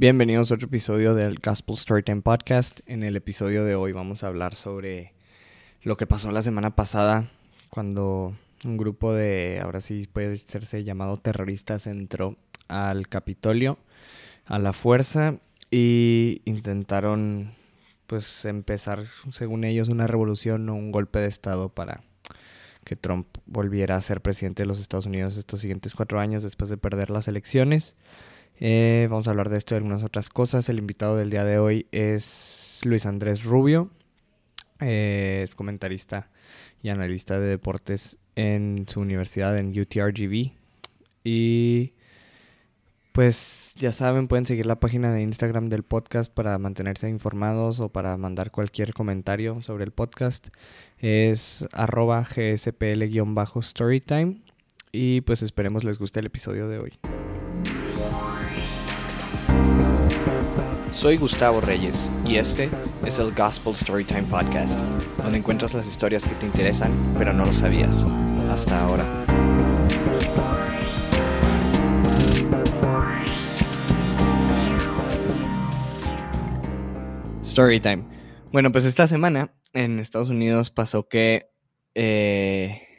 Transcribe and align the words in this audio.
Bienvenidos 0.00 0.50
a 0.50 0.54
otro 0.54 0.66
episodio 0.66 1.14
del 1.14 1.40
Gospel 1.40 1.76
Storytime 1.76 2.22
Podcast. 2.22 2.80
En 2.86 3.02
el 3.02 3.16
episodio 3.16 3.66
de 3.66 3.74
hoy 3.74 3.92
vamos 3.92 4.24
a 4.24 4.28
hablar 4.28 4.54
sobre 4.54 5.12
lo 5.82 5.98
que 5.98 6.06
pasó 6.06 6.32
la 6.32 6.40
semana 6.40 6.74
pasada 6.74 7.30
cuando 7.68 8.34
un 8.64 8.78
grupo 8.78 9.12
de, 9.12 9.60
ahora 9.62 9.82
sí 9.82 10.08
puede 10.10 10.38
serse 10.38 10.84
llamado 10.84 11.18
terroristas, 11.18 11.86
entró 11.86 12.38
al 12.66 13.08
Capitolio 13.08 13.76
a 14.46 14.58
la 14.58 14.72
fuerza 14.72 15.36
y 15.70 16.40
intentaron 16.46 17.52
pues 18.06 18.46
empezar, 18.46 19.04
según 19.30 19.64
ellos, 19.64 19.90
una 19.90 20.06
revolución 20.06 20.66
o 20.70 20.76
un 20.76 20.92
golpe 20.92 21.18
de 21.18 21.28
Estado 21.28 21.68
para 21.68 22.00
que 22.84 22.96
Trump 22.96 23.26
volviera 23.44 23.96
a 23.96 24.00
ser 24.00 24.22
presidente 24.22 24.62
de 24.62 24.66
los 24.66 24.80
Estados 24.80 25.04
Unidos 25.04 25.36
estos 25.36 25.60
siguientes 25.60 25.94
cuatro 25.94 26.20
años 26.20 26.42
después 26.42 26.70
de 26.70 26.78
perder 26.78 27.10
las 27.10 27.28
elecciones. 27.28 27.94
Eh, 28.60 29.08
vamos 29.10 29.26
a 29.26 29.30
hablar 29.30 29.48
de 29.48 29.56
esto 29.56 29.74
y 29.74 29.78
algunas 29.78 30.04
otras 30.04 30.28
cosas. 30.28 30.68
El 30.68 30.78
invitado 30.78 31.16
del 31.16 31.30
día 31.30 31.44
de 31.44 31.58
hoy 31.58 31.86
es 31.92 32.80
Luis 32.84 33.06
Andrés 33.06 33.44
Rubio. 33.44 33.88
Eh, 34.80 35.40
es 35.42 35.54
comentarista 35.54 36.28
y 36.82 36.90
analista 36.90 37.40
de 37.40 37.46
deportes 37.46 38.18
en 38.36 38.84
su 38.86 39.00
universidad 39.00 39.56
en 39.58 39.78
UTRGV. 39.78 40.52
Y 41.24 41.94
pues 43.12 43.72
ya 43.76 43.92
saben, 43.92 44.28
pueden 44.28 44.44
seguir 44.46 44.66
la 44.66 44.78
página 44.78 45.10
de 45.12 45.22
Instagram 45.22 45.70
del 45.70 45.82
podcast 45.82 46.32
para 46.32 46.56
mantenerse 46.58 47.08
informados 47.08 47.80
o 47.80 47.88
para 47.88 48.16
mandar 48.18 48.50
cualquier 48.50 48.92
comentario 48.92 49.62
sobre 49.62 49.84
el 49.84 49.90
podcast. 49.90 50.48
Es 50.98 51.66
arroba 51.72 52.22
gspl-storytime. 52.24 54.42
Y 54.92 55.20
pues 55.22 55.42
esperemos 55.42 55.84
les 55.84 55.98
guste 55.98 56.20
el 56.20 56.26
episodio 56.26 56.68
de 56.68 56.78
hoy. 56.78 56.92
Soy 61.00 61.16
Gustavo 61.16 61.62
Reyes 61.62 62.10
y 62.26 62.36
este 62.36 62.68
es 63.06 63.18
el 63.18 63.32
Gospel 63.32 63.74
Storytime 63.74 64.24
Podcast, 64.24 64.78
donde 65.16 65.38
encuentras 65.38 65.72
las 65.72 65.88
historias 65.88 66.28
que 66.28 66.34
te 66.34 66.44
interesan 66.44 66.92
pero 67.16 67.32
no 67.32 67.46
lo 67.46 67.54
sabías 67.54 68.04
hasta 68.50 68.78
ahora. 68.78 69.02
Storytime. 77.42 78.04
Bueno, 78.52 78.70
pues 78.70 78.84
esta 78.84 79.06
semana 79.06 79.54
en 79.72 80.00
Estados 80.00 80.28
Unidos 80.28 80.70
pasó 80.70 81.08
que 81.08 81.48
eh, 81.94 82.89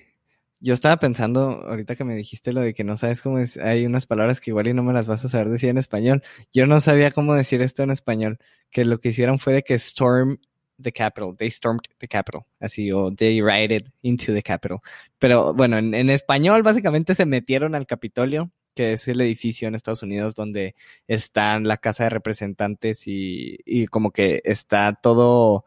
yo 0.62 0.76
estaba 0.76 0.98
pensando, 0.98 1.64
ahorita 1.66 1.96
que 1.96 2.04
me 2.04 2.16
dijiste 2.16 2.54
lo 2.54 2.62
de 2.62 2.74
que 2.74 2.84
no 2.84 2.96
sabes 2.96 3.22
cómo 3.22 3.40
es, 3.40 3.58
hay 3.58 3.86
unas 3.86 4.06
palabras 4.06 4.40
que 4.40 4.52
igual 4.52 4.68
y 4.68 4.74
no 4.74 4.84
me 4.84 4.94
las 4.94 5.08
vas 5.08 5.26
a 5.26 5.30
saber 5.30 5.50
decir 5.50 5.70
en 5.70 5.80
español. 5.80 6.24
Yo 6.54 6.68
no 6.68 6.80
sabía 6.80 7.12
cómo 7.12 7.34
decir 7.34 7.62
esto 7.62 7.84
en 7.84 7.92
español, 7.92 8.38
que 8.70 8.86
lo 8.86 9.00
que 9.00 9.10
hicieron 9.10 9.40
fue 9.40 9.54
de 9.54 9.64
que 9.64 9.74
storm 9.74 10.40
the 10.82 10.92
capital, 10.92 11.36
they 11.36 11.50
stormed 11.50 11.82
the 12.00 12.08
capital, 12.08 12.46
así, 12.60 12.92
o 12.92 13.12
they 13.14 13.42
rioted 13.42 13.88
into 14.04 14.34
the 14.34 14.44
capital. 14.44 14.80
Pero 15.20 15.54
bueno, 15.54 15.78
en, 15.80 16.10
español 16.12 16.64
básicamente 16.64 17.16
se 17.16 17.26
metieron 17.26 17.76
al 17.76 17.88
Capitolio, 17.88 18.52
que 18.76 18.94
es 18.94 19.08
el 19.08 19.22
edificio 19.22 19.68
en 19.68 19.76
Estados 19.76 20.04
Unidos 20.04 20.36
donde 20.36 20.76
está 21.08 21.60
la 21.60 21.78
Casa 21.78 22.06
de 22.06 22.12
Representantes 22.12 23.08
y, 23.08 23.58
y 23.66 23.88
como 23.88 24.12
que 24.12 24.42
está 24.46 24.94
todo 25.02 25.66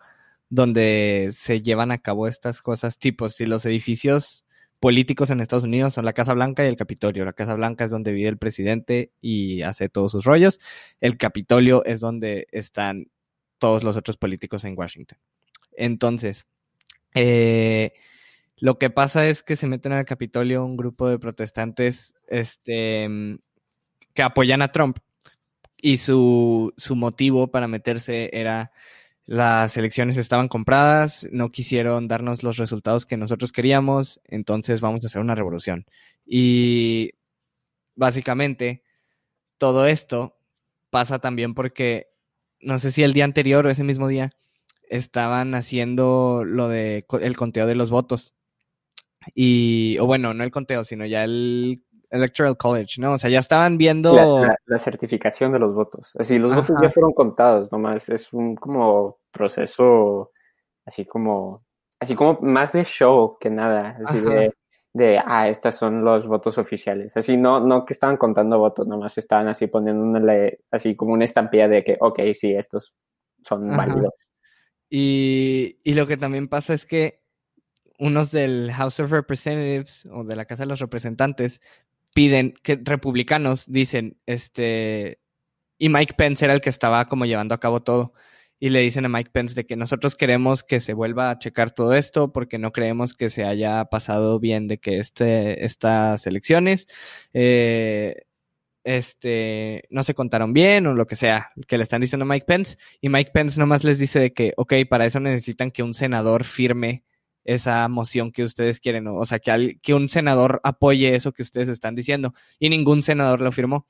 donde 0.49 1.31
se 1.33 1.63
llevan 1.63 1.91
a 1.91 1.99
cabo 1.99 2.29
estas 2.29 2.63
cosas, 2.63 2.99
tipos, 2.99 3.35
si 3.35 3.47
los 3.47 3.67
edificios 3.67 4.44
políticos 4.85 5.31
en 5.31 5.41
Estados 5.41 5.65
Unidos 5.65 5.95
son 5.95 6.05
la 6.05 6.13
Casa 6.13 6.35
Blanca 6.35 6.63
y 6.63 6.69
el 6.69 6.77
Capitolio. 6.77 7.25
La 7.25 7.33
Casa 7.33 7.55
Blanca 7.55 7.87
es 7.87 7.91
donde 7.91 8.13
vive 8.13 8.29
el 8.29 8.37
presidente 8.37 9.13
y 9.23 9.63
hace 9.63 9.89
todos 9.89 10.13
sus 10.13 10.27
rollos. 10.27 10.61
El 11.01 11.17
Capitolio 11.17 11.83
es 11.87 12.01
donde 12.01 12.49
están 12.53 13.07
todos 13.57 13.83
los 13.83 13.97
otros 13.97 14.19
políticos 14.19 14.63
en 14.67 14.77
Washington. 14.77 15.17
Entonces, 15.75 16.47
eh, 17.15 17.95
lo 18.59 18.79
que 18.79 18.91
pasa 18.91 19.27
es 19.27 19.43
que 19.43 19.57
se 19.57 19.67
meten 19.67 19.93
al 19.93 20.05
Capitolio 20.05 20.63
un 20.63 20.77
grupo 20.77 21.09
de 21.09 21.19
protestantes 21.19 22.13
este, 22.29 23.09
que 24.13 24.23
apoyan 24.23 24.61
a 24.61 24.71
Trump 24.71 24.99
y 25.79 25.97
su, 25.97 26.75
su 26.77 26.95
motivo 26.95 27.51
para 27.51 27.69
meterse 27.69 28.29
era 28.35 28.71
las 29.27 29.77
elecciones 29.77 30.17
estaban 30.17 30.49
compradas, 30.49 31.27
no 31.33 31.51
quisieron 31.51 32.09
darnos 32.09 32.43
los 32.43 32.59
resultados 32.59 33.07
que 33.07 33.17
nosotros 33.17 33.53
queríamos, 33.53 34.21
entonces 34.25 34.81
vamos 34.81 35.05
a 35.05 35.07
hacer 35.07 35.23
una 35.23 35.35
revolución. 35.35 35.87
Y 36.27 37.13
básicamente 37.95 38.83
todo 39.59 39.87
esto 39.87 40.37
pasa 40.91 41.19
también 41.21 41.55
porque, 41.55 42.09
no 42.61 42.79
sé 42.79 42.93
si 42.93 43.03
el 43.03 43.15
día 43.15 43.25
anterior 43.25 43.67
o 43.67 43.71
ese 43.71 43.85
mismo 43.85 44.09
día, 44.09 44.33
estaban 44.89 45.55
haciendo 45.55 46.45
lo 46.45 46.69
de 46.69 47.07
el 47.21 47.37
conteo 47.37 47.67
de 47.67 47.75
los 47.75 47.91
votos. 47.91 48.35
Y, 49.35 49.97
o 50.01 50.07
bueno, 50.07 50.35
no 50.35 50.45
el 50.45 50.51
conteo, 50.51 50.85
sino 50.85 51.07
ya 51.07 51.25
el 51.25 51.83
Electoral 52.15 52.57
College, 52.57 53.01
¿no? 53.01 53.13
O 53.13 53.19
sea, 53.19 53.29
ya 53.29 53.41
estaban 53.41 53.77
viendo... 53.77 54.15
La, 54.67 54.79
certificación 54.79 55.53
de 55.53 55.59
los 55.59 55.75
votos. 55.75 56.13
Así, 56.19 56.39
los 56.39 56.55
votos 56.55 56.77
ya 56.81 56.89
fueron 56.89 57.13
contados, 57.13 57.71
nomás 57.73 58.09
es 58.09 58.33
un 58.33 58.55
como 58.55 59.19
proceso 59.31 60.31
así 60.87 61.05
como, 61.05 61.65
así 61.99 62.15
como 62.15 62.39
más 62.41 62.73
de 62.73 62.85
show 62.85 63.37
que 63.41 63.51
nada, 63.51 63.99
así 64.05 64.21
de, 64.21 64.53
de, 64.93 65.21
ah, 65.25 65.49
estos 65.49 65.75
son 65.75 66.05
los 66.05 66.27
votos 66.27 66.59
oficiales. 66.59 67.17
Así, 67.17 67.37
no, 67.37 67.61
no 67.61 67.85
que 67.85 67.95
estaban 67.95 68.17
contando 68.17 68.59
votos, 68.59 68.87
nomás 68.87 69.17
estaban 69.19 69.49
así 69.49 69.67
poniendo 69.67 70.03
una, 70.05 70.51
así 70.71 70.95
como 70.95 71.13
una 71.13 71.25
estampilla 71.25 71.69
de 71.69 71.83
que, 71.83 71.97
ok, 71.99 72.21
sí, 72.33 72.55
estos 72.55 72.95
son 73.43 73.77
válidos. 73.77 74.13
Y, 74.89 75.79
y 75.83 75.95
lo 75.95 76.07
que 76.07 76.17
también 76.17 76.49
pasa 76.49 76.75
es 76.75 76.87
que 76.87 77.25
unos 77.99 78.31
del 78.31 78.73
House 78.73 79.01
of 79.01 79.11
Representatives 79.11 80.07
o 80.13 80.25
de 80.25 80.37
la 80.37 80.45
Casa 80.45 80.65
de 80.65 80.69
los 80.69 80.81
Representantes 80.81 81.61
piden, 82.15 82.55
que 82.63 82.81
republicanos 82.83 83.65
dicen, 83.71 84.19
este, 84.27 85.21
y 85.79 85.89
Mike 85.89 86.15
Pence 86.17 86.45
era 86.45 86.55
el 86.55 86.61
que 86.61 86.71
estaba 86.71 87.07
como 87.09 87.27
llevando 87.27 87.55
a 87.55 87.61
cabo 87.61 87.83
todo. 87.83 88.15
Y 88.61 88.71
le 88.71 88.81
dicen 88.81 89.05
a 89.05 89.09
Mike 89.09 89.31
Pence 89.33 89.55
de 89.55 89.67
que 89.67 89.77
nosotros 89.77 90.17
queremos 90.17 90.63
que 90.65 90.81
se 90.81 90.95
vuelva 90.95 91.31
a 91.31 91.39
checar 91.39 91.73
todo 91.73 91.93
esto 91.95 92.33
porque 92.33 92.59
no 92.59 92.73
creemos 92.73 93.15
que 93.15 93.29
se 93.29 93.45
haya 93.45 93.85
pasado 93.87 94.39
bien 94.41 94.69
de 94.69 94.79
que 94.79 94.99
este, 95.01 95.65
estas 95.65 96.27
elecciones 96.27 96.87
eh, 97.35 98.23
este, 98.85 99.85
no 99.91 100.03
se 100.03 100.15
contaron 100.15 100.53
bien 100.53 100.87
o 100.87 100.95
lo 100.95 101.07
que 101.07 101.17
sea, 101.17 101.51
que 101.67 101.79
le 101.79 101.83
están 101.83 102.01
diciendo 102.01 102.25
a 102.25 102.29
Mike 102.29 102.47
Pence. 102.47 102.79
Y 103.01 103.09
Mike 103.09 103.33
Pence 103.33 103.59
nomás 103.59 103.85
les 103.85 103.99
dice 103.99 104.21
de 104.21 104.33
que, 104.33 104.55
ok, 104.57 104.75
para 104.89 105.07
eso 105.07 105.21
necesitan 105.21 105.71
que 105.71 105.83
un 105.83 105.95
senador 105.95 106.45
firme 106.45 107.05
esa 107.45 107.87
moción 107.89 108.33
que 108.33 108.43
ustedes 108.43 108.81
quieren, 108.81 109.07
o 109.07 109.25
sea, 109.27 109.39
que, 109.39 109.95
un 109.95 110.09
senador 110.09 110.61
apoye 110.65 111.15
eso 111.15 111.33
que 111.33 111.43
ustedes 111.43 111.69
están 111.69 111.95
diciendo, 111.95 112.33
y 112.59 112.71
ningún 112.71 113.03
senador 113.03 113.41
lo 113.41 113.53
firmó. 113.53 113.87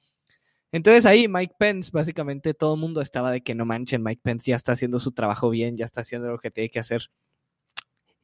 Entonces 0.73 1.07
ahí 1.07 1.29
Mike 1.29 1.55
Pence, 1.59 1.91
básicamente 1.93 2.53
todo 2.53 2.75
el 2.75 2.81
mundo 2.81 3.01
estaba 3.01 3.31
de 3.31 3.43
que 3.43 3.55
no 3.55 3.65
manchen, 3.65 4.03
Mike 4.03 4.23
Pence 4.25 4.51
ya 4.51 4.57
está 4.57 4.73
haciendo 4.73 4.99
su 4.99 5.13
trabajo 5.13 5.51
bien, 5.51 5.77
ya 5.77 5.85
está 5.85 6.01
haciendo 6.01 6.29
lo 6.29 6.39
que 6.39 6.51
tiene 6.51 6.71
que 6.71 6.81
hacer. 6.81 7.11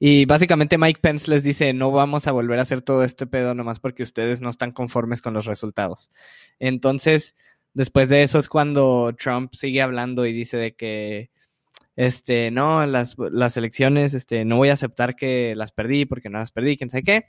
Y 0.02 0.24
básicamente 0.24 0.78
Mike 0.78 1.00
Pence 1.02 1.30
les 1.30 1.44
dice, 1.44 1.74
no 1.74 1.92
vamos 1.92 2.26
a 2.26 2.32
volver 2.32 2.58
a 2.58 2.62
hacer 2.62 2.80
todo 2.80 3.04
este 3.04 3.26
pedo 3.26 3.54
nomás 3.54 3.80
porque 3.80 4.02
ustedes 4.02 4.40
no 4.40 4.48
están 4.48 4.72
conformes 4.72 5.20
con 5.20 5.34
los 5.34 5.44
resultados. 5.44 6.10
Entonces, 6.58 7.36
después 7.74 8.08
de 8.08 8.22
eso 8.22 8.38
es 8.38 8.48
cuando 8.48 9.14
Trump 9.18 9.54
sigue 9.54 9.82
hablando 9.82 10.24
y 10.24 10.32
dice 10.32 10.56
de 10.56 10.74
que 10.74 11.30
este, 11.96 12.50
no, 12.50 12.84
las, 12.86 13.16
las 13.18 13.56
elecciones, 13.56 14.14
este, 14.14 14.44
no 14.44 14.56
voy 14.56 14.70
a 14.70 14.74
aceptar 14.74 15.16
que 15.16 15.54
las 15.56 15.72
perdí 15.72 16.06
porque 16.06 16.30
no 16.30 16.38
las 16.38 16.52
perdí, 16.52 16.76
quién 16.76 16.90
sabe 16.90 17.02
qué. 17.02 17.24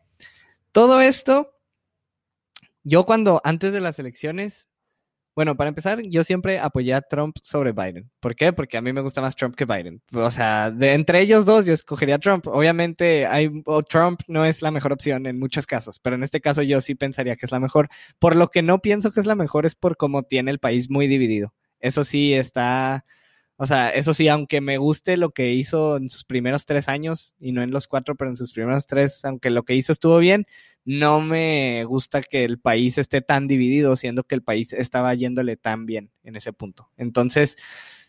Todo 0.72 1.02
esto, 1.02 1.52
yo 2.84 3.06
cuando, 3.06 3.42
antes 3.44 3.74
de 3.74 3.82
las 3.82 4.00
elecciones, 4.00 4.68
bueno, 5.34 5.56
para 5.56 5.70
empezar, 5.70 6.02
yo 6.02 6.26
siempre 6.26 6.60
apoyé 6.60 6.94
a 6.94 7.02
Trump 7.02 7.38
sobre 7.42 7.72
Biden. 7.72 8.12
¿Por 8.20 8.36
qué? 8.36 8.52
Porque 8.52 8.78
a 8.78 8.82
mí 8.82 8.92
me 8.92 9.00
gusta 9.00 9.22
más 9.22 9.36
Trump 9.36 9.56
que 9.56 9.64
Biden. 9.64 10.02
O 10.14 10.30
sea, 10.30 10.72
de 10.72 10.94
entre 10.94 11.22
ellos 11.22 11.46
dos, 11.46 11.66
yo 11.66 11.74
escogería 11.74 12.16
a 12.16 12.20
Trump. 12.20 12.48
Obviamente, 12.48 13.26
hay, 13.26 13.50
Trump 13.90 14.22
no 14.28 14.44
es 14.44 14.62
la 14.62 14.72
mejor 14.72 14.92
opción 14.92 15.26
en 15.26 15.40
muchos 15.40 15.66
casos, 15.66 16.00
pero 16.00 16.18
en 16.18 16.24
este 16.24 16.42
caso 16.42 16.64
yo 16.64 16.82
sí 16.82 16.96
pensaría 16.96 17.38
que 17.38 17.46
es 17.46 17.52
la 17.52 17.62
mejor. 17.62 17.88
Por 18.20 18.36
lo 18.36 18.50
que 18.50 18.62
no 18.62 18.80
pienso 18.80 19.12
que 19.12 19.22
es 19.22 19.26
la 19.26 19.36
mejor 19.36 19.66
es 19.66 19.76
por 19.76 19.96
cómo 19.96 20.24
tiene 20.24 20.52
el 20.52 20.60
país 20.60 20.90
muy 20.90 21.08
dividido. 21.08 21.54
Eso 21.80 22.04
sí 22.04 22.34
está 22.34 23.06
o 23.62 23.68
sea, 23.68 23.92
eso 23.92 24.16
sí, 24.16 24.28
aunque 24.28 24.60
me 24.60 24.80
guste 24.80 25.18
lo 25.18 25.34
que 25.34 25.54
hizo 25.54 25.98
en 25.98 26.10
sus 26.10 26.24
primeros 26.24 26.66
tres 26.66 26.88
años, 26.88 27.36
y 27.40 27.52
no 27.52 27.62
en 27.62 27.70
los 27.70 27.88
cuatro, 27.88 28.16
pero 28.16 28.32
en 28.32 28.36
sus 28.36 28.54
primeros 28.54 28.88
tres, 28.88 29.24
aunque 29.24 29.52
lo 29.52 29.62
que 29.62 29.76
hizo 29.76 29.92
estuvo 29.92 30.18
bien, 30.18 30.48
no 30.84 31.22
me 31.22 31.84
gusta 31.86 32.24
que 32.24 32.44
el 32.44 32.58
país 32.58 32.98
esté 32.98 33.22
tan 33.22 33.48
dividido, 33.48 33.96
siendo 33.96 34.24
que 34.24 34.34
el 34.34 34.42
país 34.42 34.74
estaba 34.74 35.14
yéndole 35.14 35.58
tan 35.58 35.86
bien 35.86 36.10
en 36.24 36.36
ese 36.38 36.54
punto. 36.54 36.90
Entonces, 36.98 37.56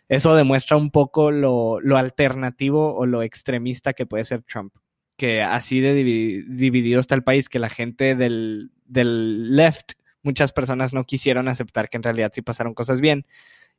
eso 0.09 0.35
demuestra 0.35 0.79
un 0.79 0.91
poco 0.91 1.31
lo, 1.31 1.81
alternativo 1.99 2.97
o 2.97 3.05
lo 3.05 3.23
extremista 3.23 3.93
que 3.93 4.07
puede 4.07 4.25
ser 4.25 4.45
Trump. 4.45 4.73
Que 5.19 5.43
así 5.43 5.81
de 5.81 5.93
dividido 5.93 6.99
está 6.99 7.15
el 7.15 7.25
país, 7.25 7.51
que 7.51 7.59
la 7.59 7.69
gente 7.69 8.15
del 8.15 8.71
left, 8.89 9.93
muchas 10.23 10.51
personas 10.55 10.95
no 10.95 11.05
quisieron 11.05 11.47
aceptar 11.47 11.91
que 11.91 11.99
en 11.99 12.05
realidad 12.05 12.33
sí 12.35 12.41
pasaron 12.41 12.73
cosas 12.73 13.03
bien 13.03 13.27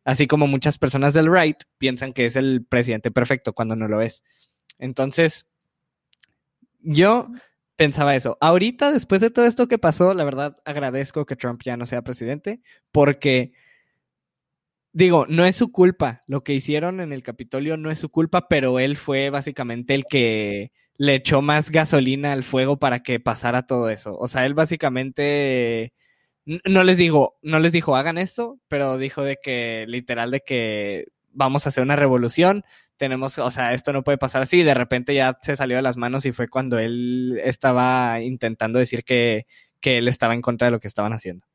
Así 0.06 0.28
como 0.28 0.48
muchas 0.48 0.78
personas 0.78 1.14
del 1.14 1.34
right 1.34 1.58
piensan 1.78 2.14
que 2.14 2.26
es 2.26 2.36
el 2.36 2.66
presidente 2.66 3.12
perfecto 3.12 3.54
cuando 3.54 3.76
no 3.76 3.88
lo 3.88 4.02
es. 4.02 4.24
Entonces, 4.78 5.48
yo 6.82 7.30
pensaba 7.76 8.16
eso. 8.16 8.38
Ahorita, 8.42 8.92
después 8.92 9.22
de 9.22 9.30
todo 9.30 9.46
esto 9.46 9.68
que 9.68 9.80
pasó, 9.80 10.14
la 10.14 10.24
verdad 10.24 10.58
agradezco 10.66 11.26
que 11.26 11.36
Trump 11.36 11.62
ya 11.64 11.78
no 11.78 11.86
sea 11.86 12.02
presidente 12.02 12.62
porque, 12.92 13.54
digo, 14.92 15.26
no 15.28 15.46
es 15.46 15.56
su 15.56 15.72
culpa. 15.72 16.24
Lo 16.28 16.44
que 16.44 16.54
hicieron 16.54 17.00
en 17.00 17.14
el 17.14 17.24
Capitolio 17.24 17.78
no 17.78 17.90
es 17.90 18.00
su 18.00 18.10
culpa, 18.10 18.48
pero 18.48 18.80
él 18.80 18.98
fue 18.98 19.30
básicamente 19.30 19.96
el 19.96 20.06
que 20.06 20.72
le 20.98 21.16
echó 21.16 21.42
más 21.42 21.72
gasolina 21.72 22.34
al 22.34 22.44
fuego 22.44 22.78
para 22.78 23.02
que 23.02 23.20
pasara 23.20 23.66
todo 23.66 23.90
eso. 23.90 24.18
O 24.18 24.28
sea, 24.28 24.46
él 24.46 24.54
básicamente 24.54 25.94
no 26.46 26.84
les 26.84 26.98
digo, 26.98 27.38
no 27.42 27.60
les 27.60 27.72
dijo 27.72 27.96
hagan 27.96 28.18
esto, 28.18 28.60
pero 28.68 28.98
dijo 28.98 29.24
de 29.24 29.38
que 29.42 29.86
literal 29.88 30.32
de 30.32 30.42
que 30.42 31.08
vamos 31.32 31.66
a 31.66 31.70
hacer 31.70 31.84
una 31.84 31.96
revolución, 31.96 32.64
tenemos, 32.98 33.38
o 33.38 33.50
sea, 33.50 33.74
esto 33.74 33.92
no 33.94 34.04
puede 34.04 34.18
pasar 34.18 34.44
así, 34.44 34.64
de 34.64 34.74
repente 34.74 35.16
ya 35.16 35.38
se 35.42 35.56
salió 35.56 35.78
de 35.78 35.82
las 35.82 35.98
manos 35.98 36.26
y 36.26 36.32
fue 36.32 36.48
cuando 36.48 36.78
él 36.80 37.40
estaba 37.44 38.22
intentando 38.22 38.80
decir 38.80 39.04
que, 39.04 39.46
que 39.80 39.98
él 39.98 40.08
estaba 40.08 40.34
en 40.34 40.42
contra 40.42 40.68
de 40.68 40.72
lo 40.72 40.80
que 40.80 40.88
estaban 40.88 41.14
haciendo. 41.14 41.46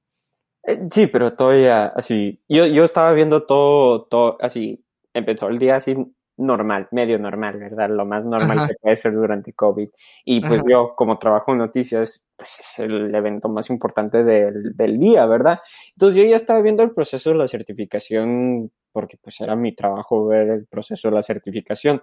Eh, 0.65 0.79
sí, 0.91 1.07
pero 1.07 1.35
todavía 1.35 1.87
así, 1.87 2.41
yo, 2.49 2.67
yo 2.67 2.85
estaba 2.85 3.13
viendo 3.13 3.45
todo, 3.45 4.05
todo 4.05 4.37
así, 4.41 4.85
empezó 5.15 5.49
el 5.49 5.59
día 5.59 5.77
así 5.77 5.97
normal, 6.39 6.89
medio 6.93 7.19
normal, 7.19 7.59
¿verdad? 7.59 7.91
Lo 7.91 8.07
más 8.07 8.25
normal 8.25 8.69
que 8.69 8.75
puede 8.81 8.97
ser 8.97 9.13
durante 9.13 9.53
COVID. 9.53 9.89
Y 10.25 10.41
pues 10.41 10.63
yo, 10.69 10.95
como 10.97 11.19
trabajo 11.19 11.53
en 11.53 11.59
noticias, 11.59 12.25
pues 12.37 12.61
es 12.61 12.79
el 12.79 13.15
evento 13.15 13.49
más 13.49 13.69
importante 13.71 14.25
del, 14.25 14.77
del, 14.77 14.99
día, 14.99 15.27
¿verdad? 15.27 15.61
Entonces 15.95 16.23
yo 16.23 16.29
ya 16.29 16.37
estaba 16.37 16.63
viendo 16.63 16.83
el 16.83 16.93
proceso 16.93 17.31
de 17.31 17.37
la 17.37 17.49
certificación, 17.49 18.71
porque 18.93 19.19
pues 19.21 19.41
era 19.41 19.57
mi 19.57 19.75
trabajo 19.75 20.27
ver 20.27 20.49
el 20.49 20.67
proceso 20.67 21.09
de 21.09 21.15
la 21.15 21.23
certificación. 21.23 22.03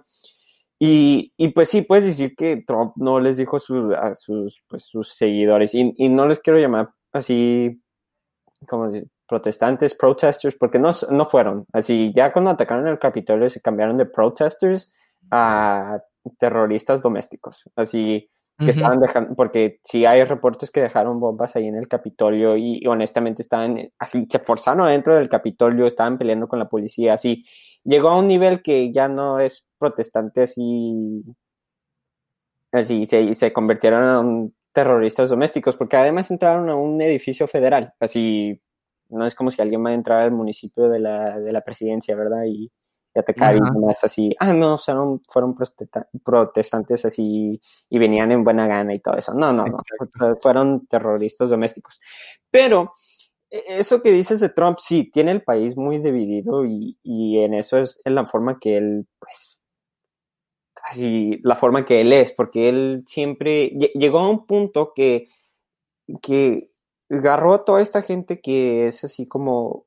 Y, 0.78 1.32
y 1.38 1.48
pues 1.48 1.70
sí, 1.70 1.82
puedes 1.82 2.04
decir 2.04 2.34
que 2.36 2.62
Trump 2.66 2.92
no 2.96 3.18
les 3.18 3.38
dijo 3.38 3.56
a 3.56 4.14
sus, 4.14 4.62
pues, 4.68 4.84
sus 4.84 5.14
seguidores, 5.14 5.74
y, 5.74 5.94
y 5.96 6.08
no 6.10 6.28
les 6.28 6.40
quiero 6.40 6.58
llamar 6.58 6.90
así, 7.12 7.82
como 8.68 8.90
decir, 8.90 9.08
protestantes, 9.26 9.94
protesters, 9.94 10.56
porque 10.56 10.78
no, 10.78 10.92
no 11.10 11.24
fueron. 11.26 11.66
Así, 11.72 12.12
ya 12.14 12.32
cuando 12.32 12.50
atacaron 12.50 12.88
el 12.88 12.98
Capitolio 12.98 13.50
se 13.50 13.60
cambiaron 13.60 13.98
de 13.98 14.06
protesters 14.06 14.92
a 15.30 15.98
terroristas 16.38 17.02
domésticos. 17.02 17.68
Así 17.76 18.28
que 18.58 18.70
estaban 18.70 19.00
dejando, 19.00 19.34
porque 19.34 19.80
si 19.84 20.06
hay 20.06 20.24
reportes 20.24 20.70
que 20.70 20.80
dejaron 20.80 21.20
bombas 21.20 21.56
ahí 21.56 21.66
en 21.66 21.76
el 21.76 21.88
Capitolio 21.88 22.56
y, 22.56 22.86
honestamente 22.86 23.42
estaban, 23.42 23.90
así, 23.98 24.26
se 24.30 24.38
forzaron 24.38 24.86
adentro 24.86 25.14
del 25.14 25.28
Capitolio, 25.28 25.86
estaban 25.86 26.16
peleando 26.16 26.48
con 26.48 26.58
la 26.58 26.68
policía, 26.68 27.14
así. 27.14 27.44
Llegó 27.84 28.08
a 28.08 28.18
un 28.18 28.28
nivel 28.28 28.62
que 28.62 28.92
ya 28.92 29.08
no 29.08 29.40
es 29.40 29.66
protestante 29.78 30.42
así, 30.42 31.22
así, 32.72 33.04
se, 33.06 33.34
se 33.34 33.52
convirtieron 33.52 34.26
en 34.26 34.54
terroristas 34.72 35.28
domésticos, 35.28 35.76
porque 35.76 35.96
además 35.96 36.30
entraron 36.30 36.70
a 36.70 36.76
un 36.76 37.00
edificio 37.02 37.46
federal, 37.46 37.92
así 38.00 38.60
no 39.08 39.26
es 39.26 39.34
como 39.34 39.50
si 39.50 39.62
alguien 39.62 39.84
va 39.84 39.90
a 39.90 39.94
entrar 39.94 40.20
al 40.20 40.32
municipio 40.32 40.88
de 40.88 41.00
la, 41.00 41.38
de 41.38 41.52
la 41.52 41.62
presidencia, 41.62 42.16
¿verdad? 42.16 42.44
Y, 42.46 42.70
ya 43.16 43.22
te 43.22 43.32
cae 43.32 43.58
más 43.58 44.04
así, 44.04 44.36
ah, 44.38 44.52
no, 44.52 44.76
fueron, 44.76 45.22
fueron 45.26 45.56
protestantes 46.22 47.02
así 47.06 47.58
y 47.88 47.98
venían 47.98 48.30
en 48.30 48.44
buena 48.44 48.66
gana 48.66 48.94
y 48.94 48.98
todo 48.98 49.16
eso. 49.16 49.32
No, 49.32 49.54
no, 49.54 49.64
no, 49.64 49.78
fueron 50.42 50.86
terroristas 50.86 51.48
domésticos. 51.48 51.98
Pero 52.50 52.92
e, 53.50 53.78
eso 53.78 54.02
que 54.02 54.12
dices 54.12 54.40
de 54.40 54.50
Trump, 54.50 54.76
sí, 54.80 55.10
tiene 55.10 55.30
el 55.30 55.42
país 55.42 55.78
muy 55.78 55.98
dividido 55.98 56.66
y, 56.66 56.98
y 57.02 57.38
en 57.38 57.54
eso 57.54 57.78
es 57.78 58.02
en 58.04 58.16
la 58.16 58.26
forma 58.26 58.58
que 58.58 58.76
él, 58.76 59.06
pues, 59.18 59.62
así, 60.84 61.40
la 61.42 61.56
forma 61.56 61.86
que 61.86 62.02
él 62.02 62.12
es, 62.12 62.32
porque 62.32 62.68
él 62.68 63.04
siempre 63.06 63.70
llegó 63.94 64.18
a 64.18 64.28
un 64.28 64.46
punto 64.46 64.92
que, 64.94 65.28
que 66.20 66.70
agarró 67.10 67.54
a 67.54 67.64
toda 67.64 67.82
esta 67.82 68.02
gente 68.02 68.40
que 68.40 68.86
es 68.86 69.04
así 69.04 69.26
como 69.26 69.86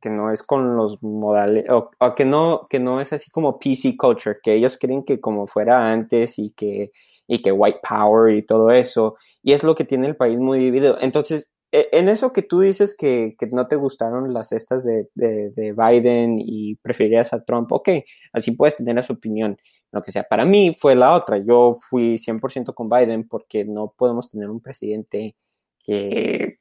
que 0.00 0.10
no 0.10 0.30
es 0.30 0.42
con 0.42 0.76
los 0.76 1.02
modales 1.02 1.64
o, 1.70 1.90
que 2.14 2.24
no 2.24 2.66
que 2.68 2.78
no 2.78 3.00
es 3.00 3.12
así 3.12 3.30
como 3.30 3.58
PC 3.58 3.96
culture 3.96 4.38
que 4.42 4.54
ellos 4.54 4.76
creen 4.78 5.04
que 5.04 5.20
como 5.20 5.46
fuera 5.46 5.90
antes 5.90 6.38
y 6.38 6.50
que 6.50 6.92
y 7.26 7.40
que 7.40 7.52
white 7.52 7.80
power 7.88 8.34
y 8.34 8.44
todo 8.44 8.70
eso 8.70 9.16
y 9.42 9.52
es 9.52 9.64
lo 9.64 9.74
que 9.74 9.84
tiene 9.84 10.06
el 10.06 10.16
país 10.16 10.38
muy 10.38 10.58
dividido 10.58 10.98
entonces 11.00 11.54
e, 11.74 11.88
en 11.92 12.08
eso 12.08 12.32
que 12.32 12.42
tú 12.42 12.60
dices 12.60 12.96
que, 12.96 13.34
que 13.36 13.48
no 13.48 13.66
te 13.66 13.74
gustaron 13.74 14.32
las 14.32 14.52
estas 14.52 14.84
de, 14.84 15.08
de, 15.16 15.50
de, 15.50 15.72
Biden 15.72 16.36
y 16.38 16.76
preferías 16.76 17.32
a 17.32 17.42
Trump, 17.42 17.72
ok, 17.72 17.88
así 18.32 18.52
puedes 18.52 18.76
tener 18.76 19.02
su 19.02 19.14
opinión, 19.14 19.58
lo 19.90 20.00
que 20.00 20.12
sea. 20.12 20.22
Para 20.22 20.44
mí 20.44 20.72
fue 20.78 20.94
la 20.94 21.14
otra, 21.14 21.38
yo 21.38 21.76
fui 21.90 22.16
100% 22.16 22.74
con 22.74 22.88
Biden 22.88 23.26
porque 23.26 23.64
no 23.64 23.92
podemos 23.96 24.28
tener 24.28 24.50
un 24.50 24.60
presidente 24.60 25.34
que, 25.84 26.58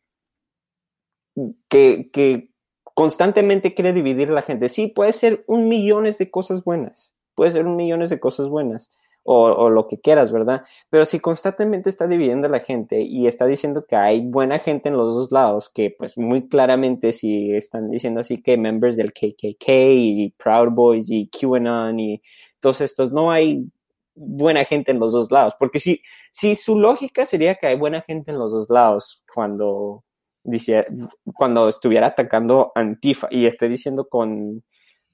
que, 1.69 2.49
constantemente 2.95 3.73
quiere 3.73 3.93
dividir 3.93 4.29
a 4.29 4.33
la 4.33 4.43
gente. 4.43 4.69
Sí, 4.69 4.87
puede 4.87 5.13
ser 5.13 5.43
un 5.47 5.67
millones 5.67 6.19
de 6.19 6.29
cosas 6.29 6.63
buenas, 6.63 7.15
puede 7.33 7.51
ser 7.51 7.65
un 7.65 7.75
millones 7.75 8.09
de 8.09 8.19
cosas 8.19 8.49
buenas. 8.49 8.91
O, 9.25 9.69
lo 9.69 9.87
que 9.87 10.01
quieras, 10.01 10.33
¿verdad? 10.33 10.63
Pero 10.89 11.05
si 11.05 11.21
constantemente 11.21 11.89
está 11.89 12.07
dividiendo 12.07 12.47
a 12.47 12.49
la 12.49 12.59
gente 12.59 12.99
y 12.99 13.25
está 13.25 13.45
diciendo 13.45 13.85
que 13.87 13.95
hay 13.95 14.19
buena 14.19 14.59
gente 14.59 14.89
en 14.89 14.97
los 14.97 15.15
dos 15.15 15.31
lados, 15.31 15.69
que 15.69 15.95
pues 15.97 16.17
muy 16.17 16.49
claramente 16.49 17.13
si 17.13 17.53
están 17.53 17.89
diciendo 17.89 18.19
así 18.19 18.43
que 18.43 18.57
members 18.57 18.97
del 18.97 19.13
KKK 19.13 19.69
y 19.69 20.35
Proud 20.37 20.71
Boys 20.73 21.09
y 21.09 21.29
QAnon 21.29 22.01
y 22.01 22.21
todos 22.59 22.81
estos, 22.81 23.13
no 23.13 23.31
hay 23.31 23.65
buena 24.15 24.63
gente 24.65 24.91
en 24.91 24.99
los 24.99 25.11
dos 25.11 25.31
lados, 25.31 25.55
porque 25.57 25.79
si, 25.79 26.01
si 26.31 26.55
su 26.55 26.77
lógica 26.77 27.25
sería 27.25 27.55
que 27.55 27.67
hay 27.67 27.75
buena 27.75 28.01
gente 28.01 28.31
en 28.31 28.39
los 28.39 28.51
dos 28.51 28.69
lados 28.69 29.23
cuando, 29.33 30.03
dice, 30.43 30.85
cuando 31.33 31.67
estuviera 31.69 32.07
atacando 32.07 32.71
Antifa, 32.75 33.27
y 33.31 33.45
estoy 33.45 33.69
diciendo 33.69 34.07
con, 34.07 34.63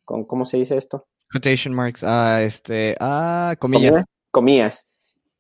con 0.06 0.26
¿cómo 0.26 0.46
se 0.46 0.58
dice 0.58 0.78
esto? 0.78 1.08
Quotation 1.32 1.74
marks, 1.74 2.04
ah, 2.04 2.42
este, 2.42 2.96
ah, 3.00 3.56
comillas. 3.60 4.04
Comillas. 4.32 4.92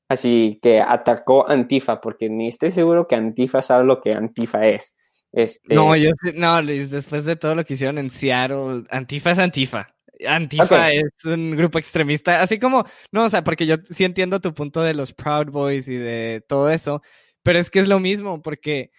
Así 0.08 0.60
que 0.62 0.82
atacó 0.82 1.48
Antifa, 1.48 2.02
porque 2.02 2.30
ni 2.30 2.48
estoy 2.48 2.72
seguro 2.72 3.08
que 3.08 3.16
Antifa 3.16 3.62
sabe 3.62 3.86
lo 3.86 4.02
que 4.02 4.14
Antifa 4.14 4.66
es. 4.66 4.98
Este... 5.32 5.76
No, 5.76 5.96
yo 5.96 6.12
no, 6.34 6.64
después 6.64 7.26
de 7.26 7.36
todo 7.36 7.54
lo 7.54 7.64
que 7.64 7.76
hicieron 7.76 8.00
en 8.00 8.10
Seattle, 8.10 8.86
Antifa 8.90 9.32
es 9.32 9.40
Antifa. 9.40 9.96
Antifa 10.28 10.92
es 10.92 11.26
un 11.26 11.52
grupo 11.52 11.80
extremista, 11.80 12.42
así 12.42 12.60
como, 12.60 12.86
no, 13.12 13.26
o 13.26 13.30
sea, 13.30 13.44
porque 13.44 13.66
yo 13.66 13.76
sí 13.90 14.04
entiendo 14.04 14.42
tu 14.42 14.54
punto 14.54 14.82
de 14.82 14.94
los 14.94 15.14
Proud 15.14 15.48
Boys 15.48 15.88
y 15.88 15.96
de 15.96 16.44
todo 16.48 16.70
eso, 16.70 17.02
pero 17.44 17.60
es 17.60 17.70
que 17.70 17.80
es 17.80 17.88
lo 17.88 18.00
mismo, 18.00 18.42
porque, 18.42 18.92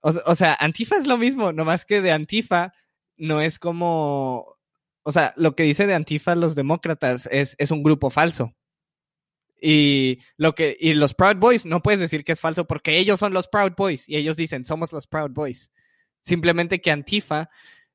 o, 0.00 0.34
sea, 0.34 0.56
Antifa 0.58 0.96
es 0.96 1.06
lo 1.06 1.18
mismo, 1.18 1.52
nomás 1.52 1.84
que 1.84 2.00
de 2.00 2.12
Antifa 2.12 2.72
no 3.16 3.40
es 3.40 3.58
como, 3.58 4.56
o 5.02 5.12
sea, 5.12 5.34
lo 5.36 5.54
que 5.54 5.64
dice 5.64 5.86
de 5.86 5.94
Antifa 5.94 6.34
los 6.34 6.54
demócratas 6.54 7.28
es, 7.30 7.54
es 7.58 7.70
un 7.70 7.82
grupo 7.82 8.10
falso. 8.10 8.54
Y 9.64 10.18
lo 10.36 10.56
que, 10.56 10.76
y 10.80 10.94
los 10.94 11.14
Proud 11.14 11.36
Boys 11.36 11.64
no 11.64 11.82
puedes 11.82 12.00
decir 12.00 12.24
que 12.24 12.32
es 12.32 12.40
falso 12.40 12.66
porque 12.66 12.98
ellos 12.98 13.20
son 13.20 13.32
los 13.32 13.46
Proud 13.46 13.74
Boys 13.76 14.08
y 14.08 14.16
ellos 14.16 14.36
dicen 14.36 14.64
somos 14.64 14.92
los 14.92 15.06
Proud 15.06 15.30
Boys. 15.30 15.70
Simplemente 16.24 16.80
que 16.80 16.90
Antifa 16.90 17.48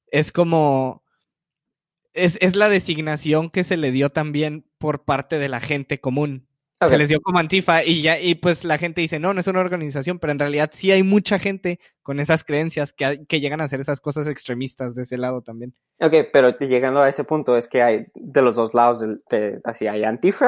es 0.10 0.32
como, 0.32 1.04
es, 2.18 2.38
es, 2.42 2.56
la 2.56 2.70
designación 2.70 3.50
que 3.50 3.64
se 3.64 3.78
le 3.78 3.92
dio 3.92 4.10
también 4.10 4.66
por 4.78 5.06
parte 5.06 5.40
de 5.40 5.50
la 5.50 5.60
gente 5.60 6.00
común. 6.00 6.47
Se 6.80 6.98
les 6.98 7.10
dio 7.10 7.20
como 7.22 7.40
Antifa 7.40 7.84
y 7.84 8.04
ya, 8.04 8.20
y 8.20 8.36
pues 8.36 8.64
la 8.64 8.78
gente 8.78 9.02
dice, 9.02 9.20
no, 9.20 9.34
no 9.34 9.40
es 9.40 9.48
una 9.48 9.62
organización, 9.62 10.20
pero 10.20 10.32
en 10.32 10.40
realidad 10.40 10.70
sí 10.72 10.92
hay 10.92 11.02
mucha 11.02 11.40
gente 11.40 11.80
con 12.04 12.20
esas 12.20 12.44
creencias 12.44 12.94
que, 12.94 13.26
que 13.28 13.40
llegan 13.40 13.62
a 13.62 13.64
hacer 13.64 13.80
esas 13.80 14.00
cosas 14.00 14.28
extremistas 14.28 14.94
de 14.94 15.04
ese 15.04 15.18
lado 15.18 15.42
también. 15.42 15.74
Ok, 16.00 16.14
pero 16.32 16.56
llegando 16.60 17.02
a 17.02 17.10
ese 17.10 17.24
punto 17.24 17.58
es 17.58 17.68
que 17.68 17.82
hay 17.82 18.06
de 18.14 18.42
los 18.44 18.56
dos 18.56 18.76
lados, 18.76 19.04
de, 19.30 19.60
así 19.64 19.88
hay 19.88 20.04
Antifa, 20.04 20.46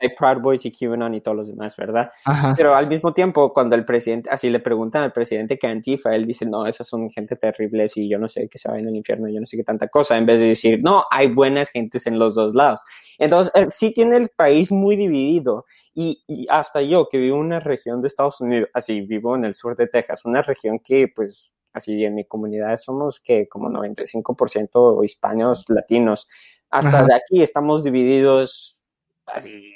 hay 0.00 0.08
Proud 0.16 0.40
Boys 0.40 0.64
y 0.64 0.70
QAnon 0.70 1.14
y 1.14 1.20
todos 1.20 1.36
los 1.36 1.48
demás, 1.48 1.76
¿verdad? 1.76 2.12
Pero 2.56 2.76
al 2.76 2.86
mismo 2.86 3.12
tiempo, 3.12 3.52
cuando 3.52 3.74
el 3.74 3.84
presidente, 3.84 4.30
así 4.30 4.48
le 4.48 4.60
preguntan 4.60 5.02
al 5.02 5.12
presidente 5.12 5.58
que 5.58 5.66
Antifa, 5.66 6.14
él 6.14 6.24
dice, 6.24 6.46
no, 6.46 6.64
esas 6.64 6.86
son 6.86 7.10
gente 7.10 7.34
terribles 7.34 7.96
y 7.96 8.08
yo 8.08 8.20
no 8.20 8.28
sé 8.28 8.48
que 8.48 8.58
se 8.58 8.70
vayan 8.70 8.86
al 8.86 8.96
infierno, 8.96 9.28
yo 9.28 9.40
no 9.40 9.46
sé 9.46 9.56
qué 9.56 9.64
tanta 9.64 9.88
cosa, 9.88 10.16
en 10.16 10.26
vez 10.26 10.38
de 10.38 10.46
decir, 10.46 10.78
no, 10.82 11.04
hay 11.10 11.28
buenas 11.28 11.70
gentes 11.70 12.06
en 12.06 12.20
los 12.20 12.36
dos 12.36 12.54
lados. 12.54 12.78
Entonces, 13.18 13.52
eh, 13.54 13.66
sí 13.68 13.92
tiene 13.92 14.16
el 14.16 14.28
país 14.30 14.72
muy 14.72 14.96
dividido. 14.96 15.64
Y, 15.94 16.46
hasta 16.48 16.80
yo, 16.80 17.08
que 17.08 17.18
vivo 17.18 17.36
en 17.36 17.46
una 17.46 17.60
región 17.60 18.00
de 18.00 18.08
Estados 18.08 18.40
Unidos, 18.40 18.68
así 18.72 19.00
vivo 19.02 19.36
en 19.36 19.44
el 19.44 19.54
sur 19.54 19.76
de 19.76 19.86
Texas, 19.86 20.24
una 20.24 20.42
región 20.42 20.78
que, 20.78 21.08
pues, 21.14 21.52
así 21.72 22.04
en 22.04 22.14
mi 22.14 22.24
comunidad 22.24 22.76
somos 22.76 23.20
que 23.20 23.48
como 23.48 23.68
95% 23.70 25.04
hispanos, 25.04 25.64
latinos. 25.68 26.28
Hasta 26.70 27.04
de 27.04 27.14
aquí 27.14 27.42
estamos 27.42 27.84
divididos, 27.84 28.80
así, 29.26 29.74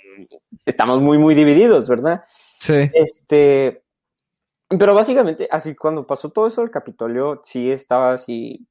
estamos 0.65 1.00
muy, 1.03 1.19
muy 1.19 1.35
divididos, 1.35 1.88
¿verdad? 1.88 2.25
Sí. 2.61 2.91
Este, 2.95 3.83
pero 4.69 4.95
básicamente, 4.95 5.47
así 5.50 5.75
cuando 5.76 6.07
pasó 6.07 6.31
todo 6.31 6.47
eso 6.47 6.62
del 6.62 6.71
Capitolio, 6.71 7.41
sí 7.45 7.71
estaba 7.71 8.12
así, 8.12 8.67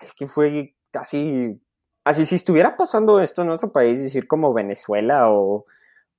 es 0.00 0.14
que 0.14 0.26
fue 0.26 0.74
casi, 0.90 1.60
así 2.04 2.24
si 2.24 2.36
estuviera 2.36 2.76
pasando 2.76 3.20
esto 3.20 3.42
en 3.42 3.50
otro 3.50 3.70
país, 3.70 4.00
decir 4.00 4.26
como 4.26 4.54
Venezuela 4.54 5.30
o, 5.30 5.66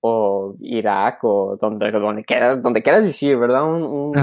o 0.01 0.55
Irak 0.59 1.23
o 1.23 1.57
donde, 1.61 1.91
donde 1.91 2.23
quieras, 2.23 2.61
donde 2.61 2.81
quieras 2.81 3.05
decir, 3.05 3.37
¿verdad? 3.37 3.63
Un, 3.63 4.13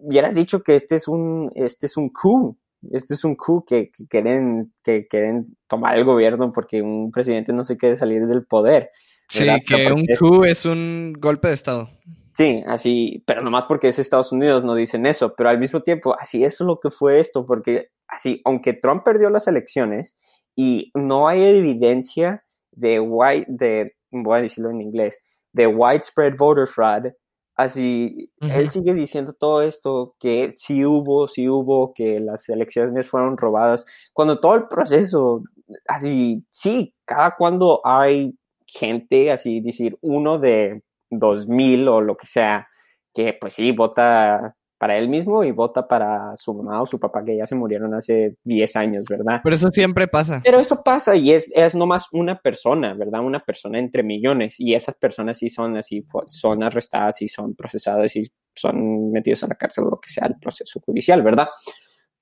hubieras 0.00 0.34
dicho 0.34 0.62
que 0.62 0.76
este 0.76 0.96
es 0.96 1.08
un, 1.08 1.50
este 1.54 1.86
es 1.86 1.96
un 1.96 2.10
coup, 2.10 2.56
este 2.92 3.14
es 3.14 3.24
un 3.24 3.34
coup 3.34 3.66
que, 3.66 3.90
quieren, 4.08 4.72
que 4.82 5.06
quieren 5.08 5.56
tomar 5.66 5.98
el 5.98 6.04
gobierno 6.04 6.52
porque 6.52 6.82
un 6.82 7.10
presidente 7.10 7.52
no 7.52 7.64
se 7.64 7.76
quiere 7.76 7.96
salir 7.96 8.26
del 8.26 8.46
poder. 8.46 8.90
Sí, 9.28 9.44
que 9.66 9.92
un 9.92 10.06
coup 10.18 10.44
es 10.44 10.64
un 10.64 11.14
golpe 11.18 11.48
de 11.48 11.54
Estado. 11.54 11.90
Sí, 12.32 12.62
así, 12.66 13.24
pero 13.26 13.42
nomás 13.42 13.64
porque 13.64 13.88
es 13.88 13.98
Estados 13.98 14.30
Unidos 14.30 14.62
no 14.62 14.74
dicen 14.74 15.06
eso, 15.06 15.34
pero 15.34 15.48
al 15.48 15.58
mismo 15.58 15.82
tiempo, 15.82 16.14
así 16.18 16.44
es 16.44 16.60
lo 16.60 16.78
que 16.78 16.90
fue 16.90 17.18
esto, 17.18 17.46
porque 17.46 17.88
así, 18.06 18.42
aunque 18.44 18.74
Trump 18.74 19.04
perdió 19.04 19.30
las 19.30 19.48
elecciones 19.48 20.14
y 20.54 20.92
no 20.94 21.28
hay 21.28 21.42
evidencia 21.42 22.44
de 22.72 23.00
white, 23.00 23.46
de, 23.48 23.95
voy 24.10 24.38
a 24.38 24.42
decirlo 24.42 24.70
en 24.70 24.80
inglés, 24.80 25.18
de 25.52 25.66
widespread 25.66 26.36
voter 26.36 26.66
fraud, 26.66 27.12
así, 27.56 28.30
él 28.40 28.68
sigue 28.70 28.94
diciendo 28.94 29.32
todo 29.32 29.62
esto, 29.62 30.14
que 30.20 30.52
sí 30.56 30.84
hubo, 30.84 31.26
sí 31.26 31.48
hubo, 31.48 31.94
que 31.94 32.20
las 32.20 32.48
elecciones 32.48 33.08
fueron 33.08 33.36
robadas, 33.36 33.86
cuando 34.12 34.38
todo 34.40 34.54
el 34.56 34.68
proceso, 34.68 35.42
así, 35.88 36.44
sí, 36.50 36.94
cada 37.04 37.34
cuando 37.36 37.80
hay 37.84 38.36
gente, 38.66 39.30
así 39.30 39.60
decir, 39.60 39.96
uno 40.02 40.38
de 40.38 40.82
2000 41.10 41.88
o 41.88 42.00
lo 42.00 42.16
que 42.16 42.26
sea, 42.26 42.68
que 43.14 43.36
pues 43.40 43.54
sí, 43.54 43.72
vota 43.72 44.56
para 44.86 44.98
él 44.98 45.08
mismo 45.08 45.42
y 45.42 45.50
vota 45.50 45.88
para 45.88 46.36
su 46.36 46.54
mamá 46.54 46.80
o 46.80 46.86
su 46.86 47.00
papá 47.00 47.24
que 47.24 47.36
ya 47.36 47.44
se 47.44 47.56
murieron 47.56 47.92
hace 47.92 48.36
10 48.44 48.76
años, 48.76 49.06
¿verdad? 49.10 49.40
Pero 49.42 49.56
eso 49.56 49.68
siempre 49.72 50.06
pasa. 50.06 50.40
Pero 50.44 50.60
eso 50.60 50.80
pasa 50.84 51.16
y 51.16 51.32
es, 51.32 51.50
es 51.56 51.74
nomás 51.74 52.06
una 52.12 52.38
persona, 52.38 52.94
¿verdad? 52.94 53.20
Una 53.20 53.40
persona 53.40 53.80
entre 53.80 54.04
millones 54.04 54.60
y 54.60 54.74
esas 54.74 54.94
personas 54.94 55.38
sí 55.38 55.48
son 55.48 55.76
así, 55.76 56.06
son 56.26 56.62
arrestadas 56.62 57.20
y 57.20 57.26
son 57.26 57.56
procesadas 57.56 58.14
y 58.14 58.30
son 58.54 59.10
metidos 59.10 59.42
a 59.42 59.48
la 59.48 59.56
cárcel 59.56 59.86
o 59.86 59.90
lo 59.90 59.98
que 59.98 60.08
sea 60.08 60.28
el 60.28 60.38
proceso 60.38 60.78
judicial, 60.78 61.20
¿verdad? 61.20 61.48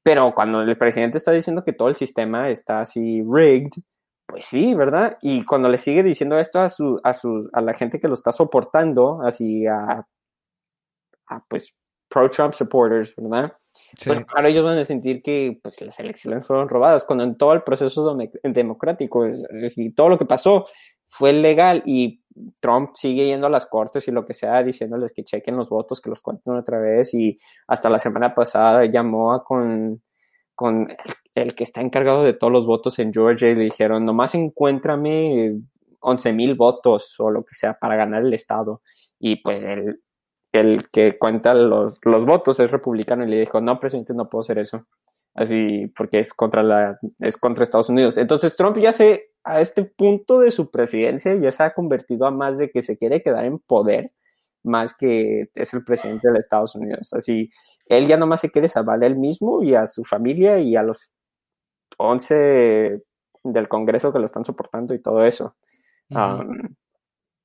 Pero 0.02 0.32
cuando 0.34 0.62
el 0.62 0.78
presidente 0.78 1.18
está 1.18 1.32
diciendo 1.32 1.64
que 1.64 1.74
todo 1.74 1.88
el 1.88 1.96
sistema 1.96 2.48
está 2.48 2.80
así 2.80 3.22
rigged, 3.30 3.72
pues 4.24 4.46
sí, 4.46 4.72
¿verdad? 4.72 5.18
Y 5.20 5.44
cuando 5.44 5.68
le 5.68 5.76
sigue 5.76 6.02
diciendo 6.02 6.38
esto 6.38 6.62
a, 6.62 6.70
su, 6.70 6.98
a, 7.04 7.12
su, 7.12 7.46
a 7.52 7.60
la 7.60 7.74
gente 7.74 8.00
que 8.00 8.08
lo 8.08 8.14
está 8.14 8.32
soportando, 8.32 9.20
así 9.22 9.66
a, 9.66 10.06
a 11.28 11.44
pues, 11.46 11.74
pro-Trump 12.14 12.54
supporters, 12.54 13.12
¿verdad? 13.16 13.52
Pues 14.04 14.24
claro, 14.24 14.48
ellos 14.48 14.64
van 14.64 14.78
a 14.78 14.84
sentir 14.84 15.20
que 15.20 15.58
pues, 15.62 15.80
las 15.80 15.98
elecciones 15.98 16.46
fueron 16.46 16.68
robadas, 16.68 17.04
cuando 17.04 17.24
en 17.24 17.36
todo 17.36 17.52
el 17.52 17.62
proceso 17.62 18.16
democrático, 18.42 19.26
es, 19.26 19.42
decir, 19.50 19.94
todo 19.94 20.08
lo 20.08 20.18
que 20.18 20.24
pasó 20.24 20.64
fue 21.06 21.32
legal 21.32 21.82
y 21.84 22.22
Trump 22.60 22.90
sigue 22.94 23.26
yendo 23.26 23.46
a 23.46 23.50
las 23.50 23.66
cortes 23.66 24.06
y 24.08 24.12
lo 24.12 24.24
que 24.24 24.34
sea, 24.34 24.62
diciéndoles 24.62 25.12
que 25.12 25.24
chequen 25.24 25.56
los 25.56 25.68
votos, 25.68 26.00
que 26.00 26.10
los 26.10 26.22
cuenten 26.22 26.54
otra 26.54 26.78
vez 26.78 27.14
y 27.14 27.36
hasta 27.68 27.90
la 27.90 27.98
semana 27.98 28.34
pasada 28.34 28.84
llamó 28.86 29.32
a 29.32 29.44
con, 29.44 30.02
con 30.54 30.88
el 31.34 31.54
que 31.54 31.64
está 31.64 31.80
encargado 31.80 32.24
de 32.24 32.32
todos 32.32 32.52
los 32.52 32.66
votos 32.66 32.98
en 32.98 33.12
Georgia 33.12 33.50
y 33.50 33.54
le 33.54 33.64
dijeron, 33.64 34.04
nomás 34.04 34.34
encuéntrame 34.34 35.60
11 36.00 36.32
mil 36.32 36.54
votos 36.54 37.14
o 37.18 37.30
lo 37.30 37.44
que 37.44 37.54
sea 37.54 37.74
para 37.74 37.96
ganar 37.96 38.22
el 38.24 38.34
estado. 38.34 38.82
Y 39.20 39.36
pues 39.36 39.62
el, 39.62 40.00
el 40.60 40.88
que 40.90 41.18
cuenta 41.18 41.54
los, 41.54 41.98
los 42.04 42.24
votos 42.24 42.60
es 42.60 42.70
republicano 42.70 43.24
y 43.24 43.28
le 43.28 43.40
dijo, 43.40 43.60
no, 43.60 43.80
presidente, 43.80 44.14
no 44.14 44.28
puedo 44.28 44.40
hacer 44.40 44.58
eso. 44.58 44.86
Así, 45.34 45.88
porque 45.96 46.20
es 46.20 46.32
contra 46.32 46.62
la, 46.62 46.98
es 47.18 47.36
contra 47.36 47.64
Estados 47.64 47.88
Unidos. 47.88 48.18
Entonces 48.18 48.56
Trump 48.56 48.78
ya 48.78 48.92
se, 48.92 49.32
a 49.42 49.60
este 49.60 49.84
punto 49.84 50.38
de 50.38 50.52
su 50.52 50.70
presidencia, 50.70 51.34
ya 51.34 51.50
se 51.50 51.64
ha 51.64 51.74
convertido 51.74 52.26
a 52.26 52.30
más 52.30 52.56
de 52.56 52.70
que 52.70 52.82
se 52.82 52.96
quiere 52.96 53.20
quedar 53.22 53.44
en 53.44 53.58
poder, 53.58 54.12
más 54.62 54.96
que 54.96 55.50
es 55.54 55.74
el 55.74 55.84
presidente 55.84 56.30
de 56.30 56.38
Estados 56.38 56.76
Unidos. 56.76 57.12
Así, 57.12 57.50
él 57.86 58.06
ya 58.06 58.16
nomás 58.16 58.40
se 58.40 58.50
quiere 58.50 58.68
salvar 58.68 59.02
a 59.02 59.06
él 59.06 59.16
mismo 59.16 59.62
y 59.62 59.74
a 59.74 59.88
su 59.88 60.04
familia 60.04 60.60
y 60.60 60.76
a 60.76 60.84
los 60.84 61.12
11 61.98 63.02
del 63.42 63.68
Congreso 63.68 64.12
que 64.12 64.20
lo 64.20 64.24
están 64.24 64.44
soportando 64.44 64.94
y 64.94 65.02
todo 65.02 65.24
eso. 65.24 65.56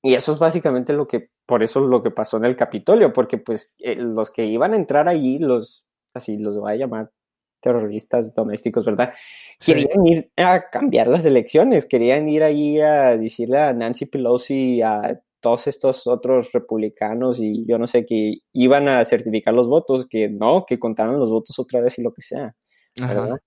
Y 0.02 0.14
eso 0.14 0.34
es 0.34 0.40
básicamente 0.40 0.94
lo 0.94 1.08
que, 1.08 1.30
por 1.46 1.64
eso 1.64 1.82
lo 1.82 2.02
que 2.02 2.12
pasó 2.12 2.38
en 2.38 2.46
el 2.46 2.56
Capitolio, 2.56 3.12
porque 3.12 3.38
pues 3.38 3.74
eh, 3.80 3.96
los 3.96 4.32
que 4.32 4.46
iban 4.46 4.74
a 4.74 4.78
entrar 4.78 5.10
allí, 5.10 5.40
los, 5.40 5.86
así 6.14 6.38
los 6.38 6.58
voy 6.58 6.74
a 6.74 6.76
llamar 6.78 7.12
terroristas 7.62 8.34
domésticos, 8.34 8.86
¿verdad? 8.86 9.14
Querían 9.60 10.06
ir 10.06 10.32
a 10.38 10.70
cambiar 10.70 11.08
las 11.08 11.26
elecciones, 11.26 11.86
querían 11.86 12.30
ir 12.30 12.44
allí 12.44 12.80
a 12.80 13.18
decirle 13.18 13.60
a 13.60 13.74
Nancy 13.74 14.06
Pelosi, 14.06 14.82
a 14.82 15.20
todos 15.42 15.68
estos 15.68 16.08
otros 16.08 16.52
republicanos 16.52 17.40
y 17.40 17.66
yo 17.66 17.78
no 17.78 17.88
sé, 17.88 18.06
que 18.06 18.36
iban 18.54 18.88
a 18.88 19.04
certificar 19.06 19.54
los 19.54 19.68
votos, 19.68 20.08
que 20.10 20.30
no, 20.30 20.66
que 20.66 20.80
contaran 20.80 21.20
los 21.20 21.30
votos 21.30 21.58
otra 21.60 21.82
vez 21.82 21.98
y 22.00 22.02
lo 22.02 22.14
que 22.14 22.22
sea, 22.22 22.56
¿verdad? 23.00 23.38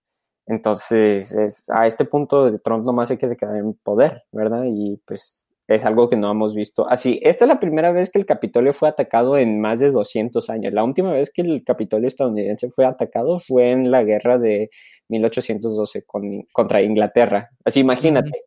Entonces, 0.47 1.33
es, 1.33 1.71
a 1.71 1.87
este 1.87 2.05
punto 2.05 2.59
Trump 2.61 2.85
nomás 2.85 3.11
hay 3.11 3.17
que 3.17 3.31
quedar 3.37 3.57
en 3.57 3.75
poder, 3.75 4.25
¿verdad? 4.33 4.65
Y 4.67 5.01
pues 5.07 5.47
es 5.69 5.85
algo 5.85 6.09
que 6.09 6.17
no 6.17 6.31
hemos 6.31 6.55
visto. 6.55 6.89
Así, 6.89 7.21
esta 7.23 7.45
es 7.45 7.49
la 7.49 7.61
primera 7.61 7.93
vez 7.93 8.11
que 8.11 8.19
el 8.19 8.27
Capitolio 8.27 8.73
fue 8.73 8.89
atacado 8.89 9.39
en 9.39 9.61
más 9.61 9.79
de 9.81 9.91
200 9.91 10.51
años. 10.51 10.73
La 10.73 10.85
última 10.85 11.13
vez 11.13 11.31
que 11.33 11.43
el 11.43 11.65
Capitolio 11.65 12.09
estadounidense 12.09 12.71
fue 12.71 12.85
atacado 12.87 13.39
fue 13.39 13.71
en 13.71 13.91
la 13.91 14.05
guerra 14.05 14.39
de 14.39 14.71
1812 15.09 16.05
con, 16.05 16.43
contra 16.53 16.83
Inglaterra. 16.83 17.51
Así, 17.65 17.81
imagínate. 17.81 18.45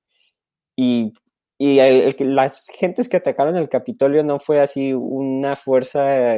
Y, 0.77 1.13
y 1.57 1.79
las 2.25 2.67
gentes 2.73 3.07
que 3.09 3.17
atacaron 3.17 3.55
el 3.57 3.69
Capitolio 3.69 4.23
no 4.23 4.39
fue 4.39 4.59
así 4.59 4.93
una 4.93 5.55
fuerza, 5.55 6.35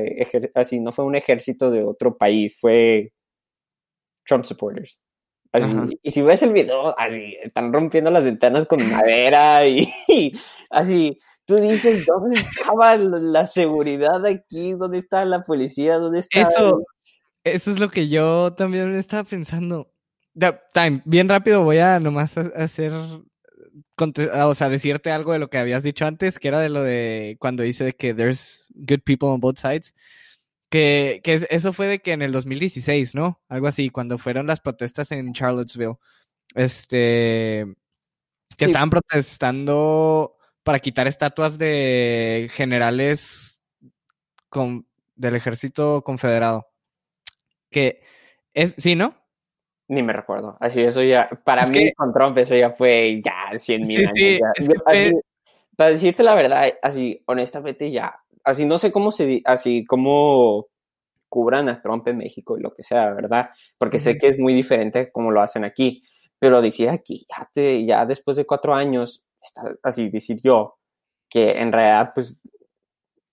así, 0.54 0.80
no 0.80 0.92
fue 0.92 1.06
un 1.06 1.16
ejército 1.16 1.72
de 1.72 1.84
otro 1.84 2.18
país, 2.18 2.58
fue 2.60 3.14
Trump 4.26 4.46
supporters 4.46 5.00
y 6.04 6.12
si 6.12 6.22
ves 6.22 6.44
el 6.44 6.54
video, 6.54 6.98
así, 7.00 7.36
están 7.42 7.72
rompiendo 7.74 8.12
las 8.12 8.24
ventanas 8.24 8.66
con 8.66 8.90
madera 8.90 9.66
y, 9.68 9.92
así, 10.70 11.18
tú 11.46 11.56
dices, 11.56 12.06
¿dónde 12.06 12.40
estaba 12.40 12.98
la 12.98 13.48
seguridad 13.48 14.26
aquí? 14.26 14.74
¿Dónde 14.74 15.00
está 15.00 15.26
la 15.26 15.44
policía? 15.44 15.98
¿Dónde 15.98 16.20
está? 16.20 16.42
Eso, 16.42 16.84
eso 17.44 17.72
es 17.72 17.80
lo 17.80 17.90
que 17.90 18.08
yo 18.08 18.54
también 18.54 18.96
estaba 18.96 19.24
pensando. 19.24 19.92
Time, 20.74 21.02
bien 21.06 21.28
rápido 21.28 21.64
voy 21.64 21.80
a 21.80 22.00
nomás 22.00 22.38
hacer, 22.38 22.94
o 22.94 24.54
sea, 24.54 24.70
decirte 24.70 25.12
algo 25.12 25.34
de 25.34 25.40
lo 25.40 25.50
que 25.50 25.58
habías 25.58 25.82
dicho 25.82 26.06
antes, 26.06 26.38
que 26.38 26.48
era 26.48 26.60
de 26.60 26.70
lo 26.70 26.84
de 26.84 27.38
cuando 27.40 27.64
dice 27.64 27.94
que 27.94 28.14
there's 28.14 28.68
good 28.76 29.02
people 29.04 29.30
on 29.30 29.40
both 29.40 29.58
sides. 29.58 29.96
Que, 30.70 31.22
eso 31.24 31.74
fue 31.74 31.88
de 31.88 32.00
que 32.00 32.12
en 32.12 32.22
el 32.22 32.32
2016, 32.32 33.16
¿no? 33.16 33.42
Algo 33.48 33.68
así, 33.68 33.90
cuando 33.90 34.18
fueron 34.18 34.48
las 34.48 34.60
protestas 34.60 35.12
en 35.12 35.34
Charlottesville. 35.34 35.98
Este. 36.56 37.66
Que 38.58 38.66
estaban 38.66 38.90
protestando 38.90 40.36
para 40.64 40.80
quitar 40.80 41.08
estatuas 41.08 41.58
de 41.58 42.50
generales 42.52 43.62
con, 44.50 44.88
del 45.16 45.36
ejército 45.36 46.02
confederado. 46.04 46.68
Que 47.70 48.02
es, 48.54 48.74
sí, 48.78 48.96
¿no? 48.96 49.16
Ni 49.88 50.04
me 50.04 50.12
recuerdo. 50.12 50.58
Así, 50.60 50.82
eso 50.82 51.02
ya, 51.02 51.30
para 51.46 51.66
mí 51.66 51.94
con 51.94 52.12
Trump 52.12 52.38
eso 52.38 52.56
ya 52.56 52.72
fue 52.72 53.22
ya 53.24 53.58
100 53.58 53.82
mil 53.84 54.10
años. 54.10 55.14
para 55.78 55.92
decirte 55.92 56.24
la 56.24 56.36
verdad, 56.36 56.66
así, 56.82 57.24
honestamente 57.26 57.90
ya, 57.92 58.20
así 58.48 58.66
no 58.66 58.80
sé 58.80 58.94
cómo 58.94 59.12
se, 59.12 59.42
así 59.44 59.86
como 59.86 60.68
cubran 61.28 61.68
a 61.68 61.82
Trump 61.82 62.08
en 62.08 62.18
México 62.18 62.58
y 62.58 62.62
lo 62.62 62.74
que 62.74 62.82
sea, 62.82 63.14
¿verdad? 63.14 63.50
Porque 63.78 64.00
sé 64.00 64.18
que 64.18 64.30
es 64.30 64.40
muy 64.40 64.54
diferente 64.54 65.12
como 65.12 65.32
lo 65.32 65.42
hacen 65.42 65.66
aquí, 65.66 66.02
pero 66.40 66.62
decir 66.62 66.90
aquí, 66.90 67.28
ya, 67.30 67.50
te, 67.54 67.86
ya 67.86 68.06
después 68.06 68.38
de 68.38 68.46
cuatro 68.46 68.74
años, 68.74 69.22
está, 69.42 69.76
así 69.84 70.08
decir 70.10 70.40
yo, 70.42 70.78
que 71.30 71.60
en 71.60 71.74
realidad, 71.74 72.14
pues, 72.16 72.40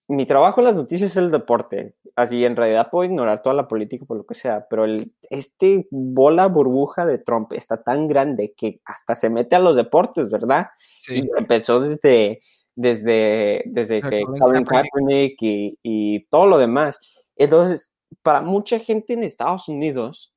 mi 0.09 0.26
trabajo 0.26 0.61
en 0.61 0.66
las 0.66 0.76
noticias 0.76 1.12
es 1.12 1.16
el 1.16 1.30
deporte, 1.30 1.94
así 2.16 2.44
en 2.44 2.56
realidad 2.56 2.88
puedo 2.90 3.09
ignorar 3.09 3.40
toda 3.40 3.54
la 3.54 3.68
política 3.68 4.04
por 4.06 4.16
lo 4.16 4.26
que 4.26 4.35
sea, 4.35 4.66
pero 4.68 4.85
el, 4.85 5.14
este 5.30 5.87
bola 5.92 6.49
burbuja 6.49 7.06
de 7.06 7.18
Trump 7.18 7.52
está 7.52 7.85
tan 7.85 8.09
grande 8.09 8.52
que 8.56 8.80
hasta 8.85 9.14
se 9.14 9.30
mete 9.30 9.54
a 9.54 9.61
los 9.61 9.76
deportes, 9.76 10.28
¿verdad? 10.28 10.66
Y 11.09 11.23
empezó 11.38 11.78
desde 11.78 12.42
desde, 12.76 13.62
desde 13.66 14.02
que 14.02 14.23
Colin 14.40 14.64
Kaepernick 14.64 15.43
y, 15.43 15.78
y, 15.83 16.25
todo 16.26 16.47
lo 16.47 16.59
demás. 16.59 17.00
Entonces, 17.37 17.93
para 18.23 18.43
mucha 18.43 18.78
gente 18.78 19.12
en 19.12 19.25
Estados 19.25 19.69
Unidos, 19.69 20.33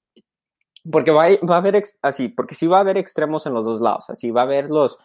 porque 0.89 1.12
va, 1.12 1.27
va 1.50 1.56
a 1.56 1.58
haber 1.58 1.84
así, 2.01 2.29
porque 2.29 2.56
sí 2.56 2.67
va 2.67 2.77
a 2.77 2.82
haber 2.82 2.98
extremos 2.98 3.46
en 3.46 3.53
los 3.53 3.65
dos 3.65 3.82
lados, 3.82 4.10
así 4.10 4.32
va 4.32 4.41
a 4.41 4.46
haber 4.46 4.70
los 4.70 4.98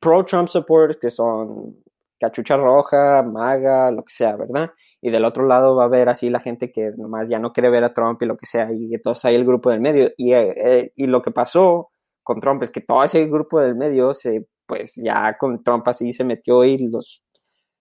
pro-Trump 0.00 0.48
supporters 0.48 0.98
que 0.98 1.10
son 1.10 1.76
cachucha 2.18 2.56
roja, 2.56 3.22
maga, 3.22 3.90
lo 3.90 4.04
que 4.04 4.12
sea, 4.12 4.36
¿verdad? 4.36 4.70
Y 5.00 5.10
del 5.10 5.24
otro 5.24 5.46
lado 5.46 5.74
va 5.74 5.84
a 5.84 5.86
haber 5.86 6.10
así 6.10 6.28
la 6.28 6.40
gente 6.40 6.70
que 6.70 6.92
nomás 6.96 7.28
ya 7.28 7.38
no 7.38 7.52
quiere 7.52 7.70
ver 7.70 7.82
a 7.82 7.94
Trump 7.94 8.22
y 8.22 8.26
lo 8.26 8.36
que 8.36 8.46
sea, 8.46 8.70
y 8.72 8.94
entonces 8.94 9.24
hay 9.24 9.36
el 9.36 9.46
grupo 9.46 9.70
del 9.70 9.80
medio. 9.80 10.10
Y, 10.18 10.34
eh, 10.34 10.92
y 10.96 11.06
lo 11.06 11.22
que 11.22 11.30
pasó 11.30 11.90
con 12.22 12.40
Trump 12.40 12.62
es 12.62 12.70
que 12.70 12.82
todo 12.82 13.02
ese 13.02 13.26
grupo 13.26 13.60
del 13.60 13.74
medio 13.74 14.12
se, 14.12 14.46
pues 14.70 14.94
ya 14.94 15.36
con 15.36 15.64
Trump 15.64 15.88
así 15.88 16.12
se 16.12 16.22
metió 16.22 16.64
y 16.64 16.78
los, 16.78 17.24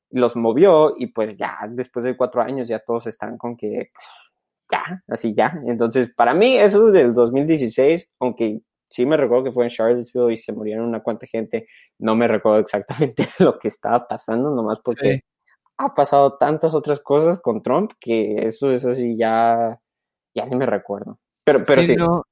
los 0.10 0.36
movió, 0.36 0.96
y 0.98 1.08
pues 1.08 1.36
ya 1.36 1.60
después 1.70 2.04
de 2.04 2.18
cuatro 2.18 2.42
años 2.42 2.68
ya 2.68 2.80
todos 2.80 3.06
están 3.06 3.38
con 3.38 3.56
que, 3.56 3.92
pues, 3.94 4.08
ya, 4.72 5.04
así 5.08 5.36
ya. 5.36 5.54
Entonces, 5.68 6.12
para 6.16 6.34
mí, 6.34 6.58
eso 6.58 6.90
del 6.90 7.14
2016, 7.14 8.14
aunque 8.20 8.62
sí 8.90 9.06
me 9.06 9.18
recuerdo 9.18 9.44
que 9.44 9.52
fue 9.52 9.66
en 9.66 9.70
Charlottesville 9.70 10.34
y 10.34 10.38
se 10.38 10.52
murieron 10.52 10.88
una 10.88 11.04
cuanta 11.04 11.28
gente. 11.28 11.68
No 12.00 12.16
me 12.16 12.28
recuerdo 12.28 12.58
exactamente 12.58 13.30
lo 13.40 13.60
que 13.60 13.68
estaba 13.68 14.08
pasando, 14.08 14.50
nomás 14.50 14.80
porque 14.80 15.22
ha 15.78 15.94
pasado 15.94 16.38
tantas 16.38 16.74
otras 16.74 17.02
cosas 17.02 17.40
con 17.40 17.62
Trump 17.62 17.92
que 18.00 18.48
eso 18.48 18.72
es 18.72 18.84
así, 18.84 19.16
ya, 19.16 19.80
ya 20.34 20.46
ni 20.48 20.56
me 20.56 20.66
recuerdo. 20.66 21.20
Pero, 21.44 21.64
pero 21.64 21.84
sí. 21.84 21.96
No, 21.96 22.24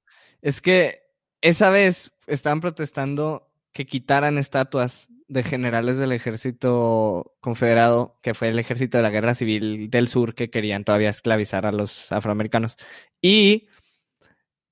es 0.41 0.61
que 0.61 0.95
esa 1.41 1.69
vez 1.69 2.11
estaban 2.25 2.59
protestando 2.59 3.46
que 3.77 3.85
quitaran 3.85 4.39
estatuas 4.39 5.07
de 5.27 5.43
generales 5.43 5.99
del 5.99 6.11
ejército 6.11 7.35
confederado, 7.41 8.17
que 8.23 8.33
fue 8.33 8.47
el 8.47 8.57
ejército 8.57 8.97
de 8.97 9.03
la 9.03 9.11
guerra 9.11 9.35
civil 9.35 9.91
del 9.91 10.07
sur, 10.07 10.33
que 10.33 10.49
querían 10.49 10.83
todavía 10.83 11.11
esclavizar 11.11 11.67
a 11.67 11.71
los 11.71 12.11
afroamericanos. 12.11 12.77
Y 13.21 13.67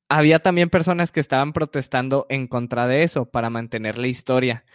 había 0.10 0.40
también 0.40 0.72
personas 0.72 1.12
que 1.12 1.20
estaban 1.20 1.54
protestando 1.54 2.26
en 2.30 2.48
contra 2.48 2.88
de 2.88 3.04
eso 3.04 3.30
para 3.30 3.52
mantener 3.52 4.00
la 4.00 4.08
historia. 4.08 4.66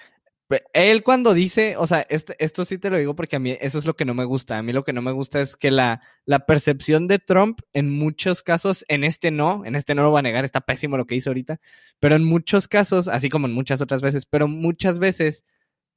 Él 0.72 1.02
cuando 1.02 1.34
dice, 1.34 1.76
o 1.76 1.86
sea, 1.86 2.06
esto, 2.08 2.32
esto, 2.38 2.64
sí 2.64 2.78
te 2.78 2.90
lo 2.90 2.98
digo 2.98 3.14
porque 3.14 3.36
a 3.36 3.38
mí 3.38 3.56
eso 3.60 3.78
es 3.78 3.84
lo 3.84 3.94
que 3.94 4.04
no 4.04 4.14
me 4.14 4.24
gusta. 4.24 4.58
A 4.58 4.62
mí 4.62 4.72
lo 4.72 4.84
que 4.84 4.92
no 4.92 5.02
me 5.02 5.12
gusta 5.12 5.40
es 5.40 5.56
que 5.56 5.70
la, 5.70 6.02
la 6.24 6.46
percepción 6.46 7.06
de 7.06 7.18
Trump 7.18 7.60
en 7.72 7.90
muchos 7.90 8.42
casos, 8.42 8.84
en 8.88 9.04
este 9.04 9.30
no, 9.30 9.64
en 9.64 9.76
este 9.76 9.94
no 9.94 10.02
lo 10.02 10.12
va 10.12 10.20
a 10.20 10.22
negar, 10.22 10.44
está 10.44 10.60
pésimo 10.60 10.96
lo 10.96 11.06
que 11.06 11.14
hizo 11.14 11.30
ahorita, 11.30 11.60
pero 12.00 12.16
en 12.16 12.24
muchos 12.24 12.68
casos, 12.68 13.06
así 13.08 13.28
como 13.28 13.46
en 13.46 13.52
muchas 13.52 13.80
otras 13.80 14.02
veces, 14.02 14.26
pero 14.26 14.48
muchas 14.48 14.98
veces, 14.98 15.44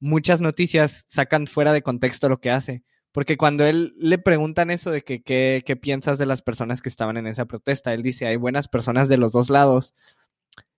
muchas 0.00 0.40
noticias 0.40 1.04
sacan 1.08 1.46
fuera 1.46 1.72
de 1.72 1.82
contexto 1.82 2.28
lo 2.28 2.40
que 2.40 2.50
hace. 2.50 2.84
Porque 3.12 3.36
cuando 3.36 3.64
él 3.64 3.94
le 3.96 4.18
preguntan 4.18 4.70
eso 4.70 4.90
de 4.90 5.02
que 5.02 5.22
qué 5.22 5.76
piensas 5.76 6.18
de 6.18 6.26
las 6.26 6.42
personas 6.42 6.82
que 6.82 6.88
estaban 6.88 7.16
en 7.16 7.28
esa 7.28 7.46
protesta, 7.46 7.94
él 7.94 8.02
dice, 8.02 8.26
hay 8.26 8.36
buenas 8.36 8.66
personas 8.68 9.08
de 9.08 9.16
los 9.18 9.30
dos 9.30 9.50
lados. 9.50 9.94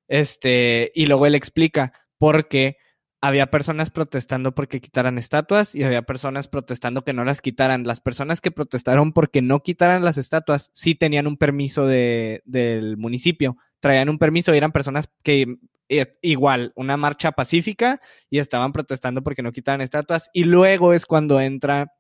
Este, 0.09 0.92
y 0.95 1.06
luego 1.06 1.26
él 1.26 1.35
explica 1.35 1.92
por 2.18 2.49
qué 2.49 2.76
había 3.20 3.50
personas 3.50 3.90
protestando 3.90 4.54
porque 4.54 4.80
quitaran 4.80 5.18
estatuas 5.18 5.75
y 5.75 5.85
había 5.85 6.02
personas 6.02 6.49
protestando 6.49 7.02
que 7.02 7.12
no 7.12 7.25
las 7.25 7.40
quitaran. 7.40 7.87
Las 7.87 8.00
personas 8.00 8.40
que 8.40 8.50
protestaron 8.50 9.12
porque 9.12 9.42
no 9.42 9.61
quitaran 9.61 10.04
las 10.04 10.18
estatuas 10.18 10.70
sí 10.73 10.94
tenían 10.94 11.26
un 11.26 11.37
permiso 11.37 11.87
de, 11.87 12.42
del 12.44 12.96
municipio, 12.96 13.56
traían 13.80 14.08
un 14.08 14.18
permiso 14.18 14.54
y 14.54 14.58
eran 14.58 14.73
personas 14.73 15.08
que 15.23 15.56
eh, 15.88 16.12
igual, 16.23 16.73
una 16.76 16.96
marcha 16.96 17.32
pacífica 17.32 18.00
y 18.28 18.38
estaban 18.38 18.73
protestando 18.73 19.23
porque 19.23 19.42
no 19.42 19.52
quitaran 19.52 19.80
estatuas 19.80 20.30
y 20.32 20.44
luego 20.44 20.92
es 20.92 21.06
cuando 21.06 21.40
entra 21.40 21.92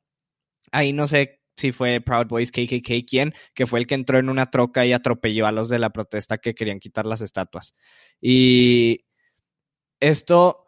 Ahí 0.72 0.92
no 0.92 1.06
sé 1.06 1.40
si 1.56 1.72
fue 1.72 2.00
Proud 2.00 2.26
Boys 2.26 2.52
KKK 2.52 3.06
quién, 3.08 3.34
que 3.54 3.66
fue 3.66 3.78
el 3.78 3.86
que 3.86 3.94
entró 3.94 4.18
en 4.18 4.28
una 4.28 4.46
troca 4.50 4.84
y 4.84 4.92
atropelló 4.92 5.46
a 5.46 5.52
los 5.52 5.68
de 5.68 5.78
la 5.78 5.90
protesta 5.90 6.38
que 6.38 6.54
querían 6.54 6.80
quitar 6.80 7.06
las 7.06 7.22
estatuas. 7.22 7.74
Y 8.20 9.06
esto 10.00 10.65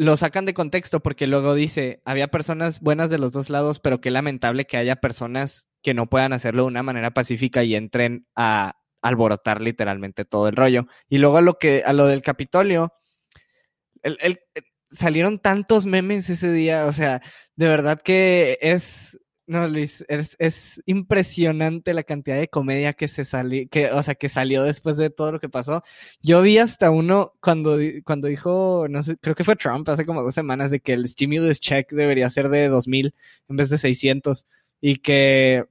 lo 0.00 0.16
sacan 0.16 0.46
de 0.46 0.54
contexto 0.54 1.00
porque 1.00 1.26
luego 1.26 1.54
dice, 1.54 2.00
había 2.06 2.28
personas 2.28 2.80
buenas 2.80 3.10
de 3.10 3.18
los 3.18 3.32
dos 3.32 3.50
lados, 3.50 3.80
pero 3.80 4.00
qué 4.00 4.10
lamentable 4.10 4.64
que 4.64 4.78
haya 4.78 4.96
personas 4.96 5.68
que 5.82 5.92
no 5.92 6.08
puedan 6.08 6.32
hacerlo 6.32 6.62
de 6.62 6.68
una 6.68 6.82
manera 6.82 7.10
pacífica 7.10 7.64
y 7.64 7.74
entren 7.74 8.26
a 8.34 8.76
alborotar 9.02 9.60
literalmente 9.60 10.24
todo 10.24 10.48
el 10.48 10.56
rollo. 10.56 10.86
Y 11.10 11.18
luego 11.18 11.36
a 11.36 11.42
lo 11.42 11.58
que 11.58 11.82
a 11.84 11.92
lo 11.92 12.06
del 12.06 12.22
Capitolio, 12.22 12.94
el, 14.02 14.40
salieron 14.90 15.38
tantos 15.38 15.84
memes 15.84 16.30
ese 16.30 16.50
día, 16.50 16.86
o 16.86 16.92
sea, 16.92 17.20
de 17.56 17.68
verdad 17.68 18.00
que 18.00 18.56
es, 18.62 19.18
no, 19.50 19.66
Luis, 19.66 20.04
es, 20.08 20.80
impresionante 20.86 21.92
la 21.92 22.04
cantidad 22.04 22.38
de 22.38 22.46
comedia 22.46 22.92
que 22.92 23.08
se 23.08 23.24
salió, 23.24 23.68
que, 23.68 23.90
o 23.90 24.00
sea, 24.00 24.14
que 24.14 24.28
salió 24.28 24.62
después 24.62 24.96
de 24.96 25.10
todo 25.10 25.32
lo 25.32 25.40
que 25.40 25.48
pasó. 25.48 25.82
Yo 26.22 26.40
vi 26.42 26.58
hasta 26.58 26.90
uno 26.92 27.34
cuando, 27.40 27.76
cuando 28.04 28.28
dijo, 28.28 28.86
no 28.88 29.02
sé, 29.02 29.16
creo 29.16 29.34
que 29.34 29.42
fue 29.42 29.56
Trump 29.56 29.88
hace 29.88 30.06
como 30.06 30.22
dos 30.22 30.34
semanas 30.34 30.70
de 30.70 30.78
que 30.78 30.92
el 30.92 31.08
stimulus 31.08 31.58
check 31.58 31.90
debería 31.92 32.30
ser 32.30 32.48
de 32.48 32.68
2000 32.68 33.12
en 33.48 33.56
vez 33.56 33.70
de 33.70 33.78
600 33.78 34.46
y 34.80 34.96
que 34.98 35.64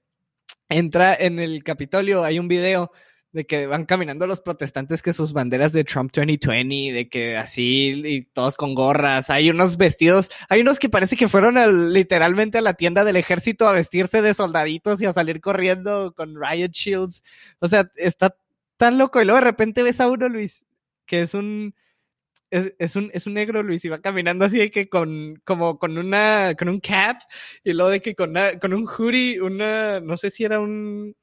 entra 0.68 1.16
en 1.16 1.40
el 1.40 1.64
Capitolio, 1.64 2.26
hay 2.26 2.38
un 2.38 2.50
video 2.50 2.92
de 3.32 3.46
que 3.46 3.68
van 3.68 3.86
caminando 3.86 4.26
los 4.26 4.42
protestantes 4.42 5.02
que 5.02 5.14
sus 5.14 5.34
banderas 5.34 5.72
de 5.72 5.84
Trump 5.84 6.12
2020, 6.12 6.94
de 6.94 7.10
que 7.10 7.38
así 7.38 8.02
y 8.06 8.26
todos 8.26 8.58
con 8.58 8.74
gorras, 8.74 9.30
hay 9.30 9.50
unos 9.50 9.78
vestidos, 9.78 10.30
hay 10.50 10.62
unos 10.62 10.80
que 10.80 10.90
parece 10.90 11.16
que 11.16 11.30
fueron 11.30 11.94
literalmente 11.94 12.58
a 12.58 12.62
la 12.62 12.74
tienda 12.74 13.04
del 13.04 13.18
ejército 13.18 13.68
a 13.68 13.74
vestirse 13.74 14.22
de 14.22 14.34
soldaditos 14.34 15.02
y 15.02 15.06
a 15.06 15.14
salir 15.14 15.42
corriendo 15.42 16.14
con 16.16 16.36
riot 16.42 16.72
shields. 16.72 17.24
O 17.60 17.68
sea, 17.68 17.92
está 17.96 18.36
tan 18.78 18.98
loco 18.98 19.22
y 19.22 19.26
luego 19.26 19.40
de 19.40 19.46
repente 19.46 19.84
ves 19.84 20.00
a 20.00 20.10
uno, 20.10 20.28
Luis, 20.30 20.64
que 21.06 21.22
es 21.22 21.34
un 21.34 21.76
es, 22.52 22.96
un, 22.96 23.12
es 23.14 23.28
un 23.28 23.34
negro, 23.36 23.64
Luis, 23.64 23.86
y 23.86 23.90
va 23.90 24.02
caminando 24.02 24.46
así 24.46 24.58
de 24.58 24.72
que 24.72 24.90
con, 24.90 25.40
como 25.46 25.78
con 25.78 25.98
una, 25.98 26.56
con 26.58 26.70
un 26.70 26.80
cap, 26.80 27.18
y 27.64 27.74
luego 27.74 27.92
de 27.92 28.02
que 28.02 28.16
con, 28.16 28.34
con 28.60 28.74
un 28.74 28.88
hoodie, 28.88 29.42
una, 29.42 30.00
no 30.00 30.18
sé 30.18 30.32
si 30.32 30.46
era 30.46 30.60
un, 30.60 31.16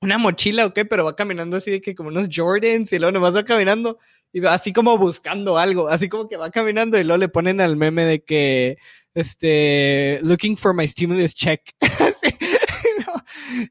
una 0.00 0.18
mochila 0.18 0.66
o 0.66 0.72
qué, 0.72 0.84
pero 0.84 1.04
va 1.04 1.16
caminando 1.16 1.56
así 1.56 1.70
de 1.70 1.80
que 1.80 1.94
como 1.94 2.08
unos 2.08 2.28
Jordans 2.34 2.92
y 2.92 2.98
luego 2.98 3.12
nomás 3.12 3.36
va 3.36 3.44
caminando 3.44 3.98
y 4.32 4.44
así 4.46 4.72
como 4.72 4.98
buscando 4.98 5.58
algo, 5.58 5.88
así 5.88 6.08
como 6.08 6.28
que 6.28 6.36
va 6.36 6.50
caminando 6.50 6.98
y 6.98 7.04
luego 7.04 7.18
le 7.18 7.28
ponen 7.28 7.60
al 7.60 7.76
meme 7.76 8.04
de 8.04 8.22
que, 8.22 8.76
este, 9.14 10.20
looking 10.22 10.56
for 10.56 10.74
my 10.74 10.86
stimulus 10.86 11.34
check. 11.34 11.62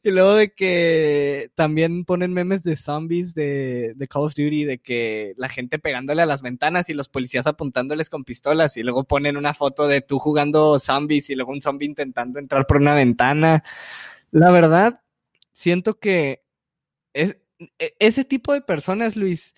Y 0.03 0.11
luego 0.11 0.35
de 0.35 0.53
que 0.53 1.49
también 1.55 2.05
ponen 2.05 2.33
memes 2.33 2.63
de 2.63 2.75
zombies 2.75 3.33
de, 3.33 3.93
de, 3.95 4.07
Call 4.07 4.23
of 4.23 4.33
Duty, 4.35 4.65
de 4.65 4.77
que 4.79 5.33
la 5.37 5.49
gente 5.49 5.79
pegándole 5.79 6.21
a 6.21 6.25
las 6.25 6.41
ventanas 6.41 6.89
y 6.89 6.93
los 6.93 7.09
policías 7.09 7.47
apuntándoles 7.47 8.09
con 8.09 8.23
pistolas 8.23 8.77
y 8.77 8.83
luego 8.83 9.05
ponen 9.05 9.37
una 9.37 9.53
foto 9.53 9.87
de 9.87 10.01
tú 10.01 10.19
jugando 10.19 10.77
zombies 10.79 11.29
y 11.29 11.35
luego 11.35 11.51
un 11.51 11.61
zombie 11.61 11.87
intentando 11.87 12.39
entrar 12.39 12.65
por 12.67 12.77
una 12.77 12.93
ventana. 12.95 13.63
La 14.31 14.51
verdad, 14.51 15.01
siento 15.57 15.99
que 15.99 16.43
es, 17.13 17.37
e, 17.79 17.95
ese 17.99 18.23
tipo 18.23 18.53
de 18.53 18.61
personas, 18.61 19.15
Luis, 19.15 19.55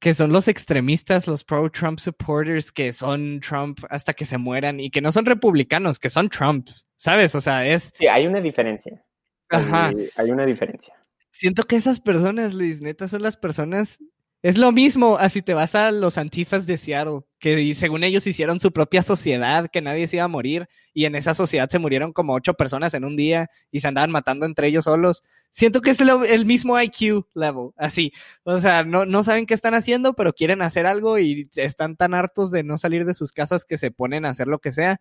que 0.00 0.14
son 0.14 0.32
los 0.32 0.48
extremistas, 0.48 1.26
los 1.28 1.44
pro-Trump 1.44 2.00
supporters, 2.00 2.72
que 2.72 2.92
son 2.92 3.40
Trump 3.40 3.78
hasta 3.90 4.12
que 4.12 4.24
se 4.24 4.38
mueran 4.38 4.80
y 4.80 4.90
que 4.90 5.00
no 5.00 5.12
son 5.12 5.26
republicanos, 5.26 5.98
que 5.98 6.10
son 6.10 6.28
Trump, 6.28 6.68
¿sabes? 6.96 7.34
O 7.34 7.40
sea, 7.40 7.66
es... 7.66 7.92
Sí, 7.96 8.08
hay 8.08 8.26
una 8.26 8.40
diferencia. 8.40 9.04
Ajá. 9.50 9.92
Hay, 10.16 10.30
una 10.30 10.46
diferencia. 10.46 10.94
Siento 11.30 11.64
que 11.64 11.76
esas 11.76 12.00
personas, 12.00 12.54
Luis, 12.54 12.80
neta, 12.80 13.08
son 13.08 13.22
las 13.22 13.36
personas 13.36 13.98
es 14.42 14.56
lo 14.56 14.72
mismo, 14.72 15.18
así 15.18 15.42
te 15.42 15.52
vas 15.52 15.74
a 15.74 15.90
los 15.90 16.16
antifas 16.16 16.66
de 16.66 16.78
Seattle, 16.78 17.20
que 17.38 17.74
según 17.74 18.04
ellos 18.04 18.26
hicieron 18.26 18.58
su 18.58 18.72
propia 18.72 19.02
sociedad, 19.02 19.68
que 19.70 19.82
nadie 19.82 20.06
se 20.06 20.16
iba 20.16 20.24
a 20.24 20.28
morir, 20.28 20.66
y 20.94 21.04
en 21.04 21.14
esa 21.14 21.34
sociedad 21.34 21.68
se 21.68 21.78
murieron 21.78 22.14
como 22.14 22.32
ocho 22.32 22.54
personas 22.54 22.94
en 22.94 23.04
un 23.04 23.16
día 23.16 23.50
y 23.70 23.80
se 23.80 23.88
andaban 23.88 24.10
matando 24.10 24.46
entre 24.46 24.68
ellos 24.68 24.84
solos. 24.84 25.22
Siento 25.50 25.82
que 25.82 25.90
es 25.90 26.00
el 26.00 26.46
mismo 26.46 26.80
IQ 26.80 27.26
level, 27.34 27.72
así. 27.76 28.12
O 28.44 28.58
sea, 28.58 28.82
no, 28.82 29.04
no 29.04 29.22
saben 29.24 29.44
qué 29.44 29.52
están 29.52 29.74
haciendo, 29.74 30.14
pero 30.14 30.32
quieren 30.32 30.62
hacer 30.62 30.86
algo 30.86 31.18
y 31.18 31.50
están 31.56 31.96
tan 31.96 32.14
hartos 32.14 32.50
de 32.50 32.62
no 32.62 32.78
salir 32.78 33.04
de 33.04 33.14
sus 33.14 33.32
casas 33.32 33.66
que 33.66 33.76
se 33.76 33.90
ponen 33.90 34.24
a 34.24 34.30
hacer 34.30 34.46
lo 34.48 34.58
que 34.58 34.72
sea. 34.72 35.00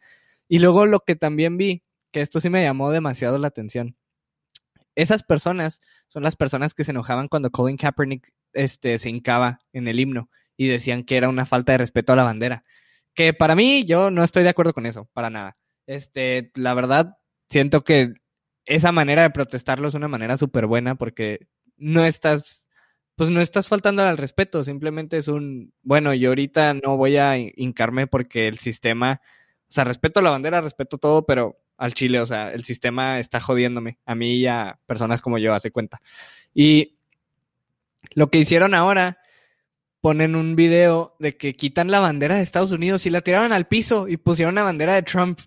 Y 0.50 0.60
luego 0.60 0.86
lo 0.86 1.00
que 1.02 1.16
también 1.16 1.56
vi, 1.56 1.84
que 2.12 2.20
esto 2.22 2.42
sí 2.42 2.50
me 2.50 2.64
llamó 2.64 2.92
demasiado 2.92 3.38
la 3.38 3.48
atención. 3.48 3.96
Esas 4.96 5.24
personas 5.24 5.80
son 6.08 6.24
las 6.24 6.36
personas 6.36 6.74
que 6.74 6.84
se 6.84 6.92
enojaban 6.92 7.30
cuando 7.30 7.52
Colin 7.52 7.78
Kaepernick 7.78 8.34
este, 8.54 8.98
se 9.00 9.10
hincaba 9.10 9.60
en 9.74 9.88
el 9.88 10.00
himno 10.00 10.30
y 10.58 10.68
decían 10.68 11.04
que 11.04 11.18
era 11.18 11.30
una 11.30 11.46
falta 11.46 11.72
de 11.72 11.80
respeto 11.80 12.14
a 12.14 12.16
la 12.16 12.24
bandera. 12.24 12.64
Que 13.14 13.34
para 13.34 13.56
mí, 13.56 13.86
yo 13.86 14.12
no 14.12 14.24
estoy 14.24 14.44
de 14.44 14.50
acuerdo 14.50 14.74
con 14.74 14.86
eso, 14.86 15.10
para 15.14 15.30
nada. 15.30 15.58
Este, 15.88 16.52
la 16.56 16.74
verdad, 16.74 17.18
siento 17.50 17.84
que 17.84 18.14
esa 18.66 18.92
manera 18.92 19.24
de 19.24 19.32
protestarlo 19.32 19.88
es 19.88 19.96
una 19.96 20.08
manera 20.08 20.38
súper 20.38 20.68
buena 20.68 20.96
porque 20.96 21.48
no 21.78 22.06
estás, 22.06 22.68
pues 23.16 23.30
no 23.30 23.42
estás 23.42 23.68
faltando 23.68 24.04
al 24.04 24.18
respeto, 24.18 24.64
simplemente 24.64 25.18
es 25.18 25.28
un, 25.28 25.74
bueno, 25.82 26.14
yo 26.14 26.30
ahorita 26.30 26.74
no 26.76 26.98
voy 26.98 27.18
a 27.18 27.38
hincarme 27.38 28.08
porque 28.08 28.48
el 28.48 28.60
sistema, 28.60 29.22
o 29.24 29.72
sea, 29.72 29.86
respeto 29.86 30.22
la 30.22 30.30
bandera, 30.30 30.62
respeto 30.62 30.98
todo, 30.98 31.26
pero 31.26 31.60
al 31.78 31.94
Chile, 31.94 32.20
o 32.20 32.26
sea, 32.26 32.54
el 32.54 32.64
sistema 32.66 33.20
está 33.20 33.40
jodiéndome, 33.40 33.98
a 34.06 34.14
mí 34.14 34.36
y 34.36 34.48
a 34.48 34.80
personas 34.86 35.22
como 35.22 35.38
yo, 35.38 35.54
hace 35.54 35.72
cuenta. 35.72 36.02
Y 36.54 36.99
lo 38.12 38.30
que 38.30 38.40
hicieron 38.40 38.74
ahora, 38.74 39.20
ponen 40.02 40.36
un 40.36 40.56
video 40.56 41.16
de 41.20 41.38
que 41.38 41.56
quitan 41.56 41.92
la 41.92 42.00
bandera 42.00 42.36
de 42.36 42.42
Estados 42.42 42.72
Unidos 42.72 43.06
y 43.06 43.10
la 43.10 43.22
tiraron 43.22 43.52
al 43.52 43.68
piso 43.68 44.08
y 44.08 44.18
pusieron 44.18 44.56
la 44.56 44.64
bandera 44.64 44.94
de 44.94 45.04
Trump. 45.04 45.40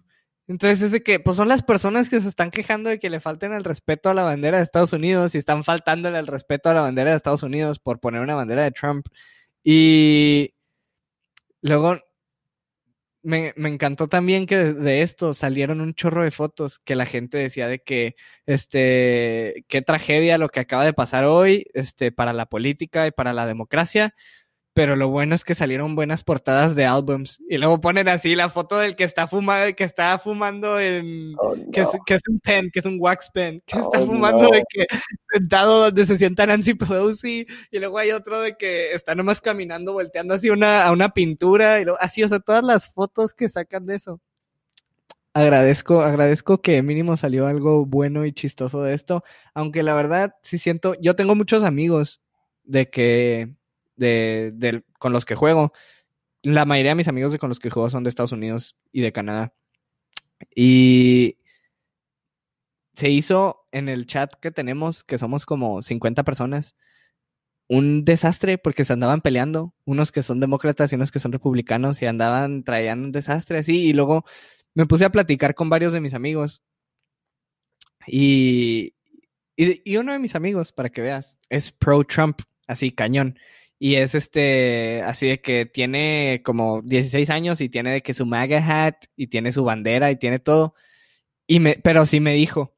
Entonces 0.49 0.83
es 0.83 0.93
de 0.93 1.03
que, 1.03 1.21
pues 1.21 1.37
son 1.37 1.49
las 1.49 1.63
personas 1.63 2.11
que 2.11 2.21
se 2.21 2.29
están 2.29 2.51
quejando 2.51 2.91
de 2.91 2.99
que 2.99 3.09
le 3.09 3.21
falten 3.21 3.53
el 3.53 3.65
respeto 3.65 4.11
a 4.11 4.15
la 4.15 4.25
bandera 4.25 4.59
de 4.59 4.65
Estados 4.65 4.93
Unidos 4.93 5.35
y 5.35 5.39
están 5.39 5.65
faltándole 5.65 6.19
el 6.19 6.27
respeto 6.27 6.69
a 6.69 6.75
la 6.75 6.83
bandera 6.83 7.11
de 7.11 7.17
Estados 7.17 7.43
Unidos 7.43 7.79
por 7.79 8.01
poner 8.01 8.21
una 8.21 8.35
bandera 8.35 8.65
de 8.65 8.73
Trump. 8.73 9.07
Y 9.65 10.55
luego 11.63 11.99
me, 13.23 13.53
encantó 13.57 14.09
también 14.09 14.47
que 14.47 14.57
de, 14.57 15.03
esto 15.03 15.35
salieron 15.35 15.81
un 15.81 15.95
chorro 15.95 16.25
de 16.25 16.31
fotos 16.31 16.79
que 16.79 16.97
la 16.97 17.07
gente 17.07 17.39
decía 17.39 17.69
de 17.69 17.81
que, 17.81 18.17
este, 18.47 19.65
qué 19.69 19.83
tragedia 19.83 20.39
lo 20.39 20.49
que 20.49 20.61
acaba 20.61 20.85
de 20.85 20.93
pasar 20.93 21.25
hoy, 21.25 21.67
este, 21.75 22.13
para 22.13 22.33
la 22.33 22.47
política 22.47 23.07
y 23.07 23.11
para 23.11 23.33
la 23.33 23.47
democracia 23.47 24.15
pero 24.75 24.97
lo 24.97 25.09
bueno 25.09 25.35
es 25.35 25.45
que 25.45 25.55
salieron 25.55 25.95
buenas 25.95 26.25
portadas 26.25 26.75
de 26.75 26.87
álbums. 26.87 27.43
Y 27.49 27.59
luego 27.59 27.81
ponen 27.81 28.09
así 28.09 28.35
la 28.35 28.49
foto 28.49 28.79
del 28.79 28.97
que 28.97 29.05
está 29.05 29.27
fumando 29.27 29.75
que 29.77 29.85
está 29.85 30.19
fumando 30.19 30.81
en 30.81 31.35
oh, 31.39 31.55
que, 31.73 31.83
es, 31.83 32.23
un 32.29 32.41
pen 32.41 32.71
que 32.73 32.79
es 32.81 32.87
un 32.87 32.97
wax 32.99 33.31
pen 33.33 33.63
que 33.67 33.79
está 33.79 34.01
oh, 34.01 34.07
fumando 34.07 34.51
de 34.51 34.65
que 34.69 34.87
sentado 35.31 35.81
donde 35.81 36.07
se 36.07 36.17
sienta 36.17 36.47
Nancy 36.47 36.75
Pelosi 36.75 37.47
y 37.71 37.79
luego 37.79 37.99
hay 37.99 38.13
otro 38.13 38.41
de 38.41 38.57
que 38.57 38.95
está 38.95 39.15
nomás 39.15 39.41
caminando 39.41 39.93
volteando 39.93 40.35
así 40.35 40.49
una 40.49 40.85
a 40.87 40.93
una 40.93 41.11
pintura 41.13 41.81
y 41.81 41.85
luego, 41.85 41.99
así 42.01 42.23
o 42.23 42.29
sea 42.29 42.41
todas 42.41 42.65
las 42.65 42.89
fotos 42.89 43.35
que 43.35 43.49
sacan 43.49 43.87
de 43.87 43.97
eso. 43.97 44.21
Agradezco 45.35 46.03
agradezco 46.03 46.61
que 46.63 46.83
mínimo 46.83 47.17
salió 47.17 47.47
algo 47.47 47.85
bueno 47.85 48.25
y 48.25 48.33
chistoso 48.33 48.83
de 48.83 48.95
esto 48.95 49.23
aunque 49.55 49.83
la 49.83 49.95
verdad 49.95 50.35
sí 50.43 50.57
siento 50.59 50.95
yo 51.01 51.15
tengo 51.15 51.35
muchos 51.35 51.63
amigos 51.63 52.23
de 52.65 52.91
que 52.91 53.55
de, 54.03 54.83
con 54.99 55.13
los 55.13 55.25
que 55.25 55.35
juego. 55.35 55.73
La 56.43 56.65
mayoría 56.65 56.93
de 56.93 56.97
mis 56.97 57.09
amigos 57.09 57.33
de 57.33 57.39
con 57.39 57.49
los 57.49 57.61
que 57.61 57.71
juego 57.71 57.89
son 57.89 58.05
de 58.05 58.11
Estados 58.11 58.33
Unidos 58.33 58.77
y 58.93 59.01
de 59.01 59.13
Canadá. 59.13 59.55
Y 60.55 61.39
se 62.95 63.09
hizo 63.09 63.67
en 63.73 63.89
el 63.89 64.07
chat 64.07 64.35
que 64.41 64.51
tenemos, 64.51 65.05
que 65.05 65.19
somos 65.19 65.47
como 65.47 65.83
50 65.83 66.25
personas, 66.25 66.77
un 67.69 68.05
desastre 68.05 68.59
porque 68.59 68.85
se 68.85 68.93
andaban 68.93 69.23
peleando, 69.23 69.75
unos 69.85 70.13
que 70.13 70.23
son 70.23 70.41
demócratas 70.41 70.93
y 70.93 70.97
unos 70.97 71.13
que 71.13 71.21
son 71.21 71.33
republicanos 71.33 72.03
y 72.03 72.07
andaban, 72.07 72.65
traían 72.65 73.05
un 73.05 73.13
desastre 73.13 73.59
así 73.59 73.85
y 73.89 73.93
luego 73.93 74.25
me 74.75 74.87
puse 74.87 75.05
a 75.05 75.13
platicar 75.13 75.55
con 75.55 75.71
varios 75.71 75.93
de 75.93 76.01
mis 76.01 76.15
amigos 76.15 76.63
y, 78.07 78.95
y, 79.57 79.91
y 79.91 79.97
uno 79.97 80.13
de 80.13 80.19
mis 80.19 80.35
amigos, 80.35 80.73
para 80.73 80.91
que 80.91 81.03
veas, 81.03 81.39
es 81.49 81.73
pro 81.73 82.05
Trump, 82.05 82.41
así 82.67 82.93
cañón. 82.93 83.39
Y 83.85 83.97
es 83.97 84.15
este, 84.15 85.03
así 85.03 85.27
de 85.27 85.41
que 85.41 85.67
tiene 85.67 86.41
como 86.45 86.83
16 86.83 87.29
años 87.31 87.61
y 87.61 87.69
tiene 87.69 87.91
de 87.91 88.01
que 88.01 88.15
su 88.15 88.27
MAGA 88.27 88.59
hat 88.65 89.07
y 89.17 89.27
tiene 89.27 89.51
su 89.51 89.65
bandera 89.65 90.13
y 90.13 90.17
tiene 90.17 90.39
todo. 90.39 90.77
Y 91.49 91.59
me, 91.59 91.75
pero 91.83 92.07
sí 92.07 92.21
me 92.21 92.33
dijo, 92.33 92.77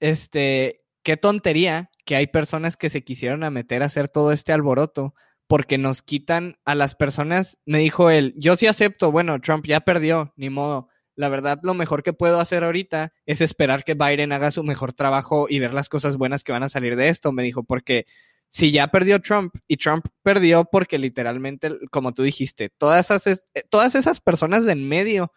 este, 0.00 0.82
qué 1.04 1.16
tontería 1.16 1.92
que 2.04 2.16
hay 2.16 2.26
personas 2.26 2.76
que 2.76 2.90
se 2.90 3.04
quisieron 3.04 3.44
a 3.44 3.50
meter 3.50 3.84
a 3.84 3.86
hacer 3.86 4.08
todo 4.08 4.32
este 4.32 4.52
alboroto 4.52 5.14
porque 5.46 5.78
nos 5.78 6.02
quitan 6.02 6.58
a 6.64 6.74
las 6.74 6.96
personas. 6.96 7.58
Me 7.64 7.78
dijo 7.78 8.10
él, 8.10 8.34
yo 8.36 8.56
sí 8.56 8.66
acepto, 8.66 9.12
bueno, 9.12 9.40
Trump 9.40 9.64
ya 9.64 9.78
perdió, 9.82 10.32
ni 10.34 10.50
modo. 10.50 10.88
La 11.14 11.28
verdad, 11.28 11.60
lo 11.62 11.74
mejor 11.74 12.02
que 12.02 12.14
puedo 12.14 12.40
hacer 12.40 12.64
ahorita 12.64 13.12
es 13.26 13.40
esperar 13.40 13.84
que 13.84 13.94
Biden 13.94 14.32
haga 14.32 14.50
su 14.50 14.64
mejor 14.64 14.92
trabajo 14.92 15.46
y 15.48 15.60
ver 15.60 15.72
las 15.72 15.88
cosas 15.88 16.16
buenas 16.16 16.42
que 16.42 16.50
van 16.50 16.64
a 16.64 16.68
salir 16.68 16.96
de 16.96 17.10
esto, 17.10 17.30
me 17.30 17.44
dijo, 17.44 17.62
porque 17.62 18.06
si 18.50 18.72
ya 18.72 18.88
perdió 18.88 19.20
Trump 19.20 19.54
y 19.68 19.76
Trump 19.76 20.06
perdió 20.22 20.64
porque 20.64 20.98
literalmente, 20.98 21.70
como 21.90 22.12
tú 22.12 22.24
dijiste, 22.24 22.68
todas 22.68 23.10
esas, 23.10 23.42
eh, 23.54 23.62
todas 23.70 23.94
esas 23.94 24.20
personas 24.20 24.64
de 24.64 24.72
en 24.72 24.88
medio, 24.88 25.32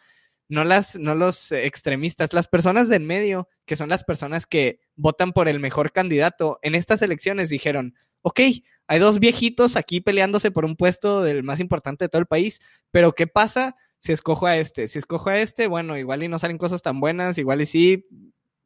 no, 0.49 0.63
las, 0.63 0.97
no 0.97 1.13
los 1.13 1.51
extremistas, 1.51 2.33
las 2.33 2.47
personas 2.47 2.89
de 2.89 2.95
en 2.95 3.05
medio, 3.05 3.47
que 3.65 3.75
son 3.75 3.89
las 3.89 4.03
personas 4.03 4.47
que 4.47 4.79
votan 4.95 5.31
por 5.31 5.47
el 5.47 5.59
mejor 5.59 5.91
candidato, 5.91 6.59
en 6.63 6.73
estas 6.73 7.03
elecciones 7.03 7.49
dijeron, 7.49 7.93
ok, 8.23 8.39
hay 8.87 8.99
dos 8.99 9.19
viejitos 9.19 9.75
aquí 9.75 10.01
peleándose 10.01 10.49
por 10.49 10.65
un 10.65 10.75
puesto 10.75 11.21
del 11.21 11.43
más 11.43 11.59
importante 11.59 12.05
de 12.05 12.09
todo 12.09 12.19
el 12.19 12.25
país, 12.25 12.61
pero 12.89 13.13
¿qué 13.13 13.27
pasa 13.27 13.75
si 13.99 14.11
escojo 14.11 14.47
a 14.47 14.57
este? 14.57 14.87
Si 14.87 14.97
escojo 14.97 15.29
a 15.29 15.39
este, 15.39 15.67
bueno, 15.67 15.97
igual 15.97 16.23
y 16.23 16.27
no 16.27 16.39
salen 16.39 16.57
cosas 16.57 16.81
tan 16.81 16.99
buenas, 16.99 17.37
igual 17.37 17.61
y 17.61 17.67
sí, 17.67 18.07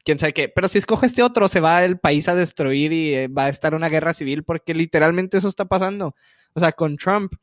quién 0.08 0.20
sabe 0.20 0.34
qué. 0.34 0.48
Pero 0.48 0.70
si 0.70 0.78
escoge 0.78 1.06
este 1.06 1.22
otro, 1.22 1.50
se 1.50 1.60
va 1.60 1.84
el 1.84 2.00
país 2.00 2.30
a 2.30 2.36
destruir 2.36 2.94
y 2.94 3.14
eh, 3.14 3.28
va 3.28 3.46
a 3.46 3.50
estar 3.50 3.76
una 3.76 3.90
guerra 3.90 4.14
civil 4.14 4.46
porque 4.46 4.74
literalmente 4.74 5.38
eso 5.38 5.50
está 5.50 5.66
pasando. 5.66 6.16
O 6.54 6.62
sea, 6.62 6.72
con 6.72 6.96
Trump, 6.96 7.34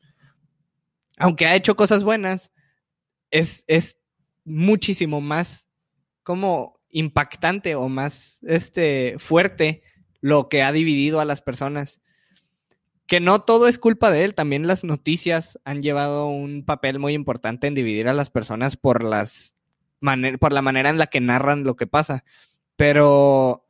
aunque 1.19 1.45
ha 1.45 1.55
hecho 1.55 1.75
cosas 1.75 2.03
buenas, 2.03 2.51
es, 3.29 3.63
es 3.67 3.99
muchísimo 4.45 5.21
más 5.21 5.67
como 6.23 6.79
impactante 6.89 7.75
o 7.75 7.87
más 7.87 8.39
este, 8.41 9.17
fuerte 9.19 9.83
lo 10.19 10.49
que 10.49 10.63
ha 10.63 10.71
dividido 10.71 11.19
a 11.19 11.25
las 11.25 11.43
personas. 11.43 12.01
Que 13.05 13.19
no 13.19 13.43
todo 13.43 13.67
es 13.67 13.77
culpa 13.77 14.09
de 14.09 14.23
él, 14.23 14.33
también 14.33 14.65
las 14.65 14.83
noticias 14.83 15.59
han 15.65 15.83
llevado 15.83 16.25
un 16.25 16.65
papel 16.65 16.97
muy 16.97 17.13
importante 17.13 17.67
en 17.67 17.75
dividir 17.75 18.07
a 18.07 18.15
las 18.15 18.31
personas 18.31 18.75
por 18.75 19.03
las 19.03 19.55
por 20.39 20.51
la 20.51 20.61
manera 20.61 20.89
en 20.89 20.97
la 20.97 21.07
que 21.07 21.21
narran 21.21 21.63
lo 21.63 21.75
que 21.75 21.87
pasa. 21.87 22.23
Pero, 22.75 23.65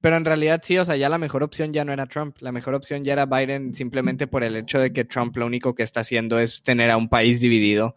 pero 0.00 0.16
en 0.16 0.24
realidad 0.24 0.60
sí, 0.64 0.78
o 0.78 0.84
sea, 0.84 0.96
ya 0.96 1.08
la 1.08 1.18
mejor 1.18 1.42
opción 1.42 1.72
ya 1.72 1.84
no 1.84 1.92
era 1.92 2.06
Trump, 2.06 2.36
la 2.40 2.52
mejor 2.52 2.74
opción 2.74 3.02
ya 3.04 3.12
era 3.12 3.26
Biden 3.26 3.74
simplemente 3.74 4.26
por 4.26 4.44
el 4.44 4.56
hecho 4.56 4.78
de 4.78 4.92
que 4.92 5.04
Trump 5.04 5.36
lo 5.36 5.46
único 5.46 5.74
que 5.74 5.82
está 5.82 6.00
haciendo 6.00 6.38
es 6.38 6.62
tener 6.62 6.90
a 6.90 6.96
un 6.96 7.08
país 7.08 7.40
dividido 7.40 7.96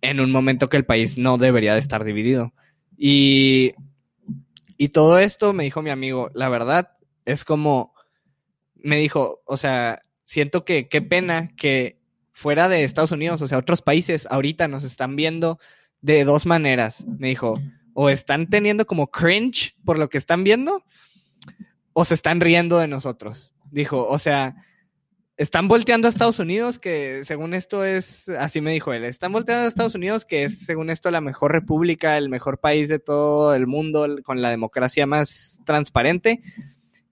en 0.00 0.20
un 0.20 0.30
momento 0.30 0.68
que 0.68 0.76
el 0.76 0.84
país 0.84 1.16
no 1.16 1.38
debería 1.38 1.74
de 1.74 1.80
estar 1.80 2.04
dividido. 2.04 2.52
Y, 2.96 3.74
y 4.76 4.88
todo 4.88 5.18
esto 5.18 5.52
me 5.52 5.64
dijo 5.64 5.82
mi 5.82 5.90
amigo, 5.90 6.30
la 6.34 6.48
verdad 6.48 6.90
es 7.24 7.44
como, 7.44 7.94
me 8.74 8.96
dijo, 8.96 9.40
o 9.46 9.56
sea, 9.56 10.02
siento 10.24 10.64
que 10.64 10.88
qué 10.88 11.00
pena 11.00 11.54
que 11.56 11.98
fuera 12.32 12.68
de 12.68 12.84
Estados 12.84 13.12
Unidos, 13.12 13.40
o 13.40 13.46
sea, 13.46 13.58
otros 13.58 13.80
países 13.80 14.26
ahorita 14.30 14.68
nos 14.68 14.84
están 14.84 15.16
viendo 15.16 15.58
de 16.00 16.24
dos 16.24 16.44
maneras. 16.44 17.06
Me 17.06 17.28
dijo, 17.28 17.54
o 17.94 18.10
están 18.10 18.48
teniendo 18.48 18.86
como 18.86 19.10
cringe 19.10 19.74
por 19.84 19.98
lo 19.98 20.08
que 20.08 20.18
están 20.18 20.44
viendo, 20.44 20.84
o 21.92 22.04
se 22.04 22.14
están 22.14 22.40
riendo 22.40 22.78
de 22.78 22.88
nosotros. 22.88 23.54
Dijo, 23.70 24.06
o 24.06 24.18
sea, 24.18 24.56
están 25.36 25.66
volteando 25.66 26.06
a 26.06 26.10
Estados 26.10 26.38
Unidos, 26.38 26.78
que 26.78 27.22
según 27.24 27.54
esto 27.54 27.84
es, 27.84 28.28
así 28.28 28.60
me 28.60 28.72
dijo 28.72 28.92
él, 28.92 29.04
están 29.04 29.32
volteando 29.32 29.64
a 29.64 29.68
Estados 29.68 29.94
Unidos, 29.94 30.24
que 30.24 30.44
es 30.44 30.60
según 30.60 30.90
esto 30.90 31.10
la 31.10 31.20
mejor 31.20 31.52
república, 31.52 32.16
el 32.16 32.28
mejor 32.28 32.58
país 32.58 32.88
de 32.88 32.98
todo 32.98 33.54
el 33.54 33.66
mundo, 33.66 34.06
con 34.22 34.42
la 34.42 34.50
democracia 34.50 35.06
más 35.06 35.60
transparente, 35.64 36.40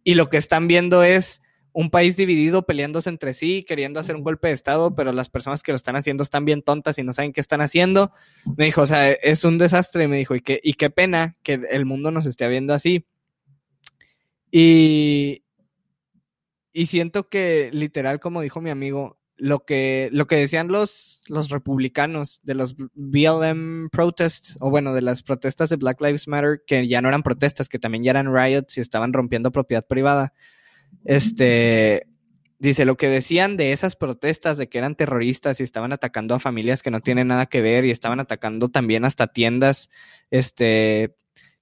y 0.05 0.15
lo 0.15 0.29
que 0.29 0.37
están 0.37 0.69
viendo 0.69 1.03
es 1.03 1.42
un 1.73 1.91
país 1.91 2.17
dividido 2.17 2.63
peleándose 2.67 3.09
entre 3.09 3.33
sí, 3.33 3.65
queriendo 3.67 3.99
hacer 3.99 4.17
un 4.17 4.23
golpe 4.23 4.49
de 4.49 4.55
Estado, 4.55 4.95
pero 4.95 5.13
las 5.13 5.29
personas 5.29 5.63
que 5.63 5.73
lo 5.73 5.77
están 5.77 5.97
haciendo 5.97 6.23
están 6.23 6.45
bien 6.45 6.63
tontas 6.63 6.99
y 6.99 7.03
no 7.03 7.13
saben 7.13 7.33
qué 7.33 7.41
están 7.41 7.61
haciendo. 7.61 8.13
Me 8.57 8.67
dijo, 8.67 8.83
o 8.83 8.87
sea, 8.87 9.11
es 9.11 9.45
un 9.45 9.59
desastre, 9.59 10.09
me 10.09 10.19
dijo, 10.19 10.35
y, 10.35 10.43
qué, 10.43 10.61
y 10.63 10.75
qué 10.75 10.91
pena 10.91 11.37
que 11.43 11.61
el 11.71 11.85
mundo 11.87 12.11
nos 12.11 12.27
esté 12.27 12.49
viendo 12.49 12.75
así. 12.75 13.07
Y, 14.51 15.45
y 16.73 16.87
siento 16.87 17.29
que 17.29 17.71
literal, 17.73 18.21
como 18.21 18.43
dijo 18.43 18.61
mi 18.61 18.71
amigo, 18.71 19.19
lo 19.37 19.65
que, 19.65 20.09
lo 20.13 20.27
que 20.27 20.37
decían 20.37 20.69
los, 20.69 21.23
los 21.27 21.49
republicanos 21.49 22.41
de 22.45 22.55
los 22.55 22.77
BLM 22.77 23.89
protests, 23.91 24.59
o 24.61 24.71
bueno, 24.71 24.93
de 24.93 25.03
las 25.03 25.23
protestas 25.23 25.71
de 25.71 25.77
Black 25.77 26.01
Lives 26.03 26.29
Matter, 26.29 26.63
que 26.67 26.87
ya 26.87 27.01
no 27.01 27.09
eran 27.09 27.23
protestas, 27.23 27.69
que 27.69 27.79
también 27.79 28.05
ya 28.05 28.11
eran 28.11 28.33
riots 28.33 28.77
y 28.77 28.81
estaban 28.83 29.13
rompiendo 29.13 29.51
propiedad 29.51 29.87
privada 29.87 30.35
este, 31.05 32.07
dice, 32.59 32.85
lo 32.85 32.97
que 32.97 33.09
decían 33.09 33.57
de 33.57 33.73
esas 33.73 33.97
protestas 33.97 34.57
de 34.57 34.69
que 34.69 34.79
eran 34.79 34.95
terroristas 34.95 35.61
y 35.61 35.65
estaban 35.65 35.93
atacando 35.93 36.35
a 36.35 36.41
familias 36.41 36.83
que 36.83 36.91
no 36.91 37.01
tienen 37.01 37.29
nada 37.29 37.47
que 37.47 37.61
ver 37.61 37.85
y 37.85 37.91
estaban 37.91 38.21
atacando 38.21 38.69
también 38.69 39.05
hasta 39.05 39.27
tiendas, 39.27 39.91
este, 40.31 41.17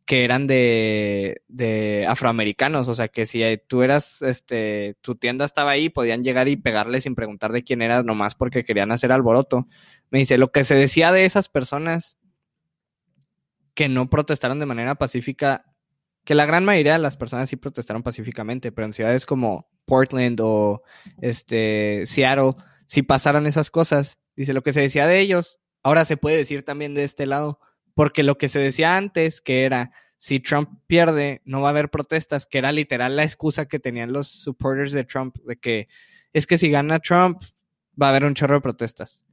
que 0.04 0.24
eran 0.24 0.46
de, 0.46 1.42
de 1.48 2.04
afroamericanos, 2.08 2.88
o 2.88 2.94
sea, 2.94 3.08
que 3.08 3.26
si 3.26 3.42
tú 3.66 3.82
eras, 3.82 4.22
este, 4.22 4.96
tu 5.00 5.14
tienda 5.14 5.44
estaba 5.44 5.70
ahí, 5.70 5.88
podían 5.88 6.22
llegar 6.22 6.48
y 6.48 6.56
pegarle 6.56 7.00
sin 7.00 7.14
preguntar 7.14 7.52
de 7.52 7.64
quién 7.64 7.80
eras, 7.80 8.04
nomás 8.04 8.34
porque 8.34 8.64
querían 8.64 8.92
hacer 8.92 9.12
alboroto. 9.12 9.68
Me 10.10 10.18
dice, 10.18 10.36
lo 10.36 10.50
que 10.50 10.64
se 10.64 10.74
decía 10.74 11.12
de 11.12 11.24
esas 11.24 11.48
personas 11.48 12.18
que 13.74 13.88
no 13.88 14.10
protestaron 14.10 14.58
de 14.58 14.66
manera 14.66 14.96
pacífica 14.96 15.69
que 16.30 16.36
la 16.36 16.46
gran 16.46 16.64
mayoría 16.64 16.92
de 16.92 17.00
las 17.00 17.16
personas 17.16 17.48
sí 17.48 17.56
protestaron 17.56 18.04
pacíficamente, 18.04 18.70
pero 18.70 18.86
en 18.86 18.92
ciudades 18.92 19.26
como 19.26 19.68
Portland 19.84 20.38
o 20.40 20.84
este 21.20 22.06
Seattle, 22.06 22.52
si 22.86 23.02
pasaran 23.02 23.48
esas 23.48 23.68
cosas, 23.72 24.16
dice 24.36 24.52
lo 24.52 24.62
que 24.62 24.72
se 24.72 24.80
decía 24.80 25.08
de 25.08 25.18
ellos, 25.18 25.58
ahora 25.82 26.04
se 26.04 26.16
puede 26.16 26.36
decir 26.36 26.62
también 26.62 26.94
de 26.94 27.02
este 27.02 27.26
lado, 27.26 27.58
porque 27.94 28.22
lo 28.22 28.38
que 28.38 28.46
se 28.46 28.60
decía 28.60 28.96
antes, 28.96 29.40
que 29.40 29.64
era 29.64 29.90
si 30.18 30.38
Trump 30.38 30.68
pierde, 30.86 31.42
no 31.44 31.62
va 31.62 31.70
a 31.70 31.70
haber 31.70 31.90
protestas, 31.90 32.46
que 32.46 32.58
era 32.58 32.70
literal 32.70 33.16
la 33.16 33.24
excusa 33.24 33.66
que 33.66 33.80
tenían 33.80 34.12
los 34.12 34.28
supporters 34.28 34.92
de 34.92 35.02
Trump 35.02 35.36
de 35.44 35.56
que 35.56 35.88
es 36.32 36.46
que 36.46 36.58
si 36.58 36.70
gana 36.70 37.00
Trump, 37.00 37.42
va 38.00 38.06
a 38.06 38.10
haber 38.10 38.24
un 38.24 38.36
chorro 38.36 38.54
de 38.54 38.60
protestas. 38.60 39.24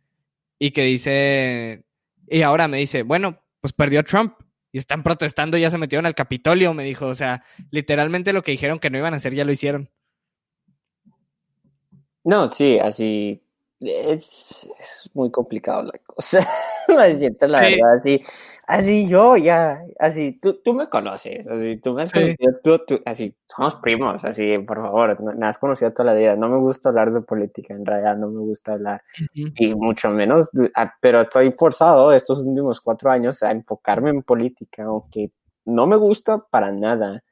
Y 0.57 0.71
que 0.71 0.83
dice, 0.83 1.83
y 2.27 2.41
ahora 2.41 2.67
me 2.67 2.79
dice, 2.79 3.03
bueno, 3.03 3.39
pues 3.61 3.71
perdió 3.71 4.03
Trump 4.03 4.33
y 4.77 4.79
están 4.79 5.01
protestando, 5.01 5.57
ya 5.57 5.71
se 5.71 5.79
metieron 5.79 6.05
al 6.05 6.13
Capitolio, 6.13 6.71
me 6.75 6.83
dijo, 6.83 7.07
o 7.07 7.15
sea, 7.15 7.43
literalmente 7.71 8.31
lo 8.31 8.43
que 8.43 8.51
dijeron 8.51 8.77
que 8.77 8.91
no 8.91 8.99
iban 8.99 9.15
a 9.15 9.17
hacer 9.17 9.33
ya 9.33 9.43
lo 9.43 9.51
hicieron. 9.51 9.89
No, 12.23 12.47
sí, 12.51 12.77
así 12.77 13.41
es, 13.79 14.69
muy 15.15 15.31
complicado 15.31 15.81
la 15.81 15.97
cosa. 16.05 16.47
la 16.87 17.07
verdad, 17.07 17.97
así, 17.99 18.21
así 18.67 19.07
yo 19.07 19.37
ya, 19.37 19.81
así, 19.97 20.33
tú, 20.33 20.61
tú 20.61 20.73
me 20.73 20.89
conoces, 20.89 21.47
así, 21.47 21.77
tú 21.77 21.93
me 21.93 22.01
has 22.03 22.11
conocido, 22.11 22.51
tú, 22.85 22.99
así, 23.05 23.33
somos 23.47 23.75
primos, 23.75 24.23
así, 24.25 24.57
por 24.59 24.81
favor, 24.81 25.35
me 25.37 25.47
has 25.47 25.57
conocido 25.57 25.93
toda 25.93 26.13
la 26.13 26.19
vida, 26.19 26.35
no 26.35 26.49
me 26.49 26.57
gusta 26.57 26.89
hablar 26.89 27.13
de 27.13 27.21
política, 27.21 27.73
en 27.73 27.85
realidad 27.85 28.17
no 28.17 28.29
me 28.29 28.39
gusta 28.39 28.73
hablar, 28.73 29.01
y 29.33 29.73
mucho 29.73 30.09
menos, 30.09 30.51
pero 30.99 31.21
estoy 31.21 31.51
forzado 31.51 32.11
estos 32.11 32.45
últimos 32.45 32.81
cuatro 32.81 33.09
años 33.09 33.41
a 33.41 33.51
enfocarme 33.51 34.09
en 34.09 34.21
política, 34.21 34.83
aunque 34.83 35.31
no 35.63 35.87
me 35.87 35.95
gusta 35.95 36.37
para 36.37 36.69
nada, 36.71 37.23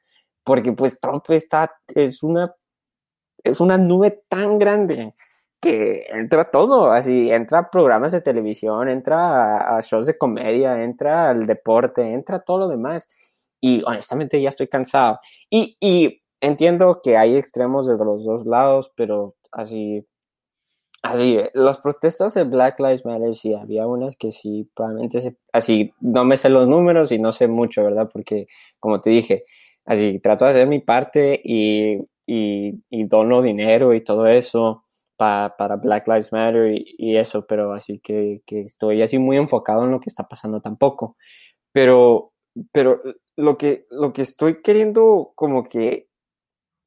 porque 0.42 0.72
pues 0.72 0.98
Trump 0.98 1.24
está, 1.28 1.70
es 1.94 2.22
una, 2.22 2.54
es 3.44 3.60
una 3.60 3.76
nube 3.76 4.22
tan 4.28 4.58
grande, 4.58 5.14
que 5.60 6.06
entra 6.10 6.50
todo, 6.50 6.92
así, 6.92 7.30
entra 7.30 7.70
programas 7.70 8.12
de 8.12 8.20
televisión, 8.20 8.88
entra 8.88 9.76
a, 9.76 9.80
shows 9.80 10.06
de 10.06 10.18
comedia, 10.18 10.82
entra 10.82 11.30
al 11.30 11.46
deporte, 11.46 12.02
entra 12.12 12.40
todo 12.40 12.58
lo 12.58 12.68
demás. 12.68 13.08
Y 13.60 13.82
honestamente 13.86 14.40
ya 14.40 14.50
estoy 14.50 14.68
cansado. 14.68 15.18
Y, 15.50 15.76
y 15.80 16.22
entiendo 16.40 17.00
que 17.02 17.16
hay 17.16 17.36
extremos 17.36 17.86
de 17.86 17.96
los 17.96 18.24
dos 18.24 18.46
lados, 18.46 18.92
pero 18.96 19.34
así, 19.52 20.06
así, 21.02 21.38
las 21.54 21.78
protestas 21.78 22.34
de 22.34 22.44
Black 22.44 22.78
Lives 22.80 23.04
Matter, 23.06 23.34
sí, 23.36 23.54
había 23.54 23.86
unas 23.86 24.16
que 24.16 24.32
sí, 24.32 24.70
probablemente, 24.74 25.20
se, 25.20 25.36
así, 25.52 25.94
no 26.00 26.24
me 26.24 26.36
sé 26.36 26.48
los 26.50 26.68
números 26.68 27.12
y 27.12 27.18
no 27.18 27.32
sé 27.32 27.48
mucho, 27.48 27.84
¿verdad? 27.84 28.10
Porque, 28.12 28.46
como 28.80 29.00
te 29.00 29.10
dije, 29.10 29.44
así, 29.86 30.20
trato 30.20 30.44
de 30.44 30.52
hacer 30.52 30.66
mi 30.68 30.80
parte 30.80 31.40
y, 31.42 31.96
y, 32.26 32.82
y 32.90 33.04
dono 33.06 33.42
dinero 33.42 33.94
y 33.94 34.04
todo 34.04 34.26
eso 34.26 34.84
para 35.16 35.76
Black 35.76 36.06
Lives 36.08 36.32
Matter 36.32 36.72
y, 36.74 37.16
eso, 37.16 37.46
pero 37.46 37.72
así 37.72 37.98
que, 38.00 38.42
estoy 38.46 39.02
así 39.02 39.18
muy 39.18 39.36
enfocado 39.36 39.84
en 39.84 39.90
lo 39.90 40.00
que 40.00 40.08
está 40.08 40.28
pasando 40.28 40.60
tampoco. 40.60 41.16
Pero, 41.72 42.32
pero 42.72 43.02
lo 43.36 43.58
que, 43.58 43.86
lo 43.90 44.12
que 44.12 44.22
estoy 44.22 44.62
queriendo 44.62 45.32
como 45.34 45.64
que, 45.64 46.08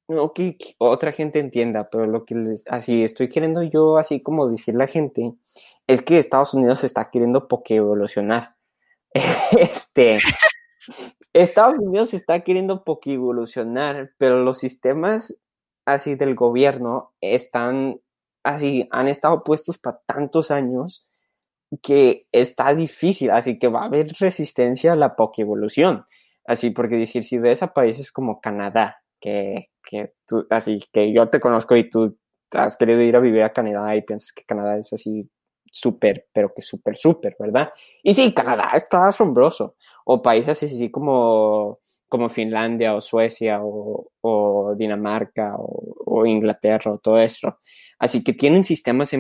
no 0.08 0.34
que, 0.34 0.58
otra 0.78 1.12
gente 1.12 1.40
entienda, 1.40 1.90
pero 1.90 2.08
lo 2.08 2.26
que 2.26 2.36
les, 2.36 2.64
así 2.68 3.04
estoy 3.04 3.30
queriendo 3.30 3.64
yo 3.64 3.98
así 3.98 4.22
como 4.22 4.50
decir 4.50 4.76
la 4.76 4.88
gente, 4.88 5.34
es 5.88 6.02
que 6.02 6.20
Estados 6.20 6.54
Unidos 6.54 6.84
está 6.84 7.10
queriendo 7.12 7.48
porque 7.48 7.76
evolucionar. 7.76 8.56
este, 9.60 10.18
Estados 11.34 11.80
Unidos 11.80 12.14
está 12.14 12.42
queriendo 12.42 12.84
porque 12.84 13.14
evolucionar, 13.14 14.12
pero 14.18 14.44
los 14.44 14.60
sistemas 14.60 15.40
así 15.86 16.16
del 16.16 16.36
gobierno 16.36 17.14
están 17.22 18.00
así 18.44 18.88
han 18.92 19.08
estado 19.08 19.44
puestos 19.44 19.78
para 19.78 20.00
tantos 20.06 20.52
años 20.52 21.08
que 21.84 22.28
está 22.32 22.74
difícil, 22.74 23.32
así 23.32 23.60
que 23.60 23.68
va 23.68 23.82
a 23.84 23.86
haber 23.86 24.08
resistencia 24.20 24.94
a 24.94 24.96
la 24.96 25.16
evolución 25.38 26.06
Así, 26.50 26.72
porque 26.72 26.96
decir, 26.96 27.24
si 27.24 27.38
ves 27.38 27.62
a 27.62 27.74
países 27.74 28.12
como 28.12 28.42
Canadá, 28.42 29.04
que, 29.20 29.70
que 29.84 30.14
tú, 30.26 30.48
así 30.50 30.80
que 30.92 31.14
yo 31.14 31.30
te 31.30 31.40
conozco 31.40 31.76
y 31.76 31.88
tú 31.88 32.18
has 32.52 32.76
querido 32.76 33.02
ir 33.02 33.16
a 33.16 33.20
vivir 33.20 33.44
a 33.44 33.54
Canadá 33.54 33.96
y 33.96 34.02
piensas 34.02 34.32
que 34.32 34.46
Canadá 34.46 34.80
es 34.80 34.92
así 34.92 35.30
súper, 35.72 36.28
pero 36.34 36.52
que 36.56 36.64
súper, 36.64 36.98
súper, 36.98 37.36
¿verdad? 37.38 37.70
Y 38.02 38.16
sí, 38.16 38.34
Canadá 38.34 38.72
está 38.74 39.08
asombroso. 39.08 39.76
O 40.06 40.24
países 40.24 40.64
así 40.64 40.90
como, 40.90 41.78
como 42.10 42.28
Finlandia 42.28 42.96
o 42.96 43.02
Suecia 43.02 43.60
o, 43.64 44.12
o 44.22 44.76
Dinamarca 44.76 45.56
o, 45.58 45.96
o, 46.06 46.26
Inglaterra 46.26 46.92
o 46.92 46.98
todo 46.98 47.20
eso. 47.20 47.60
Así 48.00 48.24
que 48.24 48.34
tienen 48.34 48.66
sistemas 48.66 49.12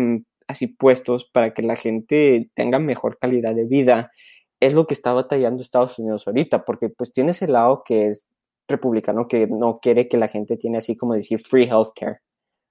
así 0.47 0.67
puestos 0.67 1.25
para 1.25 1.53
que 1.53 1.61
la 1.61 1.75
gente 1.75 2.49
tenga 2.55 2.79
mejor 2.79 3.19
calidad 3.19 3.55
de 3.55 3.65
vida. 3.65 4.11
Es 4.59 4.73
lo 4.73 4.87
que 4.87 4.95
está 4.95 5.13
batallando 5.13 5.61
Estados 5.61 5.99
Unidos 5.99 6.27
ahorita, 6.27 6.65
porque 6.65 6.89
pues 6.89 7.13
tienes 7.13 7.41
el 7.41 7.53
lado 7.53 7.83
que 7.85 8.07
es 8.07 8.27
republicano 8.67 9.27
que 9.27 9.47
no 9.47 9.79
quiere 9.79 10.07
que 10.07 10.17
la 10.17 10.27
gente 10.27 10.57
tiene 10.57 10.79
así 10.79 10.97
como 10.97 11.13
decir 11.13 11.39
free 11.39 11.65
healthcare, 11.65 12.21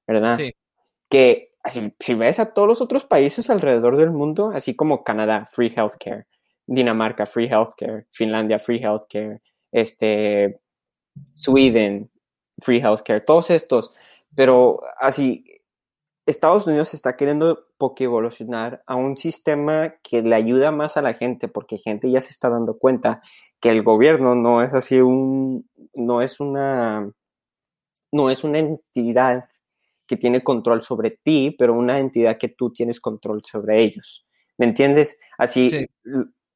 ¿verdad? 0.07 0.37
Sí. 0.37 0.52
Que 1.09 1.52
así, 1.62 1.94
si 2.00 2.14
ves 2.14 2.40
a 2.40 2.52
todos 2.52 2.68
los 2.68 2.81
otros 2.81 3.04
países 3.04 3.50
alrededor 3.50 3.96
del 3.96 4.11
mundo, 4.11 4.50
así 4.54 4.74
como 4.74 5.04
Canadá, 5.04 5.46
free 5.50 5.72
healthcare, 5.74 6.26
Dinamarca, 6.66 7.24
free 7.24 7.46
healthcare, 7.46 8.07
Finlandia, 8.12 8.59
free 8.59 8.78
healthcare, 8.78 9.40
este, 9.72 10.61
Sweden, 11.35 12.11
free 12.61 12.81
healthcare, 12.81 13.20
todos 13.20 13.50
estos, 13.50 13.92
pero 14.35 14.81
así, 15.00 15.44
Estados 16.26 16.66
Unidos 16.66 16.92
está 16.94 17.16
queriendo 17.16 17.68
evolucionar 17.98 18.83
a 18.87 18.96
un 18.96 19.16
sistema 19.16 19.94
que 20.02 20.22
le 20.22 20.35
ayuda 20.35 20.70
más 20.70 20.96
a 20.96 21.02
la 21.02 21.14
gente, 21.14 21.48
porque 21.48 21.78
gente 21.78 22.11
ya 22.11 22.20
se 22.20 22.31
está 22.31 22.50
dando 22.50 22.78
cuenta 22.78 23.22
que 23.61 23.70
el 23.70 23.83
gobierno 23.83 24.35
no 24.35 24.62
es 24.62 24.74
así 24.74 25.00
un, 25.00 25.68
no 25.94 26.20
es 26.20 26.40
una, 26.40 27.11
no 28.12 28.31
es 28.31 28.44
una 28.44 28.59
entidad 28.59 29.44
que 30.07 30.16
tiene 30.16 30.42
control 30.42 30.83
sobre 30.83 31.11
ti, 31.11 31.54
pero 31.57 31.74
una 31.74 31.98
entidad 31.98 32.38
que 32.38 32.48
tú 32.48 32.72
tienes 32.72 33.00
control 33.00 33.42
sobre 33.44 33.83
ellos. 33.83 34.24
¿Me 34.57 34.66
entiendes? 34.66 35.18
Así, 35.37 35.70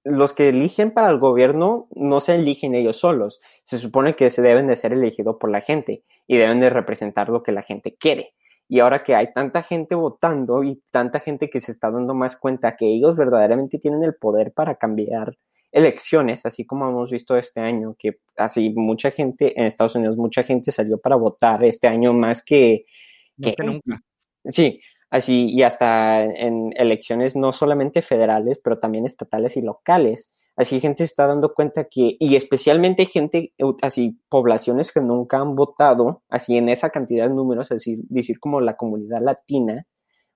los 0.05 0.35
que 0.35 0.49
eligen 0.49 0.91
para 0.91 1.11
el 1.11 1.19
gobierno 1.19 1.89
no 1.95 2.21
se 2.21 2.35
eligen 2.35 2.75
ellos 2.75 2.97
solos. 2.97 3.41
Se 3.65 3.79
supone 3.79 4.17
que 4.17 4.31
se 4.31 4.43
deben 4.43 4.67
de 4.67 4.77
ser 4.77 4.93
elegidos 4.93 5.37
por 5.39 5.51
la 5.51 5.61
gente 5.61 6.03
y 6.27 6.37
deben 6.37 6.61
de 6.61 6.71
representar 6.71 7.29
lo 7.29 7.43
que 7.43 7.53
la 7.53 7.63
gente 7.63 7.95
quiere. 7.95 8.35
Y 8.69 8.81
ahora 8.81 9.03
que 9.03 9.15
hay 9.15 9.33
tanta 9.33 9.63
gente 9.63 9.95
votando 9.95 10.65
y 10.65 10.83
tanta 10.91 11.21
gente 11.21 11.51
que 11.51 11.61
se 11.61 11.73
está 11.73 11.91
dando 11.91 12.15
más 12.15 12.37
cuenta 12.37 12.77
que 12.77 12.87
ellos 12.87 13.17
verdaderamente 13.17 13.79
tienen 13.79 14.03
el 14.03 14.15
poder 14.15 14.53
para 14.53 14.77
cambiar 14.77 15.37
elecciones, 15.71 16.45
así 16.47 16.67
como 16.67 16.89
hemos 16.89 17.11
visto 17.11 17.37
este 17.37 17.61
año, 17.61 17.97
que 17.99 18.19
así 18.37 18.71
mucha 18.71 19.11
gente 19.11 19.59
en 19.59 19.67
Estados 19.67 19.95
Unidos, 19.95 20.17
mucha 20.17 20.43
gente 20.43 20.71
salió 20.71 20.99
para 20.99 21.17
votar 21.17 21.65
este 21.65 21.89
año 21.89 22.13
más 22.13 22.43
que, 22.43 22.85
que 23.41 23.55
nunca. 23.65 24.03
Sí, 24.45 24.81
así 25.13 25.47
y 25.51 25.63
hasta 25.63 26.25
en 26.25 26.73
elecciones 26.75 27.37
no 27.37 27.53
solamente 27.53 28.01
federales, 28.01 28.59
pero 28.65 28.79
también 28.79 29.05
estatales 29.05 29.59
y 29.59 29.61
locales. 29.61 30.33
Así 30.57 30.81
gente 30.81 30.99
se 30.99 31.05
está 31.05 31.27
dando 31.27 31.53
cuenta 31.53 31.85
que, 31.85 32.17
y 32.19 32.35
especialmente 32.35 33.05
gente, 33.05 33.53
así 33.83 34.19
poblaciones 34.31 34.91
que 34.91 35.03
nunca 35.03 35.39
han 35.39 35.55
votado, 35.55 36.23
así 36.31 36.57
en 36.57 36.71
esa 36.71 36.89
cantidad 36.91 37.29
de 37.29 37.35
números, 37.35 37.71
así 37.73 37.99
decir 38.09 38.41
como 38.41 38.63
la 38.63 38.77
comunidad 38.77 39.21
latina, 39.23 39.87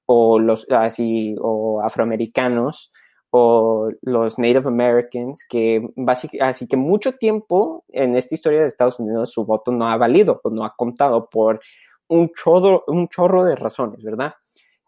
o 0.05 0.39
los 0.39 0.67
así, 0.71 1.35
o 1.41 1.81
afroamericanos, 1.83 2.93
o 3.31 3.89
los 4.03 4.39
Native 4.39 4.69
Americans, 4.69 5.47
que 5.49 5.87
básicamente, 5.97 6.45
así 6.45 6.69
que 6.69 6.77
mucho 6.77 7.13
tiempo 7.13 7.85
en 7.89 8.15
esta 8.15 8.35
historia 8.35 8.61
de 8.61 8.67
Estados 8.67 9.01
Unidos 9.01 9.33
su 9.33 9.47
voto 9.47 9.73
no 9.73 9.87
ha 9.87 9.97
valido, 9.97 10.41
o 10.45 10.51
no 10.51 10.67
ha 10.67 10.75
contado 10.77 11.29
por 11.31 11.61
un 12.09 12.31
chorro, 12.35 12.85
un 12.89 13.09
chorro 13.09 13.45
de 13.45 13.57
razones, 13.57 14.03
¿verdad? 14.03 14.35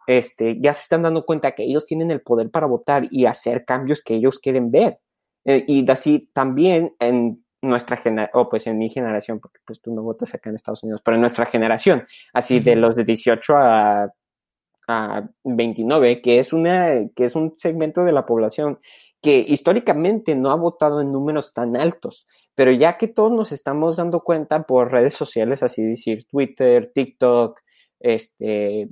Este, 0.08 0.56
ya 0.58 0.72
se 0.72 0.80
están 0.80 1.02
dando 1.02 1.26
cuenta 1.26 1.52
que 1.52 1.64
ellos 1.64 1.84
tienen 1.84 2.10
el 2.10 2.22
poder 2.22 2.50
para 2.50 2.66
votar 2.66 3.06
y 3.10 3.26
hacer 3.26 3.66
cambios 3.66 4.02
que 4.02 4.14
ellos 4.14 4.38
quieren 4.38 4.70
ver. 4.70 5.00
Eh, 5.44 5.64
y 5.68 5.88
así 5.90 6.30
también 6.32 6.94
en 6.98 7.44
nuestra 7.60 7.98
generación, 7.98 8.40
o 8.40 8.48
pues 8.48 8.66
en 8.66 8.78
mi 8.78 8.88
generación, 8.88 9.38
porque 9.38 9.58
pues 9.66 9.82
tú 9.82 9.94
no 9.94 10.02
votas 10.02 10.34
acá 10.34 10.48
en 10.48 10.56
Estados 10.56 10.82
Unidos, 10.82 11.02
pero 11.04 11.16
en 11.16 11.20
nuestra 11.20 11.44
generación, 11.44 12.04
así 12.32 12.58
de 12.58 12.74
los 12.76 12.96
de 12.96 13.04
18 13.04 13.54
a, 13.54 14.14
a 14.88 15.28
29, 15.44 16.22
que 16.22 16.38
es, 16.38 16.54
una, 16.54 17.06
que 17.14 17.26
es 17.26 17.36
un 17.36 17.52
segmento 17.58 18.02
de 18.02 18.12
la 18.12 18.24
población 18.24 18.78
que 19.20 19.44
históricamente 19.46 20.34
no 20.34 20.50
ha 20.52 20.56
votado 20.56 21.02
en 21.02 21.12
números 21.12 21.52
tan 21.52 21.76
altos, 21.76 22.26
pero 22.54 22.72
ya 22.72 22.96
que 22.96 23.08
todos 23.08 23.30
nos 23.30 23.52
estamos 23.52 23.98
dando 23.98 24.20
cuenta 24.20 24.62
por 24.62 24.90
redes 24.90 25.12
sociales, 25.12 25.62
así 25.62 25.84
decir 25.84 26.26
Twitter, 26.26 26.92
TikTok, 26.94 27.60
este, 28.00 28.88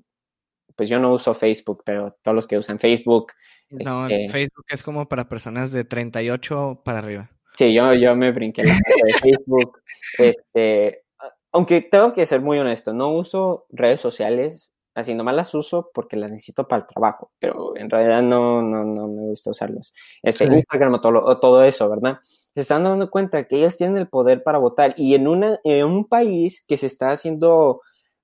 pues 0.76 0.88
yo 0.88 0.98
no 0.98 1.12
uso 1.12 1.34
Facebook, 1.34 1.82
pero 1.84 2.16
todos 2.22 2.34
los 2.34 2.46
que 2.46 2.58
usan 2.58 2.78
Facebook, 2.78 3.32
no, 3.70 4.06
este 4.06 4.28
Facebook 4.28 4.64
es 4.68 4.82
como 4.82 5.08
para 5.08 5.28
personas 5.28 5.72
de 5.72 5.84
38 5.84 6.82
para 6.84 6.98
arriba. 6.98 7.30
Sí, 7.56 7.72
yo, 7.72 7.94
yo 7.94 8.14
me 8.14 8.32
brinqué 8.32 8.64
la 8.64 8.74
de 8.74 9.12
Facebook. 9.14 9.80
Este, 10.18 11.02
aunque 11.50 11.80
tengo 11.80 12.12
que 12.12 12.26
ser 12.26 12.40
muy 12.40 12.58
honesto, 12.58 12.92
no 12.92 13.10
uso 13.10 13.66
redes 13.70 14.00
sociales, 14.00 14.72
así 14.94 15.14
nomás 15.14 15.34
las 15.34 15.52
uso 15.52 15.90
porque 15.92 16.16
las 16.16 16.30
necesito 16.30 16.68
para 16.68 16.82
el 16.82 16.86
trabajo, 16.86 17.32
pero 17.40 17.76
en 17.76 17.90
realidad 17.90 18.22
no, 18.22 18.62
no, 18.62 18.84
no 18.84 19.08
me 19.08 19.22
gusta 19.22 19.50
usarlos. 19.50 19.92
Este, 20.22 20.44
Instagram 20.44 20.94
o 20.94 21.00
todo, 21.00 21.40
todo, 21.40 21.64
eso, 21.64 21.88
¿verdad? 21.88 22.18
Se 22.22 22.60
están 22.60 22.84
dando 22.84 23.10
cuenta 23.10 23.48
que 23.48 23.56
ellos 23.56 23.76
tienen 23.76 23.96
el 23.96 24.08
poder 24.08 24.44
para 24.44 24.58
votar 24.58 24.94
y 24.96 25.14
en, 25.16 25.26
una, 25.26 25.58
en 25.64 25.86
un 25.86 26.06
país 26.06 26.64
que 26.68 26.76
se 26.76 26.86
está 26.86 27.10
haciendo 27.10 27.80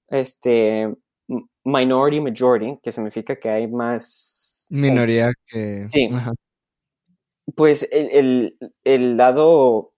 este, 0.07 0.95
minority 1.65 2.21
majority, 2.21 2.79
que 2.83 2.93
significa 2.93 3.37
que 3.37 3.49
hay 3.49 3.67
más... 3.67 4.67
Minoría 4.71 5.33
que... 5.47 5.87
Sí. 5.89 6.11
Pues 7.55 7.89
el, 7.91 8.57
el, 8.85 9.17
lado 9.17 9.93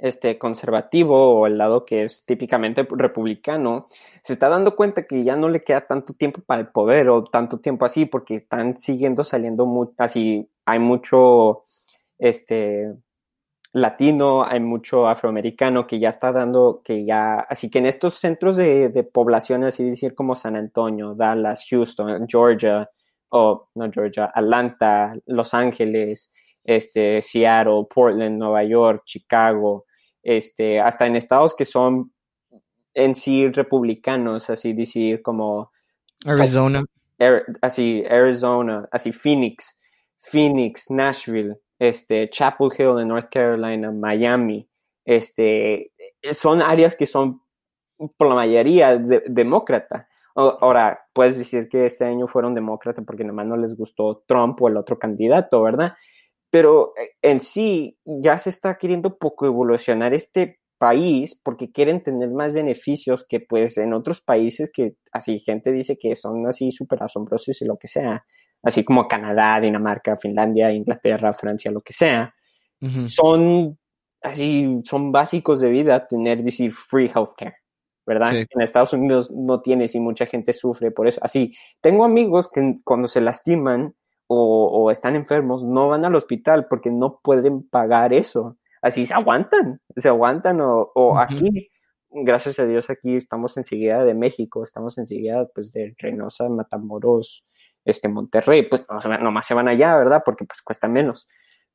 este, 0.00 0.38
conservativo 0.38 1.40
o 1.40 1.46
el 1.46 1.58
lado 1.58 1.84
que 1.84 2.04
es 2.04 2.24
típicamente 2.24 2.86
republicano, 2.90 3.86
se 4.22 4.32
está 4.32 4.48
dando 4.48 4.74
cuenta 4.74 5.06
que 5.06 5.22
ya 5.24 5.36
no 5.36 5.48
le 5.48 5.62
queda 5.62 5.86
tanto 5.86 6.14
tiempo 6.14 6.40
para 6.40 6.62
el 6.62 6.68
poder 6.68 7.08
o 7.10 7.22
tanto 7.24 7.58
tiempo 7.60 7.84
así, 7.84 8.06
porque 8.06 8.34
están 8.34 8.76
siguiendo 8.76 9.24
saliendo 9.24 9.66
muy, 9.66 9.88
así, 9.98 10.48
hay 10.64 10.78
mucho, 10.78 11.64
este, 12.18 12.94
latino, 13.72 14.44
hay 14.44 14.60
mucho 14.60 15.06
afroamericano 15.06 15.86
que 15.86 16.00
ya 16.00 16.08
está 16.08 16.32
dando, 16.32 16.82
que 16.84 17.04
ya, 17.04 17.40
así 17.40 17.70
que 17.70 17.78
en 17.78 17.86
estos 17.86 18.14
centros 18.14 18.56
de, 18.56 18.88
de 18.88 19.04
población, 19.04 19.64
así 19.64 19.84
decir 19.84 20.14
como 20.14 20.34
San 20.34 20.56
Antonio, 20.56 21.14
Dallas, 21.14 21.64
Houston, 21.70 22.26
Georgia, 22.28 22.90
o 23.30 23.68
no 23.74 23.90
Georgia, 23.90 24.30
Atlanta, 24.34 25.14
Los 25.26 25.54
Ángeles, 25.54 26.32
este, 26.64 27.22
Seattle, 27.22 27.86
Portland, 27.92 28.38
Nueva 28.38 28.64
York, 28.64 29.02
Chicago, 29.06 29.86
este, 30.22 30.80
hasta 30.80 31.06
en 31.06 31.16
estados 31.16 31.54
que 31.54 31.64
son 31.64 32.12
en 32.94 33.14
sí 33.14 33.48
republicanos, 33.50 34.50
así 34.50 34.72
decir 34.72 35.22
como 35.22 35.70
Arizona, 36.24 36.84
así 37.62 38.04
Arizona, 38.10 38.88
así 38.90 39.12
Phoenix, 39.12 39.80
Phoenix, 40.18 40.90
Nashville, 40.90 41.56
este, 41.80 42.28
Chapel 42.28 42.68
Hill 42.78 43.00
en 43.00 43.08
North 43.08 43.28
Carolina, 43.30 43.90
Miami, 43.90 44.68
este, 45.04 45.92
son 46.32 46.60
áreas 46.60 46.94
que 46.94 47.06
son 47.06 47.40
por 48.16 48.28
la 48.28 48.34
mayoría 48.34 48.96
de, 48.96 49.24
demócrata. 49.26 50.06
Ahora, 50.34 51.06
puedes 51.12 51.36
decir 51.38 51.68
que 51.68 51.86
este 51.86 52.04
año 52.04 52.26
fueron 52.26 52.54
demócratas 52.54 53.04
porque 53.04 53.24
nomás 53.24 53.46
no 53.46 53.56
les 53.56 53.76
gustó 53.76 54.22
Trump 54.26 54.60
o 54.62 54.68
el 54.68 54.76
otro 54.76 54.98
candidato, 54.98 55.62
¿verdad? 55.62 55.94
Pero 56.50 56.92
eh, 56.96 57.10
en 57.22 57.40
sí 57.40 57.98
ya 58.04 58.38
se 58.38 58.50
está 58.50 58.76
queriendo 58.76 59.18
poco 59.18 59.46
evolucionar 59.46 60.14
este 60.14 60.60
país 60.78 61.38
porque 61.42 61.72
quieren 61.72 62.02
tener 62.02 62.30
más 62.30 62.52
beneficios 62.52 63.26
que 63.26 63.40
pues 63.40 63.76
en 63.78 63.92
otros 63.92 64.20
países 64.20 64.70
que 64.72 64.96
así 65.12 65.38
gente 65.40 65.72
dice 65.72 65.98
que 65.98 66.14
son 66.14 66.46
así 66.46 66.72
súper 66.72 67.02
asombrosos 67.02 67.60
y 67.60 67.66
lo 67.66 67.76
que 67.76 67.88
sea 67.88 68.24
así 68.62 68.84
como 68.84 69.08
Canadá, 69.08 69.60
Dinamarca, 69.60 70.16
Finlandia, 70.16 70.72
Inglaterra, 70.72 71.32
Francia, 71.32 71.70
lo 71.70 71.80
que 71.80 71.92
sea, 71.92 72.34
son 73.06 73.78
así, 74.22 74.80
son 74.84 75.12
básicos 75.12 75.60
de 75.60 75.68
vida 75.68 76.06
tener, 76.06 76.42
decir, 76.42 76.72
free 76.72 77.10
healthcare, 77.14 77.56
¿verdad? 78.06 78.34
En 78.34 78.60
Estados 78.60 78.92
Unidos 78.92 79.30
no 79.30 79.60
tienes 79.60 79.94
y 79.94 80.00
mucha 80.00 80.26
gente 80.26 80.52
sufre 80.52 80.90
por 80.90 81.06
eso. 81.06 81.20
Así, 81.22 81.54
tengo 81.80 82.04
amigos 82.04 82.48
que 82.50 82.74
cuando 82.84 83.08
se 83.08 83.20
lastiman 83.20 83.94
o, 84.26 84.90
están 84.90 85.16
enfermos 85.16 85.64
no 85.64 85.88
van 85.88 86.04
al 86.04 86.14
hospital 86.14 86.66
porque 86.68 86.90
no 86.90 87.20
pueden 87.22 87.68
pagar 87.68 88.12
eso. 88.12 88.56
Así 88.80 89.04
se 89.04 89.12
aguantan, 89.12 89.80
se 89.96 90.08
aguantan 90.08 90.60
o, 90.62 91.18
aquí 91.18 91.68
gracias 92.12 92.58
a 92.58 92.66
Dios 92.66 92.90
aquí 92.90 93.16
estamos 93.16 93.56
enseguida 93.56 94.04
de 94.04 94.14
México, 94.14 94.64
estamos 94.64 94.98
enseguida 94.98 95.48
pues 95.54 95.72
de 95.72 95.94
Reynosa, 95.98 96.48
Matamoros, 96.48 97.44
este, 97.84 98.08
Monterrey, 98.08 98.62
pues 98.62 98.86
no, 98.88 99.18
nomás 99.18 99.46
se 99.46 99.54
van 99.54 99.68
allá, 99.68 99.96
¿verdad? 99.96 100.22
Porque 100.24 100.44
pues 100.44 100.62
cuesta 100.62 100.88
menos. 100.88 101.28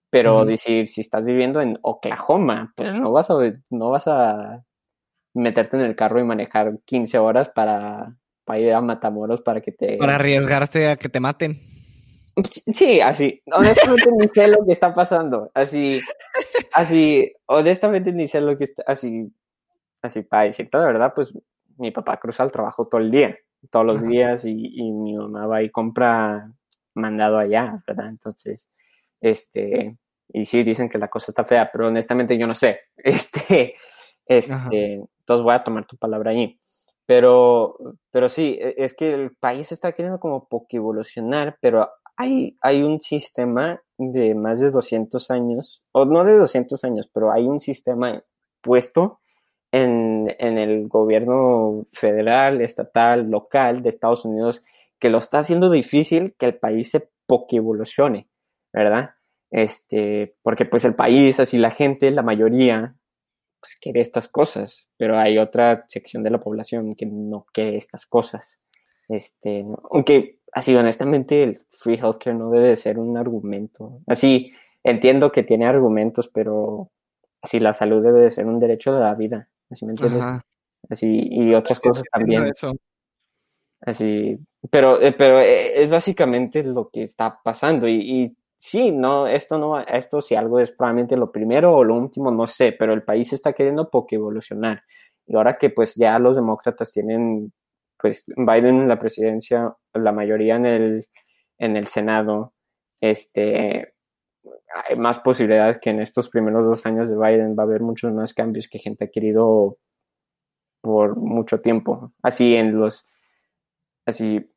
Pero 0.09 0.45
decir, 0.45 0.87
si 0.87 1.01
estás 1.01 1.25
viviendo 1.25 1.59
en 1.59 1.77
Oklahoma, 1.81 2.71
pues 2.75 2.93
no 2.93 3.11
vas 3.11 3.29
a, 3.29 3.35
no 3.69 3.89
vas 3.89 4.07
a 4.07 4.63
meterte 5.33 5.75
en 5.75 5.83
el 5.83 5.95
carro 5.95 6.19
y 6.19 6.23
manejar 6.23 6.79
15 6.85 7.17
horas 7.17 7.49
para, 7.49 8.15
para 8.45 8.59
ir 8.59 8.73
a 8.73 8.79
Matamoros 8.79 9.41
para 9.41 9.59
que 9.59 9.73
te... 9.73 9.97
Para 9.97 10.15
arriesgarte 10.15 10.87
a 10.87 10.95
que 10.95 11.09
te 11.09 11.19
maten. 11.19 11.59
Sí, 12.49 13.01
así. 13.01 13.41
Honestamente 13.51 14.09
ni 14.17 14.27
sé 14.29 14.47
lo 14.47 14.65
que 14.65 14.71
está 14.71 14.93
pasando. 14.93 15.51
Así, 15.53 15.99
así, 16.71 17.33
honestamente 17.45 18.13
ni 18.13 18.27
sé 18.27 18.39
lo 18.39 18.55
que 18.55 18.65
está, 18.65 18.83
así, 18.87 19.29
así, 20.01 20.21
para 20.21 20.43
decirte 20.43 20.77
la 20.77 20.85
verdad, 20.85 21.13
pues 21.13 21.33
mi 21.77 21.91
papá 21.91 22.17
cruza 22.17 22.43
el 22.43 22.51
trabajo 22.51 22.87
todo 22.87 23.01
el 23.01 23.11
día 23.11 23.37
todos 23.69 23.85
los 23.85 24.01
días 24.01 24.45
y, 24.45 24.91
mi 24.91 25.15
mamá 25.15 25.47
va 25.47 25.63
y 25.63 25.69
compra 25.69 26.51
mandado 26.93 27.37
allá, 27.37 27.83
¿verdad? 27.87 28.09
Entonces, 28.09 28.69
este, 29.21 29.97
y 30.29 30.45
sí, 30.45 30.63
dicen 30.63 30.89
que 30.89 30.97
la 30.97 31.09
cosa 31.09 31.31
está 31.31 31.43
fea, 31.43 31.69
pero 31.71 31.87
honestamente 31.87 32.37
yo 32.37 32.47
no 32.47 32.55
sé. 32.55 32.79
Este, 32.97 33.73
este, 34.25 34.93
entonces 34.93 35.43
voy 35.43 35.53
a 35.53 35.63
tomar 35.63 35.85
tu 35.85 35.97
palabra 35.97 36.31
ahí. 36.31 36.59
Pero, 37.05 37.77
pero 38.11 38.29
sí, 38.29 38.57
e, 38.59 38.75
es 38.77 38.95
que 38.95 39.11
el 39.13 39.35
país 39.35 39.71
está 39.71 39.91
queriendo 39.91 40.19
como 40.19 40.47
poco 40.47 40.67
evolucionar, 40.71 41.57
pero 41.61 41.89
hay, 42.17 42.57
hay 42.61 42.83
un 42.83 42.99
sistema 43.01 43.81
de 43.97 44.35
más 44.35 44.59
de 44.59 44.71
200 44.71 45.31
años, 45.31 45.83
o 45.91 46.05
no 46.05 46.23
de 46.23 46.37
200 46.37 46.83
años, 46.83 47.09
pero 47.13 47.31
hay 47.31 47.45
un 47.45 47.59
sistema 47.59 48.23
puesto 48.61 49.19
en, 49.75 50.57
el 50.57 50.87
gobierno 50.87 51.85
federal, 51.91 52.61
estatal, 52.61 53.29
local 53.29 53.83
de 53.83 53.89
Estados 53.89 54.23
Unidos 54.25 54.61
que 54.99 55.09
lo 55.09 55.17
está 55.17 55.39
haciendo 55.39 55.69
difícil 55.69 56.35
que 56.37 56.45
el 56.45 56.55
país 56.55 56.91
se 56.91 57.09
evolucione, 57.51 58.29
¿verdad? 58.71 59.11
Este, 59.51 60.35
porque 60.41 60.65
pues 60.65 60.85
el 60.85 60.95
país, 60.95 61.39
así 61.39 61.57
la 61.57 61.71
gente, 61.71 62.11
la 62.11 62.21
mayoría, 62.21 62.95
pues 63.59 63.75
quiere 63.75 63.99
estas 63.99 64.29
cosas, 64.29 64.87
pero 64.97 65.17
hay 65.17 65.37
otra 65.37 65.83
sección 65.87 66.23
de 66.23 66.29
la 66.29 66.39
población 66.39 66.95
que 66.95 67.05
no 67.05 67.45
quiere 67.51 67.75
estas 67.75 68.05
cosas. 68.05 68.63
Este, 69.09 69.65
aunque 69.91 70.39
así 70.53 70.75
honestamente 70.75 71.43
el 71.43 71.57
free 71.69 71.97
healthcare 71.97 72.35
no 72.35 72.49
debe 72.49 72.75
ser 72.77 72.97
un 72.97 73.17
argumento. 73.17 73.99
Así 74.07 74.51
entiendo 74.83 75.31
que 75.31 75.43
tiene 75.43 75.65
argumentos, 75.65 76.29
pero 76.33 76.91
así 77.41 77.59
la 77.59 77.73
salud 77.73 78.01
debe 78.01 78.21
de 78.21 78.29
ser 78.29 78.45
un 78.45 78.59
derecho 78.59 78.93
de 78.93 79.01
la 79.01 79.15
vida. 79.15 79.49
Así 79.69 79.85
me 79.85 79.91
entiendes. 79.91 80.23
Así, 80.89 81.27
y 81.29 81.53
otras 81.53 81.79
cosas 81.79 82.03
también. 82.11 82.51
Así, 83.81 84.37
pero, 84.69 85.01
eh, 85.01 85.11
pero 85.11 85.39
eh, 85.39 85.83
es 85.83 85.89
básicamente 85.89 86.63
lo 86.63 86.89
que 86.89 87.03
está 87.03 87.39
pasando. 87.43 87.87
Y, 87.87 88.23
y, 88.23 88.37
sí, 88.57 88.91
no, 88.91 89.27
esto 89.27 89.57
no, 89.57 89.79
esto 89.79 90.21
si 90.21 90.35
algo 90.35 90.59
es 90.59 90.71
probablemente 90.71 91.17
lo 91.17 91.31
primero 91.31 91.75
o 91.75 91.83
lo 91.83 91.95
último, 91.95 92.31
no 92.31 92.47
sé, 92.47 92.71
pero 92.77 92.93
el 92.93 93.03
país 93.03 93.31
está 93.33 93.53
queriendo 93.53 93.89
poco 93.89 94.15
evolucionar. 94.15 94.83
Y 95.27 95.35
ahora 95.35 95.57
que 95.57 95.69
pues 95.69 95.95
ya 95.95 96.17
los 96.19 96.35
demócratas 96.35 96.91
tienen, 96.91 97.51
pues 97.97 98.23
Biden 98.27 98.81
en 98.81 98.87
la 98.87 98.99
presidencia, 98.99 99.75
la 99.93 100.11
mayoría 100.11 100.55
en 100.55 100.65
el, 100.65 101.07
en 101.57 101.77
el 101.77 101.87
Senado, 101.87 102.53
este, 103.01 103.94
hay 104.87 104.95
más 104.95 105.19
posibilidades 105.19 105.79
que 105.79 105.89
en 105.89 106.01
estos 106.01 106.29
primeros 106.29 106.65
dos 106.65 106.85
años 106.85 107.09
de 107.09 107.15
Biden 107.15 107.55
va 107.57 107.63
a 107.63 107.65
haber 107.65 107.81
muchos 107.81 108.13
más 108.13 108.33
cambios 108.33 108.67
que 108.67 108.79
gente 108.79 109.05
ha 109.05 109.11
querido 109.11 109.77
por 110.81 111.15
mucho 111.15 111.61
tiempo. 111.61 112.11
Así 112.21 112.55
en 112.55 112.79
los, 112.79 113.05
así 114.05 114.51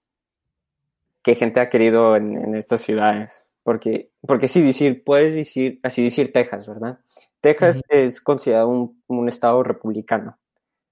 que 1.22 1.34
gente 1.34 1.60
ha 1.60 1.68
querido 1.68 2.16
en, 2.16 2.54
estas 2.54 2.82
ciudades. 2.82 3.44
Porque, 3.62 4.10
porque 4.22 4.48
sí, 4.48 4.62
decir, 4.62 5.04
puedes 5.04 5.34
decir, 5.34 5.78
así 5.82 6.02
decir 6.02 6.32
Texas, 6.32 6.66
¿verdad? 6.66 7.00
Texas 7.40 7.80
es 7.88 8.20
considerado 8.20 8.68
un, 9.06 9.28
estado 9.28 9.62
republicano, 9.62 10.38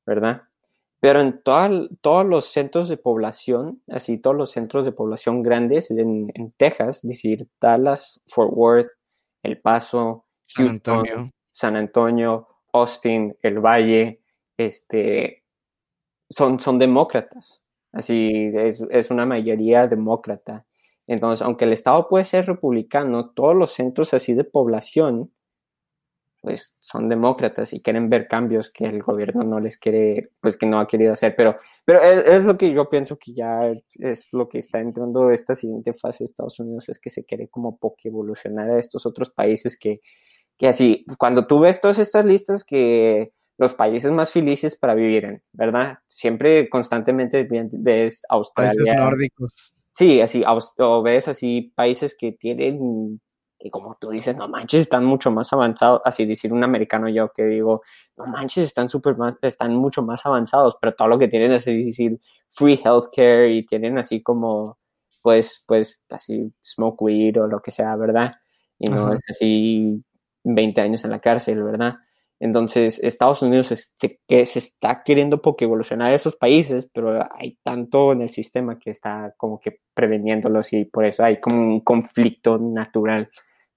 ¿verdad? 0.05 0.43
Pero 1.01 1.21
en 1.21 1.43
todos 1.43 2.27
los 2.27 2.47
centros 2.47 2.89
de 2.89 2.97
población, 2.97 3.83
así 3.89 4.19
todos 4.19 4.37
los 4.37 4.51
centros 4.51 4.85
de 4.85 4.93
población 4.93 5.43
grandes 5.43 5.91
en, 5.91 6.31
en 6.35 6.53
Texas, 6.53 7.01
decir 7.03 7.47
Dallas, 7.61 8.21
Fort 8.27 8.53
Worth, 8.55 8.91
el 9.43 9.59
Paso, 9.59 10.25
Houston, 10.57 11.33
San 11.53 11.77
Antonio, 11.77 12.49
Austin, 12.73 13.37
El 13.43 13.61
Valle, 13.61 14.21
este, 14.57 15.45
son, 16.29 16.59
son 16.61 16.79
demócratas. 16.79 17.63
Así 17.93 18.51
es, 18.55 18.83
es 18.91 19.11
una 19.11 19.27
mayoría 19.27 19.87
demócrata. 19.87 20.67
Entonces, 21.07 21.45
aunque 21.45 21.65
el 21.67 21.73
Estado 21.73 22.09
puede 22.09 22.25
ser 22.25 22.47
republicano, 22.47 23.31
todos 23.31 23.55
los 23.55 23.73
centros 23.73 24.13
así 24.13 24.35
de 24.35 24.45
población 24.45 25.33
pues 26.47 26.77
son 26.79 27.09
demócratas 27.09 27.73
y 27.73 27.81
quieren 27.81 28.09
ver 28.09 28.29
cambios 28.29 28.71
que 28.71 28.85
el 28.85 29.03
gobierno 29.03 29.43
no 29.43 29.59
les 29.59 29.79
quiere, 29.79 30.31
pues 30.41 30.57
que 30.57 30.65
no 30.65 30.79
ha 30.79 30.87
querido 30.87 31.13
hacer, 31.13 31.35
pero, 31.35 31.57
pero 31.85 32.01
es, 32.01 32.45
lo 32.45 32.57
que 32.57 32.73
yo 32.73 32.89
pienso 32.89 33.19
que 33.19 33.35
ya 33.35 33.63
es 33.99 34.29
lo 34.33 34.49
que 34.49 34.59
está 34.59 34.79
entrando 34.79 35.33
esta 35.33 35.57
siguiente 35.57 35.93
fase 35.93 36.23
de 36.23 36.27
Estados 36.27 36.61
Unidos, 36.61 36.89
es 36.89 37.01
que 37.01 37.11
se 37.11 37.25
quiere 37.25 37.49
como 37.49 37.79
poco 37.79 37.97
evolucionar 38.05 38.71
a 38.71 38.79
estos 38.79 39.07
otros 39.07 39.31
países 39.31 39.77
que, 39.77 40.03
que 40.57 40.69
así, 40.69 41.05
cuando 41.19 41.49
tú 41.49 41.59
ves 41.59 41.81
todas 41.81 41.99
estas 41.99 42.25
listas 42.25 42.63
que 42.63 43.33
los 43.59 43.75
países 43.75 44.13
más 44.13 44.31
felices 44.31 44.77
para 44.77 44.95
vivir 44.95 45.25
en, 45.25 45.43
¿verdad? 45.51 45.99
Siempre 46.07 46.69
constantemente 46.69 47.49
ves 47.73 48.21
Australia. 48.29 48.73
Países 48.73 48.95
nórdicos. 48.95 49.75
Sí, 49.91 50.21
así, 50.21 50.45
o 50.79 51.03
ves 51.03 51.27
así 51.27 51.73
países 51.75 52.17
que 52.17 52.31
tienen 52.31 53.21
que 53.59 53.71
como 53.71 53.97
tú 54.01 54.11
dices, 54.11 54.37
no 54.37 54.49
manches, 54.49 54.83
están 54.83 55.05
mucho 55.05 55.31
más 55.31 55.53
avanzados, 55.53 56.03
así 56.05 56.27
decir 56.27 56.53
un 56.53 56.65
americano 56.65 57.09
yo 57.09 57.31
que 57.33 57.45
digo, 57.45 57.83
no 58.17 58.27
manches, 58.27 58.67
están 58.67 58.89
súper 58.89 59.17
más, 59.17 59.37
están 59.43 59.75
mucho 59.75 60.03
más 60.03 60.25
avanzados, 60.27 60.77
pero 60.81 60.95
todo 60.95 61.09
lo 61.09 61.19
que 61.19 61.29
tienen 61.29 61.53
es 61.53 61.65
decir 61.65 62.21
free 62.51 62.81
healthcare 62.85 63.51
y 63.51 63.65
tienen 63.65 63.99
así 63.99 64.23
como, 64.23 64.79
pues, 65.23 65.65
pues, 65.67 66.01
así 66.11 66.53
smoke 66.63 67.03
weed 67.03 67.41
o 67.43 67.47
lo 67.47 67.61
que 67.61 67.71
sea, 67.71 67.97
¿verdad? 67.97 68.35
Y 68.79 68.89
no 68.89 69.13
es 69.13 69.21
así 69.29 70.05
20 70.45 70.81
años 70.81 71.05
en 71.05 71.11
la 71.11 71.21
cárcel, 71.21 71.63
¿verdad? 71.63 71.97
Entonces, 72.39 72.99
Estados 73.03 73.41
Unidos 73.43 73.69
se, 73.69 74.21
que 74.29 74.45
se 74.45 74.59
está 74.59 75.03
queriendo 75.03 75.41
porque 75.41 75.65
evolucionar 75.65 76.13
esos 76.13 76.37
países, 76.37 76.89
pero 76.93 77.27
hay 77.35 77.59
tanto 77.63 78.13
en 78.13 78.21
el 78.23 78.29
sistema 78.29 78.79
que 78.79 78.91
está 78.91 79.35
como 79.39 79.59
que 79.59 79.81
preveniéndolos 79.95 80.73
y 80.75 80.85
por 80.85 81.07
eso 81.07 81.25
hay 81.25 81.41
como 81.41 81.57
un 81.57 81.81
conflicto 81.81 82.59
natural, 82.59 83.29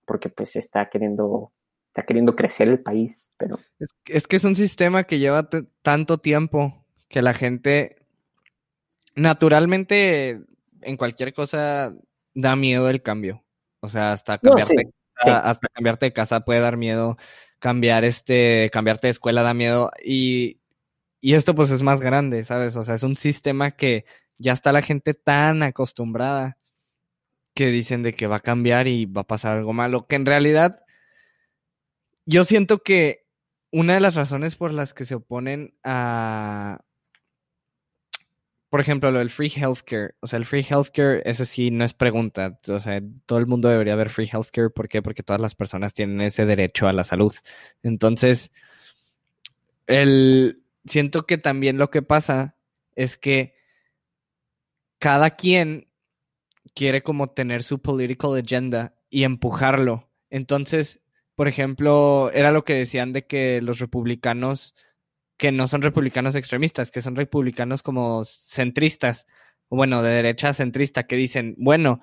porque 0.10 0.30
pues 0.30 0.56
está 0.56 0.90
queriendo, 0.90 1.54
está 1.90 2.02
queriendo 2.02 2.36
crecer 2.36 2.68
el 2.68 2.80
país, 2.80 3.32
pero... 3.38 3.60
Es, 4.08 4.26
que 4.26 4.38
es 4.38 4.44
un 4.44 4.56
sistema 4.56 5.04
que 5.04 5.20
lleva 5.20 5.48
tanto 5.84 6.18
tiempo 6.18 6.84
que 7.10 7.22
la 7.22 7.36
gente 7.36 7.98
naturalmente 9.14 10.42
en 10.82 10.98
cualquier 10.98 11.36
cosa 11.36 11.94
da 12.34 12.56
miedo 12.56 12.90
el 12.90 13.04
cambio. 13.04 13.44
O 13.82 13.88
sea, 13.88 14.14
hasta 14.14 14.40
cambiarte, 14.40 14.90
hasta 15.16 15.68
cambiarte 15.68 16.08
de 16.08 16.14
casa 16.14 16.40
puede 16.40 16.60
dar 16.60 16.76
miedo 16.76 17.16
cambiar 17.60 18.04
este, 18.04 18.72
cambiarte 18.74 19.06
de 19.06 19.12
escuela 19.12 19.44
da 19.44 19.54
miedo 19.54 19.92
y, 20.04 20.60
y 21.22 21.36
esto 21.36 21.54
pues 21.54 21.70
es 21.70 21.84
más 21.84 22.02
grande, 22.02 22.44
¿sabes? 22.46 22.76
O 22.78 22.82
sea, 22.82 22.96
es 22.96 23.04
un 23.04 23.16
sistema 23.16 23.72
que 23.72 24.06
ya 24.40 24.54
está 24.54 24.72
la 24.72 24.82
gente 24.82 25.14
tan 25.14 25.62
acostumbrada 25.62 26.58
que 27.54 27.68
dicen 27.68 28.04
de 28.04 28.14
que 28.14 28.28
va 28.28 28.38
a 28.38 28.42
cambiar 28.42 28.88
y 28.88 29.06
va 29.06 29.22
a 29.22 29.28
pasar 29.28 29.58
algo 29.58 29.74
malo, 29.74 30.08
que 30.08 30.16
en 30.16 30.26
realidad 30.26 30.84
yo 32.26 32.44
siento 32.44 32.84
que 32.84 33.26
una 33.72 33.96
de 33.96 34.00
las 34.00 34.16
razones 34.16 34.56
por 34.56 34.74
las 34.74 34.94
que 34.94 35.06
se 35.06 35.16
oponen 35.16 35.76
a, 35.84 36.82
por 38.70 38.82
ejemplo, 38.82 39.10
lo 39.12 39.20
del 39.20 39.32
free 39.32 39.52
healthcare. 39.56 40.16
O 40.20 40.28
sea, 40.28 40.38
el 40.38 40.46
free 40.46 40.66
healthcare, 40.68 41.24
ese 41.26 41.46
sí 41.46 41.72
no 41.72 41.84
es 41.84 41.94
pregunta. 41.94 42.60
O 42.68 42.80
sea, 42.80 43.02
todo 43.26 43.40
el 43.40 43.48
mundo 43.48 43.68
debería 43.68 43.94
haber 43.94 44.12
free 44.12 44.30
healthcare. 44.32 44.70
¿Por 44.70 44.88
qué? 44.88 45.02
Porque 45.02 45.24
todas 45.24 45.42
las 45.42 45.56
personas 45.56 45.94
tienen 45.94 46.22
ese 46.22 46.46
derecho 46.46 46.88
a 46.88 46.94
la 46.94 47.04
salud. 47.04 47.34
Entonces, 47.82 48.52
el, 49.88 50.64
siento 50.86 51.26
que 51.26 51.40
también 51.40 51.80
lo 51.80 51.90
que 51.90 52.04
pasa 52.04 52.56
es 52.96 53.18
que 53.18 53.56
cada 55.00 55.32
quien 55.32 55.89
quiere 56.80 57.04
como 57.04 57.32
tener 57.32 57.64
su 57.64 57.82
political 57.82 58.40
agenda 58.40 58.96
y 59.10 59.26
empujarlo. 59.26 60.10
Entonces, 60.30 61.02
por 61.36 61.50
ejemplo, 61.50 62.32
era 62.34 62.52
lo 62.52 62.64
que 62.64 62.74
decían 62.74 63.12
de 63.12 63.28
que 63.28 63.62
los 63.62 63.80
republicanos 63.80 64.76
que 65.36 65.52
no 65.52 65.68
son 65.68 65.82
republicanos 65.82 66.36
extremistas, 66.36 66.90
que 66.90 67.02
son 67.02 67.18
republicanos 67.18 67.84
como 67.84 68.24
centristas, 68.24 69.28
o 69.68 69.76
bueno, 69.76 70.02
de 70.02 70.12
derecha 70.12 70.54
centrista, 70.54 71.06
que 71.06 71.18
dicen, 71.18 71.54
bueno, 71.58 72.00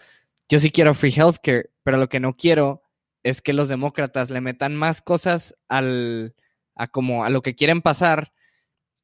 yo 0.47 0.59
sí 0.59 0.71
quiero 0.71 0.93
free 0.93 1.15
healthcare, 1.17 1.71
pero 1.83 1.97
lo 1.97 2.11
que 2.11 2.21
no 2.21 2.37
quiero 2.37 2.83
es 3.23 3.41
que 3.41 3.55
los 3.55 3.69
demócratas 3.69 4.29
le 4.29 4.43
metan 4.43 4.77
más 4.77 5.01
cosas 5.01 5.57
al, 5.69 6.35
a 6.75 6.89
como 6.89 7.25
a 7.25 7.31
lo 7.31 7.41
que 7.41 7.55
quieren 7.55 7.81
pasar, 7.81 8.35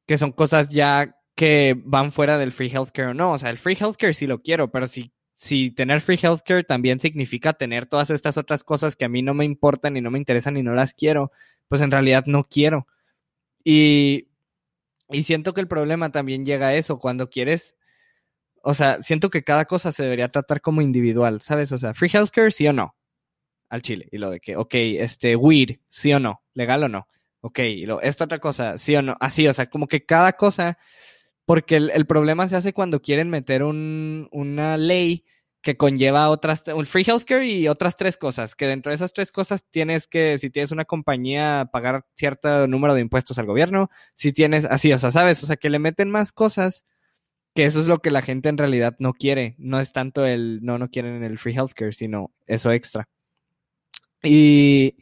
que 0.05 0.19
son 0.19 0.33
cosas 0.33 0.69
ya 0.69 1.17
que 1.33 1.75
van 1.83 2.11
fuera 2.11 2.37
del 2.37 2.51
free 2.51 2.69
healthcare 2.69 3.09
o 3.09 3.13
no. 3.15 3.31
O 3.31 3.37
sea, 3.39 3.49
el 3.49 3.57
free 3.57 3.77
healthcare 3.79 4.13
sí 4.13 4.27
lo 4.27 4.43
quiero, 4.43 4.71
pero 4.71 4.85
si, 4.85 5.13
si 5.43 5.71
tener 5.71 5.99
free 5.99 6.17
healthcare 6.17 6.63
también 6.63 7.01
significa 7.01 7.51
tener 7.51 7.85
todas 7.85 8.09
estas 8.11 8.37
otras 8.37 8.63
cosas 8.63 8.95
que 8.95 9.03
a 9.03 9.09
mí 9.09 9.21
no 9.21 9.33
me 9.33 9.43
importan 9.43 9.97
y 9.97 10.01
no 10.01 10.09
me 10.09 10.17
interesan 10.17 10.55
y 10.55 10.63
no 10.63 10.73
las 10.73 10.93
quiero, 10.93 11.33
pues 11.67 11.81
en 11.81 11.91
realidad 11.91 12.23
no 12.27 12.45
quiero. 12.45 12.87
Y, 13.61 14.29
y 15.09 15.23
siento 15.23 15.53
que 15.53 15.59
el 15.59 15.67
problema 15.67 16.13
también 16.13 16.45
llega 16.45 16.67
a 16.67 16.75
eso, 16.75 16.97
cuando 16.97 17.29
quieres, 17.29 17.75
o 18.61 18.73
sea, 18.73 19.03
siento 19.03 19.29
que 19.29 19.43
cada 19.43 19.65
cosa 19.65 19.91
se 19.91 20.03
debería 20.03 20.29
tratar 20.31 20.61
como 20.61 20.81
individual, 20.81 21.41
¿sabes? 21.41 21.73
O 21.73 21.77
sea, 21.77 21.93
free 21.93 22.09
healthcare, 22.13 22.49
sí 22.49 22.65
o 22.69 22.71
no, 22.71 22.95
al 23.67 23.81
Chile. 23.81 24.07
Y 24.13 24.19
lo 24.19 24.29
de 24.29 24.39
que, 24.39 24.55
ok, 24.55 24.73
este, 24.75 25.35
weed, 25.35 25.71
sí 25.89 26.13
o 26.13 26.21
no, 26.21 26.41
legal 26.53 26.83
o 26.83 26.87
no. 26.87 27.09
Ok, 27.41 27.59
y 27.59 27.85
lo, 27.85 27.99
esta 27.99 28.23
otra 28.23 28.39
cosa, 28.39 28.77
sí 28.77 28.95
o 28.95 29.01
no, 29.01 29.17
así, 29.19 29.45
o 29.45 29.51
sea, 29.51 29.69
como 29.69 29.87
que 29.87 30.05
cada 30.05 30.31
cosa, 30.37 30.77
porque 31.43 31.75
el, 31.75 31.89
el 31.89 32.05
problema 32.05 32.47
se 32.47 32.55
hace 32.55 32.71
cuando 32.71 33.01
quieren 33.01 33.29
meter 33.29 33.63
un, 33.63 34.29
una 34.31 34.77
ley 34.77 35.25
que 35.63 35.77
conlleva 35.77 36.29
otras, 36.29 36.61
un 36.75 36.85
free 36.85 37.05
healthcare 37.07 37.45
y 37.45 37.69
otras 37.69 37.95
tres 37.95 38.17
cosas, 38.17 38.53
que 38.53 38.67
dentro 38.67 38.89
de 38.89 38.95
esas 38.95 39.13
tres 39.13 39.31
cosas 39.31 39.65
tienes 39.71 40.07
que, 40.07 40.37
si 40.37 40.49
tienes 40.49 40.71
una 40.71 40.83
compañía, 40.83 41.69
pagar 41.71 42.05
cierto 42.15 42.67
número 42.67 42.93
de 42.93 43.01
impuestos 43.01 43.37
al 43.39 43.45
gobierno, 43.45 43.89
si 44.13 44.33
tienes, 44.33 44.65
así, 44.65 44.91
o 44.91 44.97
sea, 44.99 45.09
sabes, 45.09 45.41
o 45.41 45.47
sea, 45.47 45.55
que 45.55 45.69
le 45.69 45.79
meten 45.79 46.11
más 46.11 46.33
cosas, 46.33 46.85
que 47.55 47.63
eso 47.65 47.79
es 47.79 47.87
lo 47.87 47.99
que 47.99 48.11
la 48.11 48.21
gente 48.21 48.49
en 48.49 48.57
realidad 48.57 48.95
no 48.99 49.13
quiere, 49.13 49.55
no 49.57 49.79
es 49.79 49.93
tanto 49.93 50.25
el, 50.25 50.59
no, 50.63 50.77
no 50.77 50.89
quieren 50.89 51.23
el 51.23 51.39
free 51.39 51.55
healthcare, 51.55 51.93
sino 51.93 52.31
eso 52.45 52.71
extra. 52.73 53.07
Y, 54.21 54.97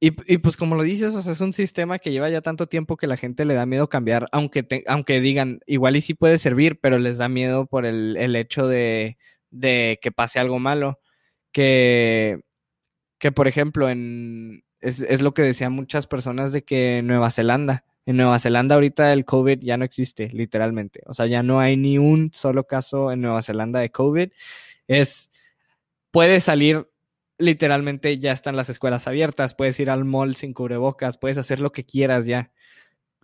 y, 0.00 0.10
pues 0.38 0.56
como 0.56 0.76
lo 0.76 0.82
dices, 0.82 1.14
o 1.14 1.20
sea, 1.20 1.32
es 1.32 1.40
un 1.40 1.52
sistema 1.52 1.98
que 1.98 2.10
lleva 2.10 2.30
ya 2.30 2.40
tanto 2.40 2.68
tiempo 2.68 2.96
que 2.96 3.06
la 3.06 3.16
gente 3.16 3.44
le 3.44 3.54
da 3.54 3.66
miedo 3.66 3.88
cambiar, 3.88 4.28
aunque, 4.32 4.66
aunque 4.86 5.20
digan, 5.20 5.60
igual 5.66 5.96
y 5.96 6.00
sí 6.00 6.14
puede 6.14 6.38
servir, 6.38 6.80
pero 6.80 6.98
les 6.98 7.18
da 7.18 7.28
miedo 7.28 7.66
por 7.66 7.86
el, 7.86 8.16
el 8.16 8.34
hecho 8.34 8.66
de 8.66 9.18
de 9.52 10.00
que 10.02 10.10
pase 10.10 10.40
algo 10.40 10.58
malo. 10.58 10.98
Que, 11.52 12.40
que 13.18 13.30
por 13.30 13.46
ejemplo, 13.46 13.88
en, 13.88 14.64
es, 14.80 15.00
es 15.02 15.22
lo 15.22 15.34
que 15.34 15.42
decían 15.42 15.72
muchas 15.72 16.06
personas 16.08 16.52
de 16.52 16.64
que 16.64 17.02
Nueva 17.04 17.30
Zelanda, 17.30 17.84
en 18.04 18.16
Nueva 18.16 18.38
Zelanda 18.40 18.74
ahorita 18.74 19.12
el 19.12 19.24
COVID 19.24 19.60
ya 19.60 19.76
no 19.76 19.84
existe, 19.84 20.28
literalmente. 20.32 21.02
O 21.06 21.14
sea, 21.14 21.26
ya 21.26 21.42
no 21.42 21.60
hay 21.60 21.76
ni 21.76 21.98
un 21.98 22.30
solo 22.32 22.66
caso 22.66 23.12
en 23.12 23.20
Nueva 23.20 23.42
Zelanda 23.42 23.78
de 23.78 23.92
COVID. 23.92 24.30
Es, 24.88 25.30
puedes 26.10 26.44
salir 26.44 26.88
literalmente, 27.38 28.18
ya 28.18 28.32
están 28.32 28.56
las 28.56 28.68
escuelas 28.70 29.06
abiertas, 29.06 29.54
puedes 29.54 29.78
ir 29.80 29.90
al 29.90 30.04
mall 30.04 30.36
sin 30.36 30.52
cubrebocas, 30.52 31.18
puedes 31.18 31.38
hacer 31.38 31.60
lo 31.60 31.72
que 31.72 31.84
quieras 31.84 32.26
ya. 32.26 32.52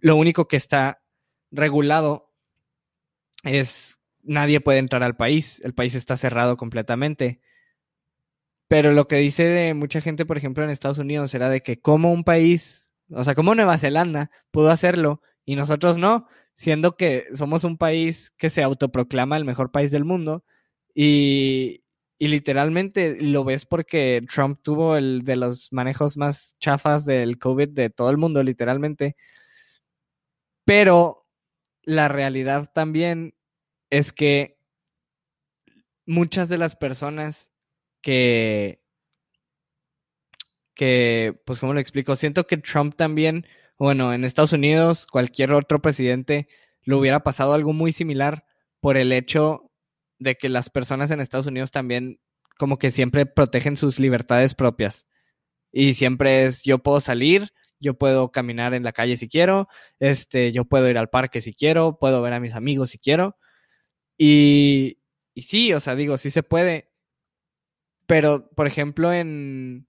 Lo 0.00 0.16
único 0.16 0.48
que 0.48 0.56
está 0.56 1.02
regulado 1.50 2.32
es 3.44 3.97
nadie 4.28 4.60
puede 4.60 4.78
entrar 4.78 5.02
al 5.02 5.16
país, 5.16 5.60
el 5.64 5.74
país 5.74 5.94
está 5.94 6.16
cerrado 6.16 6.56
completamente. 6.56 7.40
Pero 8.68 8.92
lo 8.92 9.08
que 9.08 9.16
dice 9.16 9.44
de 9.44 9.74
mucha 9.74 10.00
gente, 10.00 10.26
por 10.26 10.36
ejemplo, 10.36 10.62
en 10.62 10.70
Estados 10.70 10.98
Unidos, 10.98 11.34
era 11.34 11.48
de 11.48 11.62
que 11.62 11.80
como 11.80 12.12
un 12.12 12.22
país, 12.24 12.90
o 13.10 13.24
sea, 13.24 13.34
como 13.34 13.54
Nueva 13.54 13.78
Zelanda 13.78 14.30
pudo 14.50 14.70
hacerlo 14.70 15.22
y 15.44 15.56
nosotros 15.56 15.96
no, 15.98 16.28
siendo 16.54 16.96
que 16.96 17.26
somos 17.34 17.64
un 17.64 17.78
país 17.78 18.32
que 18.36 18.50
se 18.50 18.62
autoproclama 18.62 19.36
el 19.36 19.46
mejor 19.46 19.70
país 19.70 19.90
del 19.90 20.04
mundo 20.04 20.44
y, 20.94 21.84
y 22.18 22.28
literalmente 22.28 23.16
lo 23.22 23.44
ves 23.44 23.64
porque 23.64 24.22
Trump 24.32 24.60
tuvo 24.62 24.96
el 24.96 25.22
de 25.24 25.36
los 25.36 25.72
manejos 25.72 26.16
más 26.16 26.56
chafas 26.58 27.06
del 27.06 27.38
COVID 27.38 27.70
de 27.70 27.90
todo 27.90 28.10
el 28.10 28.18
mundo, 28.18 28.42
literalmente. 28.42 29.16
Pero 30.64 31.26
la 31.84 32.08
realidad 32.08 32.70
también 32.74 33.34
es 33.90 34.12
que 34.12 34.58
muchas 36.06 36.48
de 36.48 36.58
las 36.58 36.76
personas 36.76 37.50
que, 38.02 38.82
que, 40.74 41.40
pues, 41.44 41.60
¿cómo 41.60 41.74
lo 41.74 41.80
explico? 41.80 42.16
Siento 42.16 42.46
que 42.46 42.56
Trump 42.56 42.94
también, 42.96 43.46
bueno, 43.78 44.12
en 44.12 44.24
Estados 44.24 44.52
Unidos, 44.52 45.06
cualquier 45.06 45.52
otro 45.52 45.82
presidente, 45.82 46.48
lo 46.82 46.98
hubiera 46.98 47.20
pasado 47.20 47.52
algo 47.52 47.72
muy 47.72 47.92
similar 47.92 48.44
por 48.80 48.96
el 48.96 49.12
hecho 49.12 49.70
de 50.18 50.36
que 50.36 50.48
las 50.48 50.70
personas 50.70 51.10
en 51.10 51.20
Estados 51.20 51.46
Unidos 51.46 51.70
también 51.70 52.20
como 52.58 52.78
que 52.78 52.90
siempre 52.90 53.26
protegen 53.26 53.76
sus 53.76 53.98
libertades 53.98 54.54
propias. 54.54 55.06
Y 55.72 55.94
siempre 55.94 56.44
es, 56.44 56.62
yo 56.64 56.78
puedo 56.78 57.00
salir, 57.00 57.50
yo 57.80 57.94
puedo 57.94 58.32
caminar 58.32 58.74
en 58.74 58.82
la 58.82 58.92
calle 58.92 59.16
si 59.16 59.28
quiero, 59.28 59.68
este, 60.00 60.52
yo 60.52 60.64
puedo 60.64 60.88
ir 60.88 60.98
al 60.98 61.08
parque 61.08 61.40
si 61.40 61.54
quiero, 61.54 61.98
puedo 61.98 62.22
ver 62.22 62.32
a 62.32 62.40
mis 62.40 62.54
amigos 62.54 62.90
si 62.90 62.98
quiero. 62.98 63.36
Y, 64.18 64.98
sí, 65.36 65.72
o 65.72 65.80
sea, 65.80 65.94
digo, 65.94 66.16
sí 66.16 66.30
se 66.30 66.42
puede. 66.42 66.90
Pero, 68.06 68.50
por 68.50 68.66
ejemplo, 68.66 69.12
en... 69.12 69.86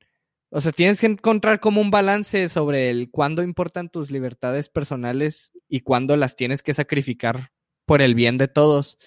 O 0.51 0.61
sea, 0.61 0.71
tienes 0.71 0.99
que 0.99 1.07
encontrar 1.07 1.59
como 1.59 1.81
un 1.81 1.91
balance 1.91 2.49
sobre 2.49 2.89
el 2.89 3.11
cuándo 3.11 3.43
importan 3.43 3.89
tus 3.89 4.09
libertades 4.09 4.69
personales 4.69 5.53
y 5.67 5.81
cuándo 5.81 6.17
las 6.17 6.35
tienes 6.35 6.63
que 6.63 6.73
sacrificar 6.73 7.51
por 7.85 8.01
el 8.01 8.15
bien 8.15 8.37
de 8.37 8.47
todos. 8.47 8.97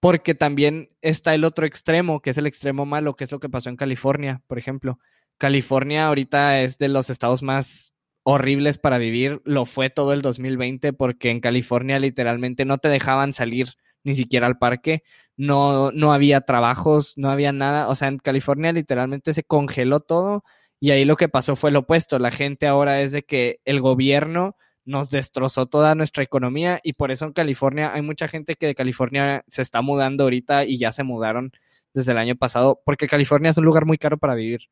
Porque 0.00 0.34
también 0.34 0.90
está 1.02 1.34
el 1.34 1.44
otro 1.44 1.66
extremo, 1.66 2.22
que 2.22 2.30
es 2.30 2.38
el 2.38 2.46
extremo 2.46 2.86
malo, 2.86 3.14
que 3.16 3.24
es 3.24 3.32
lo 3.32 3.40
que 3.40 3.50
pasó 3.50 3.68
en 3.68 3.76
California, 3.76 4.42
por 4.46 4.58
ejemplo. 4.58 4.98
California 5.38 6.06
ahorita 6.06 6.62
es 6.62 6.78
de 6.78 6.88
los 6.88 7.10
estados 7.10 7.42
más 7.42 7.94
horribles 8.22 8.78
para 8.78 8.98
vivir. 8.98 9.42
Lo 9.44 9.66
fue 9.66 9.90
todo 9.90 10.12
el 10.12 10.22
2020 10.22 10.92
porque 10.94 11.30
en 11.30 11.40
California 11.40 11.98
literalmente 11.98 12.64
no 12.64 12.78
te 12.78 12.88
dejaban 12.88 13.32
salir 13.34 13.74
ni 14.04 14.14
siquiera 14.14 14.46
al 14.46 14.58
parque, 14.58 15.02
no, 15.36 15.90
no 15.92 16.12
había 16.12 16.42
trabajos, 16.42 17.14
no 17.16 17.30
había 17.30 17.52
nada, 17.52 17.88
o 17.88 17.94
sea, 17.94 18.08
en 18.08 18.18
California 18.18 18.72
literalmente 18.72 19.32
se 19.32 19.44
congeló 19.44 20.00
todo 20.00 20.44
y 20.80 20.90
ahí 20.92 21.04
lo 21.04 21.16
que 21.16 21.28
pasó 21.28 21.56
fue 21.56 21.70
lo 21.70 21.80
opuesto, 21.80 22.18
la 22.18 22.30
gente 22.30 22.66
ahora 22.66 23.02
es 23.02 23.12
de 23.12 23.22
que 23.22 23.60
el 23.64 23.80
gobierno 23.80 24.56
nos 24.84 25.10
destrozó 25.10 25.66
toda 25.66 25.94
nuestra 25.94 26.22
economía 26.22 26.80
y 26.82 26.94
por 26.94 27.10
eso 27.10 27.24
en 27.26 27.32
California 27.32 27.92
hay 27.94 28.02
mucha 28.02 28.28
gente 28.28 28.56
que 28.56 28.66
de 28.66 28.74
California 28.74 29.44
se 29.48 29.62
está 29.62 29.82
mudando 29.82 30.24
ahorita 30.24 30.64
y 30.64 30.78
ya 30.78 30.92
se 30.92 31.04
mudaron 31.04 31.52
desde 31.94 32.12
el 32.12 32.18
año 32.18 32.36
pasado, 32.36 32.80
porque 32.84 33.06
California 33.06 33.50
es 33.50 33.58
un 33.58 33.64
lugar 33.64 33.84
muy 33.86 33.98
caro 33.98 34.18
para 34.18 34.34
vivir. 34.34 34.68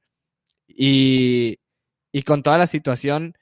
Y, 0.66 1.58
y 2.12 2.22
con 2.22 2.42
toda 2.42 2.58
la 2.58 2.66
situación 2.66 3.36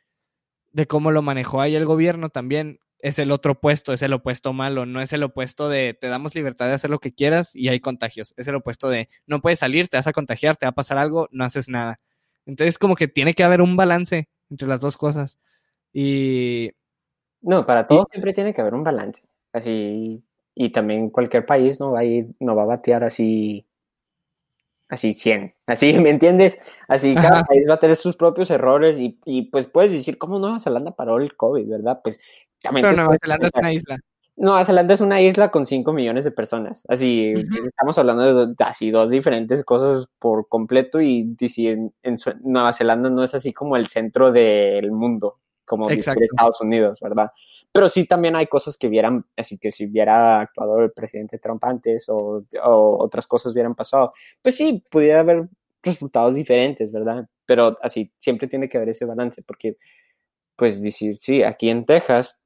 de 0.73 0.87
cómo 0.87 1.11
lo 1.11 1.23
manejó 1.23 1.61
ahí 1.61 1.75
el 1.75 1.87
gobierno 1.87 2.31
también, 2.31 2.81
es 2.99 3.19
el 3.19 3.31
otro 3.31 3.53
opuesto, 3.53 3.93
es 3.93 4.03
el 4.03 4.13
opuesto 4.13 4.53
malo, 4.53 4.87
no 4.87 5.01
es 5.01 5.13
el 5.13 5.23
opuesto 5.23 5.69
de 5.69 5.97
te 6.01 6.09
damos 6.09 6.35
libertad 6.35 6.67
de 6.67 6.73
hacer 6.73 6.91
lo 6.91 6.99
que 6.99 7.15
quieras 7.15 7.55
y 7.55 7.69
hay 7.69 7.81
contagios, 7.81 8.35
es 8.37 8.49
el 8.49 8.55
opuesto 8.55 8.89
de 8.89 9.09
no 9.27 9.41
puedes 9.41 9.59
salir, 9.59 9.89
te 9.89 9.97
vas 9.97 10.07
a 10.07 10.13
contagiar, 10.13 10.57
te 10.57 10.67
va 10.67 10.71
a 10.71 10.75
pasar 10.75 10.99
algo, 10.99 11.29
no 11.31 11.45
haces 11.45 11.69
nada. 11.69 12.01
Entonces 12.47 12.79
como 12.79 12.95
que 12.95 13.09
tiene 13.09 13.35
que 13.35 13.45
haber 13.45 13.61
un 13.61 13.77
balance 13.77 14.29
entre 14.51 14.69
las 14.69 14.81
dos 14.81 14.97
cosas. 14.97 15.39
Y... 15.93 16.73
No, 17.43 17.67
para 17.67 17.87
todo 17.87 18.07
siempre 18.11 18.33
tiene 18.33 18.55
que 18.55 18.61
haber 18.61 18.75
un 18.75 18.85
balance. 18.85 19.25
Así, 19.53 20.23
y 20.55 20.71
también 20.71 21.11
cualquier 21.11 21.47
país 21.47 21.79
no 21.79 21.93
va 21.93 22.01
a 22.01 22.05
ir, 22.05 22.29
no 22.41 22.57
va 22.57 22.63
a 22.63 22.67
batear 22.67 23.05
así 23.05 23.67
así 24.89 25.15
100. 25.15 25.55
Así, 25.67 25.99
¿me 25.99 26.11
entiendes? 26.11 26.61
Así 26.87 27.13
cada 27.15 27.43
país 27.43 27.67
va 27.69 27.75
a 27.75 27.79
tener 27.81 27.97
sus 27.97 28.17
propios 28.17 28.51
errores 28.51 29.01
y, 29.01 29.19
y, 29.25 29.51
pues 29.51 29.67
puedes 29.67 29.91
decir, 29.91 30.17
¿cómo 30.17 30.39
Nueva 30.39 30.61
Zelanda 30.61 30.93
paró 30.93 31.19
el 31.19 31.37
COVID, 31.37 31.69
verdad? 31.69 32.01
Pues 32.05 32.21
también... 32.67 32.87
Pero 32.87 32.97
Nueva 32.97 33.17
Zelanda 33.21 33.47
es 33.47 33.53
una 33.55 33.73
isla. 33.73 33.99
Nueva 34.37 34.65
Zelanda 34.67 34.95
es 34.95 35.01
una 35.01 35.23
isla 35.23 35.51
con 35.51 35.65
5 35.65 35.93
millones 35.95 36.25
de 36.25 36.31
personas. 36.31 36.85
Así, 36.89 37.33
estamos 37.67 37.97
hablando 37.97 38.47
de 38.47 38.55
así 38.65 38.91
dos 38.91 39.09
diferentes 39.09 39.65
cosas 39.65 40.09
por 40.19 40.47
completo 40.49 41.01
y 41.01 41.35
decir, 41.39 41.79
en, 42.03 42.17
Nueva 42.43 42.75
Zelanda 42.75 43.09
no 43.09 43.25
es 43.25 43.35
así 43.35 43.55
como 43.55 43.77
el 43.77 43.87
centro 43.87 44.33
del 44.33 44.93
mundo, 44.93 45.39
como 45.65 45.89
Estados 45.89 46.61
Unidos, 46.61 47.01
¿verdad? 47.01 47.31
Pero 47.73 47.89
sí 47.89 48.07
también 48.07 48.37
hay 48.37 48.47
cosas 48.47 48.77
que 48.77 48.89
vieran, 48.89 49.25
así 49.37 49.59
que 49.59 49.71
si 49.71 49.87
hubiera 49.87 50.41
actuado 50.41 50.81
el 50.81 50.93
presidente 50.93 51.39
Trump 51.39 51.65
antes 51.65 52.07
o, 52.09 52.45
otras 52.63 53.27
cosas 53.27 53.53
hubieran 53.53 53.75
pasado, 53.75 54.13
pues 54.43 54.55
sí, 54.55 54.85
pudiera 54.91 55.21
haber 55.21 55.49
resultados 55.83 56.35
diferentes, 56.35 56.93
¿verdad? 56.93 57.27
Pero 57.47 57.79
así, 57.81 58.13
siempre 58.19 58.49
tiene 58.49 58.69
que 58.69 58.77
haber 58.77 58.91
ese 58.91 59.07
balance, 59.07 59.43
porque, 59.43 59.79
pues 60.57 60.83
decir, 60.83 61.17
sí, 61.19 61.43
aquí 61.43 61.71
en 61.71 61.87
Texas, 61.87 62.43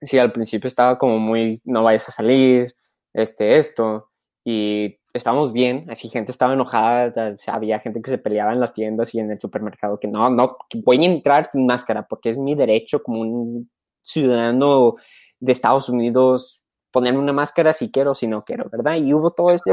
sí, 0.00 0.18
al 0.18 0.32
principio 0.32 0.68
estaba 0.68 0.98
como 0.98 1.18
muy, 1.18 1.60
no 1.64 1.82
vayas 1.82 2.08
a 2.08 2.12
salir, 2.12 2.74
este, 3.12 3.58
esto, 3.58 4.10
y 4.44 4.98
estábamos 5.12 5.52
bien, 5.52 5.86
así 5.90 6.08
gente 6.08 6.32
estaba 6.32 6.54
enojada, 6.54 7.36
había 7.48 7.78
gente 7.78 8.00
que 8.00 8.10
se 8.10 8.18
peleaba 8.18 8.52
en 8.52 8.60
las 8.60 8.72
tiendas 8.72 9.14
y 9.14 9.20
en 9.20 9.30
el 9.30 9.40
supermercado, 9.40 9.98
que 9.98 10.08
no, 10.08 10.30
no, 10.30 10.56
voy 10.84 11.02
a 11.04 11.06
entrar 11.06 11.50
sin 11.50 11.66
máscara 11.66 12.06
porque 12.06 12.30
es 12.30 12.38
mi 12.38 12.54
derecho 12.54 13.02
como 13.02 13.20
un 13.20 13.70
ciudadano 14.02 14.96
de 15.40 15.52
Estados 15.52 15.88
Unidos 15.88 16.62
ponerme 16.90 17.20
una 17.20 17.32
máscara 17.32 17.72
si 17.72 17.90
quiero 17.90 18.12
o 18.12 18.14
si 18.14 18.26
no 18.26 18.44
quiero, 18.44 18.68
¿verdad? 18.70 18.96
Y 18.96 19.12
hubo 19.12 19.30
todo 19.30 19.50
este 19.50 19.72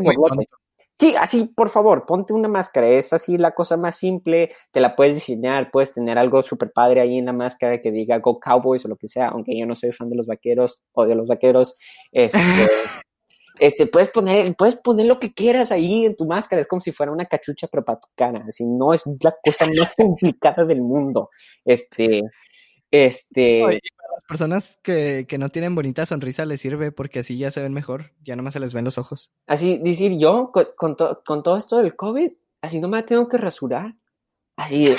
Sí, 0.98 1.14
así, 1.20 1.52
por 1.54 1.70
favor, 1.70 2.06
ponte 2.06 2.34
una 2.34 2.48
máscara. 2.48 2.88
Es 2.88 3.12
así 3.12 3.38
la 3.38 3.52
cosa 3.52 3.76
más 3.76 3.98
simple. 3.98 4.50
Te 4.72 4.80
la 4.80 4.96
puedes 4.96 5.16
diseñar, 5.16 5.70
puedes 5.72 5.94
tener 5.94 6.18
algo 6.18 6.42
súper 6.42 6.72
padre 6.72 7.02
ahí 7.02 7.18
en 7.18 7.26
la 7.26 7.34
máscara 7.34 7.82
que 7.82 7.92
diga 7.92 8.20
Go 8.20 8.40
Cowboys 8.40 8.86
o 8.86 8.88
lo 8.88 8.96
que 8.96 9.10
sea, 9.10 9.28
aunque 9.30 9.58
yo 9.58 9.66
no 9.66 9.76
soy 9.76 9.92
fan 9.92 10.10
de 10.10 10.16
los 10.16 10.26
vaqueros 10.26 10.80
o 10.94 11.06
de 11.06 11.16
los 11.16 11.28
vaqueros. 11.28 11.76
Este, 12.14 12.38
este, 13.60 13.88
puedes 13.88 14.10
poner, 14.10 14.56
puedes 14.56 14.78
poner 14.78 15.06
lo 15.08 15.20
que 15.20 15.34
quieras 15.34 15.72
ahí 15.72 16.06
en 16.06 16.16
tu 16.16 16.26
máscara. 16.26 16.62
Es 16.62 16.68
como 16.68 16.80
si 16.82 16.94
fuera 16.94 17.12
una 17.12 17.26
cachucha, 17.26 17.68
pero 17.68 17.84
para 17.84 18.00
tu 18.00 18.08
cara. 18.16 18.46
Así, 18.48 18.66
no 18.66 18.94
es 18.94 19.04
la 19.22 19.36
cosa 19.44 19.66
más 19.66 19.92
complicada 19.98 20.64
del 20.64 20.82
mundo. 20.82 21.30
Este, 21.66 22.22
este. 22.90 23.62
para 23.62 24.05
las 24.16 24.24
personas 24.28 24.80
que, 24.82 25.28
no 25.38 25.50
tienen 25.50 25.76
bonita 25.76 26.06
sonrisa 26.06 26.46
les 26.46 26.62
sirve 26.62 26.92
porque 26.92 27.20
así 27.20 27.38
ya 27.38 27.52
se 27.52 27.62
ven 27.62 27.74
mejor, 27.74 28.12
ya 28.24 28.36
nomás 28.36 28.54
se 28.54 28.60
les 28.60 28.74
ven 28.74 28.86
los 28.86 28.98
ojos. 28.98 29.32
Así, 29.46 29.78
decir, 29.78 30.18
yo 30.18 30.52
con, 30.52 30.96
con, 31.24 31.44
todo 31.44 31.58
esto 31.58 31.78
del 31.78 31.96
COVID, 31.96 32.32
así 32.62 32.80
no 32.80 32.88
me 32.88 33.04
tengo 33.04 33.28
que 33.28 33.38
rasurar. 33.38 33.96
Así, 34.56 34.96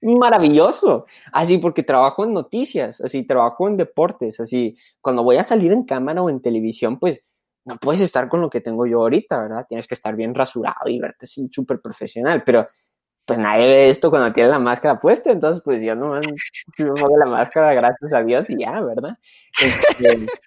maravilloso. 0.00 1.06
Así, 1.32 1.58
porque 1.58 1.82
trabajo 1.82 2.24
en 2.24 2.32
noticias, 2.32 3.00
así, 3.00 3.24
trabajo 3.24 3.68
en 3.68 3.76
deportes, 3.76 4.40
así, 4.40 4.76
cuando 5.00 5.22
voy 5.22 5.36
a 5.36 5.44
salir 5.44 5.72
en 5.72 5.84
cámara 5.84 6.22
o 6.22 6.30
en 6.30 6.40
televisión, 6.40 6.98
pues 6.98 7.22
no 7.64 7.76
puedes 7.76 8.00
estar 8.00 8.28
con 8.28 8.40
lo 8.40 8.48
que 8.48 8.60
tengo 8.60 8.86
yo 8.86 9.00
ahorita, 9.00 9.42
¿verdad? 9.42 9.66
Tienes 9.68 9.86
que 9.86 9.94
estar 9.94 10.14
bien 10.14 10.34
rasurado 10.34 10.88
y 10.88 11.00
verte 11.00 11.26
súper 11.26 11.80
profesional, 11.80 12.42
pero 12.44 12.66
pues 13.26 13.38
nadie 13.40 13.66
ve 13.66 13.90
esto 13.90 14.08
cuando 14.08 14.32
tiene 14.32 14.48
la 14.48 14.60
máscara 14.60 15.00
puesta, 15.00 15.32
entonces 15.32 15.60
pues 15.64 15.82
yo 15.82 15.94
no 15.96 16.20
me 16.78 16.86
pongo 16.86 17.18
la 17.18 17.26
máscara, 17.26 17.74
gracias 17.74 18.12
a 18.12 18.22
Dios 18.22 18.48
y 18.50 18.58
ya, 18.60 18.80
¿verdad? 18.80 19.18
Este, 19.60 20.26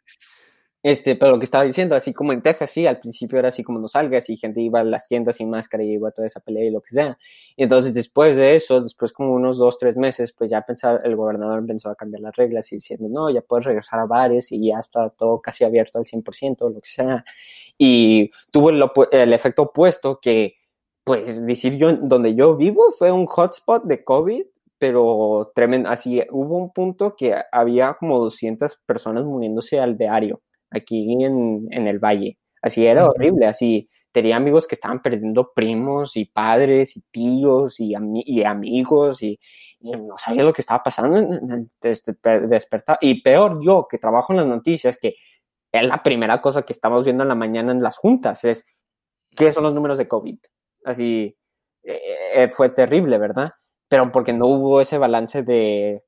este, 0.82 1.16
pero 1.18 1.34
lo 1.34 1.40
que 1.40 1.44
estaba 1.44 1.66
diciendo, 1.66 1.94
así 1.94 2.14
como 2.14 2.32
en 2.32 2.42
Texas, 2.42 2.72
sí, 2.72 2.88
al 2.88 3.02
principio 3.02 3.38
era 3.38 3.50
así 3.50 3.64
como 3.64 3.80
no 3.80 3.90
salgas 3.90 4.30
y 4.30 4.38
gente 4.38 4.62
iba 4.62 4.80
a 4.80 4.86
las 4.86 5.10
tiendas 5.10 5.36
sin 5.36 5.50
máscara 5.50 5.84
y 5.84 5.92
iba 5.92 6.08
a 6.08 6.12
toda 6.12 6.28
esa 6.28 6.40
pelea 6.40 6.64
y 6.64 6.70
lo 6.70 6.80
que 6.80 6.92
sea. 6.92 7.18
Y 7.58 7.64
entonces 7.64 7.94
después 7.94 8.38
de 8.38 8.56
eso, 8.56 8.80
después 8.80 9.12
como 9.12 9.34
unos 9.34 9.58
dos, 9.58 9.78
tres 9.78 9.98
meses, 9.98 10.32
pues 10.32 10.50
ya 10.50 10.62
pensaba, 10.62 11.02
el 11.04 11.18
gobernador 11.18 11.60
empezó 11.60 11.90
a 11.90 11.96
cambiar 11.96 12.22
las 12.22 12.36
reglas 12.38 12.72
y 12.72 12.76
diciendo, 12.78 13.10
no, 13.10 13.30
ya 13.30 13.42
puedes 13.42 13.66
regresar 13.66 14.00
a 14.00 14.06
bares 14.06 14.54
y 14.54 14.68
ya 14.68 14.80
está 14.80 15.10
todo 15.10 15.42
casi 15.42 15.66
abierto 15.66 16.00
al 16.00 16.06
100%, 16.06 16.74
lo 16.74 16.80
que 16.80 16.90
sea. 16.90 17.26
Y 17.78 18.32
tuvo 18.52 18.70
el, 18.70 18.82
el 19.12 19.34
efecto 19.34 19.64
opuesto 19.64 20.22
que 20.22 20.59
pues 21.10 21.44
decir 21.44 21.76
yo, 21.76 21.92
donde 21.96 22.36
yo 22.36 22.56
vivo 22.56 22.92
fue 22.92 23.12
un 23.12 23.26
hotspot 23.26 23.84
de 23.86 24.04
COVID, 24.04 24.44
pero 24.78 25.50
tremendo, 25.56 25.90
así 25.90 26.22
hubo 26.30 26.56
un 26.56 26.72
punto 26.72 27.16
que 27.16 27.36
había 27.52 27.96
como 27.96 28.20
200 28.20 28.78
personas 28.86 29.26
muriéndose 29.26 29.80
al 29.80 29.98
diario 29.98 30.44
aquí 30.70 31.12
en, 31.24 31.68
en 31.72 31.88
el 31.88 31.98
valle. 31.98 32.38
Así 32.62 32.86
era 32.86 33.08
horrible, 33.08 33.48
así 33.48 33.90
tenía 34.12 34.36
amigos 34.36 34.68
que 34.68 34.76
estaban 34.76 35.02
perdiendo 35.02 35.52
primos 35.52 36.16
y 36.16 36.26
padres 36.26 36.96
y 36.96 37.02
tíos 37.10 37.80
y, 37.80 37.96
y 38.26 38.44
amigos 38.44 39.24
y, 39.24 39.40
no 39.82 40.16
sabía 40.20 40.44
lo 40.44 40.54
que 40.54 40.62
estaba 40.62 40.84
pasando, 40.84 41.20
este, 41.82 42.16
despertar. 42.48 43.00
Y 43.02 43.24
peor 43.24 43.58
yo, 43.64 43.88
que 43.90 43.98
trabajo 43.98 44.32
en 44.34 44.38
las 44.38 44.48
noticias, 44.48 45.00
que 45.02 45.16
es 45.72 45.84
la 45.88 46.04
primera 46.04 46.40
cosa 46.40 46.62
que 46.62 46.74
estamos 46.74 47.04
viendo 47.04 47.24
en 47.24 47.30
la 47.30 47.36
mañana 47.36 47.72
en 47.72 47.82
las 47.82 47.98
juntas, 47.98 48.44
es 48.44 48.64
qué 49.36 49.52
son 49.52 49.64
los 49.64 49.74
números 49.74 49.98
de 49.98 50.08
COVID 50.08 50.38
así 50.90 51.36
eh, 51.84 52.02
eh, 52.36 52.50
fue 52.50 52.70
terrible, 52.70 53.18
¿verdad? 53.18 53.52
Pero 53.88 54.12
porque 54.12 54.34
no 54.34 54.48
hubo 54.48 54.82
ese 54.82 54.98
balance 54.98 55.44
de, 55.44 56.04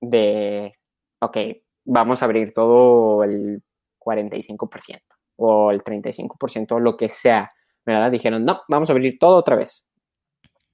de, 0.00 0.74
ok, 1.20 1.36
vamos 1.84 2.22
a 2.22 2.26
abrir 2.26 2.52
todo 2.52 3.24
el 3.24 3.62
45% 3.98 5.00
o 5.36 5.70
el 5.70 5.82
35%, 5.82 6.78
lo 6.80 6.96
que 6.96 7.08
sea, 7.08 7.50
¿verdad? 7.84 8.10
Dijeron, 8.10 8.44
no, 8.44 8.62
vamos 8.68 8.90
a 8.90 8.92
abrir 8.92 9.18
todo 9.18 9.36
otra 9.36 9.56
vez. 9.56 9.84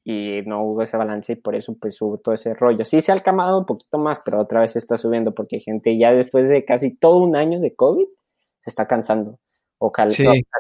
Y 0.05 0.43
no 0.47 0.63
hubo 0.63 0.83
ese 0.83 0.97
balance 0.97 1.35
y 1.35 1.37
por 1.37 1.55
eso 1.55 1.77
pues 1.79 2.01
hubo 2.01 2.19
todo 2.19 2.35
ese 2.35 2.55
rollo. 2.55 2.85
Sí 2.85 3.03
se 3.03 3.13
ha 3.13 3.21
calmado 3.21 3.59
un 3.59 3.67
poquito 3.67 3.99
más, 3.99 4.21
pero 4.25 4.41
otra 4.41 4.61
vez 4.61 4.75
está 4.77 4.97
subiendo 4.97 5.35
porque 5.35 5.61
gente 5.61 5.99
ya 5.99 6.13
después 6.13 6.49
de 6.49 6.65
casi 6.65 6.97
todo 6.97 7.19
un 7.19 7.37
año 7.37 7.61
de 7.61 7.75
COVID 7.75 8.07
se 8.61 8.71
está 8.71 8.87
cansando 8.87 9.39
o 9.79 9.93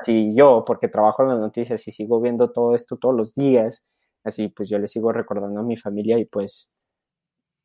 así 0.00 0.34
yo, 0.34 0.64
porque 0.66 0.88
trabajo 0.88 1.22
en 1.22 1.30
las 1.30 1.38
noticias 1.38 1.86
y 1.88 1.90
sigo 1.92 2.20
viendo 2.20 2.50
todo 2.50 2.74
esto 2.74 2.96
todos 2.96 3.14
los 3.14 3.34
días, 3.34 3.86
así 4.24 4.48
pues 4.48 4.68
yo 4.68 4.78
le 4.78 4.88
sigo 4.88 5.12
recordando 5.12 5.60
a 5.60 5.64
mi 5.64 5.76
familia 5.76 6.18
y 6.18 6.24
pues, 6.24 6.68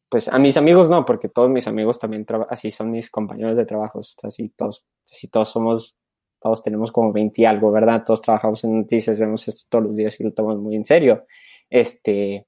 pues 0.10 0.28
a 0.28 0.38
mis 0.39 0.58
amigos 0.58 0.89
no, 0.89 1.06
porque 1.06 1.30
todos 1.30 1.49
mis 1.49 1.68
amigos 1.68 1.99
también 1.99 2.26
así 2.49 2.72
son 2.72 2.91
mis 2.91 3.10
compañeros 3.10 3.56
de 3.56 3.66
trabajo, 3.66 4.01
así 4.24 4.49
todos, 4.49 4.84
así 5.06 5.28
todos 5.28 5.49
somos, 5.49 5.95
todos 6.39 6.62
tenemos 6.62 6.91
como 6.91 7.12
20 7.14 7.41
y 7.41 7.45
algo, 7.45 7.72
¿verdad? 7.72 8.04
Todos 8.06 8.22
trabajamos 8.22 8.64
en 8.64 8.80
noticias, 8.80 9.20
vemos 9.20 9.47
esto 9.47 9.64
todos 9.70 9.86
los 9.86 9.95
días 9.95 10.20
y 10.20 10.24
lo 10.24 10.34
tomamos 10.34 10.62
muy 10.62 10.76
en 10.76 10.86
serio. 10.86 11.26
Este, 11.70 12.47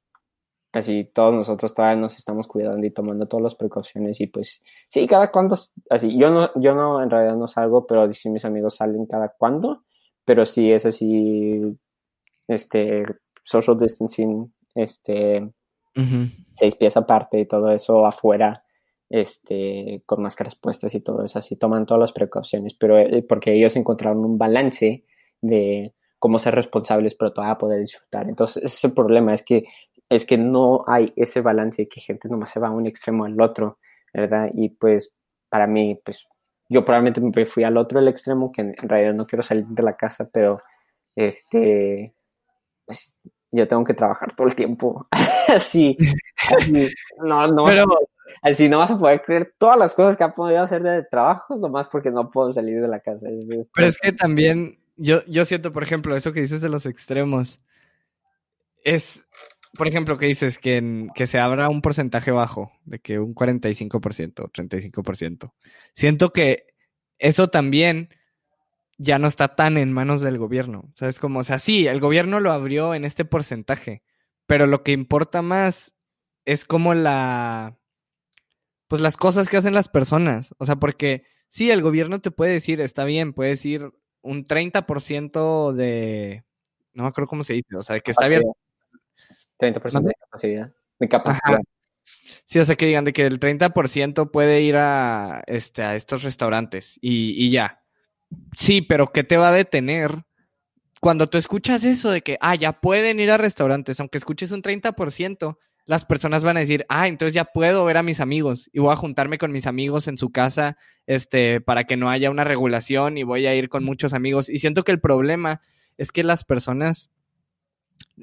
así 0.75 1.05
todos 1.05 1.33
nosotros 1.33 1.73
todavía 1.73 2.01
nos 2.01 2.17
estamos 2.17 2.47
cuidando 2.47 2.85
y 2.85 2.91
tomando 2.91 3.27
todas 3.27 3.43
las 3.43 3.55
precauciones 3.55 4.19
y 4.19 4.27
pues 4.27 4.61
sí, 4.89 5.07
cada 5.07 5.31
cuando, 5.31 5.57
así, 5.89 6.17
yo 6.17 6.29
no, 6.29 6.51
yo 6.55 6.75
no, 6.75 7.01
en 7.01 7.09
realidad 7.09 7.37
no 7.37 7.47
salgo, 7.47 7.87
pero 7.87 8.11
sí 8.11 8.29
mis 8.29 8.43
amigos 8.43 8.75
salen 8.75 9.05
cada 9.05 9.29
cuando, 9.29 9.85
pero 10.25 10.45
sí 10.45 10.73
es 10.73 10.85
así, 10.85 11.61
este, 12.49 13.05
social 13.41 13.77
distancing, 13.77 14.53
este, 14.75 15.49
seis 16.51 16.75
pies 16.75 16.97
aparte 16.97 17.39
y 17.39 17.45
todo 17.45 17.71
eso 17.71 18.05
afuera, 18.05 18.65
este, 19.09 20.03
con 20.05 20.21
máscaras 20.21 20.55
puestas 20.55 20.93
y 20.93 20.99
todo 20.99 21.23
eso, 21.23 21.39
así 21.39 21.55
toman 21.55 21.85
todas 21.85 22.01
las 22.01 22.11
precauciones, 22.11 22.73
pero 22.73 22.99
eh, 22.99 23.23
porque 23.23 23.53
ellos 23.53 23.77
encontraron 23.77 24.25
un 24.25 24.37
balance 24.37 25.05
de 25.39 25.93
cómo 26.19 26.37
ser 26.37 26.53
responsables, 26.53 27.15
pero 27.15 27.31
todavía 27.31 27.57
poder 27.57 27.79
disfrutar. 27.79 28.27
Entonces, 28.27 28.57
ese 28.63 28.75
es 28.75 28.83
el 28.83 28.93
problema, 28.93 29.33
es 29.33 29.43
que 29.43 29.63
es 30.09 30.25
que 30.25 30.37
no 30.37 30.83
hay 30.87 31.13
ese 31.15 31.41
balance 31.41 31.87
que 31.87 32.01
gente 32.01 32.29
nomás 32.29 32.51
se 32.51 32.59
va 32.59 32.67
a 32.67 32.71
un 32.71 32.87
extremo 32.87 33.25
al 33.25 33.39
otro, 33.41 33.79
¿verdad? 34.13 34.49
Y 34.53 34.69
pues 34.69 35.13
para 35.49 35.67
mí, 35.67 35.99
pues 36.03 36.27
yo 36.69 36.83
probablemente 36.83 37.21
me 37.21 37.45
fui 37.45 37.63
al 37.63 37.77
otro 37.77 37.99
el 37.99 38.07
extremo, 38.07 38.51
que 38.51 38.61
en 38.61 38.75
realidad 38.77 39.13
no 39.13 39.25
quiero 39.25 39.43
salir 39.43 39.65
de 39.65 39.83
la 39.83 39.95
casa, 39.95 40.29
pero 40.31 40.61
este, 41.15 42.13
pues 42.85 43.13
yo 43.51 43.67
tengo 43.67 43.83
que 43.83 43.93
trabajar 43.93 44.31
todo 44.33 44.47
el 44.47 44.55
tiempo. 44.55 45.07
así, 45.47 45.97
no, 47.23 47.47
no. 47.47 47.65
Pero 47.65 47.85
así 48.41 48.69
no 48.69 48.79
vas 48.79 48.91
a 48.91 48.97
poder 48.97 49.21
creer 49.21 49.53
todas 49.57 49.77
las 49.77 49.93
cosas 49.93 50.17
que 50.17 50.23
ha 50.23 50.33
podido 50.33 50.61
hacer 50.61 50.83
de 50.83 51.03
trabajo, 51.03 51.55
nomás 51.55 51.87
porque 51.87 52.11
no 52.11 52.29
puedo 52.29 52.51
salir 52.51 52.81
de 52.81 52.87
la 52.87 52.99
casa. 52.99 53.27
Pero 53.73 53.87
es 53.87 53.97
que 53.97 54.11
también, 54.11 54.79
yo, 54.97 55.23
yo 55.27 55.45
siento, 55.45 55.71
por 55.71 55.83
ejemplo, 55.83 56.15
eso 56.15 56.33
que 56.33 56.41
dices 56.41 56.61
de 56.61 56.69
los 56.69 56.85
extremos, 56.85 57.59
es, 58.83 59.25
por 59.77 59.87
ejemplo, 59.87 60.17
que 60.17 60.27
dices 60.27 60.57
que, 60.57 61.07
que 61.15 61.27
se 61.27 61.39
abra 61.39 61.69
un 61.69 61.81
porcentaje 61.81 62.31
bajo, 62.31 62.71
de 62.85 62.99
que 62.99 63.19
un 63.19 63.33
45%, 63.35 64.51
35%. 64.51 65.53
Siento 65.93 66.31
que 66.33 66.67
eso 67.17 67.47
también 67.49 68.09
ya 68.97 69.19
no 69.19 69.27
está 69.27 69.55
tan 69.55 69.77
en 69.77 69.91
manos 69.91 70.21
del 70.21 70.37
gobierno. 70.37 70.91
¿Sabes? 70.95 71.19
Como, 71.19 71.39
o 71.39 71.43
sea, 71.43 71.59
sí, 71.59 71.87
el 71.87 71.99
gobierno 71.99 72.39
lo 72.39 72.51
abrió 72.51 72.93
en 72.93 73.05
este 73.05 73.25
porcentaje, 73.25 74.03
pero 74.47 74.67
lo 74.67 74.83
que 74.83 74.91
importa 74.91 75.41
más 75.41 75.93
es 76.45 76.65
como 76.65 76.93
la, 76.93 77.77
pues 78.87 79.01
las 79.01 79.17
cosas 79.17 79.49
que 79.49 79.57
hacen 79.57 79.73
las 79.73 79.89
personas. 79.89 80.53
O 80.57 80.65
sea, 80.65 80.77
porque 80.77 81.23
sí, 81.49 81.71
el 81.71 81.81
gobierno 81.81 82.21
te 82.21 82.31
puede 82.31 82.53
decir, 82.53 82.81
está 82.81 83.03
bien, 83.05 83.33
puede 83.33 83.51
decir 83.51 83.91
un 84.21 84.45
30% 84.45 85.73
de, 85.73 86.43
no 86.93 87.03
me 87.03 87.09
acuerdo 87.09 87.27
cómo 87.27 87.43
se 87.43 87.53
dice, 87.53 87.75
o 87.75 87.83
sea, 87.83 87.99
que 87.99 88.11
está 88.11 88.25
abierto. 88.25 88.55
30% 89.59 90.03
de 90.03 90.13
capacidad. 90.19 90.73
De 90.99 91.07
capacidad. 91.07 91.59
Sí, 92.45 92.59
o 92.59 92.65
sea, 92.65 92.75
que 92.75 92.85
digan 92.85 93.05
de 93.05 93.13
que 93.13 93.25
el 93.25 93.39
30% 93.39 94.31
puede 94.31 94.61
ir 94.61 94.75
a, 94.77 95.43
este, 95.47 95.83
a 95.83 95.95
estos 95.95 96.23
restaurantes 96.23 96.99
y, 97.01 97.31
y 97.43 97.51
ya. 97.51 97.81
Sí, 98.55 98.81
pero 98.81 99.11
¿qué 99.11 99.23
te 99.23 99.37
va 99.37 99.49
a 99.49 99.53
detener? 99.53 100.25
Cuando 101.01 101.29
tú 101.29 101.37
escuchas 101.37 101.83
eso 101.83 102.11
de 102.11 102.21
que, 102.21 102.37
ah, 102.41 102.55
ya 102.55 102.79
pueden 102.79 103.19
ir 103.19 103.31
a 103.31 103.37
restaurantes, 103.37 103.99
aunque 103.99 104.17
escuches 104.17 104.51
un 104.51 104.61
30%, 104.61 105.57
las 105.85 106.03
personas 106.03 106.43
van 106.43 106.57
a 106.57 106.61
decir, 106.61 106.85
ah, 106.89 107.07
entonces 107.07 107.33
ya 107.33 107.45
puedo 107.45 107.85
ver 107.85 107.97
a 107.97 108.03
mis 108.03 108.19
amigos 108.19 108.69
y 108.73 108.79
voy 108.79 108.91
a 108.91 108.95
juntarme 108.95 109.37
con 109.37 109.51
mis 109.51 109.67
amigos 109.67 110.07
en 110.07 110.17
su 110.17 110.31
casa, 110.31 110.77
este, 111.05 111.61
para 111.61 111.83
que 111.83 111.95
no 111.95 112.09
haya 112.09 112.31
una 112.31 112.43
regulación 112.43 113.17
y 113.17 113.23
voy 113.23 113.45
a 113.45 113.55
ir 113.55 113.69
con 113.69 113.83
muchos 113.83 114.13
amigos. 114.13 114.49
Y 114.49 114.57
siento 114.57 114.83
que 114.83 114.91
el 114.91 114.99
problema 114.99 115.61
es 115.97 116.11
que 116.11 116.23
las 116.23 116.43
personas, 116.43 117.11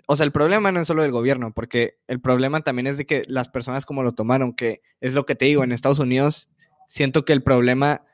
o 0.06 0.16
sea, 0.16 0.24
el 0.24 0.32
problema 0.32 0.72
no 0.72 0.80
es 0.80 0.86
solo 0.86 1.02
del 1.02 1.12
gobierno, 1.12 1.52
porque 1.52 1.98
el 2.06 2.20
problema 2.20 2.62
también 2.62 2.86
es 2.86 2.96
de 2.96 3.06
que 3.06 3.24
las 3.26 3.48
personas 3.48 3.86
como 3.86 4.02
lo 4.02 4.12
tomaron, 4.12 4.54
que 4.54 4.82
es 5.00 5.14
lo 5.14 5.26
que 5.26 5.34
te 5.34 5.46
digo, 5.46 5.64
en 5.64 5.72
Estados 5.72 5.98
Unidos, 5.98 6.48
siento 6.88 7.24
que 7.24 7.32
el 7.32 7.42
problema 7.42 8.04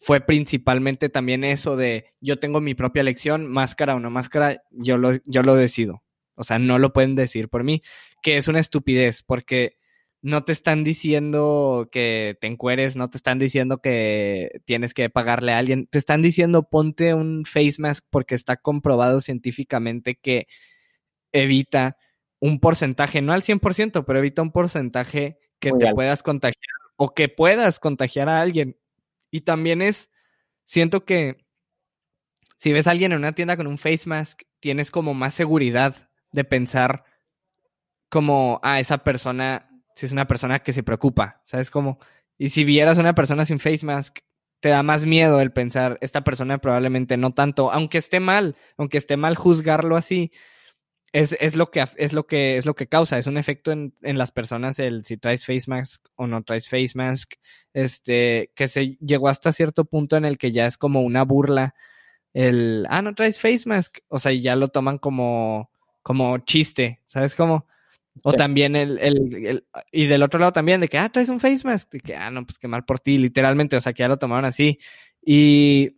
fue 0.00 0.20
principalmente 0.20 1.08
también 1.08 1.44
eso 1.44 1.76
de 1.76 2.06
yo 2.20 2.38
tengo 2.38 2.60
mi 2.60 2.74
propia 2.74 3.02
elección, 3.02 3.46
máscara 3.46 3.94
o 3.94 4.00
no 4.00 4.10
máscara, 4.10 4.62
yo 4.70 4.98
lo, 4.98 5.12
yo 5.26 5.42
lo 5.42 5.54
decido. 5.54 6.02
O 6.34 6.44
sea, 6.44 6.58
no 6.58 6.78
lo 6.78 6.92
pueden 6.92 7.14
decir 7.14 7.48
por 7.48 7.64
mí, 7.64 7.82
que 8.22 8.38
es 8.38 8.48
una 8.48 8.60
estupidez, 8.60 9.22
porque 9.22 9.76
no 10.22 10.44
te 10.44 10.52
están 10.52 10.84
diciendo 10.84 11.88
que 11.92 12.36
te 12.40 12.46
encueres, 12.46 12.96
no 12.96 13.08
te 13.08 13.18
están 13.18 13.38
diciendo 13.38 13.80
que 13.80 14.60
tienes 14.64 14.94
que 14.94 15.10
pagarle 15.10 15.52
a 15.52 15.58
alguien, 15.58 15.86
te 15.86 15.98
están 15.98 16.22
diciendo 16.22 16.68
ponte 16.68 17.14
un 17.14 17.44
face 17.44 17.76
mask 17.78 18.04
porque 18.10 18.34
está 18.34 18.56
comprobado 18.56 19.20
científicamente 19.20 20.16
que 20.16 20.46
evita 21.32 21.96
un 22.40 22.60
porcentaje, 22.60 23.22
no 23.22 23.32
al 23.32 23.42
100%, 23.42 24.04
pero 24.04 24.18
evita 24.18 24.42
un 24.42 24.50
porcentaje 24.50 25.38
que 25.58 25.72
te 25.72 25.92
puedas 25.92 26.22
contagiar 26.22 26.64
o 26.96 27.14
que 27.14 27.28
puedas 27.28 27.78
contagiar 27.78 28.28
a 28.28 28.40
alguien. 28.40 28.78
Y 29.30 29.42
también 29.42 29.82
es, 29.82 30.10
siento 30.64 31.04
que 31.04 31.44
si 32.56 32.72
ves 32.72 32.86
a 32.86 32.90
alguien 32.90 33.12
en 33.12 33.18
una 33.18 33.32
tienda 33.32 33.56
con 33.56 33.66
un 33.66 33.78
face 33.78 34.06
mask, 34.06 34.42
tienes 34.60 34.90
como 34.90 35.14
más 35.14 35.34
seguridad 35.34 36.10
de 36.32 36.44
pensar 36.44 37.04
como, 38.10 38.60
a 38.62 38.74
ah, 38.74 38.80
esa 38.80 38.98
persona, 38.98 39.70
si 39.94 40.06
es 40.06 40.12
una 40.12 40.26
persona 40.26 40.58
que 40.58 40.72
se 40.72 40.82
preocupa, 40.82 41.40
¿sabes 41.44 41.70
cómo? 41.70 41.98
Y 42.36 42.48
si 42.48 42.64
vieras 42.64 42.98
a 42.98 43.02
una 43.02 43.14
persona 43.14 43.44
sin 43.44 43.60
face 43.60 43.86
mask, 43.86 44.18
te 44.60 44.68
da 44.68 44.82
más 44.82 45.06
miedo 45.06 45.40
el 45.40 45.52
pensar, 45.52 45.96
esta 46.02 46.22
persona 46.22 46.58
probablemente 46.58 47.16
no 47.16 47.32
tanto, 47.32 47.72
aunque 47.72 47.98
esté 47.98 48.20
mal, 48.20 48.56
aunque 48.76 48.98
esté 48.98 49.16
mal 49.16 49.36
juzgarlo 49.36 49.96
así, 49.96 50.32
es, 51.12 51.36
es, 51.40 51.56
lo, 51.56 51.70
que, 51.70 51.84
es, 51.96 52.12
lo, 52.12 52.26
que, 52.26 52.56
es 52.56 52.66
lo 52.66 52.74
que 52.74 52.86
causa, 52.86 53.18
es 53.18 53.26
un 53.26 53.36
efecto 53.36 53.72
en, 53.72 53.94
en, 54.02 54.18
las 54.18 54.30
personas 54.30 54.78
el 54.78 55.04
si 55.04 55.16
traes 55.16 55.44
face 55.44 55.64
mask 55.66 56.06
o 56.14 56.26
no 56.26 56.42
traes 56.42 56.68
face 56.68 56.92
mask, 56.94 57.34
este, 57.74 58.52
que 58.54 58.68
se 58.68 58.96
llegó 59.00 59.28
hasta 59.28 59.52
cierto 59.52 59.84
punto 59.84 60.16
en 60.16 60.24
el 60.24 60.38
que 60.38 60.52
ya 60.52 60.66
es 60.66 60.78
como 60.78 61.02
una 61.02 61.24
burla 61.24 61.74
el, 62.32 62.86
ah, 62.88 63.02
no 63.02 63.14
traes 63.14 63.40
face 63.40 63.62
mask, 63.66 63.98
o 64.08 64.18
sea, 64.18 64.32
ya 64.32 64.56
lo 64.56 64.68
toman 64.68 64.98
como, 64.98 65.70
como 66.02 66.38
chiste, 66.38 67.00
¿sabes 67.06 67.34
cómo? 67.34 67.66
O 68.22 68.32
también 68.32 68.76
el, 68.76 68.98
el, 68.98 69.46
el, 69.46 69.64
y 69.92 70.06
del 70.06 70.22
otro 70.22 70.40
lado 70.40 70.52
también, 70.52 70.80
de 70.80 70.88
que, 70.88 70.98
ah, 70.98 71.08
traes 71.08 71.28
un 71.28 71.40
face 71.40 71.66
mask, 71.66 71.90
de 71.90 72.00
que, 72.00 72.16
ah, 72.16 72.30
no, 72.30 72.44
pues 72.46 72.58
qué 72.58 72.68
mal 72.68 72.84
por 72.84 73.00
ti, 73.00 73.18
literalmente, 73.18 73.76
o 73.76 73.80
sea, 73.80 73.92
que 73.92 74.02
ya 74.02 74.08
lo 74.08 74.18
tomaron 74.18 74.44
así. 74.44 74.78
Y 75.22 75.96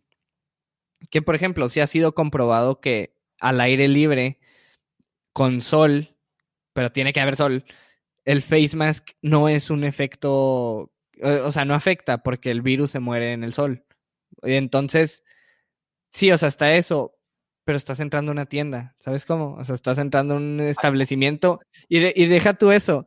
que, 1.11 1.23
por 1.23 1.35
ejemplo, 1.35 1.69
sí 1.69 1.81
ha 1.81 1.87
sido 1.87 2.15
comprobado 2.15 2.81
que 2.81 3.15
al 3.41 3.61
aire 3.61 3.89
libre, 3.89 4.39
con 5.33 5.61
sol, 5.61 6.17
pero 6.73 6.91
tiene 6.91 7.13
que 7.13 7.21
haber 7.21 7.37
sol, 7.37 7.65
el 8.25 8.43
face 8.43 8.77
mask 8.77 9.11
no 9.21 9.49
es 9.49 9.71
un 9.71 9.85
efecto, 9.85 10.93
o 11.23 11.53
sea, 11.53 11.65
no 11.65 11.75
afecta 11.75 12.23
porque 12.23 12.51
el 12.51 12.63
virus 12.63 12.91
se 12.91 13.01
muere 13.01 13.33
en 13.33 13.45
el 13.45 13.53
sol. 13.53 13.85
Entonces, 14.43 15.25
sí, 16.13 16.31
o 16.31 16.39
sea, 16.39 16.49
hasta 16.49 16.75
eso, 16.75 17.19
pero 17.65 17.77
estás 17.77 18.01
entrando 18.01 18.31
a 18.31 18.35
una 18.35 18.47
tienda, 18.47 18.97
¿sabes 19.01 19.25
cómo? 19.25 19.55
O 19.55 19.65
sea, 19.65 19.75
estás 19.75 19.99
entrando 19.99 20.35
a 20.35 20.37
un 20.39 20.61
establecimiento 20.61 21.61
y, 21.89 21.99
y 22.21 22.27
deja 22.27 22.55
tú 22.55 22.71
eso. 22.73 23.07